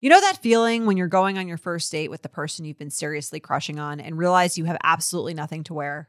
You 0.00 0.11
know 0.11 0.20
that 0.20 0.38
feeling 0.42 0.86
when 0.86 0.96
you're 0.96 1.09
going 1.09 1.38
on 1.38 1.48
your 1.48 1.57
first 1.57 1.90
date 1.90 2.11
with 2.11 2.22
the 2.22 2.28
person 2.28 2.64
you've 2.64 2.78
been 2.78 2.90
seriously 2.90 3.40
crushing 3.40 3.78
on 3.80 3.98
and 3.98 4.16
realize 4.16 4.57
you 4.59 4.64
have 4.66 4.76
absolutely 4.84 5.34
nothing 5.34 5.64
to 5.64 5.74
wear? 5.74 6.09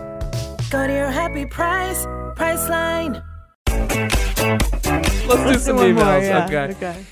Go 0.71 0.87
to 0.87 0.93
your 0.93 1.11
happy 1.11 1.45
price, 1.45 2.05
Priceline. 2.37 3.21
let's 5.27 5.51
do 5.51 5.59
some 5.59 5.75
One 5.75 5.93
more, 5.95 6.03
emails 6.05 6.21
yeah. 6.23 6.45
okay 6.45 6.71
Okay. 6.71 7.05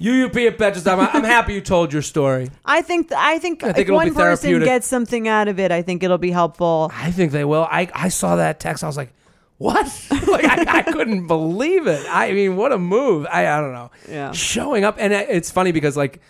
UUP 0.00 0.46
at 0.48 0.56
Betches. 0.56 0.90
I'm, 0.90 0.98
I'm 1.00 1.22
happy 1.22 1.52
you 1.52 1.60
told 1.60 1.92
your 1.92 2.00
story. 2.00 2.50
I 2.64 2.80
think 2.80 3.12
I 3.12 3.38
think, 3.38 3.62
I 3.62 3.72
think 3.72 3.88
if 3.88 3.92
one 3.94 4.14
person 4.14 4.58
gets 4.60 4.86
something 4.86 5.28
out 5.28 5.48
of 5.48 5.60
it, 5.60 5.70
I 5.70 5.82
think 5.82 6.02
it'll 6.02 6.16
be 6.16 6.30
helpful. 6.30 6.90
I 6.94 7.10
think 7.10 7.32
they 7.32 7.44
will. 7.44 7.68
I, 7.70 7.90
I 7.94 8.08
saw 8.08 8.36
that 8.36 8.58
text. 8.58 8.82
I 8.82 8.86
was 8.86 8.96
like, 8.96 9.12
what? 9.58 9.84
like 10.26 10.46
I, 10.46 10.78
I 10.78 10.82
couldn't 10.82 11.26
believe 11.26 11.86
it. 11.86 12.06
I 12.08 12.32
mean, 12.32 12.56
what 12.56 12.72
a 12.72 12.78
move. 12.78 13.26
I, 13.30 13.46
I 13.48 13.60
don't 13.60 13.72
know. 13.72 13.90
Yeah. 14.08 14.32
Showing 14.32 14.84
up. 14.84 14.96
And 14.98 15.12
uh, 15.12 15.26
it's 15.28 15.50
funny 15.50 15.72
because 15.72 15.94
like 15.94 16.20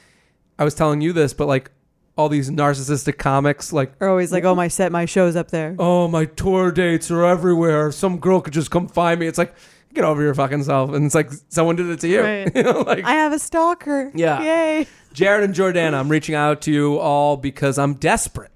I 0.58 0.64
was 0.64 0.74
telling 0.74 1.00
you 1.00 1.12
this, 1.12 1.34
but 1.34 1.46
like 1.46 1.70
all 2.16 2.28
these 2.28 2.50
narcissistic 2.50 3.18
comics, 3.18 3.72
like, 3.72 3.92
Or 4.00 4.08
always 4.08 4.30
like, 4.32 4.44
oh 4.44 4.54
my 4.54 4.68
set, 4.68 4.92
my 4.92 5.04
show's 5.04 5.34
up 5.36 5.50
there. 5.50 5.74
oh, 5.78 6.06
my 6.08 6.24
tour 6.26 6.70
dates 6.70 7.10
are 7.10 7.24
everywhere. 7.24 7.90
Some 7.92 8.18
girl 8.18 8.40
could 8.40 8.52
just 8.52 8.70
come 8.70 8.86
find 8.88 9.18
me. 9.18 9.26
It's 9.26 9.38
like, 9.38 9.54
get 9.92 10.04
over 10.04 10.22
your 10.22 10.34
fucking 10.34 10.62
self. 10.64 10.92
And 10.92 11.06
it's 11.06 11.14
like 11.14 11.30
someone 11.48 11.76
did 11.76 11.88
it 11.88 12.00
to 12.00 12.08
you. 12.08 12.20
Right. 12.22 12.50
You 12.54 12.62
know, 12.62 12.80
like, 12.82 13.04
I 13.04 13.12
have 13.12 13.32
a 13.32 13.38
stalker. 13.38 14.12
Yeah. 14.14 14.42
Yay. 14.42 14.86
Jared 15.12 15.44
and 15.44 15.54
Jordana, 15.54 15.94
I'm 15.94 16.08
reaching 16.08 16.34
out 16.34 16.60
to 16.62 16.72
you 16.72 16.98
all 16.98 17.36
because 17.36 17.78
I'm 17.78 17.94
desperate. 17.94 18.50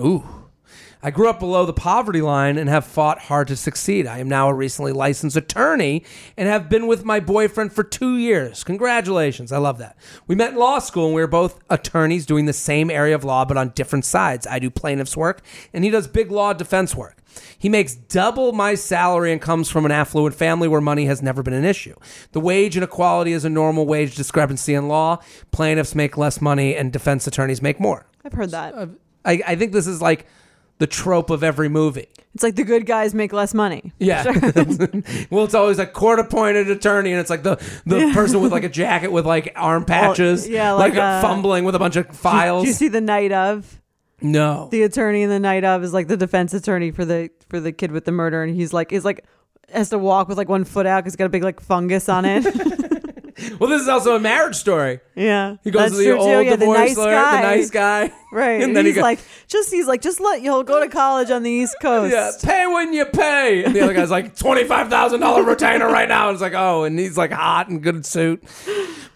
Ooh. 0.00 0.24
I 1.02 1.10
grew 1.10 1.30
up 1.30 1.40
below 1.40 1.64
the 1.64 1.72
poverty 1.72 2.20
line 2.20 2.58
and 2.58 2.68
have 2.68 2.84
fought 2.84 3.20
hard 3.20 3.48
to 3.48 3.56
succeed. 3.56 4.06
I 4.06 4.18
am 4.18 4.28
now 4.28 4.50
a 4.50 4.54
recently 4.54 4.92
licensed 4.92 5.36
attorney 5.36 6.04
and 6.36 6.46
have 6.46 6.68
been 6.68 6.86
with 6.86 7.06
my 7.06 7.20
boyfriend 7.20 7.72
for 7.72 7.82
two 7.82 8.18
years. 8.18 8.62
Congratulations. 8.64 9.50
I 9.50 9.58
love 9.58 9.78
that. 9.78 9.96
We 10.26 10.34
met 10.34 10.52
in 10.52 10.58
law 10.58 10.78
school 10.78 11.06
and 11.06 11.14
we 11.14 11.22
were 11.22 11.26
both 11.26 11.58
attorneys 11.70 12.26
doing 12.26 12.44
the 12.44 12.52
same 12.52 12.90
area 12.90 13.14
of 13.14 13.24
law 13.24 13.46
but 13.46 13.56
on 13.56 13.70
different 13.70 14.04
sides. 14.04 14.46
I 14.46 14.58
do 14.58 14.68
plaintiff's 14.68 15.16
work 15.16 15.40
and 15.72 15.84
he 15.84 15.90
does 15.90 16.06
big 16.06 16.30
law 16.30 16.52
defense 16.52 16.94
work. 16.94 17.16
He 17.58 17.70
makes 17.70 17.94
double 17.94 18.52
my 18.52 18.74
salary 18.74 19.32
and 19.32 19.40
comes 19.40 19.70
from 19.70 19.86
an 19.86 19.92
affluent 19.92 20.34
family 20.34 20.68
where 20.68 20.82
money 20.82 21.06
has 21.06 21.22
never 21.22 21.42
been 21.42 21.54
an 21.54 21.64
issue. 21.64 21.94
The 22.32 22.40
wage 22.40 22.76
inequality 22.76 23.32
is 23.32 23.46
a 23.46 23.50
normal 23.50 23.86
wage 23.86 24.16
discrepancy 24.16 24.74
in 24.74 24.88
law. 24.88 25.18
Plaintiffs 25.50 25.94
make 25.94 26.18
less 26.18 26.42
money 26.42 26.76
and 26.76 26.92
defense 26.92 27.26
attorneys 27.26 27.62
make 27.62 27.80
more. 27.80 28.06
I've 28.22 28.34
heard 28.34 28.50
that. 28.50 28.74
Uh, 28.74 28.86
I, 29.24 29.42
I 29.46 29.56
think 29.56 29.72
this 29.72 29.86
is 29.86 30.02
like 30.02 30.26
the 30.80 30.86
trope 30.86 31.28
of 31.28 31.44
every 31.44 31.68
movie. 31.68 32.08
It's 32.34 32.42
like 32.42 32.56
the 32.56 32.64
good 32.64 32.86
guys 32.86 33.14
make 33.14 33.32
less 33.32 33.54
money. 33.54 33.92
Yeah. 34.00 34.24
well, 35.30 35.44
it's 35.44 35.54
always 35.54 35.78
a 35.78 35.86
court 35.86 36.18
appointed 36.18 36.70
attorney, 36.70 37.12
and 37.12 37.20
it's 37.20 37.28
like 37.28 37.42
the, 37.42 37.56
the 37.84 38.10
person 38.14 38.40
with 38.40 38.50
like 38.50 38.64
a 38.64 38.68
jacket 38.68 39.12
with 39.12 39.26
like 39.26 39.52
arm 39.56 39.84
patches. 39.84 40.48
yeah, 40.48 40.72
like, 40.72 40.94
like, 40.94 41.02
uh, 41.02 41.20
fumbling 41.20 41.64
with 41.64 41.74
a 41.74 41.78
bunch 41.78 41.96
of 41.96 42.08
files. 42.08 42.62
Do 42.62 42.68
you 42.68 42.74
see 42.74 42.88
the 42.88 43.00
night 43.00 43.30
of? 43.30 43.80
no. 44.22 44.68
The 44.70 44.82
attorney 44.82 45.22
in 45.22 45.28
the 45.28 45.38
night 45.38 45.64
of 45.64 45.84
is 45.84 45.92
like 45.92 46.08
the 46.08 46.16
defense 46.16 46.54
attorney 46.54 46.92
for 46.92 47.04
the 47.04 47.30
for 47.50 47.60
the 47.60 47.72
kid 47.72 47.92
with 47.92 48.06
the 48.06 48.12
murder, 48.12 48.42
and 48.42 48.54
he's 48.56 48.72
like 48.72 48.90
is 48.90 49.04
like 49.04 49.24
has 49.70 49.90
to 49.90 49.98
walk 49.98 50.28
with 50.28 50.38
like 50.38 50.48
one 50.48 50.64
foot 50.64 50.86
out 50.86 51.04
because 51.04 51.12
he's 51.12 51.18
got 51.18 51.26
a 51.26 51.28
big 51.28 51.44
like 51.44 51.60
fungus 51.60 52.08
on 52.08 52.24
it. 52.24 52.44
well, 53.60 53.68
this 53.68 53.82
is 53.82 53.88
also 53.88 54.16
a 54.16 54.20
marriage 54.20 54.56
story. 54.56 55.00
Yeah, 55.20 55.56
He 55.62 55.70
goes 55.70 55.82
That's 55.82 55.96
to 55.96 55.98
the 56.04 56.16
old 56.16 56.46
Yeah, 56.46 56.56
divorce 56.56 56.78
nice 56.78 56.96
lawyer, 56.96 57.12
guy. 57.14 57.36
the 57.42 57.56
nice 57.56 57.70
guy. 57.70 58.12
Right, 58.32 58.62
And 58.62 58.76
then 58.76 58.84
he's 58.84 58.94
he 58.94 59.00
goes, 59.00 59.02
like, 59.02 59.18
just 59.48 59.72
he's 59.72 59.88
like, 59.88 60.02
just 60.02 60.20
let 60.20 60.40
you'll 60.40 60.62
go 60.62 60.78
to 60.78 60.88
college 60.88 61.32
on 61.32 61.42
the 61.42 61.50
East 61.50 61.74
Coast. 61.82 62.12
Yeah, 62.12 62.30
pay 62.40 62.64
when 62.68 62.92
you 62.92 63.04
pay. 63.04 63.64
And 63.64 63.74
the 63.74 63.80
other 63.80 63.92
guy's 63.92 64.08
like, 64.12 64.36
$25,000 64.36 65.46
retainer 65.46 65.88
right 65.88 66.08
now. 66.08 66.28
And 66.28 66.34
it's 66.36 66.40
like, 66.40 66.54
oh, 66.54 66.84
and 66.84 66.96
he's 66.96 67.18
like 67.18 67.32
hot 67.32 67.68
and 67.68 67.82
good 67.82 68.06
suit. 68.06 68.40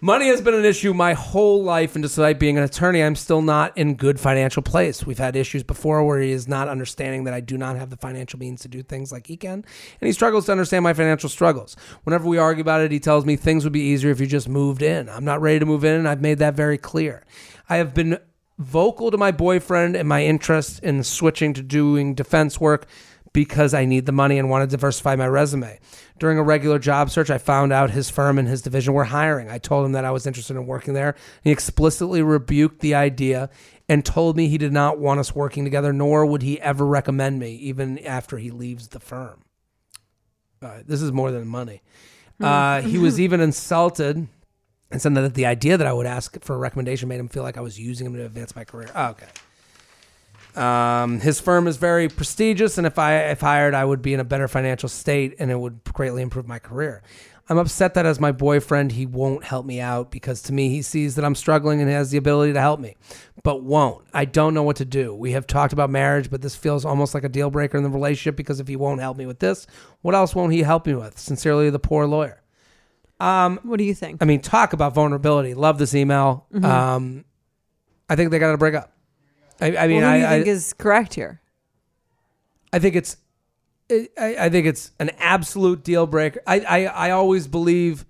Money 0.01 0.27
has 0.27 0.41
been 0.41 0.53
an 0.53 0.65
issue 0.65 0.93
my 0.93 1.13
whole 1.13 1.63
life. 1.63 1.95
And 1.95 2.03
despite 2.03 2.39
being 2.39 2.57
an 2.57 2.65
attorney, 2.65 3.01
I'm 3.01 3.15
still 3.15 3.41
not 3.41 3.77
in 3.77 3.95
good 3.95 4.19
financial 4.19 4.61
place. 4.61 5.05
We've 5.05 5.17
had 5.17 5.37
issues 5.37 5.63
before 5.63 6.03
where 6.05 6.19
he 6.19 6.31
is 6.31 6.45
not 6.45 6.67
understanding 6.67 7.23
that 7.23 7.33
I 7.33 7.39
do 7.39 7.57
not 7.57 7.77
have 7.77 7.89
the 7.91 7.97
financial 7.97 8.37
means 8.37 8.61
to 8.63 8.67
do 8.67 8.83
things 8.83 9.13
like 9.13 9.27
he 9.27 9.37
can. 9.37 9.53
And 10.01 10.07
he 10.07 10.11
struggles 10.11 10.45
to 10.47 10.51
understand 10.51 10.83
my 10.83 10.91
financial 10.93 11.29
struggles. 11.29 11.77
Whenever 12.03 12.27
we 12.27 12.37
argue 12.37 12.61
about 12.63 12.81
it, 12.81 12.91
he 12.91 12.99
tells 12.99 13.25
me 13.25 13.37
things 13.37 13.63
would 13.63 13.71
be 13.73 13.79
easier 13.79 14.11
if 14.11 14.19
you 14.19 14.27
just 14.27 14.49
moved 14.49 14.81
in. 14.81 15.07
I'm 15.07 15.23
not 15.23 15.39
ready 15.39 15.59
to 15.59 15.65
move 15.65 15.85
in. 15.85 15.94
And 15.99 16.07
I've 16.07 16.21
made 16.21 16.39
that 16.39 16.53
very 16.53 16.77
clear. 16.77 17.25
I 17.69 17.77
have 17.77 17.93
been 17.93 18.19
vocal 18.57 19.11
to 19.11 19.17
my 19.17 19.31
boyfriend 19.31 19.95
and 19.95 20.07
my 20.07 20.23
interest 20.23 20.79
in 20.83 21.03
switching 21.03 21.53
to 21.53 21.61
doing 21.61 22.13
defense 22.15 22.59
work 22.59 22.87
because 23.33 23.73
I 23.73 23.83
need 23.83 24.05
the 24.05 24.13
money 24.13 24.39
and 24.39 24.49
want 24.49 24.63
to 24.63 24.77
diversify 24.77 25.17
my 25.17 25.27
resume. 25.27 25.77
During 26.19 26.37
a 26.37 26.43
regular 26.43 26.79
job 26.79 27.09
search, 27.09 27.29
I 27.29 27.37
found 27.37 27.73
out 27.73 27.89
his 27.89 28.09
firm 28.09 28.39
and 28.39 28.47
his 28.47 28.61
division 28.61 28.93
were 28.93 29.03
hiring. 29.03 29.49
I 29.49 29.57
told 29.57 29.85
him 29.85 29.91
that 29.91 30.05
I 30.05 30.11
was 30.11 30.25
interested 30.25 30.55
in 30.55 30.65
working 30.65 30.93
there. 30.93 31.15
He 31.43 31.51
explicitly 31.51 32.21
rebuked 32.21 32.79
the 32.79 32.95
idea 32.95 33.49
and 33.89 34.05
told 34.05 34.37
me 34.37 34.47
he 34.47 34.57
did 34.57 34.71
not 34.71 34.99
want 34.99 35.19
us 35.19 35.35
working 35.35 35.65
together, 35.65 35.91
nor 35.91 36.25
would 36.25 36.43
he 36.43 36.61
ever 36.61 36.85
recommend 36.85 37.37
me, 37.39 37.55
even 37.55 37.99
after 37.99 38.37
he 38.37 38.51
leaves 38.51 38.87
the 38.87 39.01
firm. 39.01 39.43
Uh, 40.61 40.79
this 40.85 41.01
is 41.01 41.11
more 41.11 41.29
than 41.29 41.45
money. 41.45 41.81
Uh, 42.39 42.81
he 42.81 42.97
was 42.97 43.19
even 43.19 43.41
insulted 43.41 44.27
and 44.91 45.01
said 45.01 45.15
that 45.15 45.33
the 45.33 45.45
idea 45.45 45.77
that 45.77 45.87
I 45.87 45.93
would 45.93 46.05
ask 46.05 46.41
for 46.43 46.55
a 46.55 46.57
recommendation 46.57 47.09
made 47.09 47.19
him 47.19 47.29
feel 47.29 47.43
like 47.43 47.57
I 47.57 47.61
was 47.61 47.79
using 47.79 48.07
him 48.07 48.15
to 48.15 48.25
advance 48.25 48.55
my 48.55 48.63
career. 48.63 48.89
Oh, 48.95 49.07
okay. 49.09 49.27
Um, 50.55 51.19
his 51.19 51.41
firm 51.41 51.67
is 51.67 51.77
very 51.77 52.07
prestigious, 52.07 52.77
and 52.77 52.87
if 52.87 52.97
I 52.97 53.17
if 53.17 53.41
hired, 53.41 53.73
I 53.73 53.83
would 53.83 54.01
be 54.01 54.13
in 54.13 54.19
a 54.19 54.23
better 54.23 54.47
financial 54.47 54.87
state, 54.87 55.35
and 55.37 55.51
it 55.51 55.59
would 55.59 55.83
greatly 55.83 56.21
improve 56.21 56.47
my 56.47 56.59
career. 56.59 57.03
I'm 57.47 57.59
upset 57.59 57.93
that 57.93 58.07
as 58.07 58.19
my 58.19 58.31
boyfriend, 58.31 58.93
he 58.93 59.05
won't 59.05 59.43
help 59.43 59.67
me 59.67 59.79
out 59.79 60.09
because 60.09 60.41
to 60.43 60.53
me, 60.53 60.69
he 60.69 60.81
sees 60.81 61.13
that 61.15 61.23
I'm 61.23 61.35
struggling 61.35 61.79
and 61.79 61.89
has 61.91 62.09
the 62.09 62.17
ability 62.17 62.53
to 62.53 62.59
help 62.59 62.79
me, 62.79 62.95
but 63.43 63.61
won't. 63.61 64.03
I 64.15 64.25
don't 64.25 64.55
know 64.55 64.63
what 64.63 64.77
to 64.77 64.85
do. 64.85 65.13
We 65.13 65.33
have 65.33 65.45
talked 65.45 65.71
about 65.71 65.91
marriage, 65.91 66.31
but 66.31 66.41
this 66.41 66.55
feels 66.55 66.85
almost 66.85 67.13
like 67.13 67.23
a 67.23 67.29
deal 67.29 67.51
breaker 67.51 67.77
in 67.77 67.83
the 67.83 67.89
relationship 67.89 68.35
because 68.35 68.59
if 68.59 68.67
he 68.67 68.75
won't 68.75 68.99
help 68.99 69.17
me 69.17 69.27
with 69.27 69.37
this, 69.37 69.67
what 70.01 70.15
else 70.15 70.33
won't 70.33 70.53
he 70.53 70.63
help 70.63 70.87
me 70.87 70.95
with? 70.95 71.19
Sincerely, 71.19 71.69
the 71.69 71.77
poor 71.77 72.07
lawyer. 72.07 72.41
What 73.17 73.77
do 73.77 73.83
you 73.83 73.93
think? 73.93 74.21
I 74.21 74.25
mean, 74.25 74.41
talk 74.41 74.73
about 74.73 74.93
vulnerability. 74.93 75.53
Love 75.53 75.77
this 75.77 75.95
email. 75.95 76.45
Mm-hmm. 76.53 76.65
Um, 76.65 77.25
I 78.09 78.15
think 78.15 78.31
they 78.31 78.39
got 78.39 78.51
to 78.51 78.57
break 78.57 78.75
up. 78.75 78.91
I, 79.59 79.77
I 79.77 79.87
mean, 79.87 80.03
what 80.03 80.11
do 80.11 80.17
you 80.17 80.25
I, 80.25 80.29
think 80.29 80.47
I, 80.47 80.49
is 80.49 80.73
correct 80.73 81.13
here? 81.13 81.41
I 82.73 82.79
think 82.79 82.95
it's, 82.95 83.17
I, 83.89 84.35
I 84.39 84.49
think 84.49 84.67
it's 84.67 84.91
an 84.99 85.11
absolute 85.17 85.83
deal 85.83 86.07
breaker. 86.07 86.41
I, 86.45 86.59
I, 86.59 86.85
I 86.85 87.11
always 87.11 87.47
believe 87.47 88.05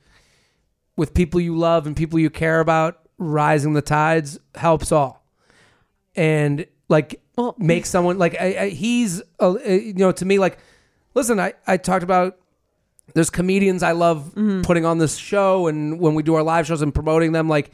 with 0.98 1.14
people 1.14 1.40
you 1.40 1.56
love 1.56 1.86
and 1.86 1.96
people 1.96 2.18
you 2.18 2.30
care 2.30 2.60
about, 2.62 3.02
rising 3.18 3.74
the 3.74 3.82
tides 3.82 4.40
helps 4.56 4.92
all, 4.92 5.24
and 6.16 6.66
like 6.90 7.22
Well- 7.38 7.56
make 7.58 7.86
someone 7.86 8.18
like 8.18 8.36
I, 8.40 8.58
I, 8.58 8.70
he's, 8.70 9.22
uh, 9.42 9.56
you 9.66 9.94
know, 9.94 10.12
to 10.14 10.26
me, 10.26 10.40
like, 10.40 10.58
listen, 11.14 11.40
I, 11.40 11.54
I 11.68 11.78
talked 11.78 12.04
about 12.04 12.38
there's 13.16 13.32
comedians 13.32 13.82
I 13.82 13.94
love 13.94 14.26
Mm-hmm. 14.36 14.62
putting 14.62 14.86
on 14.86 15.00
this 15.00 15.16
show, 15.18 15.66
and 15.68 16.00
when 16.00 16.14
we 16.14 16.22
do 16.22 16.36
our 16.36 16.44
live 16.44 16.68
shows 16.68 16.82
and 16.84 16.94
promoting 16.94 17.32
them, 17.32 17.50
like, 17.50 17.72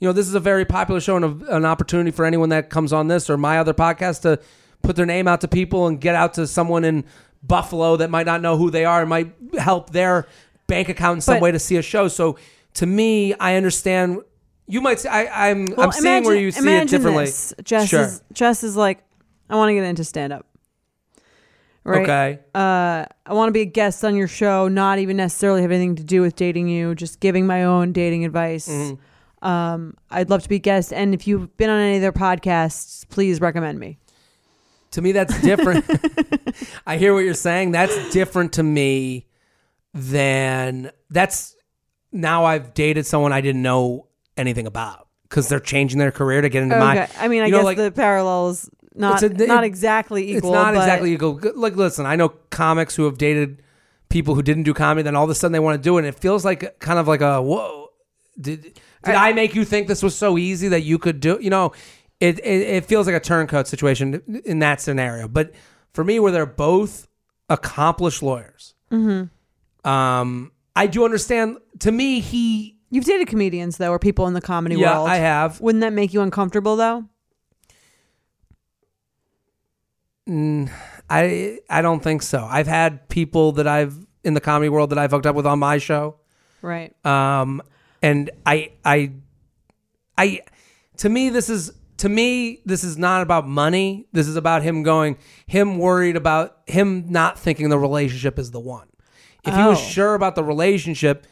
you 0.00 0.06
know, 0.08 0.12
this 0.12 0.26
is 0.28 0.34
a 0.34 0.40
very 0.40 0.64
popular 0.66 1.00
show 1.00 1.16
and 1.16 1.24
a, 1.24 1.56
an 1.56 1.64
opportunity 1.64 2.10
for 2.10 2.24
anyone 2.26 2.50
that 2.50 2.68
comes 2.70 2.92
on 2.92 3.08
this 3.08 3.30
or 3.30 3.36
my 3.38 3.58
other 3.58 3.72
podcast 3.72 4.22
to 4.22 4.38
put 4.82 4.96
their 4.96 5.06
name 5.06 5.26
out 5.28 5.40
to 5.42 5.48
people 5.48 5.86
and 5.86 6.00
get 6.00 6.14
out 6.14 6.34
to 6.34 6.46
someone 6.46 6.84
in 6.84 7.04
Buffalo 7.42 7.96
that 7.96 8.10
might 8.10 8.26
not 8.26 8.42
know 8.42 8.56
who 8.56 8.70
they 8.70 8.84
are 8.84 9.00
and 9.00 9.08
might 9.10 9.32
help 9.58 9.90
their 9.90 10.26
bank 10.66 10.88
account 10.88 11.16
in 11.18 11.20
some 11.20 11.36
But- 11.36 11.42
way 11.42 11.52
to 11.52 11.58
see 11.58 11.76
a 11.76 11.82
show. 11.82 12.08
So 12.08 12.36
to 12.74 12.86
me, 12.86 13.34
I 13.34 13.56
understand. 13.56 14.18
You 14.66 14.80
might 14.80 15.00
say 15.00 15.08
I, 15.08 15.50
I'm 15.50 15.66
Well, 15.66 15.86
I'm 15.86 15.92
seeing 15.92 16.24
where 16.24 16.34
you 16.36 16.50
see 16.50 16.68
it 16.68 16.88
differently. 16.88 17.24
This. 17.26 17.52
Jess 17.64 17.88
sure. 17.88 18.02
is 18.04 18.22
Jess 18.32 18.62
is 18.64 18.76
like, 18.76 19.02
I 19.48 19.56
want 19.56 19.68
to 19.70 19.74
get 19.74 19.84
into 19.84 20.04
stand 20.04 20.32
up. 20.32 20.46
Right. 21.84 22.02
Okay. 22.02 22.40
Uh, 22.54 23.06
I 23.24 23.32
want 23.32 23.48
to 23.48 23.52
be 23.52 23.62
a 23.62 23.66
guest 23.66 24.04
on 24.04 24.14
your 24.14 24.28
show, 24.28 24.68
not 24.68 24.98
even 24.98 25.16
necessarily 25.16 25.62
have 25.62 25.70
anything 25.70 25.96
to 25.96 26.04
do 26.04 26.20
with 26.20 26.36
dating 26.36 26.68
you, 26.68 26.94
just 26.94 27.20
giving 27.20 27.46
my 27.46 27.64
own 27.64 27.92
dating 27.92 28.24
advice. 28.24 28.68
Mm-hmm. 28.68 29.46
Um, 29.46 29.94
I'd 30.10 30.28
love 30.28 30.42
to 30.42 30.48
be 30.48 30.56
a 30.56 30.60
guest, 30.60 30.92
and 30.92 31.14
if 31.14 31.26
you've 31.26 31.56
been 31.56 31.70
on 31.70 31.80
any 31.80 31.96
of 31.96 32.02
their 32.02 32.12
podcasts, 32.12 33.08
please 33.08 33.40
recommend 33.40 33.78
me. 33.78 33.98
To 34.92 35.02
me, 35.02 35.12
that's 35.12 35.40
different. 35.40 35.84
I 36.86 36.98
hear 36.98 37.14
what 37.14 37.20
you're 37.20 37.32
saying. 37.32 37.70
That's 37.70 38.12
different 38.12 38.54
to 38.54 38.62
me 38.62 39.26
than 39.94 40.90
that's 41.08 41.56
now 42.12 42.44
I've 42.44 42.74
dated 42.74 43.06
someone 43.06 43.32
I 43.32 43.40
didn't 43.40 43.62
know 43.62 44.08
anything 44.36 44.66
about 44.66 45.08
because 45.22 45.48
they're 45.48 45.60
changing 45.60 45.98
their 45.98 46.10
career 46.10 46.40
to 46.40 46.48
get 46.48 46.62
into 46.62 46.76
my. 46.76 47.08
I 47.18 47.28
mean, 47.28 47.42
I 47.42 47.48
know, 47.48 47.58
guess 47.58 47.64
like, 47.64 47.76
the 47.78 47.92
parallels 47.92 48.68
not 48.94 49.22
a- 49.22 49.28
not 49.46 49.64
it- 49.64 49.66
exactly 49.66 50.32
equal. 50.36 50.50
It's 50.50 50.54
not 50.62 50.74
exactly 50.74 51.12
equal. 51.14 51.40
Like, 51.54 51.76
listen, 51.76 52.06
I 52.06 52.16
know 52.16 52.30
comics 52.50 52.96
who 52.96 53.04
have 53.04 53.18
dated 53.18 53.62
people 54.08 54.34
who 54.34 54.42
didn't 54.42 54.64
do 54.64 54.74
comedy, 54.74 55.02
then 55.04 55.14
all 55.16 55.24
of 55.24 55.30
a 55.30 55.34
sudden 55.34 55.52
they 55.52 55.60
want 55.60 55.80
to 55.80 55.82
do 55.82 55.96
it. 55.96 56.00
And 56.00 56.08
it 56.08 56.16
feels 56.18 56.44
like 56.44 56.78
kind 56.80 56.98
of 56.98 57.06
like 57.08 57.20
a 57.20 57.40
whoa. 57.40 57.88
Did 58.40 58.62
did 59.04 59.14
I 59.14 59.32
make 59.32 59.54
you 59.54 59.64
think 59.64 59.86
this 59.88 60.02
was 60.02 60.14
so 60.16 60.36
easy 60.38 60.68
that 60.68 60.80
you 60.82 60.98
could 60.98 61.20
do? 61.20 61.38
You 61.40 61.50
know, 61.50 61.72
it 62.20 62.38
it, 62.40 62.62
it 62.62 62.84
feels 62.86 63.06
like 63.06 63.14
a 63.16 63.20
turncoat 63.20 63.66
situation 63.68 64.42
in 64.44 64.58
that 64.60 64.80
scenario. 64.80 65.28
But 65.28 65.52
for 65.92 66.04
me, 66.04 66.18
where 66.20 66.32
they're 66.32 66.46
both 66.46 67.06
accomplished 67.48 68.22
lawyers, 68.22 68.74
um, 69.84 70.52
I 70.76 70.86
do 70.86 71.04
understand. 71.04 71.58
To 71.80 71.92
me, 71.92 72.20
he 72.20 72.76
You've 72.92 73.04
dated 73.04 73.28
comedians 73.28 73.76
though, 73.76 73.90
or 73.92 73.98
people 74.00 74.26
in 74.26 74.34
the 74.34 74.40
comedy 74.40 74.74
world. 74.76 74.82
yeah, 74.84 74.96
world. 74.98 75.08
I 75.10 75.16
have. 75.16 75.60
Wouldn't 75.60 75.80
that 75.82 75.92
make 75.92 76.12
you 76.12 76.22
uncomfortable 76.22 76.74
though? 76.76 77.04
I 80.28 81.58
I 81.68 81.82
don't 81.82 82.02
think 82.02 82.22
so. 82.22 82.46
I've 82.48 82.66
had 82.66 83.08
people 83.08 83.52
that 83.52 83.66
I've 83.66 83.94
in 84.22 84.34
the 84.34 84.40
comedy 84.40 84.68
world 84.68 84.90
that 84.90 84.98
I've 84.98 85.10
hooked 85.10 85.26
up 85.26 85.34
with 85.36 85.46
on 85.46 85.58
my 85.58 85.78
show. 85.78 86.16
Right. 86.62 86.94
Um, 87.06 87.62
and 88.02 88.30
I, 88.44 88.72
I, 88.84 89.12
I, 90.18 90.40
to 90.98 91.08
me, 91.08 91.30
this 91.30 91.48
is 91.48 91.72
to 91.98 92.08
me, 92.08 92.60
this 92.64 92.84
is 92.84 92.96
not 92.98 93.22
about 93.22 93.46
money. 93.48 94.06
This 94.12 94.26
is 94.28 94.36
about 94.36 94.62
him 94.62 94.82
going, 94.82 95.16
him 95.46 95.78
worried 95.78 96.16
about 96.16 96.58
him 96.66 97.10
not 97.10 97.38
thinking 97.38 97.68
the 97.70 97.78
relationship 97.78 98.38
is 98.38 98.50
the 98.50 98.60
one. 98.60 98.88
If 99.44 99.54
he 99.54 99.62
was 99.62 99.78
Oh. 99.78 99.82
sure 99.82 100.14
about 100.14 100.34
the 100.34 100.44
relationship, 100.44 101.26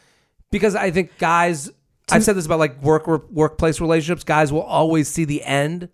because 0.51 0.75
I 0.75 0.91
think 0.91 1.19
guys, 1.19 1.71
I've 2.11 2.25
said 2.25 2.37
this 2.37 2.47
about 2.47 2.59
like 2.59 2.83
work 2.83 3.07
workplace 3.31 3.81
relationships. 3.83 4.25
Guys 4.25 4.51
will 4.51 4.63
always 4.63 5.09
see 5.09 5.25
the 5.27 5.43
end. 5.45 5.91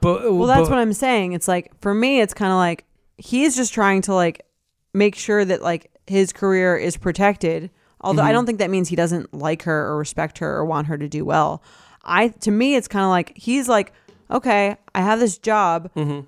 But 0.00 0.32
Well, 0.32 0.46
that's 0.46 0.68
what 0.68 0.78
I'm 0.78 0.92
saying. 0.92 1.32
It's 1.32 1.48
like 1.48 1.78
for 1.80 1.94
me, 1.94 2.20
it's 2.20 2.34
kind 2.34 2.52
of 2.52 2.56
like 2.56 2.84
he's 3.18 3.56
just 3.56 3.74
trying 3.74 4.02
to 4.02 4.14
like 4.14 4.46
make 4.94 5.14
sure 5.14 5.44
that 5.44 5.62
like 5.62 5.90
his 6.06 6.32
career 6.32 6.76
is 6.76 6.96
protected. 6.96 7.70
Although 8.00 8.22
Mm-hmm. 8.22 8.28
I 8.28 8.32
don't 8.32 8.46
think 8.46 8.58
that 8.60 8.70
means 8.70 8.88
he 8.88 8.96
doesn't 8.96 9.34
like 9.34 9.62
her 9.64 9.86
or 9.88 9.98
respect 9.98 10.38
her 10.38 10.56
or 10.56 10.64
want 10.64 10.86
her 10.86 10.96
to 10.96 11.08
do 11.08 11.24
well. 11.24 11.62
I 12.02 12.28
to 12.28 12.50
me, 12.50 12.74
it's 12.76 12.88
kind 12.88 13.04
of 13.04 13.10
like 13.10 13.36
he's 13.36 13.68
like, 13.68 13.92
okay, 14.30 14.76
I 14.94 15.02
have 15.02 15.20
this 15.20 15.38
job. 15.38 15.90
Mm-hmm. 15.94 16.20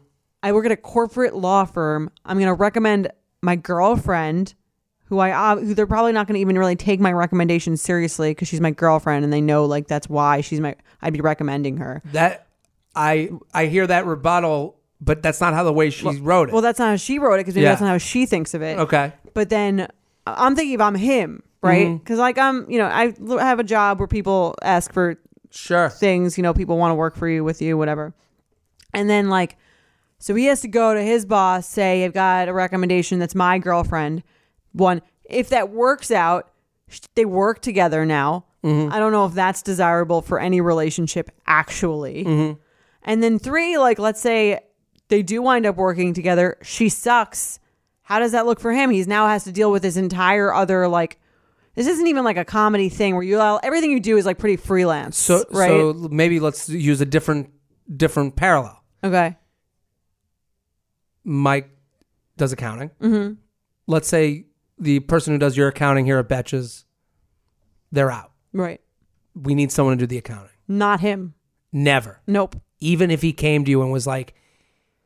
I 0.43 0.53
work 0.53 0.66
at 0.66 0.73
a 0.73 0.77
corporate 0.77 1.35
law 1.35 1.64
firm. 1.64 2.11
I'm 2.25 2.37
going 2.37 2.49
to 2.49 2.53
recommend 2.55 3.09
my 3.43 3.57
girlfriend, 3.57 4.55
who 5.05 5.18
I 5.18 5.31
uh, 5.31 5.57
who 5.57 5.73
they're 5.73 5.87
probably 5.87 6.12
not 6.12 6.27
going 6.27 6.35
to 6.35 6.41
even 6.41 6.59
really 6.59 6.77
take 6.77 7.01
my 7.01 7.12
recommendation 7.12 7.77
seriously 7.77 8.33
because 8.33 8.49
she's 8.49 8.61
my 8.61 8.70
girlfriend 8.73 9.25
and 9.25 9.33
they 9.33 9.41
know 9.41 9.64
like 9.64 9.89
that's 9.89 10.09
why 10.09 10.41
she's 10.43 10.61
my. 10.61 10.75
I'd 11.01 11.12
be 11.14 11.20
recommending 11.20 11.79
her. 11.79 12.03
that 12.12 12.49
I 12.95 13.30
I 13.55 13.66
hear 13.66 13.86
that 13.86 14.07
rebuttal, 14.07 14.78
but 15.01 15.22
that's 15.22 15.40
not 15.40 15.55
how 15.55 15.64
the 15.64 15.72
way 15.72 15.90
she 15.90 16.07
wrote 16.20 16.49
it. 16.49 16.53
Well, 16.53 16.62
that's 16.62 16.78
not 16.78 16.88
how 16.90 16.97
she 16.97 17.18
wrote 17.18 17.34
it 17.34 17.38
because 17.40 17.55
maybe 17.55 17.64
Yeah. 17.64 17.70
that's 17.70 17.80
not 17.80 17.88
how 17.88 17.99
she 17.99 18.26
thinks 18.26 18.55
of 18.55 18.62
it. 18.62 18.78
okay. 18.78 19.12
But 19.34 19.49
then 19.49 19.88
I'm 20.26 20.55
thinking 20.55 20.74
if 20.74 20.80
I'm 20.80 20.95
him, 20.95 21.43
right? 21.62 21.86
Mm-hmm. 21.86 21.97
Because 21.99 22.18
like 22.18 22.38
I'm, 22.38 22.70
you 22.70 22.78
know, 22.78 22.86
I 22.86 23.14
l- 23.26 23.38
have 23.38 23.59
a 23.59 23.64
job 23.64 23.99
where 23.99 24.07
people 24.09 24.55
ask 24.62 24.93
for 24.93 25.16
Sure. 25.51 25.88
things. 25.90 26.36
You 26.38 26.43
know, 26.43 26.55
people 26.55 26.76
want 26.78 26.90
to 26.93 26.95
work 26.95 27.16
for 27.16 27.28
you, 27.28 27.43
with 27.45 27.61
you, 27.62 27.76
whatever. 27.78 28.14
And 28.95 29.09
then 29.09 29.28
like, 29.30 29.57
so 30.18 30.34
he 30.34 30.45
has 30.47 30.61
to 30.61 30.68
go 30.68 30.95
to 30.95 31.03
his 31.03 31.26
boss, 31.26 31.66
say, 31.66 32.05
"I've 32.05 32.12
got 32.14 32.49
a 32.49 32.53
recommendation 32.53 33.18
that's 33.18 33.34
my 33.34 33.59
girlfriend." 33.59 34.22
One, 34.72 35.03
if 35.24 35.49
that 35.49 35.70
works 35.70 36.11
out, 36.12 36.53
sh- 36.88 37.01
they 37.16 37.24
work 37.24 37.61
together 37.61 38.05
now. 38.07 38.45
Mm-hmm. 38.62 38.93
I 38.93 38.99
don't 39.01 39.11
know 39.11 39.26
if 39.26 39.32
that's 39.34 39.61
desirable 39.62 40.22
for 40.22 40.38
any 40.38 40.61
relationship, 40.61 41.30
actually. 41.49 42.24
And 43.05 43.23
then 43.23 43.39
three, 43.39 43.79
like, 43.79 43.99
let's 43.99 44.21
say 44.21 44.61
they 45.09 45.23
do 45.23 45.43
wind 45.43 45.67
up 45.67 45.77
working 45.77 46.15
together. 46.15 46.57
She 46.62 46.89
sucks. 46.89 47.59
How 48.03 48.19
does 48.19 48.33
that 48.33 48.47
look 48.47 48.61
for 48.61 48.73
him? 48.73 48.91
He's 48.91 49.09
now 49.09 49.27
has 49.29 49.45
to 49.45 49.53
deal 49.53 49.70
with 49.70 49.83
this 49.83 49.97
entire 49.97 50.53
other 50.53 50.89
like. 50.89 51.19
This 51.74 51.87
isn't 51.87 52.07
even 52.07 52.23
like 52.23 52.37
a 52.37 52.45
comedy 52.45 52.91
thing 52.91 53.15
where 53.15 53.23
you 53.23 53.41
everything 53.62 53.91
you 53.91 54.01
do 54.01 54.19
is 54.19 54.27
like 54.27 54.37
pretty 54.37 54.57
freelance. 54.57 55.16
So 55.16 55.45
right? 55.51 55.69
so 55.69 56.09
maybe 56.11 56.39
let's 56.39 56.69
use 56.69 57.01
a 57.01 57.07
different 57.07 57.51
different 57.97 58.37
parallel. 58.37 58.83
okay. 59.03 59.37
Mike 61.24 61.70
does 62.37 62.53
accounting. 62.53 62.91
Mm-hmm. 63.01 63.35
Let's 63.87 64.09
say 64.09 64.47
the 64.79 65.01
person 65.01 65.33
who 65.33 65.39
does 65.39 65.57
your 65.57 65.69
accounting 65.69 66.05
here 66.05 66.19
at 66.19 66.29
Betches, 66.29 66.85
they're 67.91 68.11
out. 68.11 68.33
Right. 68.53 68.81
We 69.35 69.55
need 69.55 69.73
someone 69.73 69.97
to 69.97 70.03
do 70.03 70.07
the 70.07 70.19
accounting. 70.19 70.51
Not 70.69 71.01
him. 71.01 71.35
Never. 71.73 72.20
Nope. 72.27 72.57
Even 72.83 73.11
if 73.11 73.23
he 73.23 73.33
came 73.33 73.65
to 73.65 73.71
you 73.71 73.81
and 73.83 73.93
was 73.93 74.07
like, 74.07 74.35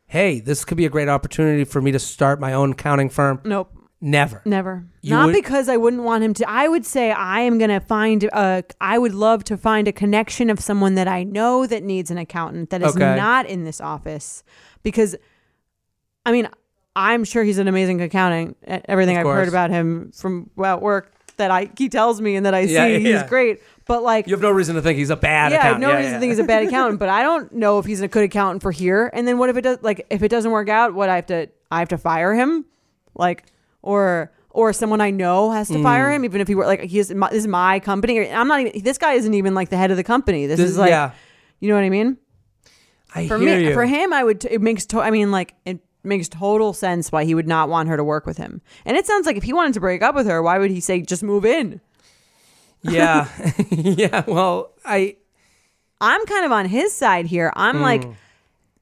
"Hey, 0.07 0.41
this 0.41 0.65
could 0.65 0.77
be 0.77 0.87
a 0.87 0.91
great 0.91 1.09
opportunity 1.09 1.65
for 1.65 1.81
me 1.83 1.93
to 1.93 1.99
start 1.99 2.41
my 2.41 2.53
own 2.53 2.73
accounting 2.73 3.09
firm." 3.11 3.41
Nope. 3.45 3.73
Never. 3.99 4.43
Never. 4.45 4.85
You 5.01 5.11
Not 5.11 5.27
would- 5.27 5.33
because 5.33 5.69
I 5.71 5.77
wouldn't 5.79 6.03
want 6.03 6.23
him 6.23 6.35
to. 6.35 6.49
I 6.49 6.69
would 6.69 6.85
say 6.85 7.13
I 7.13 7.41
am 7.41 7.57
going 7.59 7.71
to 7.71 7.81
find 7.81 8.25
a. 8.25 8.63
I 8.81 8.99
would 8.99 9.15
love 9.15 9.43
to 9.45 9.57
find 9.57 9.89
a 9.89 9.93
connection 9.93 10.51
of 10.51 10.61
someone 10.61 10.95
that 10.97 11.09
I 11.09 11.23
know 11.25 11.67
that 11.67 11.83
needs 11.83 12.11
an 12.11 12.19
accountant 12.19 12.69
that 12.71 12.83
is 12.83 12.95
Okay. 12.95 13.17
not 13.17 13.47
in 13.47 13.65
this 13.65 13.81
office. 13.81 14.43
Because, 14.83 15.17
I 16.27 16.33
mean, 16.33 16.47
I'm 16.95 17.25
sure 17.25 17.43
he's 17.43 17.59
an 17.59 17.69
amazing 17.69 18.01
accountant. 18.03 18.59
Everything 18.67 19.17
Of 19.17 19.27
I've 19.27 19.35
heard 19.35 19.49
about 19.49 19.71
him 19.71 20.13
from 20.15 20.51
well, 20.57 20.79
work 20.79 21.13
that 21.37 21.51
I 21.51 21.71
he 21.77 21.89
tells 21.89 22.21
me 22.21 22.37
and 22.37 22.47
that 22.47 22.55
I 22.55 22.67
see, 22.67 22.75
Yeah, 22.75 22.87
yeah, 22.87 22.99
he's 22.99 23.09
yeah. 23.09 23.27
great. 23.27 23.61
But 23.87 24.03
like, 24.03 24.27
You 24.27 24.35
have 24.35 24.43
no 24.43 24.51
reason 24.51 24.75
to 24.75 24.83
think 24.83 24.99
he's 24.99 25.11
a 25.11 25.17
bad 25.17 25.53
yeah, 25.53 25.59
I 25.59 25.63
have 25.63 25.77
accountant. 25.77 25.93
no 25.93 25.97
reason 25.99 26.13
to 26.15 26.19
think 26.21 26.31
he's 26.31 26.39
a 26.39 26.45
bad 26.45 26.65
accountant. 26.67 26.99
But 26.99 27.09
I 27.09 27.23
don't 27.23 27.53
know 27.53 27.79
if 27.79 27.87
he's 27.87 28.01
a 28.01 28.09
good 28.09 28.25
accountant 28.25 28.63
for 28.63 28.73
here. 28.73 29.11
And 29.13 29.29
then 29.29 29.39
what 29.39 29.49
if 29.49 29.57
it 29.57 29.63
does? 29.63 29.79
Like, 29.83 30.07
if 30.11 30.23
it 30.23 30.29
doesn't 30.29 30.51
work 30.51 30.69
out, 30.69 30.95
what 30.95 31.09
I 31.09 31.17
have 31.17 31.27
to 31.27 31.49
I 31.71 31.79
have 31.81 31.89
to 31.91 31.99
fire 31.99 32.35
him, 32.35 32.65
like, 33.15 33.45
or 33.83 34.33
or 34.51 34.73
someone 34.73 35.01
I 35.01 35.11
know 35.11 35.51
has 35.51 35.69
to 35.69 35.83
fire 35.83 36.09
hmm. 36.09 36.17
him, 36.17 36.25
even 36.25 36.41
if 36.41 36.49
he 36.49 36.55
were 36.55 36.65
like 36.67 36.81
he's 36.81 37.13
my, 37.15 37.29
this 37.29 37.41
is 37.41 37.47
my 37.47 37.79
company. 37.79 38.29
I'm 38.31 38.49
not 38.49 38.61
even. 38.61 38.83
This 38.83 38.99
guy 38.99 39.13
isn't 39.13 39.35
even 39.35 39.55
like 39.55 39.69
the 39.69 39.77
head 39.77 39.91
of 39.91 39.97
the 39.97 40.05
company. 40.05 40.47
This, 40.47 40.59
This- 40.59 40.71
is 40.71 40.79
like, 40.79 40.91
yeah. 40.91 41.13
you 41.61 41.69
know 41.69 41.75
what 41.75 41.85
I 41.85 41.91
mean? 41.91 42.17
I 43.15 43.29
For 43.29 43.39
hear 43.39 43.59
me, 43.59 43.69
you. 43.69 43.75
for 43.75 43.87
him, 43.87 44.13
I 44.13 44.25
would. 44.25 44.45
It 44.45 44.61
makes. 44.61 44.87
To, 44.87 45.01
I 45.01 45.11
mean, 45.11 45.31
like 45.31 45.55
it 45.65 45.81
makes 46.07 46.29
total 46.29 46.73
sense 46.73 47.13
why 47.13 47.25
he 47.25 47.35
would 47.35 47.47
not 47.47 47.69
want 47.69 47.89
her 47.89 47.97
to 47.97 48.05
work 48.05 48.27
with 48.27 48.37
him. 48.37 48.61
And 48.85 48.97
it 48.97 49.07
sounds 49.07 49.27
like 49.27 49.37
if 49.37 49.43
he 49.43 49.53
wanted 49.53 49.75
to 49.75 49.81
break 49.81 50.03
up 50.03 50.15
with 50.15 50.27
her, 50.27 50.43
why 50.43 50.59
would 50.59 50.71
he 50.71 50.81
say 50.81 51.01
just 51.03 51.23
move 51.23 51.45
in? 51.45 51.81
yeah, 52.83 53.29
yeah. 53.71 54.25
Well, 54.27 54.73
I 54.85 55.17
I'm 56.01 56.25
kind 56.27 56.45
of 56.45 56.53
on 56.53 56.67
his 56.67 56.93
side 56.93 57.27
here. 57.27 57.53
I'm 57.57 57.81
like, 57.81 58.05
hmm. 58.05 58.13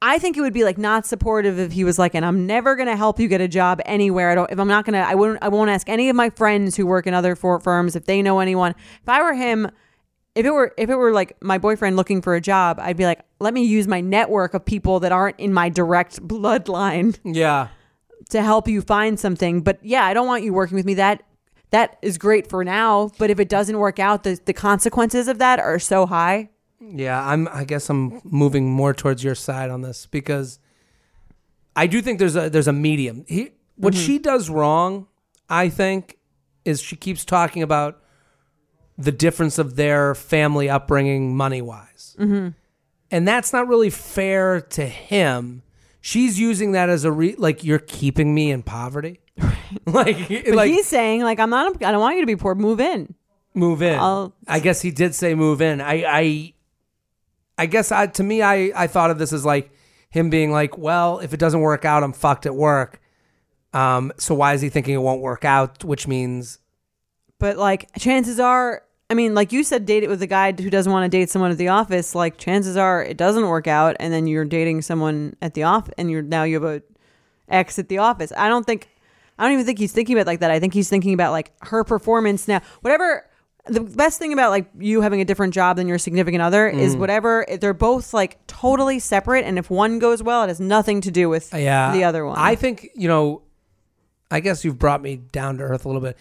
I 0.01 0.19
think 0.19 0.37
it 0.37 0.41
would 0.41 0.53
be 0.53 0.63
like 0.63 0.77
not 0.77 1.05
supportive 1.05 1.57
if 1.59 1.71
he 1.71 1.83
was 1.83 1.97
like, 1.97 2.13
and 2.13 2.25
I'm 2.25 2.45
never 2.45 2.75
gonna 2.75 2.97
help 2.97 3.19
you 3.19 3.27
get 3.27 3.41
a 3.41 3.47
job 3.47 3.81
anywhere. 3.85 4.29
I 4.31 4.35
don't. 4.35 4.51
If 4.51 4.59
I'm 4.59 4.67
not 4.67 4.85
gonna, 4.85 4.99
I 4.99 5.15
wouldn't. 5.15 5.41
I 5.41 5.49
won't 5.49 5.69
ask 5.69 5.89
any 5.89 6.09
of 6.09 6.15
my 6.15 6.29
friends 6.29 6.75
who 6.75 6.85
work 6.85 7.07
in 7.07 7.13
other 7.13 7.35
for 7.35 7.59
firms 7.59 7.95
if 7.95 8.05
they 8.05 8.21
know 8.21 8.39
anyone. 8.39 8.75
If 9.01 9.09
I 9.09 9.21
were 9.21 9.33
him. 9.33 9.71
If 10.35 10.45
it 10.45 10.51
were 10.51 10.73
if 10.77 10.89
it 10.89 10.95
were 10.95 11.13
like 11.13 11.41
my 11.41 11.57
boyfriend 11.57 11.95
looking 11.95 12.21
for 12.21 12.35
a 12.35 12.41
job, 12.41 12.77
I'd 12.79 12.97
be 12.97 13.05
like, 13.05 13.21
let 13.39 13.53
me 13.53 13.63
use 13.63 13.87
my 13.87 14.01
network 14.01 14.53
of 14.53 14.65
people 14.65 14.99
that 14.99 15.11
aren't 15.11 15.39
in 15.39 15.53
my 15.53 15.69
direct 15.69 16.21
bloodline 16.27 17.17
yeah. 17.23 17.69
to 18.29 18.41
help 18.41 18.67
you 18.67 18.81
find 18.81 19.19
something. 19.19 19.61
But 19.61 19.79
yeah, 19.81 20.03
I 20.03 20.13
don't 20.13 20.27
want 20.27 20.43
you 20.43 20.53
working 20.53 20.75
with 20.75 20.85
me. 20.85 20.95
That 20.95 21.23
that 21.71 21.97
is 22.01 22.17
great 22.17 22.49
for 22.49 22.63
now. 22.65 23.11
But 23.17 23.29
if 23.29 23.39
it 23.39 23.47
doesn't 23.49 23.77
work 23.77 23.97
out, 23.97 24.23
the 24.23 24.39
the 24.43 24.53
consequences 24.53 25.27
of 25.27 25.37
that 25.39 25.59
are 25.59 25.79
so 25.79 26.05
high. 26.05 26.49
Yeah, 26.81 27.25
I'm. 27.25 27.47
I 27.47 27.63
guess 27.63 27.89
I'm 27.89 28.19
moving 28.25 28.69
more 28.69 28.93
towards 28.93 29.23
your 29.23 29.35
side 29.35 29.69
on 29.69 29.81
this 29.81 30.05
because 30.05 30.59
I 31.75 31.87
do 31.87 32.01
think 32.01 32.19
there's 32.19 32.35
a 32.35 32.49
there's 32.49 32.67
a 32.67 32.73
medium. 32.73 33.23
He, 33.27 33.51
what 33.77 33.93
Mm-hmm. 33.93 34.05
she 34.05 34.19
does 34.19 34.49
wrong, 34.49 35.07
I 35.49 35.69
think, 35.69 36.17
is 36.65 36.81
she 36.81 36.95
keeps 36.95 37.25
talking 37.25 37.63
about 37.63 38.01
the 38.97 39.11
difference 39.11 39.57
of 39.57 39.75
their 39.75 40.15
family 40.15 40.69
upbringing, 40.69 41.35
money 41.35 41.61
wise, 41.61 42.15
mm-hmm. 42.19 42.49
and 43.11 43.27
that's 43.27 43.51
not 43.53 43.67
really 43.67 43.89
fair 43.89 44.61
to 44.61 44.85
him. 44.85 45.61
She's 46.01 46.39
using 46.39 46.73
that 46.73 46.89
as 46.89 47.03
a 47.03 47.11
re- 47.11 47.35
like 47.37 47.63
you're 47.63 47.79
keeping 47.79 48.33
me 48.33 48.51
in 48.51 48.63
poverty, 48.63 49.19
like 49.85 50.27
But 50.29 50.47
like 50.47 50.71
he's 50.71 50.87
saying 50.87 51.23
like 51.23 51.39
I'm 51.39 51.49
not. 51.49 51.83
I 51.83 51.91
don't 51.91 51.99
want 51.99 52.15
you 52.15 52.21
to 52.21 52.27
be 52.27 52.35
poor. 52.35 52.55
Move 52.55 52.79
in. 52.79 53.15
move 53.53 53.81
in. 53.81 53.99
I'll- 53.99 54.33
I 54.47 54.59
guess 54.59 54.81
he 54.81 54.91
did 54.91 55.15
say 55.15 55.33
move 55.35 55.61
in. 55.61 55.81
I 55.81 56.03
I 56.07 56.53
I 57.57 57.65
guess 57.65 57.91
I 57.91 58.07
to 58.07 58.23
me 58.23 58.41
I 58.41 58.71
I 58.75 58.87
thought 58.87 59.11
of 59.11 59.17
this 59.17 59.33
as 59.33 59.45
like 59.45 59.71
him 60.09 60.29
being 60.29 60.51
like, 60.51 60.77
well, 60.77 61.19
if 61.19 61.33
it 61.33 61.39
doesn't 61.39 61.59
work 61.59 61.83
out, 61.83 62.03
I'm 62.03 62.13
fucked 62.13 62.45
at 62.45 62.55
work. 62.55 63.01
Um, 63.73 64.13
so 64.17 64.33
why 64.33 64.53
is 64.53 64.61
he 64.61 64.69
thinking 64.69 64.93
it 64.93 64.99
won't 64.99 65.21
work 65.21 65.43
out? 65.43 65.83
Which 65.83 66.07
means 66.07 66.59
But 67.45 67.57
like 67.57 67.89
chances 67.99 68.39
are, 68.39 68.81
I 69.07 69.13
mean, 69.13 69.35
like 69.35 69.51
you 69.51 69.63
said, 69.63 69.85
date 69.85 70.01
it 70.01 70.09
with 70.09 70.19
a 70.23 70.25
guy 70.27 70.51
who 70.51 70.71
doesn't 70.71 70.91
want 70.91 71.03
to 71.11 71.15
date 71.15 71.29
someone 71.29 71.51
at 71.51 71.59
the 71.59 71.67
office. 71.67 72.15
Like 72.15 72.37
chances 72.39 72.75
are 72.75 73.03
it 73.03 73.17
doesn't 73.17 73.47
work 73.47 73.67
out, 73.67 73.95
and 73.99 74.11
then 74.11 74.25
you're 74.25 74.45
dating 74.45 74.81
someone 74.81 75.35
at 75.43 75.53
the 75.53 75.61
office, 75.61 75.93
and 75.99 76.09
you're 76.09 76.23
now 76.23 76.41
you 76.43 76.55
have 76.55 76.63
a 76.63 76.81
ex 77.47 77.77
at 77.77 77.87
the 77.87 77.99
office. 77.99 78.33
I 78.35 78.47
don't 78.49 78.65
think, 78.65 78.89
I 79.37 79.43
don't 79.43 79.53
even 79.53 79.65
think 79.67 79.77
he's 79.77 79.91
thinking 79.91 80.15
about 80.15 80.21
it 80.23 80.25
like 80.31 80.39
that. 80.39 80.49
I 80.49 80.59
think 80.59 80.73
he's 80.73 80.89
thinking 80.89 81.13
about 81.13 81.33
like 81.33 81.51
her 81.65 81.83
performance 81.83 82.47
now. 82.47 82.61
Whatever. 82.81 83.29
The 83.67 83.81
best 83.81 84.17
thing 84.17 84.33
about 84.33 84.49
like 84.49 84.67
you 84.79 85.01
having 85.01 85.21
a 85.21 85.25
different 85.25 85.53
job 85.53 85.77
than 85.77 85.87
your 85.87 85.99
significant 85.99 86.41
other 86.41 86.71
Mm. 86.71 86.79
is 86.79 86.95
whatever 86.97 87.45
they're 87.61 87.73
both 87.75 88.11
like 88.11 88.39
totally 88.47 88.97
separate, 88.97 89.45
and 89.45 89.59
if 89.59 89.69
one 89.69 89.99
goes 89.99 90.23
well, 90.23 90.41
it 90.43 90.47
has 90.47 90.59
nothing 90.59 90.99
to 91.01 91.11
do 91.11 91.29
with 91.29 91.53
yeah, 91.53 91.91
the 91.91 92.03
other 92.05 92.25
one. 92.25 92.37
I 92.39 92.55
think 92.55 92.89
you 92.95 93.07
know. 93.07 93.43
I 94.31 94.39
guess 94.39 94.65
you've 94.65 94.79
brought 94.79 95.03
me 95.03 95.17
down 95.17 95.59
to 95.59 95.63
earth 95.63 95.85
a 95.85 95.87
little 95.87 96.01
bit. 96.01 96.17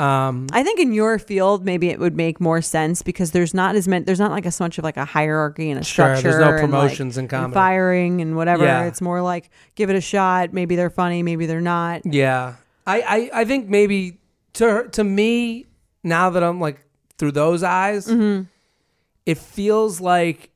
Um, 0.00 0.46
I 0.52 0.62
think 0.62 0.80
in 0.80 0.92
your 0.92 1.18
field, 1.18 1.64
maybe 1.64 1.90
it 1.90 1.98
would 2.00 2.16
make 2.16 2.40
more 2.40 2.62
sense 2.62 3.02
because 3.02 3.32
there's 3.32 3.52
not 3.52 3.76
as 3.76 3.86
many, 3.86 4.04
there's 4.04 4.18
not 4.18 4.30
like 4.30 4.46
as 4.46 4.58
much 4.58 4.78
of 4.78 4.84
like 4.84 4.96
a 4.96 5.04
hierarchy 5.04 5.70
and 5.70 5.78
a 5.78 5.84
Sure, 5.84 6.16
structure. 6.16 6.30
there's 6.30 6.40
no 6.40 6.46
and, 6.52 6.54
like, 6.54 6.60
promotions 6.70 7.18
in 7.18 7.28
and 7.32 7.52
firing 7.52 8.22
and 8.22 8.34
whatever. 8.34 8.64
Yeah. 8.64 8.84
It's 8.84 9.00
more 9.02 9.20
like 9.20 9.50
give 9.74 9.90
it 9.90 9.96
a 9.96 10.00
shot. 10.00 10.52
Maybe 10.54 10.74
they're 10.74 10.88
funny. 10.90 11.22
Maybe 11.22 11.44
they're 11.46 11.60
not. 11.60 12.02
Yeah, 12.06 12.54
I, 12.86 13.00
I, 13.02 13.40
I 13.40 13.44
think 13.44 13.68
maybe 13.68 14.18
to 14.54 14.70
her, 14.70 14.88
to 14.88 15.04
me 15.04 15.66
now 16.02 16.30
that 16.30 16.42
I'm 16.42 16.60
like 16.60 16.82
through 17.18 17.32
those 17.32 17.62
eyes, 17.62 18.08
it 19.26 19.36
feels 19.38 20.00
like 20.00 20.50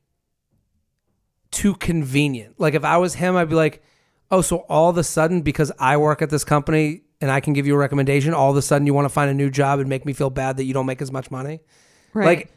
too 1.50 1.74
convenient. 1.74 2.58
Like 2.58 2.74
if 2.74 2.84
I 2.84 2.96
was 2.96 3.14
him, 3.14 3.36
I'd 3.36 3.48
be 3.50 3.54
like, 3.54 3.82
oh, 4.30 4.40
so 4.40 4.58
all 4.70 4.88
of 4.90 4.96
a 4.96 5.04
sudden 5.04 5.42
because 5.42 5.70
I 5.78 5.96
work 5.98 6.22
at 6.22 6.30
this 6.30 6.44
company 6.44 7.02
and 7.20 7.30
I 7.30 7.40
can 7.40 7.52
give 7.52 7.66
you 7.66 7.74
a 7.74 7.78
recommendation, 7.78 8.34
all 8.34 8.50
of 8.50 8.56
a 8.56 8.62
sudden 8.62 8.86
you 8.86 8.94
want 8.94 9.04
to 9.06 9.08
find 9.08 9.30
a 9.30 9.34
new 9.34 9.50
job 9.50 9.78
and 9.80 9.88
make 9.88 10.04
me 10.04 10.12
feel 10.12 10.30
bad 10.30 10.56
that 10.58 10.64
you 10.64 10.74
don't 10.74 10.86
make 10.86 11.00
as 11.02 11.10
much 11.12 11.30
money. 11.30 11.60
Right. 12.12 12.26
Like 12.26 12.52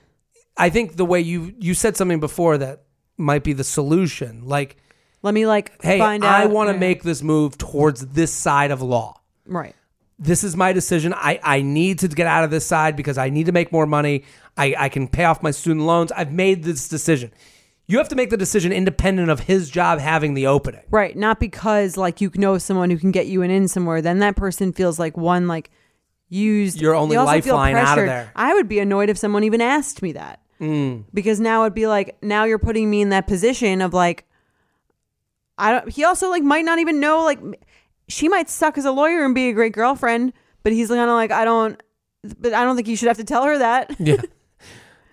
I 0.57 0.69
think 0.69 0.95
the 0.97 1.05
way 1.05 1.21
you 1.21 1.53
you 1.59 1.73
said 1.73 1.95
something 1.97 2.19
before 2.19 2.57
that 2.57 2.83
might 3.17 3.43
be 3.43 3.53
the 3.53 3.63
solution. 3.63 4.45
Like, 4.45 4.77
Let 5.23 5.33
me 5.33 5.45
like 5.47 5.81
hey, 5.81 5.99
find 5.99 6.23
out. 6.23 6.41
I 6.41 6.45
want 6.47 6.69
to 6.69 6.73
Yeah. 6.73 6.79
make 6.79 7.03
this 7.03 7.21
move 7.23 7.57
towards 7.57 8.05
this 8.07 8.31
side 8.31 8.71
of 8.71 8.81
law 8.81 9.19
right. 9.45 9.75
this 10.19 10.43
is 10.43 10.55
my 10.55 10.73
decision. 10.73 11.13
I, 11.15 11.39
I 11.43 11.61
need 11.61 11.99
to 11.99 12.07
get 12.07 12.27
out 12.27 12.43
of 12.43 12.51
this 12.51 12.65
side 12.65 12.95
because 12.95 13.17
I 13.17 13.29
need 13.29 13.45
to 13.47 13.51
make 13.51 13.71
more 13.71 13.85
money. 13.85 14.23
I, 14.57 14.75
I 14.77 14.89
can 14.89 15.07
pay 15.07 15.25
off 15.25 15.43
my 15.43 15.51
student 15.51 15.85
loans. 15.85 16.11
I've 16.11 16.31
made 16.31 16.63
this 16.63 16.87
decision. 16.87 17.31
You 17.89 17.97
have 17.99 18.09
to 18.09 18.15
make 18.15 18.29
the 18.29 18.37
decision 18.37 18.73
independent 18.73 19.29
of 19.29 19.41
his 19.41 19.69
job 19.69 19.99
having 19.99 20.33
the 20.33 20.47
opening. 20.47 20.81
Right. 20.89 21.15
Not 21.15 21.39
because 21.39 21.95
like 21.95 22.19
you 22.19 22.29
know 22.35 22.57
someone 22.57 22.89
who 22.89 22.97
can 22.97 23.11
get 23.11 23.27
you 23.27 23.41
an 23.43 23.51
in 23.51 23.67
somewhere. 23.69 24.01
Then 24.01 24.19
that 24.19 24.35
person 24.35 24.73
feels 24.73 24.99
like 24.99 25.15
one 25.15 25.47
like 25.47 25.71
used. 26.27 26.81
Your 26.81 26.95
only 26.95 27.15
They 27.15 27.17
also 27.17 27.41
feel 27.41 27.55
lifeline 27.55 27.77
out 27.77 27.97
of 27.97 28.05
there. 28.05 28.25
Mm. 28.25 28.31
I 28.35 28.53
would 28.53 28.67
be 28.67 28.79
annoyed 28.79 29.09
if 29.09 29.17
someone 29.17 29.45
even 29.45 29.61
asked 29.61 30.01
me 30.01 30.11
that. 30.13 30.41
Because 31.13 31.39
now 31.39 31.63
it'd 31.63 31.75
be 31.75 31.87
like 31.87 32.17
now 32.21 32.43
you're 32.43 32.59
putting 32.59 32.89
me 32.89 33.01
in 33.01 33.09
that 33.09 33.27
position 33.27 33.81
of 33.81 33.93
like 33.93 34.25
I 35.57 35.71
don't. 35.71 35.89
He 35.89 36.03
also 36.03 36.29
like 36.29 36.43
might 36.43 36.65
not 36.65 36.79
even 36.79 36.99
know 36.99 37.23
like 37.23 37.39
she 38.09 38.27
might 38.27 38.49
suck 38.49 38.77
as 38.77 38.85
a 38.85 38.91
lawyer 38.91 39.23
and 39.23 39.33
be 39.35 39.49
a 39.49 39.53
great 39.53 39.73
girlfriend, 39.73 40.33
but 40.63 40.73
he's 40.73 40.89
kind 40.89 40.99
of 40.99 41.09
like 41.09 41.31
I 41.31 41.45
don't. 41.45 41.81
But 42.39 42.53
I 42.53 42.63
don't 42.65 42.75
think 42.75 42.87
you 42.87 42.95
should 42.95 43.07
have 43.07 43.17
to 43.17 43.23
tell 43.23 43.43
her 43.43 43.57
that. 43.59 43.95
Yeah. 43.99 44.17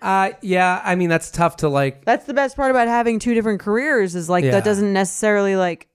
uh, 0.05 0.31
yeah. 0.41 0.81
I 0.85 0.95
mean, 0.95 1.09
that's 1.09 1.31
tough 1.31 1.57
to 1.57 1.69
like. 1.69 2.05
That's 2.05 2.25
the 2.25 2.33
best 2.33 2.55
part 2.55 2.71
about 2.71 2.87
having 2.87 3.19
two 3.19 3.33
different 3.33 3.59
careers 3.59 4.15
is 4.15 4.29
like 4.29 4.43
Yeah. 4.45 4.51
that 4.51 4.63
doesn't 4.63 4.93
necessarily 4.93 5.55
like 5.55 5.87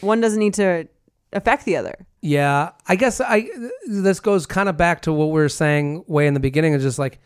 one 0.00 0.20
doesn't 0.20 0.38
need 0.38 0.54
to 0.54 0.86
affect 1.32 1.64
the 1.64 1.76
other. 1.76 2.06
Yeah. 2.20 2.70
I 2.86 2.96
guess 2.96 3.20
I. 3.20 3.48
This 3.86 4.20
goes 4.20 4.46
kind 4.46 4.68
of 4.68 4.76
back 4.76 5.02
to 5.02 5.12
what 5.12 5.26
we 5.26 5.32
were 5.40 5.48
saying 5.48 6.04
way 6.06 6.26
in 6.26 6.34
the 6.34 6.40
beginning. 6.40 6.74
Is 6.74 6.82
just 6.82 6.98
like 6.98 7.18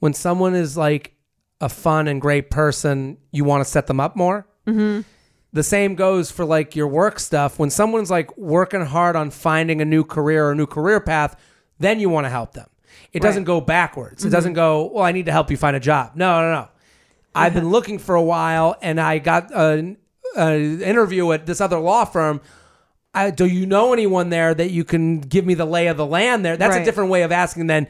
when 0.00 0.12
someone 0.12 0.54
is 0.54 0.76
like 0.76 1.14
a 1.60 1.68
fun 1.68 2.08
and 2.08 2.20
great 2.20 2.50
person, 2.50 3.16
you 3.30 3.44
want 3.44 3.64
to 3.64 3.70
set 3.70 3.86
them 3.86 4.00
up 4.00 4.16
more. 4.16 4.46
Mm-hmm. 4.66 5.02
The 5.52 5.62
same 5.62 5.94
goes 5.94 6.30
for 6.30 6.44
like 6.44 6.76
your 6.76 6.88
work 6.88 7.18
stuff. 7.18 7.58
When 7.58 7.70
someone's 7.70 8.10
like 8.10 8.36
working 8.36 8.84
hard 8.84 9.16
on 9.16 9.30
finding 9.30 9.80
a 9.80 9.84
new 9.84 10.04
career 10.04 10.46
or 10.46 10.50
a 10.52 10.54
new 10.54 10.66
career 10.66 11.00
path, 11.00 11.34
then 11.78 11.98
you 12.00 12.10
want 12.10 12.24
to 12.26 12.30
help 12.30 12.52
them. 12.52 12.66
It 13.16 13.22
doesn't 13.22 13.44
go 13.44 13.60
backwards. 13.60 14.22
It 14.22 14.26
mm-hmm. 14.26 14.32
doesn't 14.34 14.52
go, 14.52 14.90
well, 14.92 15.04
I 15.04 15.12
need 15.12 15.26
to 15.26 15.32
help 15.32 15.50
you 15.50 15.56
find 15.56 15.76
a 15.76 15.80
job. 15.80 16.12
No, 16.14 16.40
no, 16.40 16.52
no. 16.52 16.68
I've 17.34 17.54
been 17.54 17.70
looking 17.70 17.98
for 17.98 18.14
a 18.14 18.22
while 18.22 18.76
and 18.80 19.00
I 19.00 19.18
got 19.18 19.50
an 19.54 19.98
interview 20.36 21.32
at 21.32 21.46
this 21.46 21.60
other 21.60 21.78
law 21.78 22.04
firm. 22.04 22.40
I, 23.12 23.30
do 23.30 23.46
you 23.46 23.66
know 23.66 23.92
anyone 23.92 24.28
there 24.30 24.54
that 24.54 24.70
you 24.70 24.84
can 24.84 25.20
give 25.20 25.46
me 25.46 25.54
the 25.54 25.64
lay 25.64 25.86
of 25.88 25.96
the 25.96 26.06
land 26.06 26.44
there? 26.44 26.56
That's 26.56 26.74
a 26.74 26.78
Right. 26.78 26.84
different 26.84 27.10
way 27.10 27.22
of 27.22 27.32
asking 27.32 27.66
than, 27.66 27.88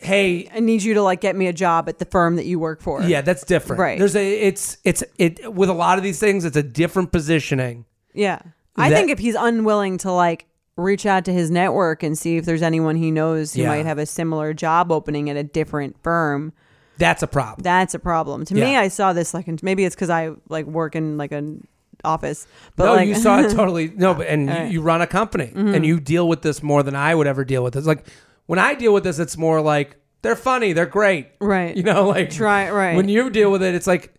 hey, 0.00 0.48
I 0.54 0.60
need 0.60 0.82
you 0.82 0.94
to 0.94 1.02
like 1.02 1.20
get 1.20 1.34
me 1.36 1.46
a 1.48 1.52
job 1.52 1.88
at 1.88 1.98
the 1.98 2.04
firm 2.04 2.36
that 2.36 2.46
you 2.46 2.58
work 2.58 2.80
for. 2.80 3.02
yeah, 3.02 3.22
that's 3.22 3.44
different. 3.44 3.80
Right. 3.80 3.98
There's 3.98 4.14
a, 4.16 4.40
it's, 4.40 4.78
it's, 4.84 5.02
it, 5.18 5.52
with 5.52 5.68
a 5.68 5.72
lot 5.74 5.98
of 5.98 6.04
these 6.04 6.20
things, 6.20 6.44
it's 6.44 6.56
a 6.56 6.62
different 6.62 7.12
positioning. 7.12 7.86
Yeah. 8.14 8.40
I 8.76 8.90
That- 8.90 8.96
think 8.96 9.10
if 9.10 9.18
he's 9.18 9.34
unwilling 9.34 9.98
to 9.98 10.12
like 10.12 10.46
reach 10.76 11.06
out 11.06 11.24
to 11.24 11.32
his 11.32 11.50
network 11.50 12.02
and 12.02 12.18
see 12.18 12.36
if 12.36 12.44
there's 12.44 12.62
anyone 12.62 12.96
he 12.96 13.10
knows 13.10 13.54
who 13.54 13.62
Yeah. 13.62 13.68
might 13.68 13.86
have 13.86 13.98
a 13.98 14.06
similar 14.06 14.52
job 14.52 14.92
opening 14.92 15.30
at 15.30 15.36
a 15.36 15.42
different 15.42 15.96
firm, 16.02 16.52
That's 16.98 17.22
a 17.22 17.26
problem. 17.26 17.62
that's 17.62 17.94
a 17.94 17.98
problem. 17.98 18.44
To 18.46 18.54
me, 18.54 18.72
Yeah. 18.72 18.80
I 18.80 18.88
saw 18.88 19.12
this 19.12 19.32
like 19.34 19.48
in, 19.48 19.58
maybe 19.62 19.84
it's 19.84 19.94
because 19.94 20.10
I 20.10 20.32
like 20.48 20.66
work 20.66 20.94
in 20.94 21.16
like 21.16 21.32
an 21.32 21.66
office, 22.04 22.46
but 22.76 22.84
no, 22.86 22.94
like 22.94 23.08
you 23.08 23.14
saw 23.14 23.40
it 23.40 23.50
totally. 23.56 23.90
No, 23.96 24.14
but 24.14 24.26
and 24.26 24.48
you, 24.50 24.74
you 24.74 24.82
run 24.82 25.00
a 25.00 25.06
company 25.06 25.46
Mm-hmm. 25.46 25.74
and 25.74 25.86
you 25.86 25.98
deal 25.98 26.28
with 26.28 26.42
this 26.42 26.62
more 26.62 26.82
than 26.82 26.94
I 26.94 27.14
would 27.14 27.26
ever 27.26 27.44
deal 27.44 27.64
with 27.64 27.72
this. 27.74 27.86
Like 27.86 28.06
when 28.44 28.58
I 28.58 28.74
deal 28.74 28.92
with 28.92 29.02
this, 29.04 29.18
it's 29.18 29.36
more 29.38 29.62
like 29.62 29.96
they're 30.22 30.36
funny, 30.36 30.72
they're 30.74 30.84
great, 30.86 31.28
Right. 31.40 31.74
You 31.76 31.82
know, 31.84 32.06
like 32.08 32.30
Try- 32.30 32.70
right. 32.70 32.96
When 32.96 33.08
you 33.08 33.30
deal 33.30 33.50
with 33.50 33.62
it, 33.62 33.74
it's 33.74 33.86
like, 33.86 34.14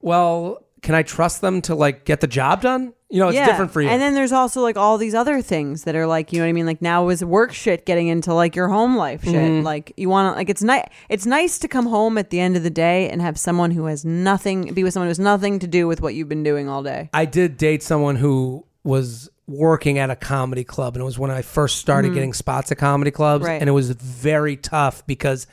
well, 0.00 0.64
can 0.82 0.94
I 0.94 1.02
trust 1.02 1.40
them 1.40 1.60
to 1.62 1.74
like 1.74 2.04
get 2.04 2.20
the 2.20 2.26
job 2.26 2.62
done? 2.62 2.92
You 3.12 3.18
know, 3.18 3.28
it's 3.28 3.38
different 3.38 3.72
for 3.72 3.82
you. 3.82 3.88
And 3.88 4.00
then 4.00 4.14
there's 4.14 4.30
also 4.30 4.60
like 4.62 4.76
all 4.76 4.96
these 4.96 5.14
other 5.16 5.42
things 5.42 5.82
that 5.84 5.96
are 5.96 6.06
like, 6.06 6.32
you 6.32 6.38
know 6.38 6.44
what 6.44 6.50
I 6.50 6.52
mean? 6.52 6.66
Like 6.66 6.80
now 6.80 7.08
is 7.08 7.24
work 7.24 7.52
shit 7.52 7.84
getting 7.84 8.06
into 8.06 8.32
like 8.32 8.54
your 8.54 8.68
home 8.68 8.96
life 8.96 9.24
shit. 9.24 9.34
Mm-hmm. 9.34 9.64
Like 9.64 9.92
you 9.96 10.08
want 10.08 10.32
to 10.32 10.36
like 10.38 10.48
it's 10.48 10.62
nice 10.62 10.86
it's 11.08 11.26
nice 11.26 11.58
to 11.58 11.66
come 11.68 11.86
home 11.86 12.16
at 12.18 12.30
the 12.30 12.38
end 12.38 12.56
of 12.56 12.62
the 12.62 12.70
day 12.70 13.10
and 13.10 13.20
have 13.20 13.36
someone 13.36 13.72
who 13.72 13.86
has 13.86 14.04
nothing 14.04 14.72
be 14.74 14.84
with 14.84 14.92
someone 14.92 15.06
who 15.08 15.10
has 15.10 15.18
nothing 15.18 15.58
to 15.58 15.66
do 15.66 15.88
with 15.88 16.00
what 16.00 16.14
you've 16.14 16.28
been 16.28 16.44
doing 16.44 16.68
all 16.68 16.82
day. 16.84 17.10
I 17.12 17.24
did 17.24 17.56
date 17.56 17.82
someone 17.82 18.14
who 18.14 18.64
was 18.84 19.28
working 19.48 19.98
at 19.98 20.08
a 20.10 20.16
comedy 20.16 20.62
club, 20.62 20.94
and 20.94 21.02
it 21.02 21.04
was 21.04 21.18
when 21.18 21.32
I 21.32 21.42
first 21.42 21.78
started 21.78 22.14
getting 22.14 22.32
spots 22.32 22.70
at 22.70 22.78
comedy 22.78 23.10
clubs, 23.10 23.42
Mm-hmm. 23.42 23.50
Right. 23.50 23.60
and 23.60 23.68
it 23.68 23.72
was 23.72 23.90
very 23.90 24.56
tough 24.56 25.04
because 25.08 25.48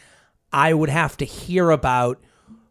I 0.53 0.73
would 0.75 0.89
have 0.89 1.17
to 1.17 1.25
hear 1.25 1.71
about 1.71 2.21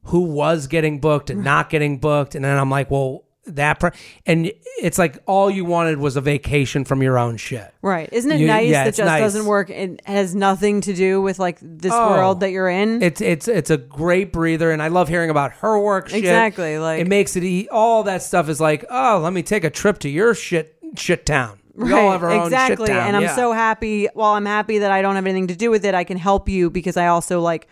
who 0.05 0.21
was 0.21 0.69
getting 0.69 1.01
booked 1.01 1.29
and 1.31 1.43
not 1.43 1.69
getting 1.71 1.99
booked, 1.99 2.37
and 2.37 2.45
then 2.45 2.57
I'm 2.57 2.71
like, 2.71 2.91
well, 2.93 3.25
that, 3.47 3.83
and 4.27 4.51
it's 4.83 4.99
like 4.99 5.19
all 5.27 5.51
you 5.51 5.65
wanted 5.65 5.99
was 5.99 6.17
a 6.17 6.21
vacation 6.21 6.85
from 6.85 7.03
your 7.03 7.19
own 7.19 7.37
shit. 7.37 7.73
Right. 7.83 8.09
Isn't 8.13 8.31
it 8.33 8.41
You- 8.41 8.47
nice 8.47 8.69
yeah, 8.69 8.85
that 8.85 8.89
it's 8.89 8.97
just 8.99 9.07
nice. 9.07 9.21
doesn't 9.21 9.47
work 9.47 9.71
and 9.71 10.01
has 10.05 10.35
nothing 10.35 10.81
to 10.83 10.93
do 10.95 11.21
with 11.23 11.39
like 11.39 11.59
this 11.63 11.93
Oh. 11.95 12.11
world 12.11 12.41
that 12.41 12.51
you're 12.51 12.69
in? 12.69 13.03
It's 13.03 13.21
it's 13.21 13.49
it's 13.49 13.71
a 13.71 13.77
great 13.77 14.33
breather, 14.33 14.71
and 14.71 14.83
I 14.83 14.89
love 14.89 15.09
hearing 15.09 15.31
about 15.31 15.53
her 15.61 15.79
work. 15.79 16.09
Shit. 16.09 16.19
Exactly, 16.21 16.79
like- 16.79 17.01
it 17.01 17.07
makes 17.09 17.37
it 17.37 17.45
e- 17.45 17.69
all 17.71 18.03
that 18.05 18.23
stuff 18.23 18.49
is 18.49 18.61
like, 18.61 18.85
oh, 18.91 19.21
let 19.23 19.33
me 19.33 19.43
take 19.43 19.65
a 19.65 19.71
trip 19.71 19.99
to 20.01 20.09
your 20.09 20.35
shit 20.35 20.77
shit 20.97 21.25
town. 21.27 21.59
We 21.75 21.93
all 21.93 22.11
have 22.11 22.23
our 22.23 22.31
own 22.31 22.45
shit 22.45 22.53
exactly. 22.53 22.87
town. 22.89 23.07
And 23.09 23.17
I'm 23.17 23.23
yeah. 23.25 23.37
so 23.37 23.53
happy. 23.53 24.09
While 24.15 24.33
I'm 24.33 24.47
happy 24.47 24.79
that 24.79 24.91
I 24.91 25.03
don't 25.03 25.15
have 25.15 25.27
anything 25.27 25.49
to 25.49 25.57
do 25.57 25.71
with 25.71 25.85
it, 25.85 25.95
I 25.95 26.05
can 26.05 26.17
help 26.17 26.49
you 26.49 26.71
because 26.71 26.97
I 26.97 27.09
also 27.09 27.41
like. 27.41 27.69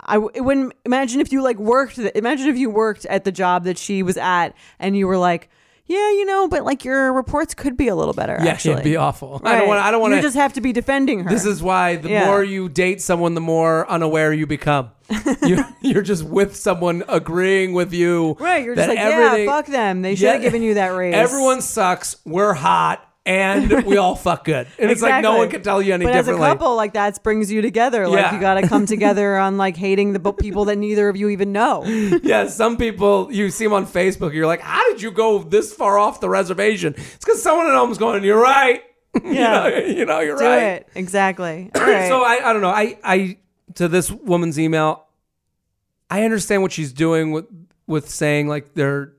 I 0.00 0.18
wouldn't 0.18 0.72
imagine 0.84 1.20
if 1.20 1.32
you 1.32 1.42
like 1.42 1.58
worked. 1.58 1.98
Imagine 1.98 2.48
if 2.48 2.56
you 2.58 2.70
worked 2.70 3.06
at 3.06 3.24
the 3.24 3.32
job 3.32 3.64
that 3.64 3.78
she 3.78 4.02
was 4.02 4.16
at, 4.16 4.50
and 4.78 4.96
you 4.96 5.06
were 5.06 5.16
like, 5.18 5.48
"Yeah, 5.86 6.10
you 6.10 6.24
know, 6.26 6.46
but 6.48 6.64
like 6.64 6.84
your 6.84 7.12
reports 7.12 7.54
could 7.54 7.76
be 7.76 7.88
a 7.88 7.96
little 7.96 8.14
better." 8.14 8.38
Yeah, 8.42 8.50
actually. 8.52 8.74
it'd 8.74 8.84
be 8.84 8.96
awful. 8.96 9.40
I 9.42 9.52
don't 9.52 9.60
Right. 9.60 9.68
want. 9.68 9.80
I 9.80 9.90
don't 9.90 10.00
want 10.00 10.12
You 10.14 10.18
to. 10.20 10.22
just 10.22 10.36
have 10.36 10.52
to 10.52 10.60
be 10.60 10.72
defending 10.72 11.20
her. 11.24 11.30
This 11.30 11.44
is 11.46 11.62
why 11.62 11.96
the 11.96 12.10
Yeah. 12.10 12.26
more 12.26 12.44
you 12.44 12.68
date 12.68 13.00
someone, 13.00 13.34
the 13.34 13.40
more 13.40 13.88
unaware 13.90 14.32
you 14.32 14.46
become. 14.46 14.90
you're, 15.42 15.64
you're 15.82 16.02
just 16.02 16.24
with 16.24 16.56
someone 16.56 17.04
agreeing 17.08 17.72
with 17.74 17.92
you. 17.92 18.36
right. 18.40 18.64
You're 18.64 18.74
just 18.74 18.88
like, 18.88 18.98
yeah, 18.98 19.44
fuck 19.46 19.66
them. 19.66 20.02
They 20.02 20.14
should 20.16 20.26
have 20.28 20.36
Yeah. 20.36 20.42
given 20.42 20.62
you 20.62 20.74
that 20.74 20.88
raise. 20.88 21.14
Everyone 21.14 21.60
sucks. 21.62 22.16
We're 22.24 22.54
hot, 22.54 23.05
and 23.26 23.84
we 23.84 23.96
all 23.96 24.14
fuck 24.14 24.44
good. 24.44 24.66
And 24.78 24.90
it's 24.90 25.02
like 25.02 25.22
no 25.22 25.36
one 25.36 25.50
can 25.50 25.62
tell 25.62 25.82
you 25.82 25.92
any 25.92 26.04
but 26.04 26.12
differently. 26.12 26.44
as 26.46 26.52
a 26.52 26.54
couple, 26.54 26.76
like 26.76 26.92
that 26.94 27.22
brings 27.22 27.50
you 27.50 27.60
together. 27.60 28.06
Like 28.08 28.20
Yeah. 28.20 28.34
you 28.34 28.40
got 28.40 28.54
to 28.54 28.68
come 28.68 28.86
together 28.94 29.36
on 29.36 29.56
like 29.58 29.76
hating 29.76 30.12
the 30.12 30.32
people 30.32 30.64
that 30.66 30.76
neither 30.76 31.08
of 31.08 31.16
you 31.16 31.28
even 31.28 31.52
know. 31.52 31.84
yeah, 32.22 32.46
some 32.46 32.76
people 32.76 33.28
you 33.32 33.50
see 33.50 33.64
them 33.64 33.72
on 33.72 33.86
Facebook. 33.86 34.32
You're 34.32 34.46
like, 34.46 34.60
how 34.60 34.88
did 34.90 35.02
you 35.02 35.10
go 35.10 35.40
this 35.42 35.74
far 35.74 35.98
off 35.98 36.20
the 36.20 36.28
reservation? 36.30 36.94
It's 36.96 37.16
because 37.24 37.42
someone 37.42 37.66
at 37.66 37.74
home's 37.74 37.98
going. 37.98 38.24
You're 38.24 38.40
right. 38.40 38.82
Yeah. 39.24 39.68
you, 39.68 39.70
know, 39.70 39.86
you 39.98 40.04
know, 40.04 40.20
you're 40.20 40.36
Do 40.36 40.44
right. 40.44 40.62
it 40.62 40.88
exactly. 40.94 41.70
Right. 41.76 42.06
So 42.08 42.22
I, 42.22 42.40
I 42.50 42.52
don't 42.52 42.60
know. 42.62 42.68
I, 42.70 42.98
I 43.02 43.38
to 43.76 43.88
this 43.88 44.10
woman's 44.10 44.58
email, 44.58 45.06
I 46.10 46.22
understand 46.24 46.60
what 46.62 46.70
she's 46.70 46.92
doing 46.92 47.32
with 47.32 47.46
with 47.86 48.10
saying 48.10 48.46
like 48.48 48.74
their 48.74 49.14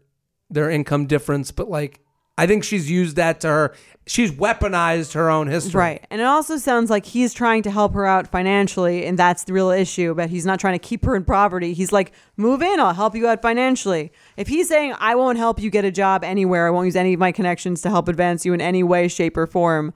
their 0.52 0.70
income 0.70 1.08
difference, 1.08 1.52
but 1.52 1.68
like 1.70 2.00
I 2.38 2.46
think 2.48 2.64
she's 2.64 2.90
used 2.90 3.16
that 3.16 3.42
to 3.42 3.48
her. 3.48 3.76
She's 4.06 4.32
weaponized 4.32 5.14
her 5.16 5.30
own 5.30 5.48
history. 5.48 5.78
Right. 5.80 6.08
And 6.10 6.22
it 6.22 6.24
also 6.24 6.56
sounds 6.56 6.90
like 6.90 7.06
he's 7.06 7.34
trying 7.34 7.62
to 7.64 7.72
help 7.72 7.94
her 7.94 8.06
out 8.06 8.26
financially, 8.28 9.06
and 9.06 9.20
that's 9.20 9.44
the 9.44 9.52
real 9.52 9.70
issue. 9.70 10.14
But 10.16 10.30
he's 10.30 10.46
not 10.46 10.60
trying 10.62 10.76
to 10.76 10.80
keep 10.80 11.04
her 11.04 11.14
in 11.16 11.26
poverty. 11.26 11.74
He's 11.74 11.92
like, 11.92 12.14
move 12.38 12.62
in, 12.62 12.80
I'll 12.80 12.94
help 12.94 13.16
you 13.16 13.28
out 13.28 13.42
financially. 13.42 14.14
If 14.38 14.48
he's 14.48 14.70
saying, 14.70 14.94
I 15.00 15.16
won't 15.16 15.38
help 15.38 15.60
you 15.60 15.70
get 15.70 15.84
a 15.84 15.92
job 15.92 16.24
anywhere, 16.24 16.68
I 16.68 16.70
won't 16.70 16.86
use 16.86 16.96
any 16.96 17.14
of 17.14 17.20
my 17.20 17.34
connections 17.34 17.82
to 17.82 17.90
help 17.90 18.08
advance 18.08 18.46
you 18.46 18.54
in 18.54 18.62
any 18.62 18.82
way, 18.82 19.10
shape, 19.10 19.36
or 19.36 19.46
form, 19.46 19.94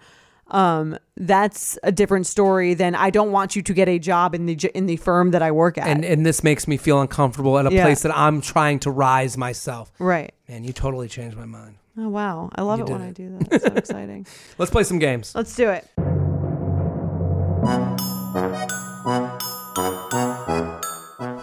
um, 0.47 0.97
that's 1.15 1.79
a 1.83 1.91
different 1.93 2.27
story 2.27 2.73
than 2.73 2.93
I 2.95 3.09
don't 3.11 3.31
want 3.31 3.55
you 3.55 3.61
to 3.61 3.73
get 3.73 3.87
a 3.87 3.97
job 3.97 4.35
in 4.35 4.45
the 4.45 4.55
in 4.75 4.85
the 4.85 4.97
firm 4.97 5.31
that 5.31 5.41
I 5.41 5.51
work 5.51 5.77
at. 5.77 5.87
And 5.87 6.03
and 6.03 6.25
this 6.25 6.43
makes 6.43 6.67
me 6.67 6.75
feel 6.75 6.99
uncomfortable 6.99 7.57
at 7.57 7.65
a 7.65 7.71
Yeah. 7.73 7.83
place 7.85 8.01
that 8.01 8.13
I'm 8.17 8.41
trying 8.41 8.79
to 8.79 8.91
rise 8.91 9.37
myself. 9.37 9.93
right. 9.99 10.33
Man, 10.49 10.65
you 10.65 10.73
totally 10.73 11.07
changed 11.07 11.37
my 11.37 11.45
mind. 11.45 11.75
Oh 11.97 12.07
wow, 12.07 12.49
I 12.55 12.61
love 12.61 12.79
You 12.79 12.85
it 12.85 12.87
did 12.87 12.93
when 12.93 13.01
it. 13.01 13.07
I 13.07 13.11
do 13.11 13.37
that. 13.37 13.53
It's 13.53 13.65
so 13.65 13.73
exciting. 13.73 14.25
Let's 14.57 14.71
play 14.71 14.83
some 14.83 14.99
games. 14.99 15.33
Let's 15.35 15.55
do 15.55 15.69
it. 15.69 15.87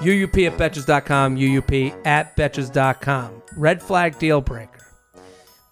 UUP 0.00 0.46
at 0.46 0.56
Betches.com, 0.56 1.36
UUP 1.36 2.06
at 2.06 2.36
Betches.com. 2.36 3.42
Red 3.56 3.82
flag 3.82 4.18
deal 4.18 4.40
breaker. 4.40 4.86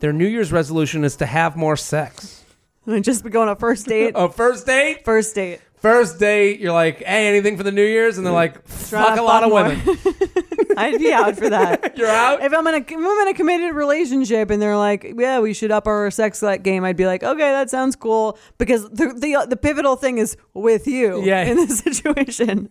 Their 0.00 0.12
New 0.12 0.26
Year's 0.26 0.52
resolution 0.52 1.04
is 1.04 1.16
to 1.16 1.26
have 1.26 1.56
more 1.56 1.76
sex. 1.76 2.42
And 2.88 3.02
just 3.02 3.24
be 3.24 3.30
going 3.30 3.48
on 3.48 3.56
a 3.56 3.58
first 3.58 3.88
date. 3.88 4.14
A 4.14 4.18
oh, 4.18 4.28
first 4.28 4.64
date? 4.64 5.04
First 5.04 5.34
date. 5.34 5.60
First 5.78 6.20
date, 6.20 6.60
you're 6.60 6.72
like, 6.72 6.98
hey, 6.98 7.26
anything 7.26 7.56
for 7.56 7.64
the 7.64 7.72
New 7.72 7.84
Year's? 7.84 8.16
And 8.16 8.24
they're 8.24 8.32
mm-hmm. 8.32 8.54
like, 8.54 8.88
Try 8.88 9.02
fuck 9.02 9.14
to 9.16 9.22
a 9.22 9.24
lot 9.24 9.42
fuck 9.42 9.52
of 9.52 9.94
more. 9.96 10.14
women. 10.14 10.45
I'd 10.76 10.98
be 10.98 11.12
out 11.12 11.36
for 11.36 11.48
that. 11.50 11.96
You're 11.98 12.08
out? 12.08 12.42
If 12.42 12.52
I'm 12.52 12.66
in 12.66 12.74
a 12.74 12.78
if 12.78 12.90
I'm 12.92 12.98
in 13.22 13.28
a 13.28 13.34
committed 13.34 13.74
relationship 13.74 14.50
and 14.50 14.60
they're 14.60 14.76
like, 14.76 15.14
yeah, 15.16 15.40
we 15.40 15.54
should 15.54 15.70
up 15.70 15.86
our 15.86 16.10
sex 16.10 16.42
like 16.42 16.62
game, 16.62 16.84
I'd 16.84 16.96
be 16.96 17.06
like, 17.06 17.22
okay, 17.22 17.38
that 17.52 17.70
sounds 17.70 17.96
cool 17.96 18.38
because 18.58 18.88
the 18.90 19.12
the, 19.16 19.46
the 19.48 19.56
pivotal 19.56 19.96
thing 19.96 20.18
is 20.18 20.36
with 20.54 20.86
you. 20.86 21.22
Yeah. 21.24 21.42
In 21.44 21.56
this 21.56 21.78
situation, 21.86 22.68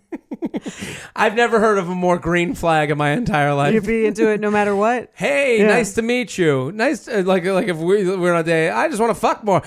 I've 1.16 1.36
never 1.36 1.60
heard 1.60 1.78
of 1.78 1.90
a 1.90 1.96
more 1.96 2.18
green 2.20 2.56
flag 2.56 2.92
in 2.92 2.98
my 2.98 3.12
entire 3.12 3.54
life. 3.54 3.74
you'd 3.74 3.86
be 3.86 4.06
into 4.06 4.30
it 4.30 4.40
no 4.40 4.52
matter 4.52 4.76
what. 4.76 5.12
hey, 5.16 5.60
Yeah. 5.60 5.68
nice 5.68 5.94
to 5.96 6.02
meet 6.02 6.38
you. 6.38 6.72
Nice, 6.72 7.08
uh, 7.08 7.24
like 7.26 7.46
like 7.46 7.68
if 7.68 7.78
we, 7.78 8.16
we're 8.16 8.34
on 8.34 8.42
a 8.42 8.44
date, 8.44 8.72
I 8.72 8.88
just 8.88 9.00
want 9.00 9.14
to 9.14 9.20
fuck 9.20 9.44
more. 9.44 9.62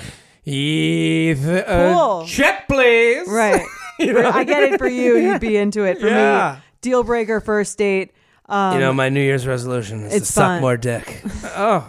Eth- 0.46 1.46
uh, 1.46 1.92
Cool. 1.94 2.26
check, 2.26 2.68
please. 2.68 3.28
Right. 3.28 3.64
You 3.98 4.12
know? 4.14 4.30
I 4.30 4.44
get 4.44 4.62
it 4.62 4.78
for 4.78 4.86
you. 4.88 5.16
You'd 5.18 5.40
be 5.40 5.56
into 5.56 5.82
it. 5.84 5.98
For 6.00 6.06
Yeah. 6.06 6.56
me, 6.56 6.62
deal 6.80 7.02
breaker 7.02 7.40
first 7.40 7.76
date. 7.76 8.12
Um, 8.48 8.74
you 8.74 8.80
know, 8.80 8.92
my 8.92 9.08
New 9.08 9.20
Year's 9.20 9.46
resolution 9.46 10.04
is 10.04 10.10
to 10.12 10.16
it's 10.16 10.28
suck 10.32 10.44
fun. 10.46 10.60
more 10.62 10.76
dick. 10.76 11.22
oh 11.44 11.86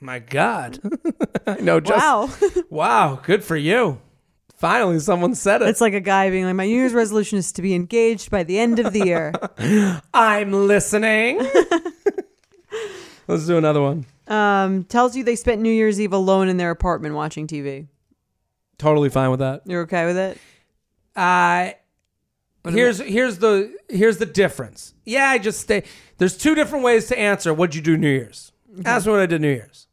my 0.00 0.18
god! 0.18 0.78
no. 1.60 1.80
Just, 1.80 1.98
wow. 1.98 2.30
Wow. 2.70 3.20
Good 3.22 3.42
for 3.42 3.56
you. 3.56 4.00
Finally, 4.56 5.00
someone 5.00 5.34
said 5.34 5.62
it. 5.62 5.68
it's 5.68 5.80
like 5.80 5.94
a 5.94 6.00
guy 6.00 6.30
being 6.30 6.44
like, 6.44 6.54
my 6.54 6.66
New 6.66 6.76
Year's 6.76 6.92
resolution 6.94 7.38
is 7.38 7.52
to 7.52 7.62
be 7.62 7.74
engaged 7.74 8.30
by 8.30 8.42
the 8.44 8.58
end 8.58 8.78
of 8.78 8.92
the 8.92 9.04
year. 9.04 9.32
I'm 10.14 10.52
listening. 10.52 11.40
Let's 13.26 13.46
do 13.46 13.56
another 13.58 13.82
one. 13.82 14.06
Um, 14.28 14.84
tells 14.84 15.16
you 15.16 15.24
they 15.24 15.36
spent 15.36 15.60
New 15.60 15.72
Year's 15.72 16.00
Eve 16.00 16.12
alone 16.12 16.48
in 16.48 16.56
their 16.56 16.70
apartment 16.70 17.14
watching 17.14 17.46
TV. 17.46 17.88
Totally 18.78 19.08
fine 19.10 19.30
with 19.30 19.40
that. 19.40 19.62
You're 19.66 19.82
okay 19.82 20.06
with 20.06 20.16
it? 20.16 20.38
Uh 22.64 22.70
here's 22.70 22.98
here's 22.98 23.38
the 23.38 23.76
here's 23.88 24.18
the 24.18 24.26
difference. 24.26 24.94
Yeah, 25.04 25.28
I 25.28 25.38
just 25.38 25.60
stay. 25.60 25.82
There's 26.18 26.36
two 26.36 26.54
different 26.54 26.84
ways 26.84 27.06
to 27.08 27.18
answer. 27.18 27.52
What'd 27.52 27.74
you 27.74 27.82
do 27.82 27.96
New 27.96 28.10
Year's? 28.10 28.52
Ask 28.84 29.06
me 29.06 29.12
what 29.12 29.20
I 29.20 29.26
did 29.26 29.40
New 29.40 29.52
Year's. 29.52 29.86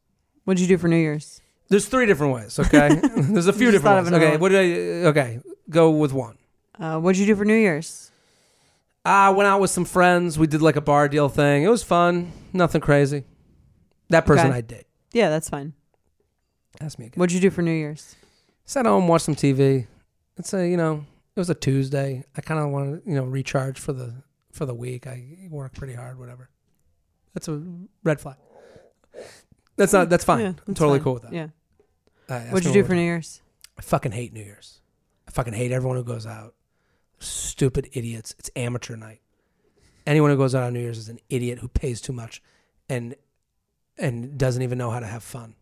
What'd 0.46 0.60
you 0.60 0.68
do 0.68 0.78
for 0.78 0.88
New 0.88 0.96
Year's? 0.98 1.42
There's 1.70 1.88
three 1.88 2.06
different 2.06 2.34
ways. 2.34 2.58
Okay, 2.60 2.90
there's 3.16 3.48
a 3.48 3.54
few 3.54 3.72
different 3.72 4.06
ways. 4.06 4.14
Okay, 4.14 4.32
one. 4.32 4.40
what 4.40 4.50
did 4.50 5.06
I? 5.06 5.10
Okay, 5.10 5.40
go 5.70 5.92
with 5.92 6.14
one. 6.14 6.38
Uh, 6.80 7.00
what'd 7.00 7.20
you 7.20 7.26
do 7.26 7.36
for 7.36 7.46
New 7.46 7.56
Year's? 7.56 8.12
I 9.04 9.30
went 9.32 9.48
out 9.48 9.60
with 9.62 9.72
some 9.72 9.86
friends. 9.86 10.38
We 10.38 10.48
did 10.48 10.62
like 10.62 10.76
a 10.76 10.82
bar 10.82 11.08
deal 11.08 11.28
thing. 11.30 11.64
It 11.64 11.70
was 11.70 11.84
fun. 11.84 12.32
Nothing 12.54 12.82
crazy. 12.82 13.24
That 14.10 14.26
person 14.26 14.48
Okay. 14.48 14.58
I 14.58 14.62
date. 14.62 14.86
Yeah, 15.12 15.30
that's 15.30 15.50
fine. 15.50 15.74
Ask 16.80 17.00
me 17.00 17.06
again. 17.08 17.20
What'd 17.20 17.34
you 17.34 17.40
do 17.40 17.50
for 17.50 17.62
New 17.62 17.72
Year's? 17.72 18.16
Sat 18.66 18.86
home, 18.86 19.08
watched 19.08 19.26
some 19.26 19.36
TV. 19.36 19.88
It's 20.38 20.54
a 20.54 20.68
you 20.68 20.78
know, 20.78 21.06
it 21.36 21.40
was 21.40 21.50
a 21.50 21.56
Tuesday. 21.56 22.24
I 22.36 22.42
kind 22.42 22.60
of 22.60 22.70
wanted 22.70 23.02
you 23.06 23.16
know 23.16 23.24
recharge 23.24 23.80
for 23.80 23.94
the 23.94 24.14
for 24.52 24.66
the 24.66 24.74
week. 24.74 25.08
I 25.08 25.48
worked 25.50 25.78
pretty 25.78 25.94
hard, 25.94 26.20
whatever. 26.20 26.50
That's 27.34 27.48
a 27.48 27.62
red 28.04 28.20
flag. 28.20 28.36
That's 29.78 29.94
not. 29.94 30.10
That's 30.10 30.24
fine. 30.24 30.42
Yeah, 30.42 30.54
I'm 30.68 30.74
totally 30.74 31.00
fine. 31.00 31.04
cool 31.04 31.14
with 31.14 31.24
that. 31.24 31.34
Yeah. 31.34 31.48
Uh, 32.30 32.40
What'd 32.46 32.68
you 32.68 32.74
do 32.74 32.84
for 32.84 32.94
New. 32.94 33.02
Year's? 33.02 33.42
I 33.78 33.82
fucking 33.82 34.12
hate 34.12 34.34
New 34.34 34.44
Year's. 34.44 34.82
I 35.28 35.32
fucking 35.32 35.54
hate 35.54 35.72
everyone 35.72 35.98
who 35.98 36.04
goes 36.04 36.26
out. 36.26 36.56
Stupid 37.20 37.90
idiots. 37.94 38.36
It's 38.40 38.50
amateur 38.56 38.96
night. 38.96 39.22
Anyone 40.06 40.32
who 40.32 40.38
goes 40.38 40.56
out 40.56 40.64
on 40.64 40.74
New 40.74 40.80
Year's 40.80 40.98
is 40.98 41.10
an 41.10 41.20
idiot 41.30 41.60
who 41.60 41.68
pays 41.68 42.02
too 42.02 42.14
much, 42.14 42.42
and 42.90 43.16
and 43.98 44.38
doesn't 44.38 44.62
even 44.62 44.78
know 44.78 44.92
how 44.92 45.00
to 45.00 45.08
have 45.08 45.24
fun. 45.24 45.56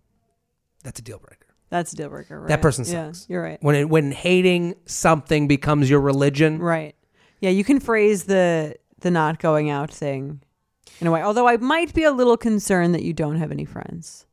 That's 0.83 0.99
a 0.99 1.03
deal 1.03 1.19
breaker. 1.19 1.38
That's 1.69 1.93
a 1.93 1.95
deal 1.95 2.09
breaker. 2.09 2.39
Right? 2.39 2.47
That 2.49 2.61
person 2.61 2.83
Yeah, 2.85 3.11
sucks. 3.11 3.25
you're 3.29 3.41
right. 3.43 3.57
When 3.61 3.75
it, 3.75 3.89
when 3.89 4.11
hating 4.11 4.75
something 4.85 5.47
becomes 5.47 5.89
your 5.89 5.99
religion, 6.01 6.59
Right. 6.59 6.95
Yeah, 7.41 7.51
you 7.51 7.63
can 7.63 7.79
phrase 7.79 8.25
the 8.25 8.75
the 9.01 9.11
not 9.11 9.39
going 9.39 9.69
out 9.69 9.89
thing 9.91 10.41
in 10.99 11.07
a 11.07 11.11
way. 11.11 11.21
Although 11.21 11.47
I 11.47 11.55
might 11.57 11.93
be 11.93 12.03
a 12.03 12.11
little 12.11 12.35
concerned 12.35 12.93
that 12.95 13.03
you 13.03 13.13
don't 13.13 13.37
have 13.37 13.51
any 13.51 13.63
friends. 13.65 14.25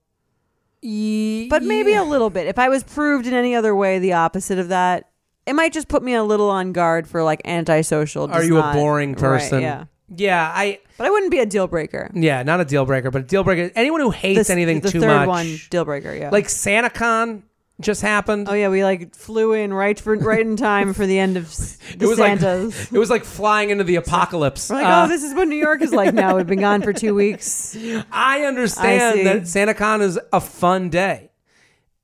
But 0.82 1.62
maybe 1.62 1.94
a 1.94 2.04
little 2.04 2.30
bit. 2.30 2.46
If 2.46 2.58
I 2.58 2.68
was 2.68 2.84
proved 2.84 3.26
in 3.26 3.34
any 3.34 3.54
other 3.54 3.74
way 3.74 3.98
the 3.98 4.12
opposite 4.12 4.58
of 4.58 4.68
that, 4.68 5.08
it 5.46 5.54
might 5.54 5.72
just 5.72 5.88
put 5.88 6.02
me 6.02 6.14
a 6.14 6.22
little 6.22 6.50
on 6.50 6.72
guard 6.72 7.08
for 7.08 7.22
like 7.22 7.40
antisocial. 7.44 8.30
Are 8.30 8.42
you 8.44 8.56
a 8.56 8.60
not- 8.60 8.74
boring 8.74 9.10
Right, 9.10 9.18
person? 9.18 9.62
yeah. 9.62 9.84
Yeah, 10.14 10.50
I 10.54 10.78
but 10.98 11.06
I 11.06 11.10
wouldn't 11.10 11.30
be 11.32 11.40
a 11.40 11.46
deal 11.46 11.66
breaker. 11.66 12.10
yeah, 12.14 12.42
not 12.42 12.60
a 12.60 12.64
deal 12.64 12.84
breaker, 12.86 13.10
but 13.10 13.22
a 13.22 13.24
deal 13.24 13.42
breaker. 13.44 13.72
Anyone 13.74 14.00
who 14.00 14.10
hates 14.10 14.46
The- 14.46 14.52
anything 14.52 14.80
the 14.80 14.90
too 14.90 15.00
third 15.00 15.08
much, 15.26 15.28
one 15.28 15.56
deal 15.70 15.84
breaker. 15.84 16.14
Yeah. 16.14 16.30
like 16.30 16.46
SantaCon 16.46 17.42
just 17.80 18.00
happened. 18.02 18.48
oh 18.48 18.54
yeah, 18.54 18.68
we 18.68 18.84
like 18.84 19.14
flew 19.14 19.52
in 19.52 19.74
right 19.74 19.98
for 20.00 20.16
right 20.16 20.40
in 20.46 20.56
time 20.56 20.94
for 20.94 21.06
the 21.06 21.18
end 21.18 21.36
of 21.36 21.44
s- 21.50 21.78
the 21.96 22.04
it 22.04 22.08
was 22.08 22.18
Santas. 22.18 22.78
like 22.84 22.92
it 22.92 22.98
was 22.98 23.10
like 23.10 23.24
flying 23.24 23.70
into 23.70 23.84
the 23.84 23.96
apocalypse. 23.96 24.70
We're 24.70 24.76
like, 24.76 24.86
Uh, 24.86 25.04
oh, 25.04 25.08
this 25.08 25.22
is 25.24 25.34
what 25.34 25.48
New 25.48 25.56
York 25.56 25.82
is 25.82 25.92
like 25.92 26.14
now. 26.14 26.36
We've 26.36 26.46
been 26.46 26.60
gone 26.60 26.82
for 26.82 26.92
two 26.92 27.14
weeks. 27.14 27.76
I 28.12 28.42
understand 28.44 29.02
I 29.02 29.12
see. 29.14 29.24
that 29.24 29.42
SantaCon 29.76 30.02
is 30.02 30.18
a 30.32 30.40
fun 30.40 30.88
day. 30.88 31.30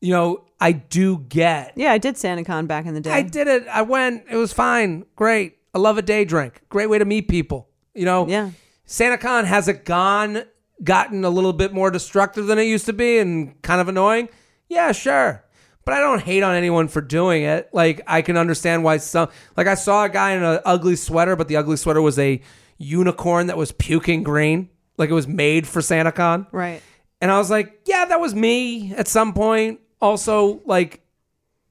You 0.00 0.10
know, 0.10 0.44
I 0.60 0.72
do 0.72 1.18
get. 1.28 1.72
Yeah, 1.76 1.92
I 1.92 1.98
did 1.98 2.16
SantaCon 2.16 2.66
back 2.66 2.84
in 2.86 2.94
the 2.94 3.00
day. 3.00 3.12
I 3.12 3.22
did 3.22 3.46
it. 3.46 3.66
I 3.68 3.82
went. 3.82 4.24
It 4.28 4.36
was 4.36 4.52
fine. 4.52 5.06
Great. 5.16 5.56
I 5.74 5.78
love 5.78 5.96
a 5.96 6.02
day 6.02 6.24
drink. 6.26 6.60
Great 6.68 6.90
way 6.90 6.98
to 6.98 7.04
meet 7.04 7.28
people. 7.28 7.68
You 7.94 8.04
know. 8.04 8.28
Yeah. 8.28 8.50
SantaCon 8.86 9.44
has 9.44 9.68
it 9.68 9.84
gone, 9.84 10.42
gotten 10.82 11.24
a 11.24 11.30
little 11.30 11.52
bit 11.52 11.72
more 11.72 11.90
destructive 11.90 12.46
than 12.46 12.58
it 12.58 12.64
used 12.64 12.86
to 12.86 12.92
be, 12.92 13.18
and 13.18 13.60
kind 13.62 13.80
of 13.80 13.88
annoying. 13.88 14.28
Yeah, 14.68 14.92
sure. 14.92 15.44
But 15.84 15.94
I 15.94 16.00
don't 16.00 16.22
hate 16.22 16.42
on 16.42 16.54
anyone 16.54 16.88
for 16.88 17.00
doing 17.00 17.42
it. 17.42 17.68
Like 17.72 18.02
I 18.06 18.22
can 18.22 18.36
understand 18.36 18.84
why 18.84 18.98
some. 18.98 19.28
Like 19.56 19.66
I 19.66 19.74
saw 19.74 20.04
a 20.04 20.08
guy 20.08 20.32
in 20.32 20.42
an 20.42 20.60
ugly 20.64 20.96
sweater, 20.96 21.36
but 21.36 21.48
the 21.48 21.56
ugly 21.56 21.76
sweater 21.76 22.00
was 22.00 22.18
a 22.18 22.40
unicorn 22.78 23.48
that 23.48 23.56
was 23.56 23.72
puking 23.72 24.22
green. 24.22 24.68
Like 24.96 25.10
it 25.10 25.14
was 25.14 25.26
made 25.26 25.66
for 25.66 25.80
SantaCon. 25.80 26.46
Right. 26.52 26.82
And 27.20 27.30
I 27.30 27.38
was 27.38 27.50
like, 27.50 27.80
yeah, 27.86 28.04
that 28.06 28.20
was 28.20 28.34
me 28.34 28.94
at 28.94 29.08
some 29.08 29.32
point. 29.32 29.80
Also, 30.00 30.60
like, 30.66 31.04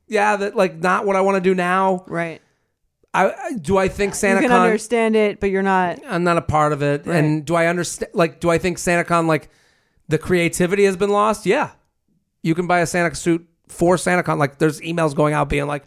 yeah, 0.07 0.37
that 0.37 0.55
like 0.55 0.77
not 0.77 1.05
what 1.05 1.15
I 1.15 1.21
want 1.21 1.35
to 1.35 1.41
do 1.41 1.53
now. 1.53 2.05
Right. 2.07 2.41
I, 3.13 3.53
do 3.59 3.77
I 3.77 3.87
think 3.89 4.15
Santa? 4.15 4.41
You 4.41 4.47
can 4.47 4.57
understand 4.57 5.15
it, 5.17 5.39
but 5.41 5.49
you're 5.49 5.63
not. 5.63 5.99
I'm 6.07 6.23
not 6.23 6.37
a 6.37 6.41
part 6.41 6.71
of 6.71 6.81
it. 6.81 7.05
Right. 7.05 7.17
And 7.17 7.45
do 7.45 7.55
I 7.55 7.67
understand 7.67 8.11
like 8.13 8.39
do 8.39 8.49
I 8.49 8.57
think 8.57 8.77
SantaCon 8.77 9.27
like 9.27 9.49
the 10.07 10.17
creativity 10.17 10.85
has 10.85 10.95
been 10.95 11.09
lost? 11.09 11.45
Yeah. 11.45 11.71
You 12.41 12.55
can 12.55 12.67
buy 12.67 12.79
a 12.79 12.85
Santa 12.85 13.13
suit 13.15 13.45
for 13.67 13.95
SantaCon. 13.97 14.37
Like 14.37 14.59
there's 14.59 14.79
emails 14.81 15.13
going 15.13 15.33
out 15.33 15.49
being 15.49 15.67
like, 15.67 15.83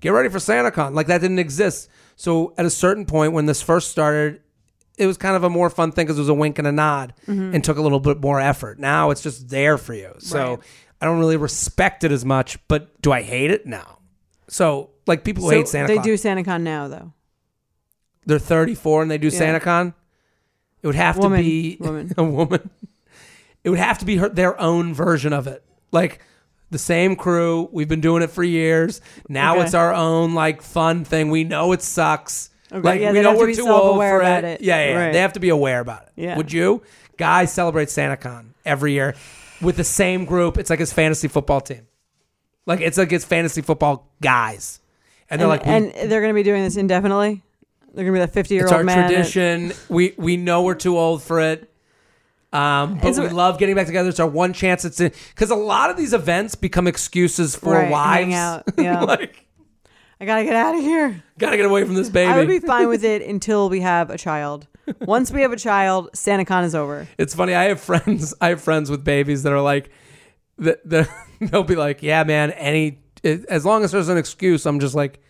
get 0.00 0.10
ready 0.10 0.28
for 0.28 0.38
SantaCon. 0.38 0.94
Like 0.94 1.06
that 1.06 1.20
didn't 1.20 1.38
exist. 1.38 1.88
So 2.16 2.54
at 2.58 2.66
a 2.66 2.70
certain 2.70 3.06
point 3.06 3.32
when 3.32 3.46
this 3.46 3.62
first 3.62 3.90
started, 3.90 4.40
it 4.98 5.06
was 5.06 5.16
kind 5.16 5.36
of 5.36 5.44
a 5.44 5.50
more 5.50 5.70
fun 5.70 5.92
thing 5.92 6.06
because 6.06 6.18
it 6.18 6.22
was 6.22 6.28
a 6.28 6.34
wink 6.34 6.58
and 6.58 6.66
a 6.68 6.72
nod 6.72 7.14
Mm-hmm. 7.28 7.54
and 7.54 7.62
took 7.64 7.76
a 7.78 7.82
little 7.82 8.00
bit 8.00 8.20
more 8.20 8.40
effort. 8.40 8.78
Now 8.80 9.10
it's 9.10 9.22
just 9.22 9.48
there 9.48 9.78
for 9.78 9.94
you. 9.94 10.12
So 10.18 10.50
Right. 10.50 10.58
I 11.00 11.06
don't 11.06 11.18
really 11.20 11.36
respect 11.36 12.02
it 12.04 12.10
as 12.12 12.24
much, 12.24 12.58
but 12.68 13.00
do 13.00 13.12
I 13.12 13.22
hate 13.22 13.50
it? 13.50 13.64
No. 13.66 13.82
So 14.48 14.90
like 15.06 15.24
people 15.24 15.44
who 15.44 15.50
So 15.50 15.56
hate 15.56 15.66
SantaCon, 15.66 15.86
they 15.88 15.98
do 15.98 16.14
SantaCon 16.14 16.62
now, 16.62 16.88
though. 16.88 17.12
they're 18.26 18.38
34 18.38 19.02
and 19.02 19.10
they 19.10 19.18
do 19.18 19.28
Yeah. 19.28 19.58
SantaCon. 19.58 19.94
It 20.82 20.86
would 20.86 20.96
have 20.96 21.16
Woman. 21.18 21.38
to 21.38 21.42
be 21.44 21.76
Woman. 21.80 22.12
a 22.18 22.24
woman. 22.24 22.70
It 23.62 23.70
would 23.70 23.78
have 23.78 23.98
to 23.98 24.04
be 24.04 24.16
her, 24.16 24.28
their 24.28 24.60
own 24.60 24.92
version 24.94 25.32
of 25.32 25.46
it. 25.46 25.62
Like 25.92 26.20
the 26.70 26.78
same 26.78 27.16
crew. 27.16 27.68
We've 27.72 27.88
been 27.88 28.00
doing 28.02 28.22
it 28.22 28.30
for 28.30 28.42
years. 28.44 29.00
Now 29.28 29.54
Okay. 29.56 29.64
it's 29.64 29.74
our 29.74 29.94
own 29.94 30.34
like 30.34 30.60
fun 30.62 31.04
thing. 31.04 31.30
We 31.30 31.44
know 31.44 31.72
it 31.72 31.80
sucks. 31.82 32.50
Okay, 32.72 32.82
Like 32.82 33.00
yeah, 33.00 33.12
we 33.12 33.20
know 33.22 33.32
to 33.32 33.38
we're 33.38 33.46
be 33.46 33.54
too 33.54 33.68
old 33.68 33.96
for 33.98 34.22
it. 34.22 34.44
it. 34.44 34.60
Yeah, 34.60 34.78
yeah, 34.84 34.88
yeah. 34.90 35.04
Right. 35.06 35.12
They 35.12 35.20
have 35.20 35.34
to 35.34 35.40
be 35.40 35.48
aware 35.50 35.80
about 35.80 36.02
it. 36.02 36.12
Yeah. 36.16 36.36
Would 36.36 36.52
you? 36.52 36.82
Guys 37.16 37.52
celebrate 37.52 37.88
SantaCon 37.88 38.46
every 38.66 38.92
year 38.92 39.14
with 39.62 39.76
the 39.76 39.84
same 39.84 40.24
group. 40.24 40.58
It's 40.58 40.68
like 40.68 40.80
his 40.80 40.92
fantasy 40.92 41.28
football 41.28 41.60
team. 41.60 41.86
Like 42.66 42.80
it's 42.80 42.98
like 42.98 43.10
his 43.10 43.24
fantasy 43.24 43.62
football 43.62 44.10
guys. 44.20 44.80
And 45.34 45.40
they're 45.40 45.48
like, 45.48 45.66
and 45.66 45.92
they're 46.10 46.20
going 46.20 46.32
to 46.32 46.34
be 46.34 46.42
doing 46.42 46.62
this 46.62 46.76
indefinitely. 46.76 47.42
They're 47.92 48.04
going 48.04 48.14
to 48.14 48.20
be 48.20 48.26
the 48.26 48.32
50 48.32 48.54
year 48.54 48.64
it's 48.64 48.72
old 48.72 48.78
our 48.78 48.84
man. 48.84 49.08
tradition. 49.10 49.72
we 49.88 50.14
we 50.16 50.36
know 50.36 50.62
we're 50.62 50.74
too 50.74 50.98
old 50.98 51.22
for 51.22 51.40
it. 51.40 51.70
Um, 52.52 52.94
but 52.94 53.08
It's- 53.08 53.18
we 53.18 53.28
love 53.28 53.58
getting 53.58 53.74
back 53.74 53.86
together. 53.86 54.08
It's 54.08 54.20
our 54.20 54.28
one 54.28 54.52
chance. 54.52 54.84
It's 54.84 54.98
because 54.98 55.50
a 55.50 55.56
lot 55.56 55.90
of 55.90 55.96
these 55.96 56.12
events 56.12 56.54
become 56.54 56.86
excuses 56.86 57.56
for 57.56 57.72
Right, 57.74 57.90
wives. 57.90 58.24
hang 58.24 58.34
out, 58.34 58.62
yeah. 58.78 59.00
like, 59.02 59.44
I 60.20 60.24
got 60.24 60.36
to 60.38 60.44
get 60.44 60.54
out 60.54 60.74
of 60.76 60.80
here. 60.80 61.22
gotta 61.38 61.56
get 61.56 61.66
away 61.66 61.84
from 61.84 61.94
this 61.94 62.08
baby. 62.08 62.30
I 62.30 62.38
would 62.38 62.46
be 62.48 62.60
fine 62.60 62.88
with 62.88 63.02
it 63.04 63.22
until 63.22 63.68
we 63.68 63.80
have 63.80 64.10
a 64.10 64.16
child. 64.18 64.68
Once 65.00 65.30
we 65.32 65.42
have 65.42 65.52
a 65.52 65.56
child, 65.56 66.10
SantaCon 66.12 66.62
is 66.64 66.74
over. 66.76 67.08
it's 67.18 67.34
funny. 67.34 67.54
I 67.54 67.64
have 67.64 67.80
friends. 67.80 68.34
I 68.40 68.48
have 68.50 68.60
friends 68.62 68.88
with 68.90 69.02
babies 69.02 69.42
that 69.42 69.52
are 69.52 69.60
like, 69.62 69.90
that 70.58 70.88
that- 70.88 71.08
they'll 71.40 71.64
be 71.64 71.74
like, 71.74 72.02
"Yeah, 72.02 72.22
man. 72.22 72.52
Any 72.52 73.00
as 73.24 73.64
long 73.64 73.82
as 73.84 73.92
there's 73.92 74.08
an 74.08 74.18
excuse, 74.18 74.66
I'm 74.66 74.80
just 74.80 74.94
like." 74.94 75.20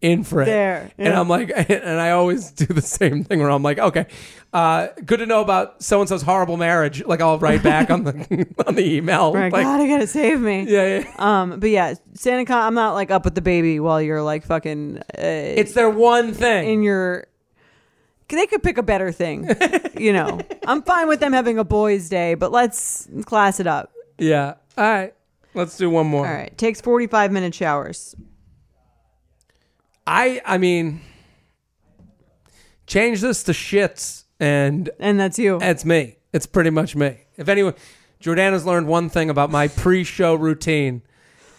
In 0.00 0.22
for 0.22 0.42
it, 0.42 0.46
There, 0.46 0.90
and. 0.98 1.14
I'm 1.14 1.30
like, 1.30 1.50
and 1.70 1.98
I 1.98 2.10
always 2.10 2.50
do 2.50 2.66
the 2.66 2.82
same 2.82 3.24
thing 3.24 3.38
where 3.40 3.48
I'm 3.48 3.62
like, 3.62 3.78
okay, 3.78 4.04
uh, 4.52 4.88
good 5.02 5.18
to 5.20 5.24
know 5.24 5.40
about 5.40 5.82
so 5.82 6.00
and 6.00 6.08
so's 6.08 6.20
horrible 6.20 6.58
marriage. 6.58 7.02
Like 7.06 7.22
I'll 7.22 7.38
write 7.38 7.62
back 7.62 7.88
on 7.90 8.04
the 8.04 8.12
on 8.66 8.74
the 8.74 8.84
email, 8.86 9.32
Right, 9.32 9.50
like, 9.50 9.64
God, 9.64 9.80
I 9.80 9.86
got 9.88 9.98
to 9.98 10.06
save 10.06 10.40
me. 10.40 10.64
yeah, 10.68 10.98
yeah. 10.98 11.14
Um, 11.18 11.58
but 11.58 11.70
yeah, 11.70 11.94
SantaCon, 12.14 12.50
I'm 12.50 12.74
not 12.74 12.92
like 12.92 13.10
up 13.10 13.24
with 13.24 13.34
the 13.34 13.40
baby 13.40 13.80
while 13.80 14.02
you're 14.02 14.20
like 14.22 14.44
fucking 14.44 14.98
uh, 14.98 15.02
It's 15.22 15.72
their 15.72 15.88
one 15.88 16.34
thing. 16.34 16.68
in 16.68 16.82
your. 16.82 17.26
They 18.28 18.46
could 18.46 18.62
pick 18.62 18.76
a 18.76 18.82
better 18.82 19.10
thing, 19.10 19.48
you 19.96 20.12
know. 20.12 20.38
I'm 20.66 20.82
fine 20.82 21.08
with 21.08 21.20
them 21.20 21.32
having 21.32 21.58
a 21.58 21.64
boys' 21.64 22.10
day, 22.10 22.34
but 22.34 22.52
let's 22.52 23.08
class 23.24 23.58
it 23.58 23.66
up. 23.66 23.90
yeah. 24.18 24.54
All 24.76 24.84
right. 24.84 25.14
Let's 25.54 25.76
do 25.76 25.88
one 25.88 26.06
more. 26.06 26.26
All 26.26 26.32
right, 26.34 26.56
takes 26.58 26.80
45 26.80 27.30
minute 27.32 27.54
showers. 27.54 28.14
I 30.06 30.42
I 30.44 30.58
mean 30.58 31.00
change 32.86 33.20
this 33.20 33.42
to 33.44 33.52
shits 33.52 34.24
and 34.40 34.90
And 35.00 35.18
that's 35.18 35.38
you. 35.38 35.58
it's 35.60 35.84
me. 35.84 36.16
It's 36.32 36.46
pretty 36.46 36.70
much 36.70 36.94
me. 36.96 37.18
If 37.36 37.48
anyone 37.48 37.74
Jordana's 38.20 38.64
learned 38.66 38.86
one 38.88 39.08
thing 39.08 39.30
about 39.30 39.50
my 39.50 39.68
pre-show 39.68 40.34
routine 40.34 41.02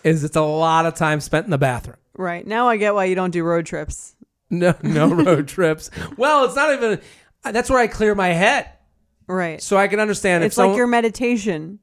is 0.03 0.23
it's 0.23 0.35
a 0.35 0.41
lot 0.41 0.85
of 0.85 0.95
time 0.95 1.19
spent 1.21 1.45
in 1.45 1.51
the 1.51 1.57
bathroom. 1.57 1.97
right. 2.17 2.45
Now 2.45 2.67
I 2.67 2.77
get 2.77 2.93
why 2.93 3.05
you 3.05 3.15
don't 3.15 3.31
do 3.31 3.43
road 3.43 3.65
trips. 3.65 4.15
No 4.49 4.75
no 4.83 5.07
road 5.13 5.47
trips. 5.47 5.89
Well, 6.17 6.45
it's 6.45 6.55
not 6.55 6.73
even 6.73 7.01
that's 7.43 7.69
where 7.69 7.79
I 7.79 7.87
clear 7.87 8.13
my 8.13 8.29
head. 8.29 8.69
Right. 9.27 9.61
So 9.61 9.77
I 9.77 9.87
can 9.87 9.99
understand 9.99 10.43
if 10.43 10.49
it's 10.49 10.57
like 10.57 10.65
someone- 10.65 10.77
your 10.77 10.87
meditation. 10.87 11.79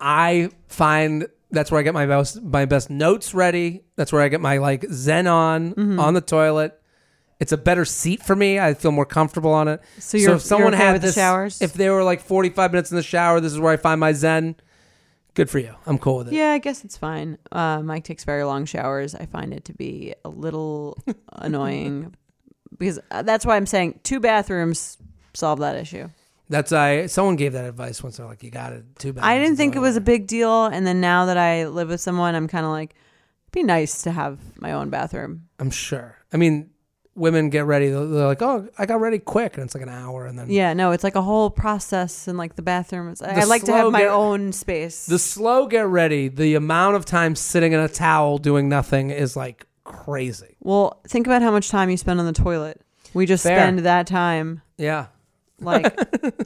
I 0.00 0.50
find 0.68 1.26
that's 1.50 1.70
where 1.70 1.78
I 1.80 1.82
get 1.84 1.94
my 1.94 2.06
best 2.06 2.42
my 2.42 2.64
best 2.64 2.90
notes 2.90 3.32
ready. 3.34 3.84
That's 3.96 4.12
where 4.12 4.22
I 4.22 4.28
get 4.28 4.40
my 4.40 4.58
like 4.58 4.84
zen 4.92 5.26
on 5.26 5.74
Mm-hmm. 5.74 6.00
on 6.00 6.14
the 6.14 6.20
toilet. 6.20 6.80
It's 7.40 7.52
a 7.52 7.56
better 7.56 7.84
seat 7.84 8.22
for 8.22 8.34
me. 8.36 8.58
I 8.60 8.74
feel 8.74 8.92
more 8.92 9.04
comfortable 9.06 9.52
on 9.52 9.68
it. 9.68 9.80
So 9.98 10.16
you're- 10.16 10.34
if 10.36 10.42
someone 10.42 10.74
okay 10.74 10.82
had 10.84 11.00
this, 11.02 11.14
showers? 11.14 11.60
if 11.60 11.72
they 11.74 11.90
were 11.90 12.02
like 12.04 12.20
forty 12.20 12.48
five 12.50 12.72
minutes 12.72 12.90
in 12.90 12.96
the 12.96 13.02
shower, 13.02 13.40
this 13.40 13.52
is 13.52 13.58
where 13.58 13.72
I 13.72 13.76
find 13.76 14.00
my 14.00 14.12
zen. 14.12 14.56
Good 15.34 15.50
for 15.50 15.58
you. 15.58 15.74
I'm 15.86 15.98
cool 15.98 16.18
with 16.18 16.28
it. 16.28 16.34
Yeah, 16.34 16.52
I 16.52 16.58
guess 16.58 16.84
it's 16.84 16.96
fine. 16.96 17.38
Uh, 17.50 17.82
Mike 17.82 18.04
takes 18.04 18.22
very 18.22 18.44
long 18.44 18.66
showers. 18.66 19.16
I 19.16 19.26
find 19.26 19.52
it 19.52 19.64
to 19.64 19.72
be 19.72 20.14
a 20.24 20.28
little 20.28 20.96
annoying 21.32 22.14
because 22.78 23.00
uh, 23.10 23.22
that's 23.22 23.44
why 23.44 23.56
I'm 23.56 23.66
saying 23.66 23.98
two 24.04 24.20
bathrooms 24.20 24.96
solve 25.34 25.58
that 25.58 25.74
issue. 25.76 26.08
That's 26.48 26.72
I. 26.72 27.06
Someone 27.06 27.36
gave 27.36 27.52
that 27.54 27.64
advice 27.64 28.02
once. 28.02 28.18
They're 28.18 28.26
like, 28.26 28.42
you 28.42 28.50
got 28.50 28.72
it. 28.72 28.84
Too 28.98 29.12
bad. 29.12 29.24
I 29.24 29.38
didn't 29.38 29.56
think 29.56 29.76
it 29.76 29.80
was 29.80 29.96
a 29.96 30.00
big 30.00 30.26
deal, 30.26 30.66
and 30.66 30.86
then 30.86 31.00
now 31.00 31.24
that 31.26 31.36
I 31.38 31.66
live 31.66 31.88
with 31.88 32.00
someone, 32.00 32.34
I'm 32.34 32.48
kind 32.48 32.64
of 32.66 32.70
like, 32.70 32.90
it'd 32.90 33.52
be 33.52 33.62
nice 33.62 34.02
to 34.02 34.10
have 34.12 34.38
my 34.60 34.72
own 34.72 34.90
bathroom. 34.90 35.48
I'm 35.58 35.70
sure. 35.70 36.18
I 36.32 36.36
mean, 36.36 36.70
women 37.14 37.48
get 37.48 37.64
ready. 37.64 37.88
They're 37.88 38.04
they're 38.06 38.26
like, 38.26 38.42
oh, 38.42 38.68
I 38.76 38.84
got 38.84 39.00
ready 39.00 39.18
quick, 39.18 39.54
and 39.56 39.64
it's 39.64 39.74
like 39.74 39.82
an 39.82 39.88
hour, 39.88 40.26
and 40.26 40.38
then 40.38 40.50
Yeah, 40.50 40.74
no, 40.74 40.90
it's 40.90 41.02
like 41.04 41.14
a 41.14 41.22
whole 41.22 41.48
process, 41.48 42.28
and 42.28 42.36
like 42.36 42.56
the 42.56 42.62
bathroom. 42.62 43.08
Is, 43.08 43.22
I 43.22 43.40
The 43.40 43.46
like 43.46 43.62
to 43.62 43.66
slow 43.68 43.76
have 43.84 43.92
my 43.92 44.00
get- 44.00 44.10
own 44.10 44.52
space. 44.52 45.06
The 45.06 45.18
slow 45.18 45.66
get 45.66 45.86
ready, 45.86 46.28
the 46.28 46.56
amount 46.56 46.96
of 46.96 47.06
time 47.06 47.36
sitting 47.36 47.72
in 47.72 47.80
a 47.80 47.88
towel 47.88 48.36
doing 48.38 48.68
nothing 48.68 49.08
is 49.10 49.34
like 49.36 49.66
crazy. 49.84 50.56
well, 50.60 51.00
think 51.08 51.26
about 51.26 51.40
how 51.42 51.50
much 51.50 51.68
time 51.70 51.88
you 51.90 51.96
spend 51.96 52.18
on 52.20 52.26
the 52.26 52.32
toilet. 52.32 52.80
We 53.14 53.26
just 53.26 53.44
Fair. 53.44 53.56
spend 53.58 53.78
that 53.80 54.06
time 54.06 54.60
Yeah. 54.76 55.06
Like 55.64 55.92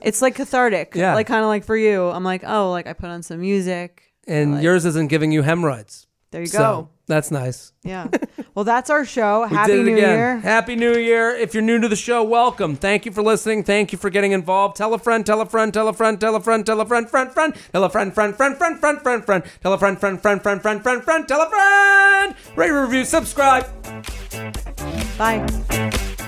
it's 0.03 0.23
like 0.23 0.35
cathartic. 0.37 0.95
Yeah. 0.95 1.15
Like 1.15 1.27
kind 1.27 1.43
of 1.43 1.49
like 1.49 1.65
for 1.65 1.77
you, 1.77 2.09
I'm 2.09 2.25
like, 2.25 2.43
oh, 2.47 2.71
like 2.71 2.87
I 2.87 2.93
put 2.93 3.09
on 3.11 3.23
some 3.23 3.41
music. 3.41 4.03
And 4.27 4.55
Like- 4.55 4.63
yours 4.63 4.85
isn't 4.85 5.09
giving 5.09 5.33
you 5.33 5.43
hemorrhoids. 5.43 6.07
There 6.31 6.43
you 6.43 6.47
So, 6.47 6.59
go. 6.59 6.89
that's 7.07 7.31
nice. 7.31 7.73
Yeah. 7.85 8.09
Well, 8.55 8.65
that's 8.67 8.91
our 8.91 9.07
show. 9.07 9.45
Happy 9.47 9.83
New 9.83 9.95
again. 9.97 10.19
Year. 10.19 10.37
Happy 10.41 10.77
New 10.77 10.93
Year. 10.95 11.31
If 11.35 11.55
you're 11.55 11.63
new 11.63 11.81
to 11.81 11.89
the 11.89 11.97
show, 11.97 12.23
welcome. 12.23 12.77
Thank 12.77 13.07
you 13.07 13.13
for 13.13 13.23
listening. 13.23 13.63
Thank 13.65 13.93
you 13.93 13.99
for 13.99 14.11
getting 14.11 14.33
involved. 14.33 14.77
Tell 14.77 14.93
a 14.93 14.99
friend, 14.99 15.25
tell 15.25 15.41
a 15.41 15.47
friend, 15.47 15.73
tell 15.73 15.89
a 15.89 15.93
friend, 15.95 16.21
tell 16.21 16.35
a 16.35 16.41
friend, 16.41 16.67
tell 16.67 16.81
a 16.83 16.85
friend, 16.85 17.09
friend, 17.09 17.33
friend, 17.33 17.55
tell 17.73 17.85
a 17.85 17.89
friend, 17.89 18.13
friend, 18.13 18.37
friend, 18.37 18.57
friend, 18.59 18.79
friend, 18.79 19.01
friend, 19.01 19.25
friend, 19.25 19.45
tell 19.63 19.73
a 19.73 19.79
friend, 19.79 19.99
friend, 19.99 20.21
friend, 20.21 20.43
friend, 20.43 20.61
friend, 20.61 20.83
friend, 20.83 21.03
friend, 21.03 21.29
tell 21.29 21.41
a 21.41 21.49
friend. 21.49 22.35
Rate, 22.57 22.71
review, 22.73 23.05
subscribe. 23.07 23.65
Bye. 25.17 26.28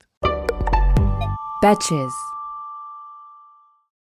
Betches. 1.61 2.30